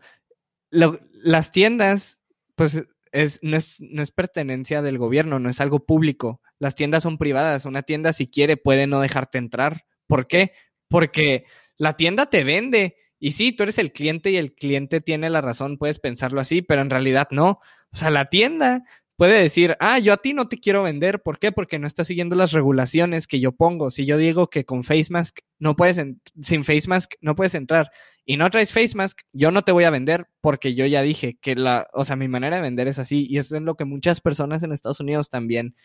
las 0.71 1.51
tiendas, 1.51 2.19
pues 2.55 2.85
es, 3.15 3.39
no, 3.41 3.57
es, 3.57 3.77
no 3.79 4.01
es 4.01 4.11
pertenencia 4.11 4.81
del 4.81 4.97
gobierno, 4.97 5.39
no 5.39 5.49
es 5.49 5.61
algo 5.61 5.85
público. 5.85 6.41
Las 6.59 6.75
tiendas 6.75 7.03
son 7.03 7.17
privadas. 7.17 7.65
Una 7.65 7.83
tienda, 7.83 8.13
si 8.13 8.27
quiere, 8.27 8.57
puede 8.57 8.87
no 8.87 8.99
dejarte 8.99 9.37
entrar. 9.37 9.85
¿Por 10.07 10.27
qué? 10.27 10.51
Porque 10.89 11.45
la 11.77 11.97
tienda 11.97 12.27
te 12.27 12.43
vende. 12.43 12.95
Y 13.19 13.31
sí, 13.31 13.51
tú 13.51 13.63
eres 13.63 13.77
el 13.77 13.91
cliente 13.91 14.31
y 14.31 14.37
el 14.37 14.53
cliente 14.53 15.01
tiene 15.01 15.29
la 15.29 15.41
razón, 15.41 15.77
puedes 15.77 15.99
pensarlo 15.99 16.41
así, 16.41 16.61
pero 16.61 16.81
en 16.81 16.89
realidad 16.89 17.27
no. 17.31 17.59
O 17.91 17.97
sea, 17.97 18.09
la 18.09 18.25
tienda 18.25 18.83
puede 19.15 19.41
decir, 19.41 19.77
ah, 19.79 19.99
yo 19.99 20.13
a 20.13 20.17
ti 20.17 20.33
no 20.33 20.47
te 20.47 20.59
quiero 20.59 20.83
vender. 20.83 21.21
¿Por 21.21 21.39
qué? 21.39 21.51
Porque 21.51 21.79
no 21.79 21.87
estás 21.87 22.07
siguiendo 22.07 22.35
las 22.35 22.51
regulaciones 22.51 23.27
que 23.27 23.39
yo 23.39 23.53
pongo. 23.53 23.89
Si 23.89 24.05
yo 24.05 24.17
digo 24.17 24.49
que 24.49 24.65
con 24.65 24.83
face 24.83 25.07
mask 25.09 25.39
no 25.59 25.75
puedes, 25.75 25.97
sin 26.41 26.63
face 26.63 26.87
mask 26.87 27.13
no 27.21 27.35
puedes 27.35 27.55
entrar 27.55 27.91
y 28.25 28.37
no 28.37 28.49
traes 28.49 28.73
face 28.73 28.95
mask, 28.95 29.21
yo 29.31 29.51
no 29.51 29.63
te 29.63 29.71
voy 29.71 29.85
a 29.85 29.89
vender 29.89 30.27
porque 30.41 30.75
yo 30.75 30.85
ya 30.85 31.01
dije 31.01 31.37
que 31.41 31.55
la, 31.55 31.87
o 31.93 32.03
sea, 32.03 32.15
mi 32.15 32.27
manera 32.27 32.57
de 32.57 32.63
vender 32.63 32.87
es 32.87 32.99
así 32.99 33.25
y 33.29 33.37
es 33.37 33.51
lo 33.51 33.75
que 33.75 33.85
muchas 33.85 34.19
personas 34.21 34.63
en 34.63 34.71
Estados 34.71 34.99
Unidos 34.99 35.29
también, 35.29 35.75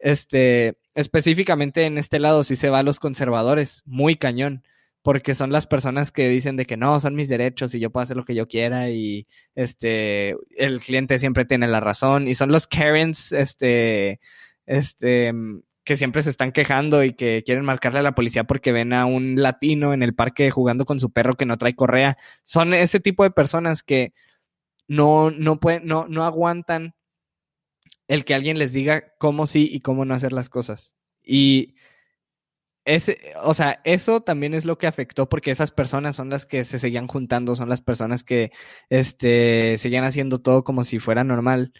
este, 0.00 0.78
específicamente 0.94 1.84
en 1.84 1.98
este 1.98 2.18
lado, 2.18 2.42
si 2.44 2.56
se 2.56 2.70
va 2.70 2.80
a 2.80 2.82
los 2.82 3.00
conservadores, 3.00 3.82
muy 3.86 4.16
cañón 4.16 4.64
porque 5.04 5.34
son 5.34 5.52
las 5.52 5.66
personas 5.66 6.10
que 6.10 6.28
dicen 6.28 6.56
de 6.56 6.64
que 6.64 6.78
no, 6.78 6.98
son 6.98 7.14
mis 7.14 7.28
derechos 7.28 7.74
y 7.74 7.78
yo 7.78 7.90
puedo 7.90 8.04
hacer 8.04 8.16
lo 8.16 8.24
que 8.24 8.34
yo 8.34 8.48
quiera 8.48 8.88
y 8.88 9.26
este 9.54 10.34
el 10.56 10.80
cliente 10.80 11.18
siempre 11.18 11.44
tiene 11.44 11.68
la 11.68 11.80
razón 11.80 12.26
y 12.26 12.34
son 12.34 12.50
los 12.50 12.66
Karens 12.66 13.30
este 13.32 14.18
este 14.64 15.30
que 15.84 15.96
siempre 15.96 16.22
se 16.22 16.30
están 16.30 16.52
quejando 16.52 17.04
y 17.04 17.12
que 17.12 17.42
quieren 17.44 17.66
marcarle 17.66 17.98
a 17.98 18.02
la 18.02 18.14
policía 18.14 18.44
porque 18.44 18.72
ven 18.72 18.94
a 18.94 19.04
un 19.04 19.42
latino 19.42 19.92
en 19.92 20.02
el 20.02 20.14
parque 20.14 20.50
jugando 20.50 20.86
con 20.86 20.98
su 20.98 21.12
perro 21.12 21.36
que 21.36 21.44
no 21.44 21.58
trae 21.58 21.76
correa. 21.76 22.16
Son 22.42 22.72
ese 22.72 22.98
tipo 22.98 23.24
de 23.24 23.30
personas 23.30 23.82
que 23.82 24.14
no 24.88 25.30
no 25.30 25.60
pueden 25.60 25.84
no 25.86 26.06
no 26.08 26.24
aguantan 26.24 26.94
el 28.08 28.24
que 28.24 28.34
alguien 28.34 28.58
les 28.58 28.72
diga 28.72 29.14
cómo 29.18 29.46
sí 29.46 29.68
y 29.70 29.80
cómo 29.80 30.06
no 30.06 30.14
hacer 30.14 30.32
las 30.32 30.48
cosas. 30.48 30.94
Y 31.22 31.74
o 33.42 33.54
sea, 33.54 33.80
eso 33.84 34.22
también 34.22 34.54
es 34.54 34.64
lo 34.64 34.76
que 34.78 34.86
afectó 34.86 35.28
porque 35.28 35.50
esas 35.50 35.70
personas 35.70 36.16
son 36.16 36.30
las 36.30 36.46
que 36.46 36.64
se 36.64 36.78
seguían 36.78 37.06
juntando, 37.08 37.56
son 37.56 37.68
las 37.68 37.80
personas 37.80 38.24
que 38.24 38.52
este, 38.90 39.76
seguían 39.78 40.04
haciendo 40.04 40.40
todo 40.40 40.64
como 40.64 40.84
si 40.84 40.98
fuera 40.98 41.24
normal. 41.24 41.72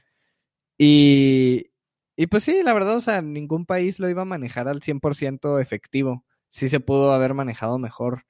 Y, 0.78 1.70
y 2.16 2.26
pues 2.28 2.44
sí, 2.44 2.62
la 2.62 2.72
verdad, 2.74 2.96
o 2.96 3.00
sea, 3.00 3.22
ningún 3.22 3.66
país 3.66 3.98
lo 3.98 4.08
iba 4.08 4.22
a 4.22 4.24
manejar 4.26 4.68
al 4.68 4.80
100% 4.80 5.60
efectivo. 5.60 6.24
Sí 6.48 6.68
se 6.68 6.80
pudo 6.80 7.12
haber 7.12 7.34
manejado 7.34 7.78
mejor. 7.78 8.24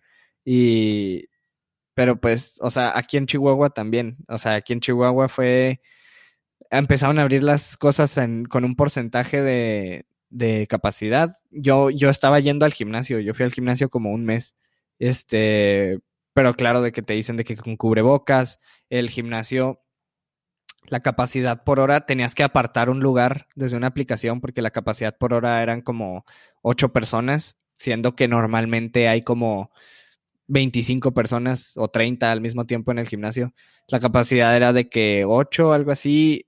Y, 0.45 1.29
pero 1.95 2.20
pues, 2.20 2.57
o 2.61 2.70
sea, 2.70 2.97
aquí 2.99 3.16
en 3.18 3.27
Chihuahua 3.27 3.70
también. 3.70 4.18
O 4.29 4.39
sea, 4.39 4.55
aquí 4.57 4.72
en 4.72 4.81
Chihuahua 4.81 5.29
fue, 5.29 5.81
empezaron 6.70 7.18
a 7.18 7.22
abrir 7.22 7.43
las 7.45 7.77
cosas 7.77 8.18
con 8.51 8.64
un 8.64 8.77
porcentaje 8.77 9.43
de, 9.43 10.07
de 10.35 10.66
capacidad. 10.66 11.37
Yo, 11.51 11.91
yo 11.91 12.11
estaba 12.11 12.41
yendo 12.41 12.64
al 12.64 12.74
gimnasio, 12.74 13.20
yo 13.20 13.35
fui 13.35 13.45
al 13.45 13.53
gimnasio 13.53 13.89
como 13.89 14.12
un 14.12 14.24
mes, 14.24 14.55
este, 14.99 16.01
pero 16.32 16.55
claro 16.55 16.82
de 16.82 16.93
que 16.93 17.03
te 17.03 17.14
dicen 17.14 17.37
de 17.37 17.45
que 17.45 17.57
con 17.57 17.76
cubrebocas, 17.76 18.61
el 18.91 19.11
gimnasio, 19.11 19.80
la 20.89 21.01
capacidad 21.01 21.62
por 21.64 21.78
hora, 21.78 22.05
tenías 22.07 22.35
que 22.35 22.43
apartar 22.43 22.91
un 22.91 23.01
lugar 23.01 23.47
desde 23.55 23.76
una 23.76 23.87
aplicación 23.87 24.41
porque 24.41 24.61
la 24.61 24.72
capacidad 24.72 25.16
por 25.16 25.35
hora 25.35 25.62
eran 25.62 25.82
como 25.82 26.24
ocho 26.62 26.93
personas, 26.93 27.57
siendo 27.72 28.16
que 28.16 28.26
normalmente 28.28 29.09
hay 29.09 29.22
como 29.22 29.70
25 30.49 31.14
personas 31.14 31.76
o 31.76 31.89
30 31.89 32.30
al 32.32 32.41
mismo 32.41 32.66
tiempo 32.66 32.91
en 32.91 32.99
el 32.99 33.09
gimnasio. 33.09 33.55
La 33.87 34.01
capacidad 34.01 34.57
era 34.57 34.72
de 34.72 34.89
que 34.89 35.24
8, 35.24 35.72
algo 35.72 35.93
así. 35.93 36.47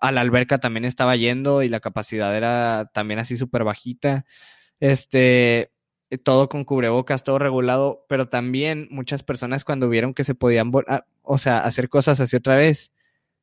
A 0.00 0.12
la 0.12 0.20
alberca 0.20 0.58
también 0.58 0.84
estaba 0.84 1.16
yendo 1.16 1.62
y 1.62 1.68
la 1.68 1.80
capacidad 1.80 2.36
era 2.36 2.90
también 2.92 3.20
así 3.20 3.36
súper 3.36 3.64
bajita. 3.64 4.24
Este, 4.80 5.72
todo 6.22 6.48
con 6.48 6.64
cubrebocas, 6.64 7.24
todo 7.24 7.38
regulado, 7.38 8.04
pero 8.08 8.28
también 8.28 8.88
muchas 8.90 9.22
personas 9.22 9.64
cuando 9.64 9.88
vieron 9.88 10.14
que 10.14 10.24
se 10.24 10.34
podían, 10.34 10.72
ah, 10.88 11.04
o 11.22 11.38
sea, 11.38 11.60
hacer 11.60 11.88
cosas 11.88 12.20
así 12.20 12.36
otra 12.36 12.56
vez, 12.56 12.92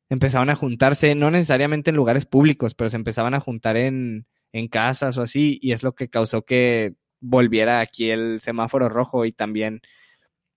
empezaban 0.08 0.50
a 0.50 0.56
juntarse, 0.56 1.14
no 1.14 1.30
necesariamente 1.30 1.90
en 1.90 1.96
lugares 1.96 2.26
públicos, 2.26 2.74
pero 2.74 2.90
se 2.90 2.96
empezaban 2.96 3.34
a 3.34 3.40
juntar 3.40 3.76
en, 3.76 4.26
en 4.52 4.68
casas 4.68 5.16
o 5.18 5.22
así, 5.22 5.58
y 5.62 5.72
es 5.72 5.82
lo 5.82 5.94
que 5.94 6.08
causó 6.08 6.44
que 6.44 6.94
volviera 7.20 7.80
aquí 7.80 8.10
el 8.10 8.40
semáforo 8.40 8.88
rojo 8.88 9.24
y 9.24 9.32
también 9.32 9.80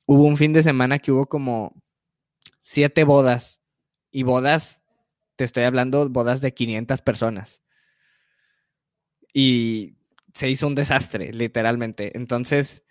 hubo 0.05 0.23
un 0.23 0.37
fin 0.37 0.53
de 0.53 0.63
semana 0.63 0.99
que 0.99 1.11
hubo 1.11 1.27
como 1.27 1.73
siete 2.61 3.03
bodas 3.03 3.61
y 4.11 4.23
bodas, 4.23 4.81
te 5.39 5.45
estoy 5.45 5.63
hablando, 5.63 6.09
bodas 6.09 6.41
de 6.41 6.53
500 6.53 7.01
personas. 7.01 7.63
Y 9.33 9.95
se 10.33 10.49
hizo 10.49 10.67
un 10.67 10.75
desastre, 10.75 11.31
literalmente. 11.31 12.11
Entonces, 12.17 12.83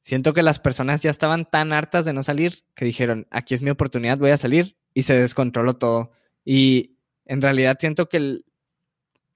siento 0.00 0.32
que 0.32 0.44
las 0.44 0.60
personas 0.60 1.02
ya 1.02 1.10
estaban 1.10 1.50
tan 1.50 1.72
hartas 1.72 2.04
de 2.04 2.12
no 2.12 2.22
salir 2.22 2.62
que 2.76 2.84
dijeron, 2.84 3.26
aquí 3.32 3.54
es 3.54 3.62
mi 3.62 3.70
oportunidad, 3.70 4.18
voy 4.18 4.30
a 4.30 4.36
salir 4.36 4.76
y 4.94 5.02
se 5.02 5.18
descontroló 5.18 5.78
todo. 5.78 6.12
Y 6.44 6.96
en 7.24 7.42
realidad 7.42 7.76
siento 7.80 8.08
que 8.08 8.18
el, 8.18 8.44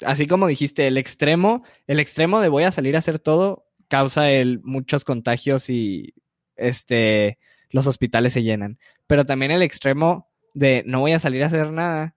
así 0.06 0.28
como 0.28 0.46
dijiste, 0.46 0.86
el 0.86 0.96
extremo, 0.96 1.64
el 1.88 1.98
extremo 1.98 2.38
de 2.38 2.50
voy 2.50 2.62
a 2.62 2.70
salir 2.70 2.94
a 2.94 3.00
hacer 3.00 3.18
todo 3.18 3.66
causa 3.88 4.30
el, 4.30 4.60
muchos 4.62 5.04
contagios 5.04 5.68
y 5.70 6.14
este, 6.54 7.40
los 7.70 7.88
hospitales 7.88 8.32
se 8.32 8.44
llenan. 8.44 8.78
Pero 9.08 9.26
también 9.26 9.50
el 9.50 9.62
extremo 9.62 10.30
de 10.54 10.84
no 10.86 11.00
voy 11.00 11.14
a 11.14 11.18
salir 11.18 11.42
a 11.42 11.46
hacer 11.46 11.72
nada, 11.72 12.14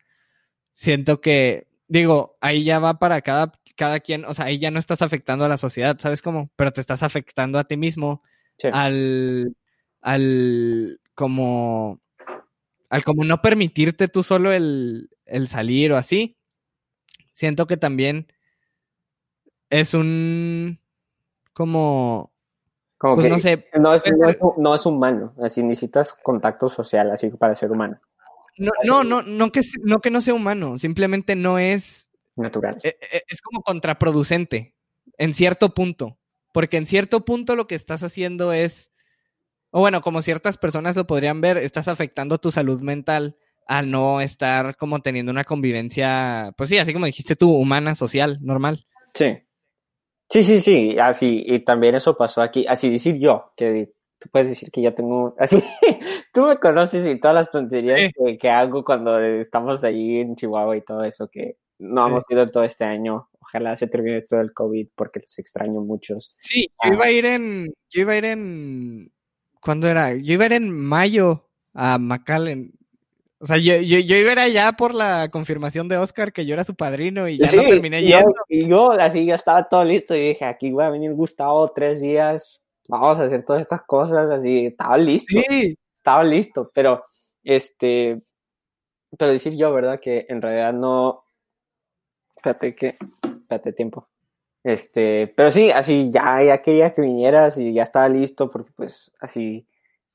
siento 0.78 1.22
que, 1.22 1.66
digo, 1.88 2.38
ahí 2.40 2.64
ya 2.64 2.78
va 2.78 3.00
para 3.00 3.22
cada, 3.24 3.52
cada 3.76 4.00
quien, 4.00 4.26
o 4.26 4.36
sea, 4.36 4.46
ahí 4.46 4.60
ya 4.60 4.70
no 4.70 4.78
estás 4.78 5.02
afectando 5.02 5.44
a 5.44 5.50
la 5.50 5.58
sociedad, 5.58 5.98
¿sabes 6.00 6.22
cómo? 6.22 6.52
Pero 6.56 6.72
te 6.72 6.82
estás 6.82 7.02
afectando 7.02 7.58
a 7.58 7.64
ti 7.64 7.78
mismo 7.78 8.22
al, 8.72 9.56
al, 10.02 11.00
como, 11.16 12.00
al 12.90 13.04
como 13.04 13.24
no 13.24 13.42
permitirte 13.42 14.08
tú 14.08 14.22
solo 14.22 14.54
el, 14.54 15.10
el 15.26 15.48
salir 15.48 15.94
o 15.94 15.98
así. 15.98 16.38
Siento 17.34 17.66
que 17.66 17.78
también 17.78 18.28
es 19.72 19.96
un 19.96 20.80
como 21.54 22.32
como 23.00 23.16
pues 23.16 23.26
que 23.26 23.30
no 23.32 23.40
sé 23.40 23.68
no 23.78 23.94
es, 23.94 24.04
no, 24.58 24.76
es, 24.76 24.86
humano 24.86 25.34
así 25.44 25.62
necesitas 25.62 26.14
contacto 26.14 26.70
social 26.70 27.12
así 27.12 27.30
para 27.32 27.54
ser 27.54 27.72
humano 27.72 28.00
no 28.58 28.72
no 28.84 29.04
no 29.04 29.22
no 29.22 29.52
que 29.52 29.62
no 29.84 30.00
que 30.00 30.12
no 30.12 30.22
sea 30.22 30.34
humano 30.34 30.78
simplemente 30.78 31.36
no 31.36 31.60
es 31.60 32.10
natural 32.36 32.78
e, 32.84 32.98
e, 33.12 33.24
es, 33.28 33.42
como 33.42 33.62
contraproducente 33.62 34.76
en 35.18 35.34
cierto 35.34 35.74
punto 35.74 36.18
porque 36.54 36.78
en 36.78 36.86
cierto 36.86 37.26
punto 37.26 37.56
lo 37.56 37.68
que 37.68 37.76
estás 37.76 38.04
haciendo 38.04 38.54
es 38.54 38.92
o 39.72 39.82
bueno 39.82 40.02
como 40.02 40.22
ciertas 40.22 40.58
personas 40.58 40.96
lo 40.96 41.08
podrían 41.08 41.42
ver 41.42 41.58
estás 41.58 41.88
afectando 41.88 42.40
tu 42.40 42.52
salud 42.52 42.82
mental 42.82 43.38
al 43.68 43.92
no 43.92 44.22
estar 44.22 44.78
como 44.78 45.02
teniendo 45.02 45.32
una 45.32 45.44
convivencia, 45.44 46.54
pues 46.58 46.70
sí, 46.70 46.78
así 46.78 46.94
como 46.94 47.06
dijiste 47.06 47.36
tú, 47.36 47.52
humana, 47.52 47.96
social, 47.96 48.40
normal. 48.42 48.86
Sí. 49.14 49.38
Sí, 50.30 50.44
sí, 50.44 50.60
sí, 50.60 50.98
así, 51.00 51.44
y 51.46 51.60
también 51.60 51.96
eso 51.96 52.18
pasó 52.18 52.42
aquí, 52.42 52.66
así 52.68 52.90
decir 52.90 53.18
yo, 53.18 53.54
que 53.56 53.94
tú 54.20 54.30
puedes 54.32 54.50
decir 54.50 54.72
que 54.72 54.82
yo 54.82 54.94
tengo, 54.94 55.36
así, 55.40 55.64
tú 56.34 56.48
me 56.48 56.58
conoces 56.58 57.06
y 57.06 57.20
todas 57.20 57.36
las 57.36 57.52
tonterías 57.52 58.12
que, 58.40 58.50
hago 58.50 58.84
cuando 58.84 59.20
estamos 59.20 59.84
ahí 59.84 60.20
en 60.20 60.36
Chihuahua 60.36 60.78
y 60.78 60.82
todo 60.82 61.04
eso, 61.04 61.30
que 61.30 61.58
no 61.80 62.08
hemos 62.08 62.24
ido 62.30 62.50
todo 62.50 62.64
este 62.64 62.86
año, 62.86 63.30
ojalá 63.40 63.76
se 63.76 63.88
termine 63.88 64.18
esto 64.18 64.38
del 64.38 64.54
COVID 64.54 64.88
porque 64.96 65.20
los 65.20 65.38
extraño 65.38 65.82
muchos. 65.82 66.36
Sí, 66.40 66.68
yo 66.84 66.94
iba 66.94 67.06
a 67.06 67.12
ir 67.12 67.26
en, 67.26 67.74
yo 67.90 68.02
iba 68.02 68.14
a 68.14 68.18
ir 68.18 68.26
en, 68.26 69.12
¿cuándo 69.62 69.88
era? 69.88 70.16
Yo 70.16 70.34
iba 70.34 70.44
a 70.44 70.48
ir 70.48 70.54
en 70.54 70.72
mayo 70.72 71.48
a 71.74 72.00
McAllen, 72.00 72.74
o 73.40 73.46
sea, 73.46 73.58
yo, 73.58 73.76
yo, 73.76 74.00
yo 74.00 74.16
iba 74.16 74.32
allá 74.32 74.72
por 74.74 74.96
la 74.96 75.30
confirmación 75.30 75.88
de 75.88 75.98
Oscar 75.98 76.34
que 76.34 76.46
yo 76.46 76.56
era 76.56 76.64
su 76.64 76.76
padrino 76.76 77.28
y 77.28 77.38
ya 77.38 77.52
no 77.52 77.70
terminé 77.70 78.02
yendo. 78.02 78.34
y 78.50 78.68
yo 78.68 78.92
así 78.94 79.26
ya 79.26 79.36
estaba 79.36 79.70
todo 79.70 79.84
listo 79.84 80.16
y 80.16 80.30
dije, 80.30 80.46
aquí 80.46 80.72
voy 80.72 80.84
a 80.84 80.90
venir 80.90 81.14
Gustavo 81.14 81.68
tres 81.68 82.02
días, 82.02 82.62
vamos 82.88 83.20
a 83.20 83.24
hacer 83.24 83.44
todas 83.46 83.62
estas 83.62 83.82
cosas, 83.84 84.30
así, 84.30 84.68
estaba 84.68 84.98
listo. 84.98 85.40
Sí. 85.50 85.78
Estaba 85.94 86.24
listo, 86.24 86.72
pero 86.74 87.04
este, 87.44 88.22
pero 89.18 89.32
decir 89.32 89.56
yo, 89.58 89.74
¿verdad? 89.74 90.00
Que 90.00 90.26
en 90.30 90.42
realidad 90.42 90.74
no, 90.74 91.26
espérate 92.36 92.76
que, 92.76 92.98
espérate 93.24 93.74
tiempo. 93.74 94.08
Este, 94.64 95.34
pero 95.36 95.52
sí, 95.52 95.72
así 95.72 96.10
ya, 96.12 96.44
ya 96.44 96.62
quería 96.62 96.94
que 96.94 97.02
vinieras 97.02 97.58
y 97.58 97.74
ya 97.74 97.84
estaba 97.84 98.10
listo 98.10 98.52
porque 98.52 98.72
pues 98.76 99.12
así 99.22 99.68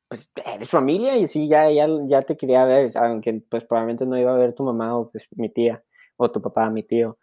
pues 0.09 0.31
eres 0.45 0.69
familia 0.69 1.17
y 1.17 1.27
sí, 1.27 1.49
ya, 1.49 1.71
ya, 1.71 1.89
ya 2.07 2.21
te 2.23 2.37
quería 2.37 2.67
ver, 2.67 2.91
aunque 2.97 3.43
pues 3.49 3.65
probablemente 3.65 4.05
no 4.05 4.19
iba 4.19 4.35
a 4.35 4.37
ver 4.37 4.55
tu 4.55 4.63
mamá 4.63 4.95
o 4.99 5.11
pues 5.11 5.27
mi 5.37 5.49
tía 5.49 5.83
o 6.17 6.31
tu 6.31 6.43
papá, 6.43 6.69
mi 6.69 6.83
tío, 6.83 7.19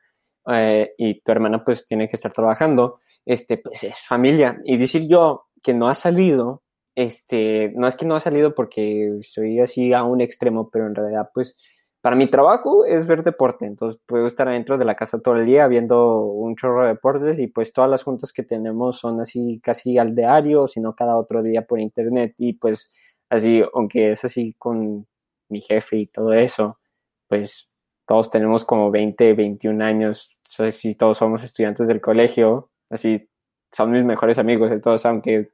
eh, 0.51 0.95
y 0.97 1.21
tu 1.21 1.31
hermana 1.31 1.63
pues 1.63 1.85
tiene 1.85 2.09
que 2.09 2.15
estar 2.15 2.31
trabajando, 2.33 2.97
este, 3.29 3.57
pues 3.57 3.83
es 3.83 3.95
familia. 4.07 4.59
Y 4.65 4.77
decir 4.77 5.07
yo 5.07 5.45
que 5.63 5.75
no 5.75 5.87
ha 5.87 5.93
salido, 5.93 6.63
este, 6.95 7.71
no 7.75 7.87
es 7.87 7.95
que 7.95 8.07
no 8.07 8.15
ha 8.15 8.19
salido 8.19 8.55
porque 8.55 9.19
soy 9.21 9.59
así 9.59 9.93
a 9.93 10.03
un 10.03 10.19
extremo, 10.19 10.71
pero 10.71 10.87
en 10.87 10.95
realidad 10.95 11.29
pues 11.31 11.55
para 12.01 12.15
mi 12.15 12.25
trabajo 12.25 12.85
es 12.85 13.05
ver 13.05 13.23
deporte, 13.23 13.67
entonces 13.67 13.99
puedo 14.07 14.25
estar 14.25 14.49
dentro 14.49 14.79
de 14.79 14.85
la 14.85 14.95
casa 14.95 15.19
todo 15.19 15.35
el 15.35 15.45
día 15.45 15.67
viendo 15.67 16.21
un 16.23 16.55
chorro 16.55 16.83
de 16.83 16.89
deportes 16.89 17.39
y 17.39 17.47
pues 17.47 17.71
todas 17.71 17.91
las 17.91 18.01
juntas 18.03 18.33
que 18.33 18.41
tenemos 18.41 18.97
son 18.97 19.21
así 19.21 19.59
casi 19.61 19.99
al 19.99 20.15
diario, 20.15 20.67
sino 20.67 20.95
cada 20.95 21.15
otro 21.15 21.43
día 21.43 21.67
por 21.67 21.79
internet. 21.79 22.33
Y 22.37 22.53
pues 22.53 22.91
así, 23.29 23.61
aunque 23.75 24.11
es 24.11 24.25
así 24.25 24.55
con 24.57 25.05
mi 25.49 25.61
jefe 25.61 25.97
y 25.97 26.07
todo 26.07 26.33
eso, 26.33 26.79
pues 27.27 27.69
todos 28.07 28.31
tenemos 28.31 28.65
como 28.65 28.89
20, 28.89 29.33
21 29.33 29.83
años, 29.85 30.35
si 30.71 30.95
todos 30.95 31.19
somos 31.19 31.43
estudiantes 31.43 31.87
del 31.87 32.01
colegio, 32.01 32.71
así 32.89 33.29
son 33.71 33.91
mis 33.91 34.03
mejores 34.03 34.37
amigos, 34.39 34.71
entonces 34.71 35.05
aunque 35.05 35.51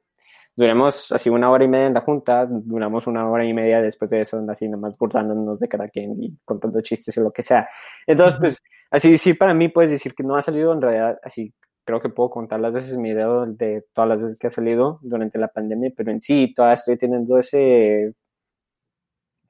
duramos 0.56 1.12
así 1.12 1.28
una 1.28 1.50
hora 1.50 1.64
y 1.64 1.68
media 1.68 1.86
en 1.86 1.94
la 1.94 2.00
junta, 2.00 2.46
duramos 2.48 3.06
una 3.06 3.28
hora 3.28 3.44
y 3.44 3.52
media 3.52 3.82
después 3.82 4.10
de 4.10 4.22
eso, 4.22 4.42
así 4.48 4.68
nomás 4.68 4.96
burlándonos 4.96 5.60
de 5.60 5.68
cada 5.68 5.88
quien 5.88 6.22
y 6.22 6.36
contando 6.44 6.80
chistes 6.80 7.16
o 7.18 7.20
lo 7.20 7.32
que 7.32 7.42
sea. 7.42 7.68
Entonces, 8.06 8.40
pues, 8.40 8.62
así 8.90 9.18
sí, 9.18 9.34
para 9.34 9.54
mí 9.54 9.68
puedes 9.68 9.90
decir 9.90 10.14
que 10.14 10.22
no 10.24 10.36
ha 10.36 10.42
salido, 10.42 10.72
en 10.72 10.80
realidad, 10.80 11.18
así 11.22 11.52
creo 11.84 12.00
que 12.00 12.08
puedo 12.08 12.30
contar 12.30 12.60
las 12.60 12.72
veces 12.72 12.96
mi 12.96 13.10
video 13.10 13.46
de 13.46 13.84
todas 13.92 14.08
las 14.08 14.20
veces 14.20 14.36
que 14.36 14.48
ha 14.48 14.50
salido 14.50 14.98
durante 15.02 15.38
la 15.38 15.48
pandemia, 15.48 15.92
pero 15.96 16.10
en 16.10 16.20
sí 16.20 16.52
todavía 16.54 16.74
estoy 16.74 16.96
teniendo 16.98 17.38
ese, 17.38 18.14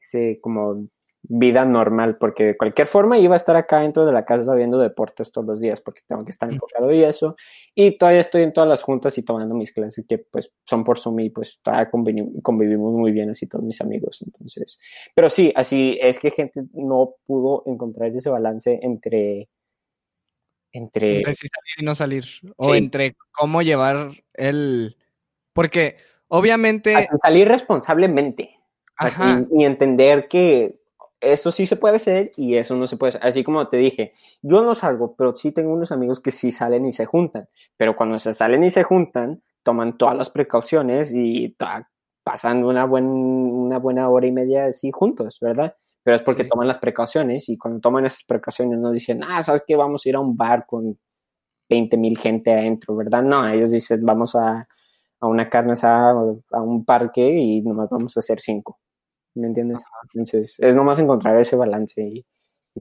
ese 0.00 0.38
como 0.40 0.86
vida 1.28 1.64
normal, 1.64 2.18
porque 2.18 2.44
de 2.44 2.56
cualquier 2.56 2.86
forma 2.86 3.18
iba 3.18 3.34
a 3.34 3.36
estar 3.36 3.56
acá 3.56 3.80
dentro 3.80 4.06
de 4.06 4.12
la 4.12 4.24
casa 4.24 4.54
viendo 4.54 4.78
deportes 4.78 5.32
todos 5.32 5.46
los 5.46 5.60
días, 5.60 5.80
porque 5.80 6.02
tengo 6.06 6.24
que 6.24 6.30
estar 6.30 6.50
enfocado 6.50 6.92
y 6.92 7.02
eso, 7.02 7.36
y 7.74 7.98
todavía 7.98 8.20
estoy 8.20 8.42
en 8.42 8.52
todas 8.52 8.68
las 8.68 8.82
juntas 8.82 9.16
y 9.18 9.22
tomando 9.22 9.54
mis 9.54 9.72
clases 9.72 10.04
que 10.08 10.18
pues 10.18 10.52
son 10.64 10.84
por 10.84 10.98
Zoom 10.98 11.20
y 11.20 11.30
pues 11.30 11.58
todavía 11.62 11.90
convivimos, 11.90 12.92
muy 12.92 13.12
bien 13.12 13.30
así 13.30 13.46
todos 13.46 13.64
mis 13.64 13.80
amigos, 13.80 14.22
entonces, 14.24 14.78
pero 15.14 15.28
sí, 15.28 15.52
así 15.56 15.98
es 16.00 16.20
que 16.20 16.30
gente 16.30 16.64
no 16.72 17.14
pudo 17.26 17.62
encontrar 17.66 18.14
ese 18.14 18.30
balance 18.30 18.78
entre... 18.82 19.48
Entre, 20.72 21.16
entre 21.18 21.34
salir 21.34 21.76
y 21.78 21.84
no 21.84 21.94
salir, 21.94 22.26
o 22.56 22.74
entre 22.74 23.16
cómo 23.32 23.62
llevar 23.62 24.10
el... 24.34 24.96
Porque 25.54 25.96
obviamente... 26.28 27.08
salir 27.22 27.48
responsablemente. 27.48 28.60
y 29.50 29.64
entender 29.64 30.28
que 30.28 30.78
eso 31.20 31.52
sí 31.52 31.66
se 31.66 31.76
puede 31.76 31.96
hacer 31.96 32.30
y 32.36 32.56
eso 32.56 32.76
no 32.76 32.86
se 32.86 32.96
puede 32.96 33.10
hacer. 33.10 33.26
Así 33.26 33.42
como 33.44 33.68
te 33.68 33.78
dije, 33.78 34.12
yo 34.42 34.62
no 34.62 34.74
salgo, 34.74 35.14
pero 35.16 35.34
sí 35.34 35.52
tengo 35.52 35.72
unos 35.72 35.92
amigos 35.92 36.20
que 36.20 36.30
sí 36.30 36.52
salen 36.52 36.86
y 36.86 36.92
se 36.92 37.06
juntan. 37.06 37.48
Pero 37.76 37.96
cuando 37.96 38.18
se 38.18 38.34
salen 38.34 38.64
y 38.64 38.70
se 38.70 38.84
juntan, 38.84 39.42
toman 39.62 39.96
todas 39.98 40.16
las 40.16 40.30
precauciones 40.30 41.12
y 41.14 41.56
pasan 42.22 42.64
una, 42.64 42.84
una 42.84 43.78
buena 43.78 44.08
hora 44.08 44.26
y 44.26 44.32
media 44.32 44.66
así 44.66 44.90
juntos, 44.92 45.38
¿verdad? 45.40 45.74
Pero 46.02 46.16
es 46.16 46.22
porque 46.22 46.44
toman 46.44 46.68
las 46.68 46.78
precauciones 46.78 47.48
y 47.48 47.58
cuando 47.58 47.80
toman 47.80 48.06
esas 48.06 48.24
precauciones 48.24 48.78
no 48.78 48.92
dicen, 48.92 49.24
ah, 49.24 49.42
¿sabes 49.42 49.64
qué? 49.66 49.74
Vamos 49.74 50.06
a 50.06 50.08
ir 50.08 50.14
a 50.16 50.20
un 50.20 50.36
bar 50.36 50.64
con 50.66 50.98
20 51.68 51.96
mil 51.96 52.16
gente 52.18 52.52
adentro, 52.52 52.94
¿verdad? 52.94 53.22
No, 53.22 53.46
ellos 53.48 53.72
dicen, 53.72 54.04
vamos 54.04 54.36
a, 54.36 54.68
a 55.20 55.26
una 55.26 55.48
carne 55.48 55.72
asada, 55.72 56.12
a 56.52 56.62
un 56.62 56.84
parque 56.84 57.28
y 57.28 57.60
nomás 57.62 57.88
vamos 57.90 58.16
a 58.16 58.20
hacer 58.20 58.40
cinco. 58.40 58.78
¿Me 59.36 59.46
entiendes? 59.46 59.84
Entonces, 60.14 60.56
es 60.58 60.74
nomás 60.76 60.98
encontrar 60.98 61.38
ese 61.40 61.56
balance 61.56 62.02
y, 62.02 62.24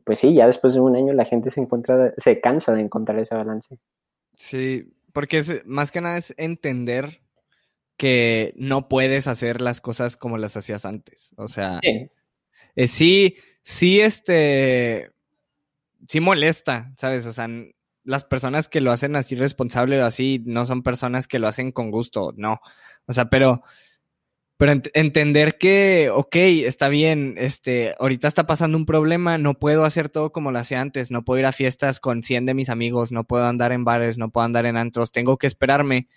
pues 0.04 0.20
sí, 0.20 0.34
ya 0.34 0.48
después 0.48 0.74
de 0.74 0.80
un 0.80 0.96
año 0.96 1.14
la 1.14 1.26
gente 1.26 1.50
se 1.50 1.62
encuentra, 1.62 2.14
se 2.18 2.40
cansa 2.42 2.74
de 2.74 2.82
encontrar 2.82 3.20
ese 3.20 3.36
balance. 3.36 3.78
Sí, 4.38 4.92
porque 5.14 5.38
es, 5.38 5.66
más 5.66 5.92
que 5.92 6.02
nada 6.02 6.18
es 6.18 6.34
entender 6.38 7.22
que 7.98 8.54
no 8.58 8.90
puedes 8.90 9.28
hacer 9.28 9.62
las 9.62 9.80
cosas 9.80 10.18
como 10.18 10.38
las 10.38 10.58
hacías 10.58 10.86
antes. 10.86 11.34
O 11.38 11.48
sea, 11.48 11.80
Sí. 11.82 12.10
eh, 12.76 12.88
sí, 12.88 13.38
sí, 13.62 14.02
este, 14.02 15.12
sí 16.10 16.20
molesta, 16.20 16.94
¿sabes? 16.98 17.26
O 17.26 17.32
sea, 17.34 17.48
las 18.04 18.26
personas 18.26 18.68
que 18.68 18.82
lo 18.82 18.92
hacen 18.92 19.16
así 19.16 19.36
responsable 19.36 20.02
o 20.02 20.06
así 20.06 20.44
no 20.46 20.66
son 20.66 20.84
personas 20.84 21.28
que 21.28 21.40
lo 21.40 21.48
hacen 21.48 21.72
con 21.72 21.90
gusto, 21.90 22.34
no. 22.36 22.60
O 23.08 23.14
sea, 23.14 23.30
pero, 23.30 23.64
pero 24.58 24.72
ent- 24.74 24.92
entender 24.94 25.58
que, 25.58 26.10
ok, 26.14 26.36
está 26.66 26.88
bien, 26.90 27.36
este, 27.38 27.94
ahorita 28.00 28.28
está 28.28 28.48
pasando 28.48 28.78
un 28.78 28.86
problema, 28.86 29.38
no 29.38 29.56
puedo 29.56 29.84
hacer 29.86 30.10
todo 30.10 30.32
como 30.32 30.52
lo 30.52 30.60
hacía 30.60 30.82
antes, 30.82 31.12
no 31.12 31.26
puedo 31.26 31.40
ir 31.40 31.46
a 31.46 31.52
fiestas 31.52 32.00
con 32.00 32.24
100 32.24 32.46
de 32.46 32.54
mis 32.54 32.70
amigos, 32.70 33.12
no 33.12 33.26
puedo 33.26 33.46
andar 33.46 33.72
en 33.74 33.84
bares, 33.84 34.18
no 34.18 34.30
puedo 34.32 34.46
andar 34.46 34.66
en 34.66 34.78
antros, 34.78 35.12
tengo 35.12 35.38
que 35.38 35.48
esperarme. 35.48 36.08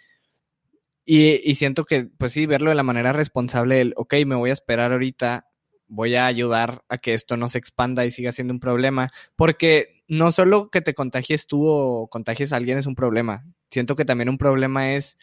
Y, 1.05 1.41
y 1.51 1.55
siento 1.55 1.85
que, 1.85 2.05
pues 2.19 2.33
sí, 2.33 2.47
verlo 2.47 2.69
de 2.71 2.77
la 2.77 2.83
manera 2.83 3.13
responsable, 3.13 3.81
el, 3.81 3.95
ok, 3.97 4.15
me 4.27 4.35
voy 4.37 4.51
a 4.51 4.53
esperar 4.53 4.93
ahorita, 4.93 5.47
voy 5.87 6.17
a 6.17 6.27
ayudar 6.27 6.83
a 6.89 6.99
que 6.99 7.15
esto 7.15 7.37
no 7.39 7.49
se 7.49 7.59
expanda 7.59 8.05
y 8.05 8.11
siga 8.11 8.31
siendo 8.33 8.53
un 8.53 8.61
problema, 8.61 9.11
porque 9.37 10.03
no 10.07 10.33
solo 10.33 10.71
que 10.71 10.83
te 10.83 10.95
contagies 10.95 11.47
tú 11.47 11.67
o 11.67 12.09
contagies 12.09 12.53
a 12.53 12.57
alguien 12.57 12.77
es 12.79 12.87
un 12.87 12.95
problema, 12.95 13.47
siento 13.71 13.97
que 13.97 14.05
también 14.05 14.29
un 14.29 14.37
problema 14.39 14.95
es 14.95 15.17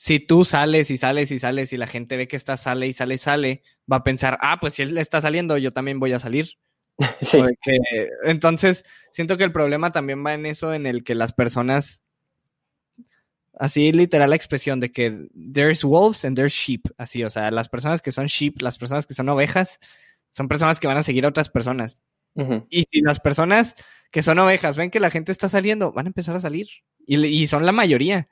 si 0.00 0.18
tú 0.18 0.46
sales 0.46 0.90
y 0.90 0.96
sales 0.96 1.30
y 1.30 1.38
sales 1.38 1.74
y 1.74 1.76
la 1.76 1.86
gente 1.86 2.16
ve 2.16 2.26
que 2.26 2.36
estás 2.36 2.62
sale 2.62 2.86
y 2.86 2.94
sale 2.94 3.16
y 3.16 3.18
sale, 3.18 3.62
va 3.80 3.98
a 3.98 4.02
pensar, 4.02 4.38
ah, 4.40 4.56
pues 4.58 4.72
si 4.72 4.80
él 4.80 4.96
está 4.96 5.20
saliendo, 5.20 5.58
yo 5.58 5.72
también 5.72 6.00
voy 6.00 6.14
a 6.14 6.18
salir. 6.18 6.56
Sí. 7.20 7.38
Entonces, 8.24 8.86
siento 9.10 9.36
que 9.36 9.44
el 9.44 9.52
problema 9.52 9.92
también 9.92 10.24
va 10.24 10.32
en 10.32 10.46
eso, 10.46 10.72
en 10.72 10.86
el 10.86 11.04
que 11.04 11.14
las 11.14 11.34
personas, 11.34 12.02
así 13.58 13.92
literal 13.92 14.30
la 14.30 14.36
expresión 14.36 14.80
de 14.80 14.90
que 14.90 15.28
there's 15.34 15.84
wolves 15.84 16.24
and 16.24 16.34
there's 16.34 16.54
sheep, 16.54 16.80
así, 16.96 17.22
o 17.22 17.28
sea, 17.28 17.50
las 17.50 17.68
personas 17.68 18.00
que 18.00 18.10
son 18.10 18.24
sheep, 18.24 18.62
las 18.62 18.78
personas 18.78 19.06
que 19.06 19.12
son 19.12 19.28
ovejas, 19.28 19.80
son 20.30 20.48
personas 20.48 20.80
que 20.80 20.86
van 20.86 20.96
a 20.96 21.02
seguir 21.02 21.26
a 21.26 21.28
otras 21.28 21.50
personas. 21.50 22.00
Y 22.70 22.86
si 22.90 23.02
las 23.02 23.20
personas 23.20 23.74
que 24.10 24.22
son 24.22 24.38
ovejas 24.38 24.78
ven 24.78 24.90
que 24.90 25.00
la 25.00 25.10
gente 25.10 25.30
está 25.30 25.50
saliendo, 25.50 25.92
van 25.92 26.06
a 26.06 26.08
empezar 26.08 26.34
a 26.36 26.40
salir. 26.40 26.68
Y, 27.06 27.22
y 27.26 27.46
son 27.46 27.66
la 27.66 27.72
mayoría. 27.72 28.28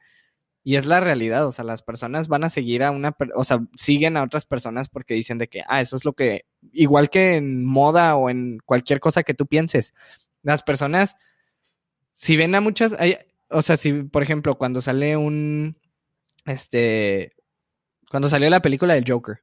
Y 0.68 0.76
es 0.76 0.84
la 0.84 1.00
realidad. 1.00 1.46
O 1.46 1.52
sea, 1.52 1.64
las 1.64 1.80
personas 1.80 2.28
van 2.28 2.44
a 2.44 2.50
seguir 2.50 2.82
a 2.82 2.90
una, 2.90 3.16
o 3.34 3.42
sea, 3.42 3.60
siguen 3.78 4.18
a 4.18 4.22
otras 4.22 4.44
personas 4.44 4.90
porque 4.90 5.14
dicen 5.14 5.38
de 5.38 5.48
que, 5.48 5.62
ah, 5.66 5.80
eso 5.80 5.96
es 5.96 6.04
lo 6.04 6.12
que, 6.12 6.44
igual 6.72 7.08
que 7.08 7.36
en 7.36 7.64
moda 7.64 8.16
o 8.16 8.28
en 8.28 8.58
cualquier 8.66 9.00
cosa 9.00 9.22
que 9.22 9.32
tú 9.32 9.46
pienses, 9.46 9.94
las 10.42 10.62
personas, 10.62 11.16
si 12.12 12.36
ven 12.36 12.54
a 12.54 12.60
muchas, 12.60 12.92
hay, 12.98 13.16
o 13.48 13.62
sea, 13.62 13.78
si, 13.78 13.94
por 13.94 14.22
ejemplo, 14.22 14.58
cuando 14.58 14.82
sale 14.82 15.16
un, 15.16 15.78
este, 16.44 17.32
cuando 18.10 18.28
salió 18.28 18.50
la 18.50 18.60
película 18.60 18.92
del 18.92 19.06
Joker, 19.08 19.38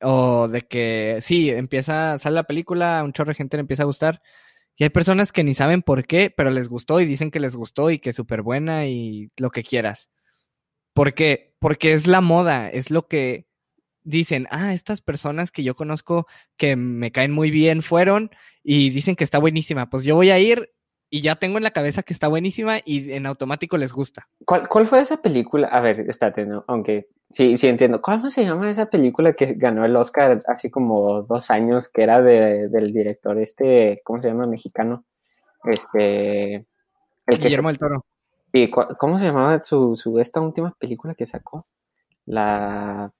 o 0.00 0.48
de 0.48 0.62
que 0.62 1.18
sí, 1.20 1.50
empieza, 1.50 2.18
sale 2.18 2.34
la 2.34 2.48
película, 2.48 3.00
un 3.04 3.12
chorro 3.12 3.28
de 3.28 3.36
gente 3.36 3.58
le 3.58 3.60
empieza 3.60 3.84
a 3.84 3.86
gustar. 3.86 4.22
Y 4.76 4.84
hay 4.84 4.90
personas 4.90 5.32
que 5.32 5.44
ni 5.44 5.54
saben 5.54 5.82
por 5.82 6.04
qué, 6.04 6.32
pero 6.34 6.50
les 6.50 6.68
gustó 6.68 7.00
y 7.00 7.04
dicen 7.04 7.30
que 7.30 7.40
les 7.40 7.56
gustó 7.56 7.90
y 7.90 7.98
que 7.98 8.10
es 8.10 8.16
súper 8.16 8.42
buena 8.42 8.86
y 8.86 9.30
lo 9.38 9.50
que 9.50 9.62
quieras. 9.62 10.10
¿Por 10.94 11.14
qué? 11.14 11.54
Porque 11.58 11.92
es 11.92 12.06
la 12.06 12.20
moda, 12.20 12.68
es 12.68 12.90
lo 12.90 13.06
que 13.06 13.46
dicen, 14.04 14.46
ah, 14.50 14.74
estas 14.74 15.00
personas 15.00 15.50
que 15.50 15.62
yo 15.62 15.76
conozco 15.76 16.26
que 16.56 16.76
me 16.76 17.12
caen 17.12 17.32
muy 17.32 17.50
bien 17.50 17.82
fueron 17.82 18.30
y 18.62 18.90
dicen 18.90 19.16
que 19.16 19.24
está 19.24 19.38
buenísima. 19.38 19.90
Pues 19.90 20.04
yo 20.04 20.16
voy 20.16 20.30
a 20.30 20.38
ir 20.38 20.72
y 21.08 21.20
ya 21.20 21.36
tengo 21.36 21.58
en 21.58 21.64
la 21.64 21.72
cabeza 21.72 22.02
que 22.02 22.12
está 22.12 22.28
buenísima 22.28 22.78
y 22.84 23.12
en 23.12 23.26
automático 23.26 23.76
les 23.76 23.92
gusta. 23.92 24.28
¿Cuál, 24.44 24.68
¿Cuál 24.68 24.86
fue 24.86 25.00
esa 25.00 25.20
película? 25.20 25.68
A 25.68 25.80
ver, 25.80 26.00
espérate, 26.08 26.46
no, 26.46 26.64
aunque 26.66 27.08
sí, 27.32 27.58
sí 27.58 27.68
entiendo. 27.68 28.00
¿Cómo 28.00 28.30
se 28.30 28.44
llama 28.44 28.70
esa 28.70 28.86
película 28.86 29.32
que 29.32 29.54
ganó 29.54 29.84
el 29.84 29.96
Oscar 29.96 30.42
hace 30.46 30.70
como 30.70 31.22
dos 31.22 31.50
años, 31.50 31.88
que 31.88 32.02
era 32.02 32.22
de, 32.22 32.68
del 32.68 32.92
director 32.92 33.38
este, 33.38 34.00
¿cómo 34.04 34.22
se 34.22 34.28
llama? 34.28 34.46
Mexicano. 34.46 35.04
Este, 35.64 36.54
el 36.54 36.66
que 37.26 37.36
Guillermo 37.44 37.68
del 37.68 37.78
Toro. 37.78 38.04
sí, 38.52 38.70
¿cómo 38.70 39.18
se 39.18 39.24
llamaba 39.26 39.58
su, 39.62 39.96
su 39.96 40.18
esta 40.18 40.40
última 40.40 40.74
película 40.78 41.14
que 41.14 41.26
sacó? 41.26 41.66
La, 42.26 43.12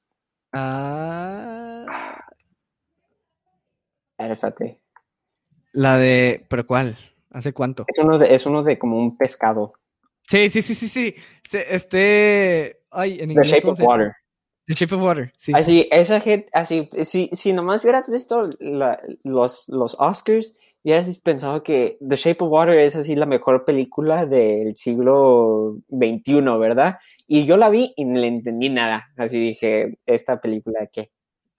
Ah, 0.55 1.87
espérate. 4.19 4.81
la 5.73 5.97
de, 5.97 6.45
¿pero 6.49 6.67
cuál? 6.67 6.99
¿Hace 7.31 7.53
cuánto? 7.53 7.85
Es 7.89 7.99
uno 7.99 8.19
de, 8.19 8.35
es 8.35 8.45
uno 8.47 8.63
de 8.63 8.79
como 8.79 8.99
un 8.99 9.17
pescado. 9.17 9.75
Sí, 10.29 10.49
sí, 10.51 10.63
sí, 10.63 10.75
sí, 10.75 10.89
sí. 10.89 11.15
Se- 11.51 11.75
Este, 11.75 12.82
ay, 12.93 13.13
en 13.13 13.19
The 13.19 13.25
inglés. 13.35 13.49
Shape 13.51 13.63
¿cómo 13.63 13.73
of 13.73 13.79
se? 13.79 13.85
Water. 13.85 14.13
The 14.67 14.75
Shape 14.75 14.95
of 14.95 15.03
Water, 15.03 15.33
sí. 15.37 15.53
Así, 15.55 15.89
esa 15.91 16.21
gente, 16.21 16.49
así, 16.53 16.89
si, 17.05 17.29
si 17.33 17.53
nomás 17.53 17.83
hubieras 17.83 18.09
visto 18.09 18.49
la- 18.61 19.01
los, 19.25 19.65
los 19.69 19.97
Oscars, 19.99 20.55
hubieras 20.85 21.19
pensado 21.19 21.63
que 21.63 21.99
The 22.07 22.17
Shape 22.17 22.45
of 22.45 22.51
Water 22.51 22.79
es 22.79 22.95
así 22.95 23.17
la 23.17 23.27
mejor 23.27 23.65
película 23.65 24.25
del 24.27 24.77
siglo 24.77 25.79
XXI, 25.91 26.41
¿verdad? 26.59 26.99
Y 27.27 27.45
yo 27.45 27.57
la 27.57 27.71
vi 27.71 27.93
y 27.97 28.05
no 28.05 28.21
le 28.21 28.27
entendí 28.29 28.69
nada. 28.71 29.09
Así 29.17 29.39
dije, 29.41 29.99
¿esta 30.07 30.41
película 30.41 30.87
qué? 30.93 31.11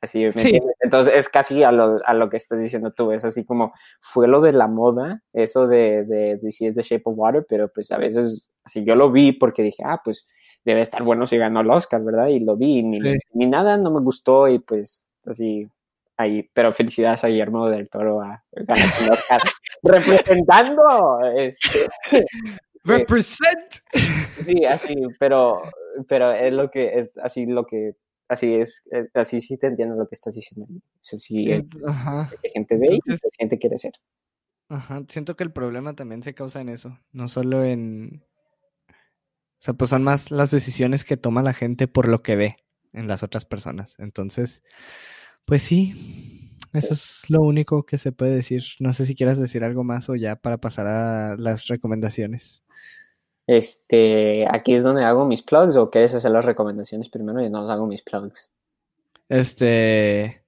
Así, 0.01 0.19
¿me 0.25 0.31
Sí. 0.33 0.39
entiendes? 0.47 0.75
Entonces 0.81 1.13
es 1.15 1.29
casi 1.29 1.63
a 1.63 1.71
lo, 1.71 1.99
a 2.05 2.13
lo 2.13 2.29
que 2.29 2.37
estás 2.37 2.61
diciendo 2.61 2.91
tú, 2.91 3.11
es 3.11 3.23
así 3.23 3.45
como 3.45 3.73
fue 4.01 4.27
lo 4.27 4.41
de 4.41 4.51
la 4.53 4.67
moda, 4.67 5.21
eso 5.33 5.67
de, 5.67 6.03
de 6.05 6.37
decir 6.37 6.73
The 6.75 6.83
Shape 6.83 7.03
of 7.05 7.17
Water, 7.17 7.45
pero 7.47 7.69
pues 7.73 7.91
a 7.91 7.97
veces, 7.97 8.49
así 8.65 8.83
yo 8.85 8.95
lo 8.95 9.11
vi 9.11 9.31
porque 9.31 9.63
dije, 9.63 9.83
ah, 9.85 10.01
pues 10.03 10.27
debe 10.65 10.81
estar 10.81 11.03
bueno 11.03 11.27
si 11.27 11.37
ganó 11.37 11.61
el 11.61 11.69
Oscar, 11.69 12.03
¿verdad? 12.03 12.27
Y 12.27 12.39
lo 12.39 12.55
vi, 12.55 12.79
y 12.79 12.83
ni, 12.83 13.01
Sí. 13.01 13.17
ni 13.33 13.45
nada, 13.47 13.77
no 13.77 13.91
me 13.91 13.99
gustó 14.01 14.47
y 14.47 14.59
pues 14.59 15.07
así, 15.25 15.67
ahí, 16.17 16.49
pero 16.53 16.71
felicidades 16.71 17.23
a 17.23 17.27
Guillermo 17.27 17.67
del 17.69 17.89
Toro 17.89 18.21
a 18.21 18.43
ganar 18.51 18.87
el 19.03 19.11
Oscar 19.11 19.41
representando, 19.83 21.19
este, 21.37 21.87
Represent. 22.83 23.73
sí, 24.45 24.65
así, 24.65 24.95
pero, 25.19 25.61
pero 26.07 26.31
es 26.31 26.53
lo 26.53 26.69
que, 26.69 26.97
es 26.99 27.17
así 27.17 27.45
lo 27.45 27.65
que, 27.65 27.95
así 28.27 28.53
es, 28.55 28.87
así 29.13 29.41
sí 29.41 29.57
te 29.57 29.67
entiendo 29.67 29.95
lo 29.95 30.07
que 30.07 30.15
estás 30.15 30.35
diciendo, 30.35 30.67
es 31.01 31.13
así, 31.13 31.51
es 31.51 31.63
Ajá, 31.87 32.29
gente 32.53 32.77
ve 32.77 32.87
Entonces- 32.91 33.31
gente 33.37 33.57
quiere 33.59 33.77
ser. 33.77 33.93
ajá. 34.69 35.03
Siento 35.07 35.35
que 35.35 35.43
el 35.43 35.51
problema 35.53 35.95
también 35.95 36.23
se 36.23 36.33
causa 36.33 36.61
en 36.61 36.69
eso, 36.69 36.97
no 37.11 37.27
solo 37.27 37.63
en... 37.63 38.23
O 39.63 39.65
sea, 39.65 39.73
pues 39.75 39.91
son 39.91 40.03
más 40.03 40.29
las 40.29 40.51
decisiones 40.51 41.05
que 41.05 41.15
toma 41.15 41.41
la 41.41 41.53
gente 41.53 41.87
por 41.87 42.09
lo 42.09 42.21
que 42.21 42.35
ve 42.35 42.57
en 42.91 43.07
las 43.07 43.23
otras 43.23 43.45
personas. 43.45 43.95
Entonces, 43.97 44.61
pues 45.45 45.63
sí, 45.63 46.51
eso 46.73 46.93
es 46.93 47.21
lo 47.29 47.39
único 47.39 47.83
que 47.83 47.97
se 47.97 48.11
puede 48.11 48.35
decir. 48.35 48.61
No 48.81 48.91
sé 48.91 49.05
si 49.05 49.15
quieras 49.15 49.39
decir 49.39 49.63
algo 49.63 49.85
más 49.85 50.09
o 50.09 50.15
ya 50.15 50.35
para 50.35 50.57
pasar 50.57 50.87
a 50.87 51.37
las 51.37 51.67
recomendaciones. 51.67 52.65
Este, 53.47 54.45
aquí 54.53 54.73
es 54.73 54.83
donde 54.83 55.05
hago 55.05 55.25
mis 55.25 55.43
plugs 55.43 55.77
o 55.77 55.89
quieres 55.89 56.13
hacer 56.13 56.31
las 56.31 56.43
recomendaciones 56.43 57.07
primero 57.07 57.41
y 57.41 57.49
no 57.49 57.59
hago 57.71 57.87
mis 57.87 58.03
plugs. 58.03 58.49
Este... 59.29 60.43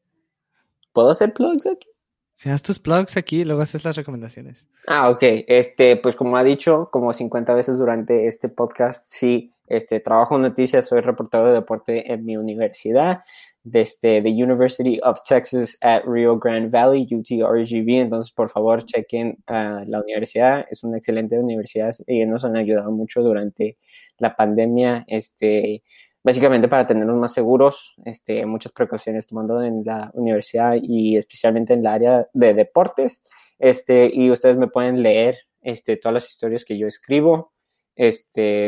¿Puedo 0.92 1.12
hacer 1.12 1.34
plugs 1.34 1.68
aquí? 1.68 1.88
Si 2.36 2.50
tus 2.62 2.80
plugs 2.80 3.16
aquí 3.16 3.42
y 3.42 3.46
luego 3.46 3.62
haces 3.62 3.86
las 3.86 3.96
recomendaciones. 3.96 4.68
Ah, 4.88 5.10
ok. 5.10 5.24
Este, 5.48 5.96
pues 5.96 6.16
como 6.16 6.36
ha 6.36 6.44
dicho 6.44 6.90
como 6.92 7.14
50 7.14 7.54
veces 7.54 7.78
durante 7.78 8.28
este 8.28 8.50
podcast, 8.50 9.06
sí, 9.08 9.54
este, 9.68 10.02
trabajo 10.02 10.36
en 10.36 10.42
noticias, 10.42 10.86
soy 10.86 11.00
reportero 11.00 11.46
de 11.46 11.54
deporte 11.54 12.12
en 12.12 12.26
mi 12.26 12.36
universidad, 12.36 13.24
desde 13.64 14.22
the 14.22 14.30
University 14.30 15.00
of 15.02 15.22
Texas 15.28 15.78
at 15.82 16.04
Rio 16.06 16.38
Grande 16.38 16.70
Valley, 16.70 17.08
UTRGV. 17.10 18.02
Entonces, 18.02 18.32
por 18.32 18.50
favor, 18.50 18.86
chequen 18.86 19.38
ah, 19.48 19.84
la 19.88 20.02
universidad. 20.02 20.66
Es 20.70 20.84
una 20.84 20.98
excelente 20.98 21.40
universidad 21.40 21.96
y 22.06 22.26
nos 22.26 22.44
han 22.44 22.58
ayudado 22.58 22.92
mucho 22.92 23.22
durante 23.22 23.78
la 24.20 24.36
pandemia. 24.36 25.06
Este, 25.08 25.84
básicamente 26.26 26.68
para 26.68 26.88
tenernos 26.88 27.18
más 27.18 27.34
seguros, 27.34 27.94
este, 28.04 28.48
muchas 28.48 28.72
precauciones 28.72 29.28
tomando 29.28 29.62
en 29.62 29.84
la 29.86 30.10
universidad 30.16 30.76
y 30.82 31.18
especialmente 31.18 31.74
en 31.74 31.82
el 31.82 31.88
área 31.88 32.28
de 32.34 32.56
deportes. 32.56 33.24
Este, 33.60 34.10
y 34.12 34.32
ustedes 34.32 34.58
me 34.58 34.68
pueden 34.68 35.04
leer 35.04 35.38
este, 35.62 35.98
todas 35.98 36.16
las 36.16 36.28
historias 36.28 36.66
que 36.66 36.80
yo 36.80 36.88
escribo 36.88 37.54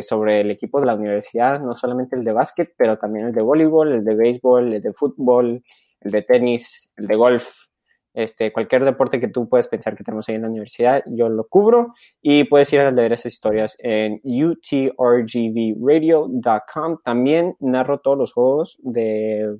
sobre 0.07 0.41
el 0.41 0.51
equipo 0.51 0.79
de 0.79 0.85
la 0.85 0.93
universidad, 0.93 1.59
no 1.59 1.75
solamente 1.75 2.15
el 2.15 2.23
de 2.23 2.31
básquet, 2.31 2.73
pero 2.77 2.99
también 2.99 3.25
el 3.25 3.33
de 3.33 3.41
voleibol, 3.41 3.91
el 3.91 4.05
de 4.05 4.15
béisbol, 4.15 4.73
el 4.73 4.81
de 4.81 4.93
fútbol, 4.93 5.63
el 6.01 6.11
de 6.11 6.21
tenis, 6.21 6.93
el 6.95 7.07
de 7.07 7.15
golf, 7.15 7.47
este, 8.17 8.51
cualquier 8.51 8.83
deporte 8.83 9.19
que 9.19 9.27
tú 9.27 9.47
puedes 9.47 9.67
pensar 9.67 9.95
que 9.95 10.03
tenemos 10.03 10.27
ahí 10.27 10.33
en 10.35 10.41
la 10.41 10.47
universidad, 10.47 11.03
yo 11.05 11.29
lo 11.29 11.47
cubro 11.47 11.93
y 12.19 12.45
puedes 12.45 12.73
ir 12.73 12.79
a 12.79 12.89
leer 12.89 13.13
esas 13.13 13.31
historias 13.31 13.77
en 13.79 14.19
utrgvradio.com. 14.23 16.97
También 17.03 17.55
narro 17.59 17.99
todos 17.99 18.17
los 18.17 18.33
juegos 18.33 18.79
de, 18.81 19.59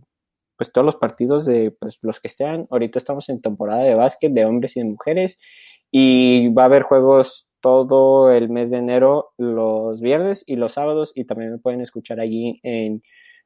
pues 0.55 0.71
todos 0.71 0.83
los 0.83 0.95
partidos 0.95 1.45
de 1.45 1.69
pues, 1.69 1.99
los 2.01 2.19
que 2.19 2.29
estén. 2.29 2.65
Ahorita 2.71 2.97
estamos 2.97 3.29
en 3.29 3.41
temporada 3.41 3.83
de 3.83 3.93
básquet 3.93 4.33
de 4.33 4.45
hombres 4.45 4.75
y 4.75 4.79
de 4.79 4.87
mujeres 4.87 5.37
Y 5.91 6.49
va 6.49 6.63
a 6.63 6.65
haber 6.65 6.81
juegos 6.81 7.47
todo 7.61 8.31
el 8.31 8.49
mes 8.49 8.71
de 8.71 8.77
enero, 8.77 9.33
los 9.37 10.01
viernes 10.01 10.43
y 10.47 10.55
los 10.55 10.73
sábados, 10.73 11.11
y 11.13 11.25
también 11.25 11.51
me 11.51 11.59
pueden 11.59 11.81
escuchar 11.81 12.19
allí 12.19 12.59
en 12.63 13.03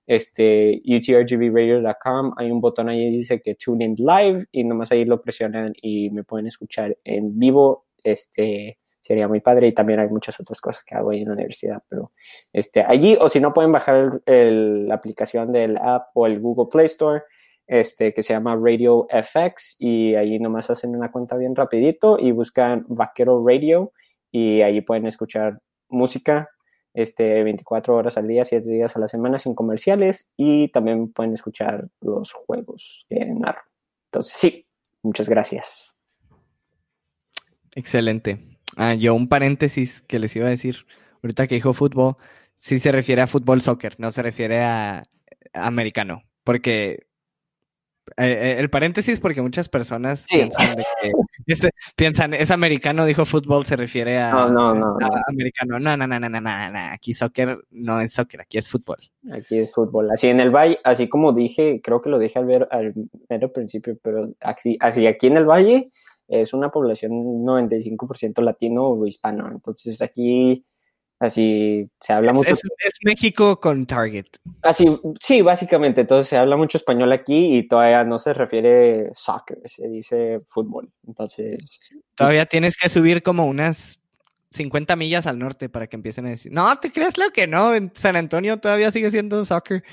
este, 0.08 0.82
utrgbradio.com, 0.86 2.34
hay 2.38 2.52
un 2.52 2.62
botón 2.62 2.89
ahí 2.89 3.06
que 3.06 3.18
dice 3.18 3.41
que 3.41 3.56
tune 3.56 3.86
in 3.86 3.95
live 3.97 4.45
y 4.52 4.64
nomás 4.64 4.91
ahí 4.91 5.06
lo 5.06 5.22
presionan 5.22 5.74
y 5.82 6.10
me 6.10 6.24
pueden 6.24 6.47
escuchar 6.47 6.97
en 7.04 7.38
vivo, 7.38 7.86
este, 8.04 8.80
sería 8.99 9.28
muy 9.28 9.41
padre. 9.41 9.68
Y 9.68 9.74
también 9.74 9.99
hay 9.99 10.10
muchas 10.10 10.39
otras 10.39 10.60
cosas 10.62 10.84
que 10.84 10.95
hago 10.95 11.12
ahí 11.12 11.22
en 11.22 11.28
la 11.28 11.34
universidad, 11.34 11.84
pero 11.88 12.12
este, 12.54 12.82
allí 12.82 13.18
o 13.20 13.30
si 13.30 13.39
no 13.39 13.54
pueden 13.54 13.72
bajar 13.72 14.22
la 14.26 14.95
aplicación 14.95 15.52
del 15.52 15.78
app 15.78 16.10
o 16.14 16.26
el 16.28 16.39
Google 16.39 16.70
Play 16.72 16.86
Store, 16.86 17.24
este, 17.68 18.14
que 18.14 18.24
se 18.24 18.34
llama 18.34 18.60
Radio 18.62 19.08
FX 19.10 19.78
y 19.80 20.16
allí 20.16 20.39
nomás 20.39 20.70
hacen 20.70 20.95
una 20.95 21.12
cuenta 21.12 21.38
bien 21.38 21.56
rapidito 21.56 22.18
y 22.20 22.32
buscan 22.32 22.86
Vaquero 22.89 23.43
Radio 23.47 23.93
y 24.32 24.62
allí 24.62 24.82
pueden 24.82 25.08
escuchar 25.08 25.62
música 25.88 26.49
este, 26.93 27.43
24 27.43 27.95
horas 27.95 28.17
al 28.17 28.27
día, 28.27 28.45
7 28.45 28.67
días 28.69 28.95
a 28.95 28.99
la 28.99 29.07
semana 29.07 29.39
sin 29.39 29.55
comerciales 29.55 30.33
y 30.37 30.69
también 30.69 31.11
pueden 31.11 31.33
escuchar 31.33 31.87
los 32.01 32.33
juegos 32.33 33.05
que 33.07 33.25
narro. 33.25 33.61
Entonces, 34.09 34.33
sí, 34.33 34.67
muchas 35.01 35.29
gracias. 35.29 35.95
Excelente. 37.73 38.59
Ah, 38.75 38.93
yo 38.93 39.15
un 39.15 39.27
paréntesis 39.27 40.01
que 40.01 40.19
les 40.19 40.35
iba 40.35 40.47
a 40.47 40.51
decir, 40.51 40.85
ahorita 41.23 41.47
que 41.47 41.55
dijo 41.55 41.73
fútbol, 41.73 42.17
sí 42.57 42.79
se 42.79 42.91
refiere 42.91 43.21
a 43.21 43.27
fútbol 43.27 43.61
soccer, 43.61 43.95
no 43.99 44.11
se 44.11 44.21
refiere 44.21 44.63
a 44.63 45.03
americano, 45.53 46.23
porque 46.43 47.07
eh, 48.18 48.26
eh, 48.26 48.56
el 48.60 48.70
paréntesis 48.70 49.20
porque 49.20 49.41
muchas 49.41 49.70
personas 49.70 50.26
piensan, 50.30 50.76
que, 50.76 51.70
piensan, 51.95 52.34
es 52.34 52.52
americano, 52.52 53.06
dijo 53.06 53.26
fútbol, 53.26 53.66
se 53.66 53.76
refiere 53.76 54.20
a, 54.20 54.32
no, 54.32 54.49
no, 54.49 54.74
no, 54.74 54.97
americano. 55.28 55.80
No, 55.80 55.95
no, 55.95 56.08
no, 56.08 56.20
no, 56.20 56.30
no, 56.30 56.41
no, 56.41 56.80
aquí 56.91 57.14
soccer 57.14 57.60
no 57.72 58.02
es 58.02 58.14
soccer, 58.14 58.41
aquí 58.41 58.58
es 58.58 58.68
fútbol. 58.68 58.97
Aquí 59.32 59.60
es 59.60 59.72
fútbol. 59.72 60.10
Así 60.12 60.28
en 60.28 60.39
el 60.39 60.49
Valle, 60.49 60.80
así 60.84 61.08
como 61.08 61.32
dije, 61.32 61.82
creo 61.82 62.02
que 62.02 62.10
lo 62.10 62.20
dije 62.20 62.39
al 62.39 62.45
ver 62.45 62.68
al 62.72 62.93
mero 63.30 63.52
principio, 63.54 63.97
pero 64.02 64.34
así, 64.41 64.78
así 64.80 65.08
aquí 65.08 65.28
en 65.28 65.38
el 65.38 65.45
Valle 65.45 65.91
es 66.28 66.54
una 66.54 66.70
población 66.70 67.12
95% 67.12 68.41
latino 68.41 68.88
o 68.88 69.06
hispano. 69.06 69.49
Entonces 69.52 70.02
aquí 70.02 70.66
Así 71.22 71.88
se 71.99 72.13
habla 72.13 72.34
mucho. 72.34 72.49
Es, 72.49 72.63
México 73.03 73.59
con 73.59 73.86
Target. 73.86 74.26
Así, 74.63 74.88
sí, 75.19 75.43
básicamente. 75.43 76.01
Entonces 76.01 76.28
se 76.28 76.36
habla 76.36 76.57
mucho 76.57 76.80
español 76.80 77.11
aquí 77.11 77.57
y 77.57 77.67
todavía 77.67 78.03
no 78.03 78.17
se 78.17 78.34
refiere 78.34 79.11
soccer, 79.13 79.59
se 79.65 79.88
dice 79.88 80.41
fútbol. 80.47 80.91
Entonces. 81.05 81.59
Todavía 82.15 82.47
tienes 82.47 82.76
que 82.76 82.89
subir 82.89 83.22
como 83.22 83.45
unas 83.45 83.99
50 84.49 84.95
millas 84.95 85.28
al 85.28 85.38
norte 85.38 85.69
para 85.69 85.86
que 85.86 85.95
empiecen 85.95 86.26
a 86.26 86.32
decir. 86.32 86.51
No, 86.51 86.76
¿te 86.80 86.91
crees 86.91 87.19
lo 87.19 87.30
que 87.30 87.45
no? 87.45 87.76
En 87.76 87.91
San 87.93 88.15
Antonio 88.15 88.59
todavía 88.59 88.89
sigue 88.89 89.11
siendo 89.11 89.45
soccer. 89.45 89.84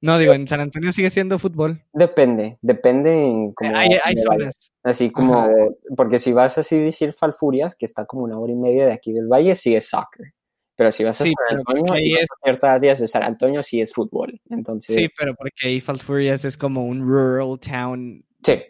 No, 0.00 0.16
digo, 0.16 0.32
en 0.32 0.46
San 0.46 0.60
Antonio 0.60 0.92
sigue 0.92 1.10
siendo 1.10 1.38
fútbol. 1.38 1.82
Depende, 1.92 2.56
depende 2.62 3.22
en 3.22 3.52
cómo. 3.52 3.76
Hay, 3.76 3.90
hay 4.02 4.16
zonas. 4.16 4.72
Así 4.82 5.10
como, 5.10 5.46
porque 5.94 6.18
si 6.18 6.32
vas 6.32 6.56
así 6.56 6.76
a 6.76 6.80
decir 6.80 7.12
Falfurias, 7.12 7.76
que 7.76 7.84
está 7.84 8.06
como 8.06 8.24
una 8.24 8.38
hora 8.38 8.52
y 8.52 8.56
media 8.56 8.86
de 8.86 8.92
aquí 8.92 9.12
del 9.12 9.28
valle, 9.28 9.54
sí 9.56 9.76
es 9.76 9.88
soccer. 9.90 10.32
Pero 10.76 10.90
si 10.90 11.04
vas 11.04 11.20
a 11.20 11.24
San 11.24 11.34
Antonio, 11.50 11.98
y 11.98 12.14
es... 12.14 12.26
ciertas 12.42 12.70
áreas 12.70 12.98
de 12.98 13.08
San 13.08 13.22
Antonio, 13.22 13.62
sí 13.62 13.80
es 13.80 13.92
fútbol. 13.92 14.40
Entonces... 14.50 14.96
Sí, 14.96 15.08
pero 15.16 15.34
porque 15.34 15.68
ahí 15.68 15.80
Furious 15.80 16.44
es 16.44 16.56
como 16.56 16.84
un 16.84 17.00
rural 17.00 17.58
town. 17.60 18.24
Sí. 18.42 18.62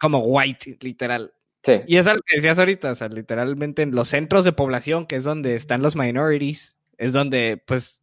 Como 0.00 0.18
white, 0.24 0.78
literal. 0.80 1.32
Sí. 1.62 1.80
Y 1.86 1.96
es 1.96 2.06
algo 2.06 2.22
que 2.26 2.36
decías 2.36 2.58
ahorita, 2.58 2.90
o 2.90 2.94
sea, 2.94 3.08
literalmente 3.08 3.82
en 3.82 3.94
los 3.94 4.08
centros 4.08 4.44
de 4.44 4.52
población, 4.52 5.06
que 5.06 5.16
es 5.16 5.24
donde 5.24 5.54
están 5.54 5.80
los 5.80 5.96
minorities, 5.96 6.76
es 6.98 7.12
donde, 7.12 7.62
pues, 7.64 8.00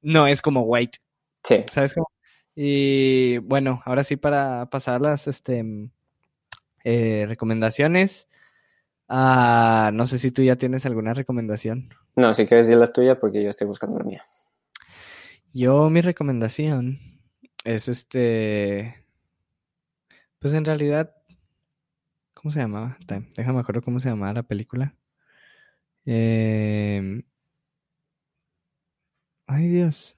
no 0.00 0.26
es 0.26 0.42
como 0.42 0.62
white. 0.62 0.98
Sí. 1.44 1.62
¿Sabes 1.70 1.94
cómo? 1.94 2.08
Y 2.54 3.38
bueno, 3.38 3.80
ahora 3.86 4.04
sí 4.04 4.16
para 4.16 4.68
pasar 4.68 5.00
las 5.00 5.26
este, 5.26 5.64
eh, 6.84 7.24
recomendaciones. 7.28 8.28
Ah, 9.14 9.90
no 9.92 10.06
sé 10.06 10.18
si 10.18 10.30
tú 10.30 10.42
ya 10.42 10.56
tienes 10.56 10.86
alguna 10.86 11.12
recomendación. 11.12 11.90
No, 12.16 12.32
si 12.32 12.46
quieres 12.46 12.66
decir 12.66 12.80
la 12.80 12.90
tuya 12.90 13.20
porque 13.20 13.42
yo 13.42 13.50
estoy 13.50 13.66
buscando 13.66 13.98
la 13.98 14.06
mía. 14.06 14.26
Yo, 15.52 15.90
mi 15.90 16.00
recomendación 16.00 17.20
es 17.62 17.88
este. 17.88 19.04
Pues 20.38 20.54
en 20.54 20.64
realidad. 20.64 21.14
¿Cómo 22.32 22.52
se 22.52 22.60
llamaba? 22.60 22.96
Déjame 23.36 23.60
acuerdo 23.60 23.82
cómo 23.82 24.00
se 24.00 24.08
llamaba 24.08 24.32
la 24.32 24.44
película. 24.44 24.94
Em, 26.06 27.22
ay, 29.46 29.68
Dios. 29.68 30.16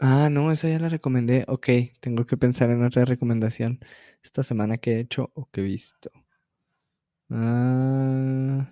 Ah, 0.00 0.30
no, 0.30 0.50
esa 0.50 0.70
ya 0.70 0.78
la 0.78 0.88
recomendé. 0.88 1.44
Ok, 1.48 1.68
tengo 2.00 2.24
que 2.24 2.38
pensar 2.38 2.70
en 2.70 2.82
otra 2.82 3.04
recomendación 3.04 3.80
esta 4.22 4.42
semana 4.42 4.78
que 4.78 4.92
he 4.94 5.00
hecho 5.00 5.30
o 5.34 5.50
que 5.50 5.60
he 5.60 5.64
visto. 5.64 6.10
Ah. 7.30 8.66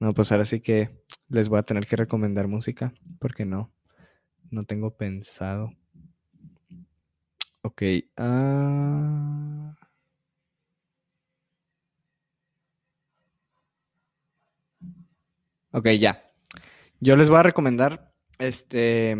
No, 0.00 0.12
pues 0.14 0.30
ahora 0.30 0.44
sí 0.44 0.60
que 0.60 0.90
les 1.28 1.48
voy 1.48 1.58
a 1.58 1.62
tener 1.62 1.86
que 1.86 1.96
recomendar 1.96 2.48
música, 2.48 2.92
porque 3.18 3.44
no, 3.44 3.72
no 4.50 4.64
tengo 4.64 4.96
pensado. 4.96 5.72
Ok. 7.62 7.82
Ah. 8.16 9.74
Ok, 15.72 15.88
ya. 15.98 16.22
Yo 17.00 17.16
les 17.16 17.28
voy 17.28 17.38
a 17.38 17.42
recomendar 17.42 18.12
este 18.38 19.14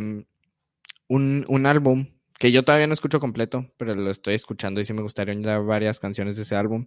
un, 1.09 1.45
un 1.49 1.67
álbum 1.67 2.07
que 2.39 2.53
yo 2.53 2.64
todavía 2.64 2.87
no 2.87 2.93
escucho 2.93 3.20
completo, 3.20 3.70
pero 3.76 3.95
lo 3.95 4.11
estoy 4.11 4.34
escuchando 4.34 4.80
y 4.80 4.84
sí 4.84 4.93
me 4.93 5.03
gustaría 5.03 5.32
añadir 5.32 5.64
varias 5.64 6.01
canciones 6.01 6.37
de 6.37 6.43
ese 6.43 6.57
álbum. 6.57 6.87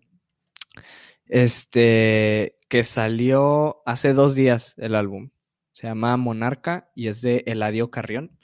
Este, 1.25 2.55
que 2.69 2.83
salió 2.83 3.81
hace 3.85 4.13
dos 4.13 4.35
días 4.35 4.75
el 4.77 4.95
álbum. 4.95 5.29
Se 5.71 5.87
llama 5.87 6.17
Monarca 6.17 6.91
y 6.95 7.07
es 7.07 7.21
de 7.21 7.43
Eladio 7.45 7.91
Carrión, 7.91 8.37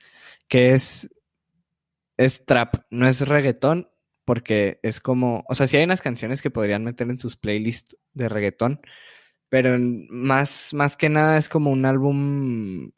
que 0.47 0.71
es, 0.71 1.09
es 2.17 2.45
trap, 2.45 2.85
no 2.89 3.07
es 3.07 3.27
reggaetón, 3.27 3.89
porque 4.23 4.79
es 4.83 4.99
como, 4.99 5.43
o 5.47 5.55
sea, 5.55 5.67
sí 5.67 5.77
hay 5.77 5.83
unas 5.83 6.01
canciones 6.01 6.41
que 6.41 6.51
podrían 6.51 6.83
meter 6.83 7.09
en 7.09 7.19
sus 7.19 7.37
playlists 7.37 7.97
de 8.13 8.29
reggaetón, 8.29 8.81
pero 9.49 9.77
más, 9.79 10.73
más 10.73 10.97
que 10.97 11.09
nada 11.09 11.37
es 11.37 11.49
como 11.49 11.71
un 11.71 11.85
álbum 11.85 12.91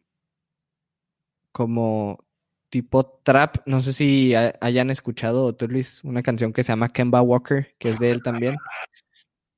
como 1.51 2.26
tipo 2.69 3.21
trap. 3.23 3.57
No 3.65 3.81
sé 3.81 3.93
si 3.93 4.33
hayan 4.35 4.89
escuchado, 4.89 5.55
tú 5.55 5.67
Luis, 5.67 6.03
una 6.03 6.23
canción 6.23 6.53
que 6.53 6.63
se 6.63 6.71
llama 6.71 6.89
Kemba 6.89 7.21
Walker, 7.21 7.75
que 7.77 7.89
es 7.89 7.99
de 7.99 8.11
él 8.11 8.21
también. 8.23 8.57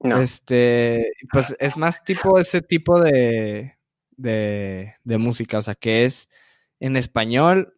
Este, 0.02 1.12
pues 1.32 1.56
es 1.60 1.76
más 1.76 2.04
tipo 2.04 2.40
ese 2.40 2.62
tipo 2.62 3.02
de, 3.02 3.78
de, 4.16 4.96
de, 5.04 5.18
música, 5.18 5.58
o 5.58 5.62
sea, 5.62 5.76
que 5.76 6.06
es 6.06 6.30
en 6.80 6.96
español, 6.96 7.76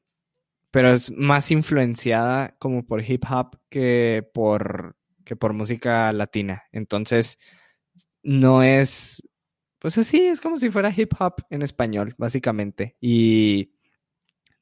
pero 0.70 0.92
es 0.92 1.12
más 1.12 1.50
influenciada 1.50 2.56
como 2.60 2.86
por 2.86 3.04
hip 3.04 3.24
hop 3.30 3.58
que 3.70 4.24
por, 4.34 4.96
que 5.26 5.36
por 5.36 5.54
música 5.54 6.14
latina. 6.14 6.64
Entonces, 6.72 7.40
no 8.22 8.62
es, 8.62 9.24
pues 9.80 9.98
así, 9.98 10.22
es 10.28 10.42
como 10.42 10.58
si 10.58 10.70
fuera 10.70 10.94
hip 10.96 11.14
hop 11.20 11.44
en 11.50 11.64
español, 11.64 12.14
básicamente. 12.18 12.98
Y 13.02 13.72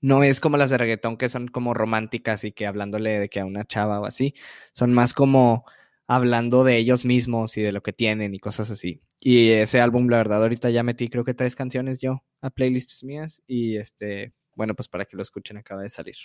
no 0.02 0.24
es 0.24 0.40
como 0.40 0.58
las 0.58 0.70
de 0.70 0.78
reggaetón 0.78 1.18
que 1.18 1.30
son 1.30 1.48
como 1.48 1.74
románticas 1.74 2.44
y 2.44 2.52
que 2.52 2.68
hablándole 2.68 3.20
de 3.20 3.30
que 3.30 3.40
a 3.40 3.46
una 3.46 3.66
chava 3.66 4.00
o 4.00 4.06
así, 4.06 4.34
son 4.74 4.94
más 4.94 5.14
como 5.14 5.66
hablando 6.08 6.64
de 6.64 6.78
ellos 6.78 7.06
mismos 7.06 7.58
y 7.58 7.62
de 7.62 7.72
lo 7.72 7.82
que 7.84 7.94
tienen 7.94 8.34
y 8.34 8.40
cosas 8.40 8.72
así. 8.72 9.02
Y 9.20 9.52
ese 9.52 9.82
álbum, 9.82 10.08
la 10.10 10.18
verdad, 10.18 10.42
ahorita 10.42 10.70
ya 10.70 10.84
metí 10.84 11.10
creo 11.10 11.24
que 11.24 11.34
tres 11.34 11.56
canciones 11.56 12.00
yo 12.00 12.24
a 12.42 12.50
playlists 12.50 13.04
mías 13.04 13.44
y 13.46 13.78
este, 13.78 14.34
bueno, 14.56 14.76
pues 14.76 14.88
para 14.88 15.06
que 15.06 15.18
lo 15.18 15.24
escuchen 15.24 15.58
acaba 15.58 15.84
de 15.84 15.90
salir. 15.90 16.16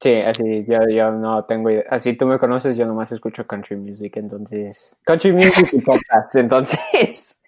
Sí, 0.00 0.14
así 0.14 0.64
yo, 0.68 0.88
yo 0.88 1.12
no 1.12 1.44
tengo 1.44 1.70
idea. 1.70 1.84
Así 1.90 2.14
tú 2.14 2.26
me 2.26 2.38
conoces, 2.38 2.76
yo 2.76 2.86
nomás 2.86 3.12
escucho 3.12 3.46
country 3.46 3.76
music, 3.76 4.16
entonces. 4.16 4.98
Country 5.04 5.32
music 5.32 5.68
y 5.72 5.80
podcast, 5.82 6.34
entonces. 6.36 7.41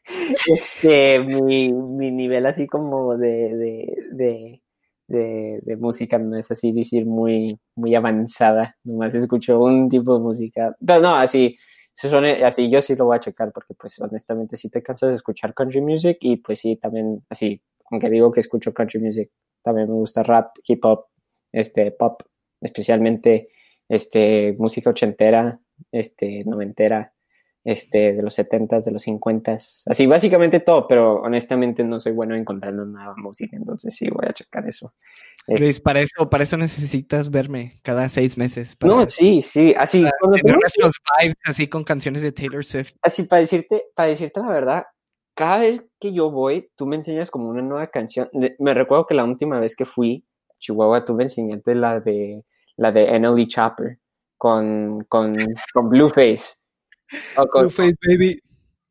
Este, 0.46 1.18
mi, 1.20 1.72
mi 1.72 2.10
nivel 2.10 2.46
así 2.46 2.66
como 2.66 3.16
de, 3.16 3.90
de, 4.12 5.60
de 5.62 5.76
música 5.76 6.18
no 6.18 6.36
es 6.36 6.50
así 6.50 6.72
decir 6.72 7.06
muy, 7.06 7.58
muy 7.76 7.94
avanzada, 7.94 8.76
nomás 8.84 9.14
escucho 9.14 9.60
un 9.60 9.88
tipo 9.88 10.14
de 10.14 10.20
música, 10.20 10.76
pero 10.84 11.00
no, 11.00 11.14
así, 11.16 11.56
se 11.94 12.08
suene, 12.08 12.44
así 12.44 12.70
yo 12.70 12.82
sí 12.82 12.96
lo 12.96 13.06
voy 13.06 13.16
a 13.16 13.20
checar 13.20 13.52
porque 13.52 13.74
pues 13.74 13.98
honestamente 14.00 14.56
sí 14.56 14.68
te 14.70 14.82
cansas 14.82 15.10
de 15.10 15.14
escuchar 15.16 15.54
country 15.54 15.80
music 15.80 16.18
y 16.20 16.36
pues 16.38 16.60
sí 16.60 16.76
también 16.76 17.24
así, 17.30 17.62
aunque 17.90 18.10
digo 18.10 18.30
que 18.32 18.40
escucho 18.40 18.74
country 18.74 19.00
music, 19.00 19.30
también 19.62 19.88
me 19.88 19.94
gusta 19.94 20.22
rap, 20.22 20.56
hip 20.66 20.84
hop, 20.84 21.06
este 21.52 21.92
pop, 21.92 22.22
especialmente 22.60 23.48
este 23.88 24.54
música 24.58 24.90
ochentera, 24.90 25.60
este, 25.92 26.44
noventera, 26.44 27.13
este, 27.64 28.12
de 28.12 28.22
los 28.22 28.34
setentas, 28.34 28.84
de 28.84 28.92
los 28.92 29.02
cincuentas, 29.02 29.82
así 29.86 30.06
básicamente 30.06 30.60
todo, 30.60 30.86
pero 30.86 31.22
honestamente 31.22 31.82
no 31.82 31.98
soy 31.98 32.12
bueno 32.12 32.36
encontrando 32.36 32.84
nada 32.84 33.14
música, 33.16 33.56
entonces 33.56 33.94
sí 33.94 34.08
voy 34.10 34.26
a 34.28 34.34
checar 34.34 34.66
eso. 34.68 34.92
Eh, 35.46 35.58
Luis, 35.58 35.80
para 35.80 36.00
eso, 36.00 36.28
para 36.28 36.44
eso 36.44 36.56
necesitas 36.56 37.30
verme 37.30 37.80
cada 37.82 38.08
seis 38.08 38.36
meses. 38.36 38.76
no, 38.82 39.04
sí, 39.08 39.40
sí, 39.40 39.74
así. 39.76 40.04
Tener 40.32 40.56
los 40.78 40.92
vibes 41.20 41.36
así 41.44 41.68
con 41.68 41.84
canciones 41.84 42.22
de 42.22 42.32
Taylor 42.32 42.64
Swift. 42.64 42.92
Así, 43.02 43.24
para 43.24 43.40
decirte, 43.40 43.84
para 43.94 44.10
decirte 44.10 44.40
la 44.40 44.48
verdad, 44.48 44.84
cada 45.34 45.58
vez 45.58 45.82
que 45.98 46.12
yo 46.12 46.30
voy, 46.30 46.70
tú 46.76 46.86
me 46.86 46.96
enseñas 46.96 47.30
como 47.30 47.48
una 47.48 47.62
nueva 47.62 47.88
canción. 47.88 48.28
Me 48.58 48.74
recuerdo 48.74 49.06
que 49.06 49.14
la 49.14 49.24
última 49.24 49.58
vez 49.58 49.74
que 49.74 49.84
fui 49.84 50.24
a 50.50 50.54
Chihuahua, 50.58 51.04
tú 51.04 51.14
me 51.14 51.24
enseñaste 51.24 51.74
la 51.74 52.00
de 52.00 52.44
la 52.76 52.92
de 52.92 53.18
NLE 53.18 53.46
Chopper 53.46 53.98
con, 54.36 55.04
con, 55.08 55.34
con 55.72 55.88
Blueface. 55.88 56.63
Blueface, 57.52 57.96
baby. 58.06 58.40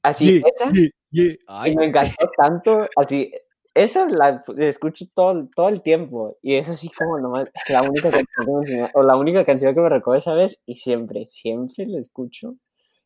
Así, 0.01 0.41
esa. 0.45 0.71
Y 1.11 1.75
me 1.75 1.85
encantó 1.85 2.29
tanto. 2.37 2.87
Así, 2.95 3.31
esa 3.73 4.07
la 4.09 4.43
escucho 4.57 5.05
todo, 5.13 5.49
todo 5.55 5.69
el 5.69 5.81
tiempo. 5.81 6.37
Y 6.41 6.55
es 6.55 6.69
así 6.69 6.89
como 6.89 7.19
nomás 7.19 7.49
la 7.69 7.81
única 7.81 8.11
canción 8.11 8.63
que 8.63 8.75
me 8.75 8.89
o 8.93 9.03
la 9.03 9.15
única 9.15 9.45
canción 9.45 9.73
que 9.73 9.81
me 9.81 9.89
recuerdo 9.89 10.19
esa 10.19 10.33
vez. 10.33 10.59
Y 10.65 10.75
siempre, 10.75 11.25
siempre 11.27 11.85
la 11.85 11.99
escucho. 11.99 12.55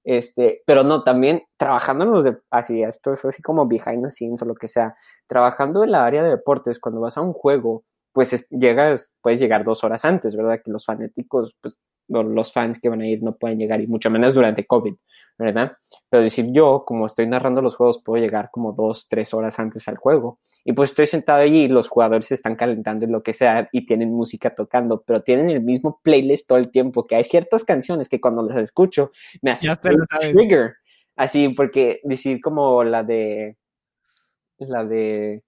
Este, 0.03 0.63
pero 0.65 0.83
no, 0.83 1.03
también 1.03 1.43
trabajando 1.57 2.05
en 2.05 2.11
los 2.11 2.23
de, 2.23 2.37
así, 2.49 2.81
esto 2.81 3.11
es 3.11 3.25
así 3.25 3.41
como 3.41 3.67
behind 3.67 4.05
the 4.05 4.09
scenes 4.09 4.41
o 4.41 4.45
lo 4.45 4.55
que 4.55 4.69
sea, 4.69 4.95
trabajando 5.27 5.83
en 5.83 5.91
la 5.91 6.05
área 6.05 6.23
de 6.23 6.29
deportes, 6.29 6.79
cuando 6.79 7.01
vas 7.01 7.17
a 7.17 7.21
un 7.21 7.33
juego, 7.33 7.83
pues 8.13 8.47
llegas, 8.49 9.13
puedes 9.21 9.41
llegar 9.41 9.65
dos 9.65 9.83
horas 9.83 10.05
antes, 10.05 10.33
¿verdad? 10.37 10.61
Que 10.63 10.71
los 10.71 10.85
fanáticos, 10.85 11.57
pues 11.59 11.77
los 12.07 12.53
fans 12.53 12.79
que 12.79 12.89
van 12.89 13.01
a 13.01 13.07
ir 13.07 13.21
no 13.23 13.35
pueden 13.35 13.59
llegar, 13.59 13.81
y 13.81 13.87
mucho 13.87 14.09
menos 14.09 14.33
durante 14.33 14.65
COVID, 14.65 14.95
¿verdad? 15.37 15.73
Pero 16.09 16.23
decir 16.23 16.47
yo, 16.51 16.83
como 16.85 17.05
estoy 17.05 17.27
narrando 17.27 17.61
los 17.61 17.75
juegos, 17.75 18.01
puedo 18.03 18.21
llegar 18.21 18.49
como 18.51 18.73
dos, 18.73 19.07
tres 19.09 19.33
horas 19.33 19.59
antes 19.59 19.87
al 19.87 19.97
juego. 19.97 20.39
Y 20.63 20.73
pues 20.73 20.91
estoy 20.91 21.07
sentado 21.07 21.41
allí, 21.41 21.67
los 21.67 21.87
jugadores 21.87 22.31
están 22.31 22.55
calentando 22.55 23.05
y 23.05 23.09
lo 23.09 23.21
que 23.23 23.33
sea, 23.33 23.69
y 23.71 23.85
tienen 23.85 24.11
música 24.11 24.55
tocando, 24.55 25.03
pero 25.05 25.21
tienen 25.21 25.49
el 25.49 25.61
mismo 25.61 25.99
playlist 26.03 26.47
todo 26.47 26.57
el 26.57 26.71
tiempo, 26.71 27.05
que 27.05 27.15
hay 27.15 27.23
ciertas 27.23 27.63
canciones 27.63 28.09
que 28.09 28.21
cuando 28.21 28.43
las 28.43 28.57
escucho 28.57 29.11
me 29.41 29.51
hacen 29.51 29.77
trigger. 29.79 30.75
Así, 31.15 31.49
porque 31.49 31.99
decir 32.03 32.39
como 32.41 32.83
la 32.83 33.03
de, 33.03 33.57
la 34.59 34.85
de, 34.85 35.41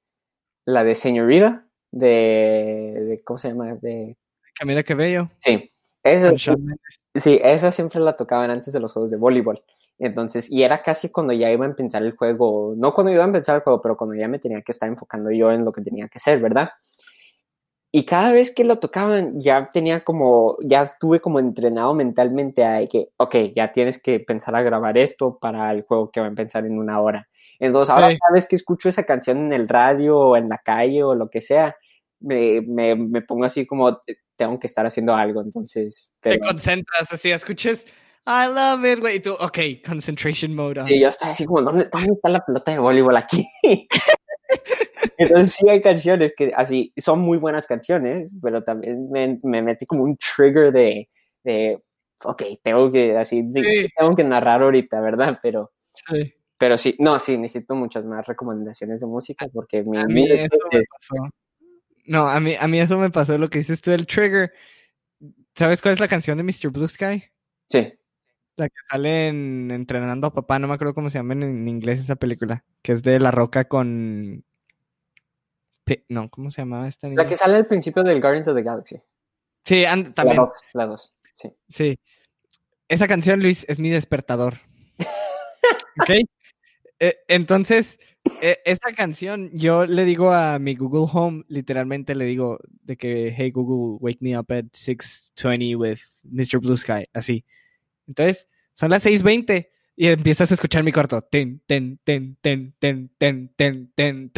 la 0.65 0.83
de 0.83 0.95
Señorita, 0.95 1.67
de, 1.91 3.21
¿cómo 3.23 3.37
se 3.37 3.49
llama? 3.49 3.75
De 3.75 4.17
Camila 4.55 4.83
Cabello. 4.83 5.29
Sí, 5.39 5.71
esa, 6.03 6.31
sí, 7.15 7.39
esa 7.43 7.71
siempre 7.71 7.99
la 7.99 8.15
tocaban 8.15 8.51
antes 8.51 8.73
de 8.73 8.79
los 8.79 8.93
juegos 8.93 9.11
de 9.11 9.17
voleibol. 9.17 9.63
Entonces, 9.97 10.49
y 10.49 10.63
era 10.63 10.81
casi 10.81 11.11
cuando 11.11 11.33
ya 11.33 11.51
iba 11.51 11.65
a 11.65 11.69
empezar 11.69 12.03
el 12.03 12.15
juego, 12.15 12.73
no 12.77 12.93
cuando 12.93 13.11
iba 13.11 13.23
a 13.23 13.27
empezar 13.27 13.57
el 13.57 13.61
juego, 13.63 13.81
pero 13.81 13.97
cuando 13.97 14.15
ya 14.15 14.29
me 14.29 14.39
tenía 14.39 14.61
que 14.61 14.71
estar 14.71 14.87
enfocando 14.87 15.29
yo 15.31 15.51
en 15.51 15.65
lo 15.65 15.73
que 15.73 15.81
tenía 15.81 16.07
que 16.07 16.17
hacer, 16.19 16.39
¿verdad? 16.39 16.69
Y 17.91 18.05
cada 18.05 18.31
vez 18.31 18.53
que 18.53 18.63
lo 18.63 18.77
tocaban, 18.77 19.41
ya 19.41 19.67
tenía 19.73 20.03
como, 20.03 20.57
ya 20.61 20.83
estuve 20.83 21.19
como 21.19 21.39
entrenado 21.39 21.93
mentalmente 21.95 22.63
a 22.63 22.87
que, 22.87 23.09
ok, 23.17 23.35
ya 23.55 23.71
tienes 23.71 24.01
que 24.01 24.19
pensar 24.19 24.55
a 24.55 24.61
grabar 24.61 24.97
esto 24.97 25.37
para 25.39 25.71
el 25.71 25.81
juego 25.81 26.11
que 26.11 26.19
va 26.19 26.27
a 26.27 26.29
empezar 26.29 26.65
en 26.65 26.77
una 26.77 27.01
hora. 27.01 27.27
Entonces, 27.59 27.93
ahora 27.93 28.07
cada 28.07 28.33
vez 28.33 28.47
que 28.47 28.55
escucho 28.55 28.89
esa 28.89 29.03
canción 29.03 29.39
en 29.39 29.53
el 29.53 29.67
radio 29.67 30.17
o 30.17 30.37
en 30.37 30.49
la 30.49 30.59
calle 30.59 31.03
o 31.03 31.15
lo 31.15 31.29
que 31.29 31.41
sea, 31.41 31.75
me, 32.19 32.61
me, 32.61 32.95
me 32.95 33.21
pongo 33.21 33.45
así 33.45 33.65
como, 33.65 34.01
tengo 34.39 34.57
que 34.57 34.67
estar 34.67 34.85
haciendo 34.85 35.13
algo, 35.13 35.41
entonces... 35.41 36.13
Te 36.21 36.39
concentras 36.39 37.11
así, 37.11 37.29
escuches, 37.29 37.85
I 38.25 38.47
love 38.47 38.85
it, 38.85 38.99
güey, 39.01 39.17
y 39.17 39.19
tú, 39.19 39.33
ok, 39.33 39.59
concentration 39.85 40.55
mode. 40.55 40.85
Sí, 40.87 40.97
yo 40.97 41.09
estaba 41.09 41.33
así 41.33 41.45
como, 41.45 41.61
¿dónde, 41.61 41.83
está 41.83 42.29
la 42.29 42.39
pelota 42.39 42.71
de 42.71 42.79
voleibol 42.79 43.17
aquí? 43.17 43.45
Entonces 45.17 45.53
sí 45.53 45.67
hay 45.67 45.81
canciones 45.81 46.33
que 46.35 46.53
así, 46.55 46.93
son 46.97 47.19
muy 47.19 47.37
buenas 47.37 47.67
canciones, 47.67 48.33
pero 48.41 48.63
también 48.63 49.11
me, 49.11 49.37
me 49.43 49.61
metí 49.61 49.85
como 49.85 50.03
un 50.03 50.17
trigger 50.17 50.71
de, 50.71 51.09
de 51.43 51.83
ok, 52.23 52.43
tengo 52.63 52.89
que 52.89 53.17
así, 53.17 53.43
tengo 53.97 54.15
que 54.15 54.23
narrar 54.23 54.63
ahorita, 54.63 55.01
¿verdad? 55.01 55.37
Pero, 55.43 55.71
sí. 56.07 56.33
pero 56.57 56.77
sí, 56.77 56.95
no, 56.99 57.19
sí, 57.19 57.37
necesito 57.37 57.75
muchas 57.75 58.05
más 58.05 58.25
recomendaciones 58.25 59.01
de 59.01 59.07
música 59.07 59.47
porque 59.53 59.83
mi, 59.83 60.01
mi 60.05 60.31
eso 60.31 60.57
me 60.71 60.79
pasó. 60.79 61.29
No, 62.09 62.27
a 62.27 62.39
mí, 62.39 62.55
a 62.59 62.67
mí 62.67 62.79
eso 62.79 62.97
me 62.97 63.11
pasó 63.11 63.37
lo 63.37 63.51
que 63.51 63.59
dices 63.59 63.81
tú 63.81 63.91
del 63.91 64.07
trigger. 64.07 64.51
¿Sabes 65.55 65.79
cuál 65.79 65.93
es 65.93 65.99
la 65.99 66.07
canción 66.07 66.37
de 66.37 66.43
Mr. 66.43 66.71
Blue 66.71 66.87
Sky? 66.87 67.23
Sí. 67.67 67.93
La 68.55 68.67
que 68.67 68.75
sale 68.89 69.27
en 69.27 69.69
Entrenando 69.69 70.25
a 70.25 70.33
Papá, 70.33 70.57
no 70.57 70.67
me 70.67 70.73
acuerdo 70.73 70.95
cómo 70.95 71.11
se 71.11 71.19
llama 71.19 71.33
en 71.33 71.67
inglés 71.67 71.99
esa 71.99 72.15
película, 72.15 72.65
que 72.81 72.93
es 72.93 73.03
de 73.03 73.19
La 73.19 73.29
Roca 73.29 73.65
con... 73.65 74.43
No, 76.07 76.29
¿cómo 76.31 76.49
se 76.49 76.63
llamaba 76.63 76.87
esta 76.87 77.09
La 77.09 77.27
que 77.27 77.37
sale 77.37 77.57
al 77.57 77.67
principio 77.67 78.01
del 78.01 78.21
Guardians 78.21 78.47
of 78.47 78.55
the 78.55 78.63
Galaxy. 78.63 78.99
Sí, 79.63 79.83
también. 80.15 80.41
La 80.73 80.87
dos, 80.87 81.13
sí. 81.33 81.53
Sí. 81.69 81.99
Esa 82.87 83.07
canción, 83.07 83.39
Luis, 83.39 83.67
es 83.69 83.77
mi 83.77 83.91
despertador. 83.91 84.55
¿Ok? 86.01 86.09
Eh, 86.99 87.17
entonces, 87.27 87.99
e, 88.41 88.59
esa 88.65 88.93
canción, 88.93 89.49
yo 89.53 89.85
le 89.85 90.05
digo 90.05 90.31
a 90.31 90.59
mi 90.59 90.75
Google 90.75 91.09
Home, 91.11 91.43
literalmente 91.47 92.15
le 92.15 92.25
digo 92.25 92.59
de 92.83 92.97
que, 92.97 93.33
hey 93.35 93.51
Google, 93.51 93.97
wake 93.99 94.21
me 94.21 94.37
up 94.37 94.51
at 94.51 94.65
6.20 94.73 95.77
with 95.77 95.99
Mr. 96.23 96.59
Blue 96.59 96.77
Sky, 96.77 97.05
así. 97.13 97.45
Entonces, 98.07 98.47
son 98.73 98.89
las 98.91 99.05
6.20 99.05 99.69
y 99.95 100.07
empiezas 100.07 100.49
a 100.49 100.53
escuchar 100.53 100.81
mi 100.81 100.93
corto. 100.93 101.21
Ten, 101.21 101.61
ten, 101.65 101.99
ten, 102.05 102.37
ten, 102.39 102.73
ten, 102.79 103.09
ten, 103.17 103.49
ten, 103.53 103.91
ten, 103.93 104.31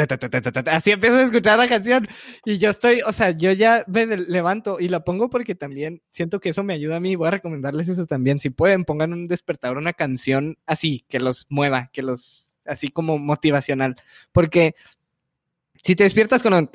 así 0.65 0.89
empiezas 0.89 1.19
a 1.19 1.23
escuchar 1.25 1.59
la 1.59 1.67
canción 1.67 2.07
y 2.43 2.57
yo 2.57 2.71
estoy, 2.71 3.01
o 3.05 3.13
sea, 3.13 3.29
yo 3.29 3.51
ya 3.51 3.85
me 3.87 4.07
levanto 4.17 4.79
y 4.79 4.87
la 4.87 5.03
pongo 5.03 5.29
porque 5.29 5.53
también 5.53 6.01
siento 6.11 6.39
que 6.39 6.49
eso 6.49 6.63
me 6.63 6.73
ayuda 6.73 6.95
a 6.95 6.99
mí. 6.99 7.15
Voy 7.15 7.27
a 7.27 7.31
recomendarles 7.31 7.89
eso 7.89 8.07
también. 8.07 8.39
Si 8.39 8.49
pueden, 8.49 8.85
pongan 8.85 9.13
un 9.13 9.27
despertador, 9.27 9.77
una 9.77 9.93
canción 9.93 10.57
así, 10.65 11.05
que 11.07 11.19
los 11.19 11.45
mueva, 11.49 11.91
que 11.93 12.01
los 12.01 12.50
así 12.65 12.89
como 12.89 13.17
motivacional, 13.17 13.95
porque 14.31 14.75
si 15.83 15.95
te 15.95 16.03
despiertas 16.03 16.43
con 16.43 16.53
un, 16.53 16.69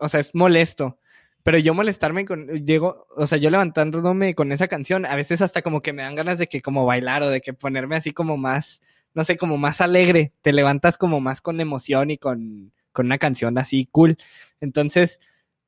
o 0.00 0.08
sea, 0.08 0.20
es 0.20 0.34
molesto, 0.34 0.98
pero 1.42 1.58
yo 1.58 1.74
molestarme 1.74 2.24
con, 2.24 2.46
llego, 2.64 3.06
o 3.16 3.26
sea, 3.26 3.38
yo 3.38 3.50
levantándome 3.50 4.34
con 4.34 4.52
esa 4.52 4.68
canción, 4.68 5.06
a 5.06 5.16
veces 5.16 5.42
hasta 5.42 5.62
como 5.62 5.82
que 5.82 5.92
me 5.92 6.02
dan 6.02 6.14
ganas 6.14 6.38
de 6.38 6.48
que 6.48 6.62
como 6.62 6.86
bailar 6.86 7.22
o 7.22 7.30
de 7.30 7.40
que 7.40 7.52
ponerme 7.52 7.96
así 7.96 8.12
como 8.12 8.36
más, 8.36 8.80
no 9.14 9.24
sé, 9.24 9.36
como 9.36 9.58
más 9.58 9.80
alegre, 9.80 10.32
te 10.42 10.52
levantas 10.52 10.98
como 10.98 11.20
más 11.20 11.40
con 11.40 11.60
emoción 11.60 12.10
y 12.10 12.18
con, 12.18 12.72
con 12.92 13.06
una 13.06 13.18
canción 13.18 13.58
así 13.58 13.88
cool. 13.90 14.16
Entonces, 14.60 15.18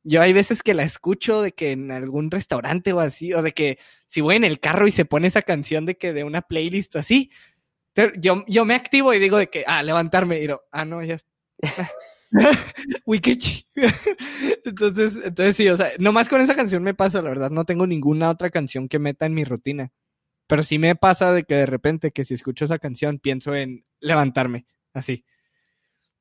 yo 0.05 0.23
hay 0.23 0.33
veces 0.33 0.63
que 0.63 0.75
la 0.75 0.85
escucho 0.85 1.43
de 1.43 1.53
que 1.53 1.73
en 1.73 1.91
algún 1.91 2.31
restaurante 2.31 2.93
o 2.93 3.01
así, 3.01 3.33
o 3.33 3.43
de 3.43 3.53
que 3.53 3.79
si 4.07 4.21
voy 4.21 4.37
en 4.37 4.45
el 4.45 4.61
carro 4.61 4.87
y 4.87 4.93
se 4.93 5.07
pone 5.07 5.29
esa 5.29 5.43
canción 5.43 5.87
de 5.87 5.97
que 5.97 6.13
de 6.13 6.25
una 6.25 6.43
playlist 6.43 6.95
o 6.95 6.99
así, 6.99 7.31
yo, 8.21 8.45
yo 8.47 8.65
me 8.65 8.75
activo 8.75 9.13
y 9.15 9.19
digo 9.19 9.39
de 9.39 9.49
que, 9.49 9.65
ah, 9.67 9.83
levantarme, 9.83 10.39
y 10.39 10.43
digo, 10.43 10.63
ah, 10.73 10.85
no, 10.85 11.03
ya 11.03 11.19
Wicked. 13.07 13.39
entonces, 14.65 15.17
entonces 15.25 15.57
sí, 15.57 15.69
o 15.69 15.77
sea, 15.77 15.91
nomás 15.99 16.29
con 16.29 16.41
esa 16.41 16.57
canción 16.57 16.83
me 16.83 16.95
pasa, 16.95 17.23
la 17.23 17.31
verdad, 17.31 17.51
no 17.51 17.65
tengo 17.65 17.87
ninguna 17.87 18.31
otra 18.31 18.51
canción 18.51 18.89
que 18.89 18.99
meta 18.99 19.27
en 19.27 19.35
mi 19.35 19.45
rutina. 19.45 19.93
Pero 20.47 20.63
sí 20.63 20.79
me 20.79 20.95
pasa 20.95 21.33
de 21.33 21.45
que 21.45 21.55
de 21.55 21.67
repente 21.67 22.11
que 22.11 22.25
si 22.25 22.35
escucho 22.35 22.67
esa 22.67 22.79
canción 22.79 23.19
pienso 23.19 23.55
en 23.55 23.85
levantarme, 24.01 24.67
así. 24.93 25.25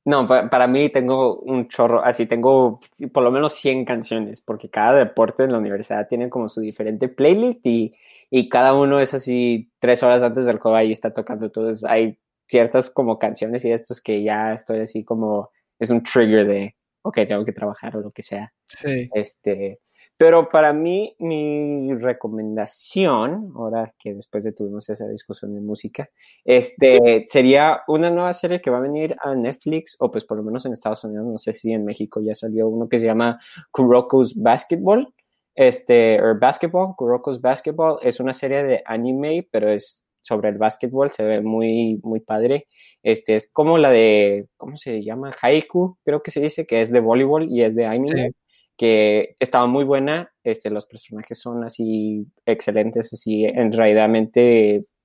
No, 0.05 0.27
para, 0.27 0.67
mí 0.67 0.89
tengo 0.89 1.39
un 1.39 1.69
chorro, 1.69 2.03
así 2.03 2.25
tengo 2.25 2.79
por 3.13 3.23
lo 3.23 3.31
menos 3.31 3.53
100 3.53 3.85
canciones, 3.85 4.41
porque 4.41 4.69
cada 4.69 4.99
deporte 4.99 5.43
en 5.43 5.51
la 5.53 5.57
universidad 5.57 6.07
tiene 6.07 6.29
como 6.29 6.49
su 6.49 6.59
diferente 6.61 7.07
playlist 7.07 7.65
y, 7.65 7.95
y 8.29 8.49
cada 8.49 8.73
uno 8.73 8.99
es 8.99 9.13
así 9.13 9.71
tres 9.79 10.03
horas 10.03 10.23
antes 10.23 10.45
del 10.45 10.59
juego 10.59 10.77
ahí 10.77 10.91
está 10.91 11.13
tocando. 11.13 11.45
Entonces 11.45 11.83
hay 11.83 12.17
ciertas 12.47 12.89
como 12.89 13.19
canciones 13.19 13.65
y 13.65 13.71
estos 13.71 14.01
que 14.01 14.23
ya 14.23 14.53
estoy 14.53 14.79
así 14.79 15.03
como, 15.03 15.49
es 15.79 15.89
un 15.89 16.03
trigger 16.03 16.47
de, 16.47 16.75
ok, 17.03 17.19
tengo 17.27 17.45
que 17.45 17.53
trabajar 17.53 17.95
o 17.97 18.01
lo 18.01 18.11
que 18.11 18.23
sea. 18.23 18.53
Sí. 18.67 19.09
Este, 19.13 19.79
pero 20.17 20.47
para 20.47 20.73
mí, 20.73 21.15
mi 21.19 21.93
recomendación, 21.95 23.51
ahora 23.55 23.93
que 23.97 24.13
después 24.13 24.43
de 24.43 24.53
tuvimos 24.53 24.87
esa 24.89 25.07
discusión 25.07 25.53
de 25.55 25.61
música, 25.61 26.09
este, 26.45 27.25
sería 27.27 27.81
una 27.87 28.09
nueva 28.09 28.33
serie 28.33 28.61
que 28.61 28.69
va 28.69 28.77
a 28.77 28.81
venir 28.81 29.15
a 29.21 29.33
Netflix, 29.33 29.97
o 29.99 30.11
pues 30.11 30.23
por 30.23 30.37
lo 30.37 30.43
menos 30.43 30.65
en 30.65 30.73
Estados 30.73 31.03
Unidos, 31.03 31.25
no 31.25 31.37
sé 31.39 31.53
si 31.53 31.73
en 31.73 31.83
México 31.83 32.21
ya 32.21 32.35
salió 32.35 32.67
uno 32.67 32.87
que 32.87 32.99
se 32.99 33.05
llama 33.05 33.39
Kuroko's 33.71 34.35
Basketball, 34.35 35.13
este, 35.55 36.21
o 36.21 36.37
Basketball, 36.39 36.95
Kuroko's 36.95 37.41
Basketball, 37.41 37.97
es 38.01 38.19
una 38.19 38.33
serie 38.33 38.63
de 38.63 38.83
anime, 38.85 39.47
pero 39.51 39.69
es 39.69 40.03
sobre 40.21 40.49
el 40.49 40.57
basketball, 40.57 41.11
se 41.11 41.23
ve 41.23 41.41
muy, 41.41 41.99
muy 42.01 42.21
padre. 42.21 42.67
Este, 43.03 43.35
es 43.35 43.49
como 43.51 43.77
la 43.77 43.91
de, 43.91 44.47
¿cómo 44.57 44.77
se 44.77 45.03
llama? 45.03 45.35
Haiku, 45.41 45.97
creo 46.05 46.23
que 46.23 46.31
se 46.31 46.39
dice, 46.39 46.65
que 46.65 46.81
es 46.81 46.91
de 46.91 47.01
voleibol 47.01 47.51
y 47.51 47.63
es 47.63 47.75
de 47.75 47.85
anime. 47.85 48.31
que 48.77 49.35
estaba 49.39 49.67
muy 49.67 49.83
buena, 49.83 50.31
este, 50.43 50.71
los 50.71 50.87
personajes 50.87 51.39
son 51.39 51.63
así 51.63 52.25
excelentes, 52.45 53.13
así 53.13 53.45
en 53.45 53.71
realidad, 53.71 54.09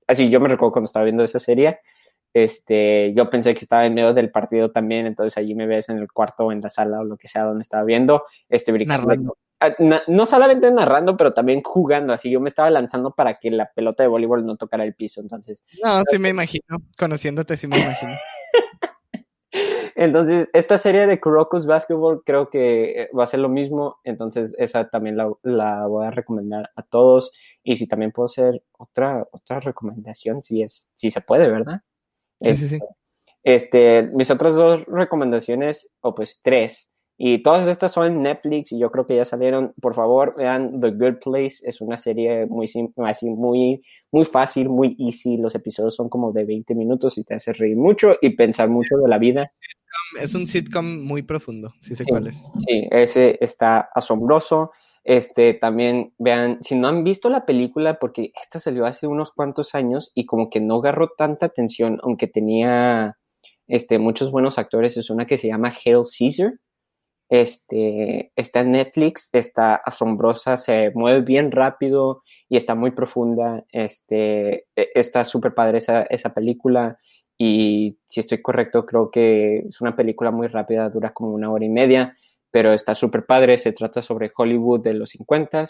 así 0.07 0.29
yo 0.29 0.39
me 0.39 0.47
recuerdo 0.47 0.71
cuando 0.71 0.85
estaba 0.85 1.05
viendo 1.05 1.23
esa 1.23 1.37
serie, 1.37 1.77
este, 2.33 3.13
yo 3.13 3.29
pensé 3.29 3.53
que 3.53 3.59
estaba 3.59 3.85
en 3.85 3.93
medio 3.93 4.13
del 4.13 4.31
partido 4.31 4.71
también, 4.71 5.05
entonces 5.05 5.37
allí 5.37 5.53
me 5.53 5.67
ves 5.67 5.89
en 5.89 5.99
el 5.99 6.11
cuarto 6.11 6.45
o 6.45 6.51
en 6.51 6.61
la 6.61 6.69
sala 6.69 6.99
o 6.99 7.03
lo 7.03 7.17
que 7.17 7.27
sea 7.27 7.43
donde 7.43 7.61
estaba 7.61 7.83
viendo, 7.83 8.23
este, 8.49 8.71
brincando. 8.71 9.37
No 10.07 10.25
solamente 10.25 10.71
narrando, 10.71 11.17
pero 11.17 11.33
también 11.33 11.61
jugando, 11.61 12.13
así 12.13 12.31
yo 12.31 12.39
me 12.39 12.47
estaba 12.47 12.69
lanzando 12.69 13.11
para 13.11 13.39
que 13.39 13.51
la 13.51 13.69
pelota 13.71 14.03
de 14.03 14.09
voleibol 14.09 14.45
no 14.45 14.55
tocara 14.55 14.85
el 14.85 14.95
piso, 14.95 15.19
entonces. 15.19 15.65
No, 15.83 16.01
sí 16.09 16.17
me 16.17 16.29
imagino, 16.29 16.77
conociéndote 16.97 17.57
sí 17.57 17.67
me 17.67 17.77
imagino. 17.77 18.13
entonces, 19.95 20.49
esta 20.53 20.77
serie 20.77 21.07
de 21.07 21.19
Kuroko's 21.19 21.65
Basketball 21.65 22.23
creo 22.25 22.49
que 22.49 23.01
eh, 23.01 23.09
va 23.17 23.25
a 23.25 23.27
ser 23.27 23.41
lo 23.41 23.49
mismo, 23.49 23.97
entonces 24.05 24.55
esa 24.57 24.89
también 24.89 25.17
la, 25.17 25.29
la 25.43 25.87
voy 25.87 26.07
a 26.07 26.11
recomendar 26.11 26.69
a 26.77 26.83
todos, 26.83 27.33
y 27.61 27.75
si 27.75 27.85
también 27.85 28.13
puedo 28.13 28.27
hacer 28.27 28.63
otra, 28.77 29.27
otra 29.31 29.59
recomendación, 29.59 30.41
si 30.41 30.61
es, 30.61 30.89
si 30.95 31.11
se 31.11 31.19
puede, 31.19 31.49
¿verdad? 31.49 31.81
Sí, 32.39 32.55
sí, 32.55 32.67
sí. 32.69 32.79
Este, 33.43 34.03
mis 34.03 34.31
otras 34.31 34.55
dos 34.55 34.85
recomendaciones, 34.85 35.93
o 36.01 36.15
pues 36.15 36.39
tres, 36.41 36.93
y 37.21 37.43
todas 37.43 37.67
estas 37.67 37.91
son 37.91 38.07
en 38.07 38.21
Netflix 38.21 38.71
y 38.71 38.79
yo 38.79 38.89
creo 38.91 39.05
que 39.05 39.17
ya 39.17 39.25
salieron. 39.25 39.73
Por 39.81 39.93
favor, 39.93 40.35
vean 40.37 40.79
The 40.79 40.91
Good 40.91 41.19
Place. 41.21 41.57
Es 41.63 41.81
una 41.81 41.97
serie 41.97 42.45
muy 42.45 42.65
así, 43.05 43.27
muy, 43.27 43.83
muy 44.09 44.23
fácil, 44.23 44.69
muy 44.69 44.95
easy. 44.97 45.35
Los 45.35 45.53
episodios 45.53 45.95
son 45.95 46.07
como 46.07 46.31
de 46.31 46.45
20 46.45 46.73
minutos 46.75 47.17
y 47.17 47.25
te 47.25 47.35
hace 47.35 47.51
reír 47.51 47.75
mucho 47.75 48.13
y 48.21 48.37
pensar 48.37 48.69
mucho 48.69 48.95
de 48.95 49.09
la 49.09 49.17
vida. 49.17 49.51
Es 50.17 50.33
un 50.33 50.47
sitcom 50.47 51.03
muy 51.03 51.21
profundo, 51.23 51.73
si 51.81 51.93
sé 51.93 52.05
cuál 52.05 52.27
es. 52.27 52.37
Sí, 52.65 52.87
ese 52.89 53.37
está 53.41 53.89
asombroso. 53.93 54.71
Este, 55.03 55.53
también 55.53 56.13
vean, 56.19 56.59
si 56.61 56.75
no 56.75 56.87
han 56.87 57.03
visto 57.03 57.27
la 57.29 57.45
película, 57.45 57.99
porque 57.99 58.31
esta 58.41 58.61
salió 58.61 58.85
hace 58.85 59.07
unos 59.07 59.33
cuantos 59.33 59.75
años 59.75 60.13
y 60.15 60.25
como 60.25 60.49
que 60.49 60.61
no 60.61 60.77
agarró 60.77 61.09
tanta 61.17 61.47
atención, 61.47 61.99
aunque 62.01 62.27
tenía 62.27 63.17
este, 63.67 63.99
muchos 63.99 64.31
buenos 64.31 64.57
actores, 64.57 64.95
es 64.95 65.09
una 65.09 65.27
que 65.27 65.37
se 65.37 65.49
llama 65.49 65.73
Hail 65.83 66.03
Caesar. 66.17 66.53
Este, 67.29 68.31
está 68.35 68.61
en 68.61 68.71
Netflix, 68.71 69.29
está 69.33 69.75
asombrosa, 69.75 70.57
se 70.57 70.91
mueve 70.95 71.21
bien 71.21 71.51
rápido 71.51 72.23
y 72.49 72.57
está 72.57 72.75
muy 72.75 72.91
profunda. 72.91 73.63
Este, 73.71 74.65
e, 74.75 74.89
está 74.95 75.23
súper 75.25 75.53
padre 75.53 75.77
esa, 75.77 76.03
esa 76.03 76.33
película 76.33 76.97
y 77.37 77.97
si 78.07 78.19
estoy 78.19 78.41
correcto, 78.41 78.85
creo 78.85 79.11
que 79.11 79.59
es 79.59 79.79
una 79.79 79.95
película 79.95 80.31
muy 80.31 80.47
rápida, 80.47 80.89
dura 80.89 81.13
como 81.13 81.31
una 81.31 81.51
hora 81.51 81.63
y 81.65 81.69
media 81.69 82.17
pero 82.51 82.73
está 82.73 82.95
súper 82.95 83.25
padre, 83.25 83.57
se 83.57 83.73
trata 83.73 84.01
sobre 84.01 84.31
Hollywood 84.35 84.81
de 84.81 84.93
los 84.93 85.11
50 85.11 85.65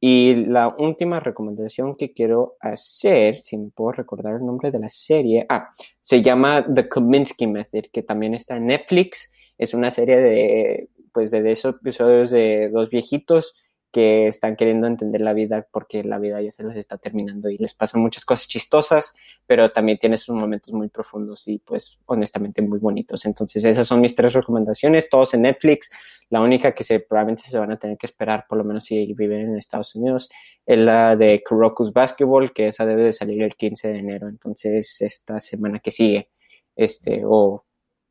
y 0.00 0.34
la 0.34 0.68
última 0.76 1.20
recomendación 1.20 1.96
que 1.96 2.12
quiero 2.12 2.56
hacer, 2.60 3.40
si 3.42 3.56
me 3.56 3.70
puedo 3.70 3.92
recordar 3.92 4.34
el 4.34 4.44
nombre 4.44 4.70
de 4.70 4.78
la 4.78 4.88
serie, 4.88 5.46
ah, 5.48 5.70
se 6.00 6.20
llama 6.22 6.66
The 6.72 6.88
Kominsky 6.88 7.46
Method, 7.46 7.86
que 7.92 8.02
también 8.02 8.34
está 8.34 8.56
en 8.56 8.66
Netflix, 8.66 9.32
es 9.56 9.72
una 9.72 9.90
serie 9.90 10.16
de, 10.18 10.88
pues, 11.16 11.30
de 11.30 11.50
esos 11.50 11.76
episodios 11.76 12.28
de 12.28 12.68
dos 12.68 12.90
viejitos 12.90 13.54
que 13.90 14.28
están 14.28 14.54
queriendo 14.54 14.86
entender 14.86 15.22
la 15.22 15.32
vida 15.32 15.66
porque 15.72 16.04
la 16.04 16.18
vida 16.18 16.42
ya 16.42 16.52
se 16.52 16.62
les 16.62 16.76
está 16.76 16.98
terminando 16.98 17.48
y 17.48 17.56
les 17.56 17.72
pasan 17.72 18.02
muchas 18.02 18.26
cosas 18.26 18.48
chistosas, 18.48 19.16
pero 19.46 19.72
también 19.72 19.96
tiene 19.96 20.18
sus 20.18 20.36
momentos 20.36 20.74
muy 20.74 20.90
profundos 20.90 21.48
y 21.48 21.56
pues 21.60 21.98
honestamente 22.04 22.60
muy 22.60 22.78
bonitos. 22.80 23.24
Entonces 23.24 23.64
esas 23.64 23.88
son 23.88 24.02
mis 24.02 24.14
tres 24.14 24.34
recomendaciones, 24.34 25.08
todos 25.08 25.32
en 25.32 25.40
Netflix. 25.40 25.90
La 26.28 26.42
única 26.42 26.74
que 26.74 26.84
se, 26.84 27.00
probablemente 27.00 27.44
se 27.44 27.58
van 27.58 27.72
a 27.72 27.78
tener 27.78 27.96
que 27.96 28.04
esperar, 28.04 28.44
por 28.46 28.58
lo 28.58 28.64
menos 28.64 28.84
si 28.84 29.14
viven 29.14 29.40
en 29.40 29.56
Estados 29.56 29.94
Unidos, 29.94 30.28
es 30.66 30.76
la 30.76 31.16
de 31.16 31.42
Kuroku's 31.42 31.94
Basketball, 31.94 32.52
que 32.52 32.68
esa 32.68 32.84
debe 32.84 33.04
de 33.04 33.14
salir 33.14 33.42
el 33.42 33.54
15 33.56 33.88
de 33.88 33.98
enero. 34.00 34.28
Entonces 34.28 35.00
esta 35.00 35.40
semana 35.40 35.78
que 35.78 35.92
sigue, 35.92 36.28
este, 36.76 37.22
o 37.24 37.65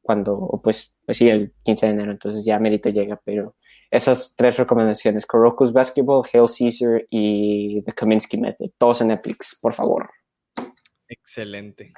cuando, 0.06 0.36
o 0.36 0.62
pues, 0.62 0.94
pues 1.04 1.18
sí, 1.18 1.28
el 1.28 1.52
15 1.64 1.88
de 1.88 1.92
enero, 1.94 2.12
entonces 2.12 2.46
ya 2.46 2.60
merito 2.60 2.90
llega, 2.90 3.20
pero 3.26 3.56
esas 3.90 4.36
tres 4.38 4.56
recomendaciones, 4.56 5.26
Kuroko's 5.26 5.74
Basketball, 5.74 6.24
Hail 6.32 6.46
Caesar 6.48 7.08
y 7.10 7.82
The 7.82 7.92
Kaminsky 7.92 8.38
Method, 8.38 8.70
todos 8.78 9.02
en 9.02 9.08
Netflix, 9.08 9.58
por 9.60 9.74
favor. 9.74 10.12
Excelente. 11.08 11.92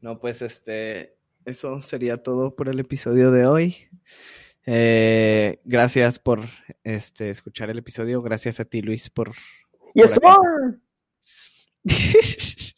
No, 0.00 0.20
pues 0.20 0.42
este, 0.42 1.16
eso 1.44 1.80
sería 1.80 2.22
todo 2.22 2.54
por 2.54 2.68
el 2.68 2.78
episodio 2.78 3.32
de 3.32 3.46
hoy. 3.46 3.76
Eh, 4.64 5.60
gracias 5.64 6.20
por 6.20 6.40
este, 6.84 7.30
escuchar 7.30 7.68
el 7.68 7.78
episodio. 7.78 8.22
Gracias 8.22 8.60
a 8.60 8.64
ti, 8.64 8.80
Luis, 8.80 9.10
por. 9.10 9.34
Yes, 9.94 10.10
sir. 10.14 10.80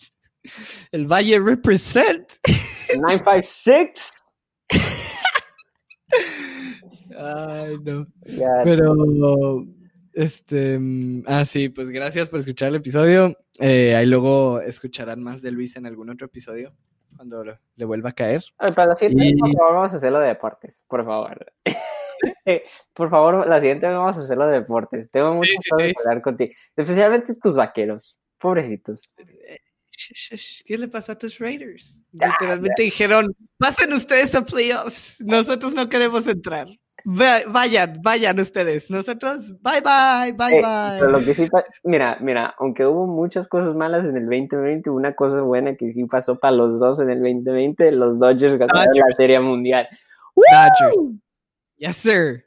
el 0.93 1.07
Valle 1.07 1.39
represent. 1.41 2.33
956. 2.97 4.26
Ay, 7.19 7.79
no. 7.83 8.07
Pero, 8.65 9.65
este, 10.13 10.79
mm, 10.79 11.25
ah, 11.27 11.45
sí, 11.45 11.69
pues 11.69 11.91
gracias 11.91 12.29
por 12.29 12.41
escuchar 12.41 12.69
el 12.69 12.77
episodio. 12.77 13.37
Eh, 13.59 13.95
ahí 13.95 14.07
luego 14.07 14.61
escucharán 14.61 15.23
más 15.23 15.43
de 15.43 15.51
Luis 15.51 15.77
en 15.77 15.87
algún 15.87 16.11
otro 16.11 16.27
episodio 16.27 16.75
cuando 17.17 17.45
le 17.45 17.85
vuelva 17.85 18.11
a 18.11 18.13
caer. 18.13 18.43
para 18.75 18.87
la 18.89 18.97
siguiente, 18.97 19.37
por 19.39 19.53
favor, 19.53 19.75
vamos 19.75 19.93
a 19.93 19.97
hacerlo 19.97 20.21
de 20.21 20.29
deportes, 20.29 20.83
por 20.87 21.05
favor. 21.05 21.53
por 22.95 23.11
favor, 23.11 23.47
la 23.47 23.61
siguiente 23.61 23.87
vamos 23.87 24.17
a 24.17 24.21
hacerlo 24.21 24.47
de 24.47 24.61
deportes. 24.61 25.11
Tengo 25.11 25.35
mucho 25.35 25.51
que 25.77 25.95
hablar 25.99 26.23
contigo, 26.23 26.53
especialmente 26.77 27.35
tus 27.37 27.57
vaqueros, 27.57 28.19
pobrecitos. 28.39 29.11
¿Qué 30.65 30.79
le 30.79 30.89
pasó 30.89 31.13
a 31.13 31.19
tus 31.19 31.39
Raiders? 31.39 31.99
Literalmente 32.13 32.83
dijeron, 32.83 33.35
pasen 33.59 33.93
ustedes 33.93 34.35
a 34.35 34.45
playoffs, 34.45 35.17
nosotros 35.21 35.75
no 35.75 35.89
queremos 35.89 36.27
entrar. 36.27 36.69
Vayan, 37.05 38.01
vayan 38.03 38.41
ustedes. 38.41 38.91
Nosotros, 38.91 39.49
bye 39.61 39.81
bye, 39.81 40.33
bye 40.33 40.59
eh, 40.59 40.63
bye. 40.63 41.65
mira, 41.85 42.19
mira, 42.21 42.55
aunque 42.59 42.87
hubo 42.87 43.07
muchas 43.07 43.49
cosas 43.49 43.75
malas 43.75 44.05
en 44.05 44.17
el 44.17 44.25
2020, 44.25 44.91
una 44.91 45.15
cosa 45.15 45.43
buena 45.43 45.77
que 45.77 45.87
sí 45.89 46.05
pasó 46.07 46.39
para 46.39 46.57
los 46.57 46.81
dos 46.81 47.01
en 47.01 47.11
el 47.11 47.19
2020, 47.19 47.93
los 47.93 48.19
Dodgers 48.19 48.57
ganaron 48.57 48.95
la 48.95 49.15
Serie 49.15 49.39
Mundial. 49.41 49.89
Dodgers. 50.35 51.21
Yes, 51.77 51.97
sir. 51.97 52.47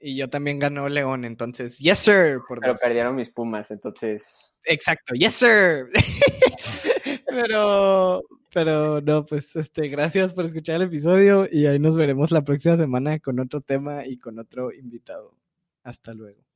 Y 0.00 0.16
yo 0.16 0.30
también 0.30 0.58
ganó 0.58 0.88
León, 0.88 1.24
entonces, 1.24 1.78
yes, 1.78 1.98
sir. 1.98 2.40
Pero 2.48 2.74
perdieron 2.76 3.16
mis 3.16 3.30
Pumas, 3.30 3.70
entonces. 3.70 4.57
Exacto, 4.68 5.14
yes, 5.14 5.34
sir. 5.34 5.88
pero, 7.26 8.22
pero 8.52 9.00
no, 9.00 9.24
pues 9.24 9.56
este, 9.56 9.88
gracias 9.88 10.34
por 10.34 10.44
escuchar 10.44 10.76
el 10.76 10.82
episodio 10.82 11.48
y 11.50 11.66
ahí 11.66 11.78
nos 11.78 11.96
veremos 11.96 12.30
la 12.30 12.42
próxima 12.42 12.76
semana 12.76 13.18
con 13.18 13.40
otro 13.40 13.62
tema 13.62 14.06
y 14.06 14.18
con 14.18 14.38
otro 14.38 14.70
invitado. 14.72 15.34
Hasta 15.82 16.12
luego. 16.12 16.47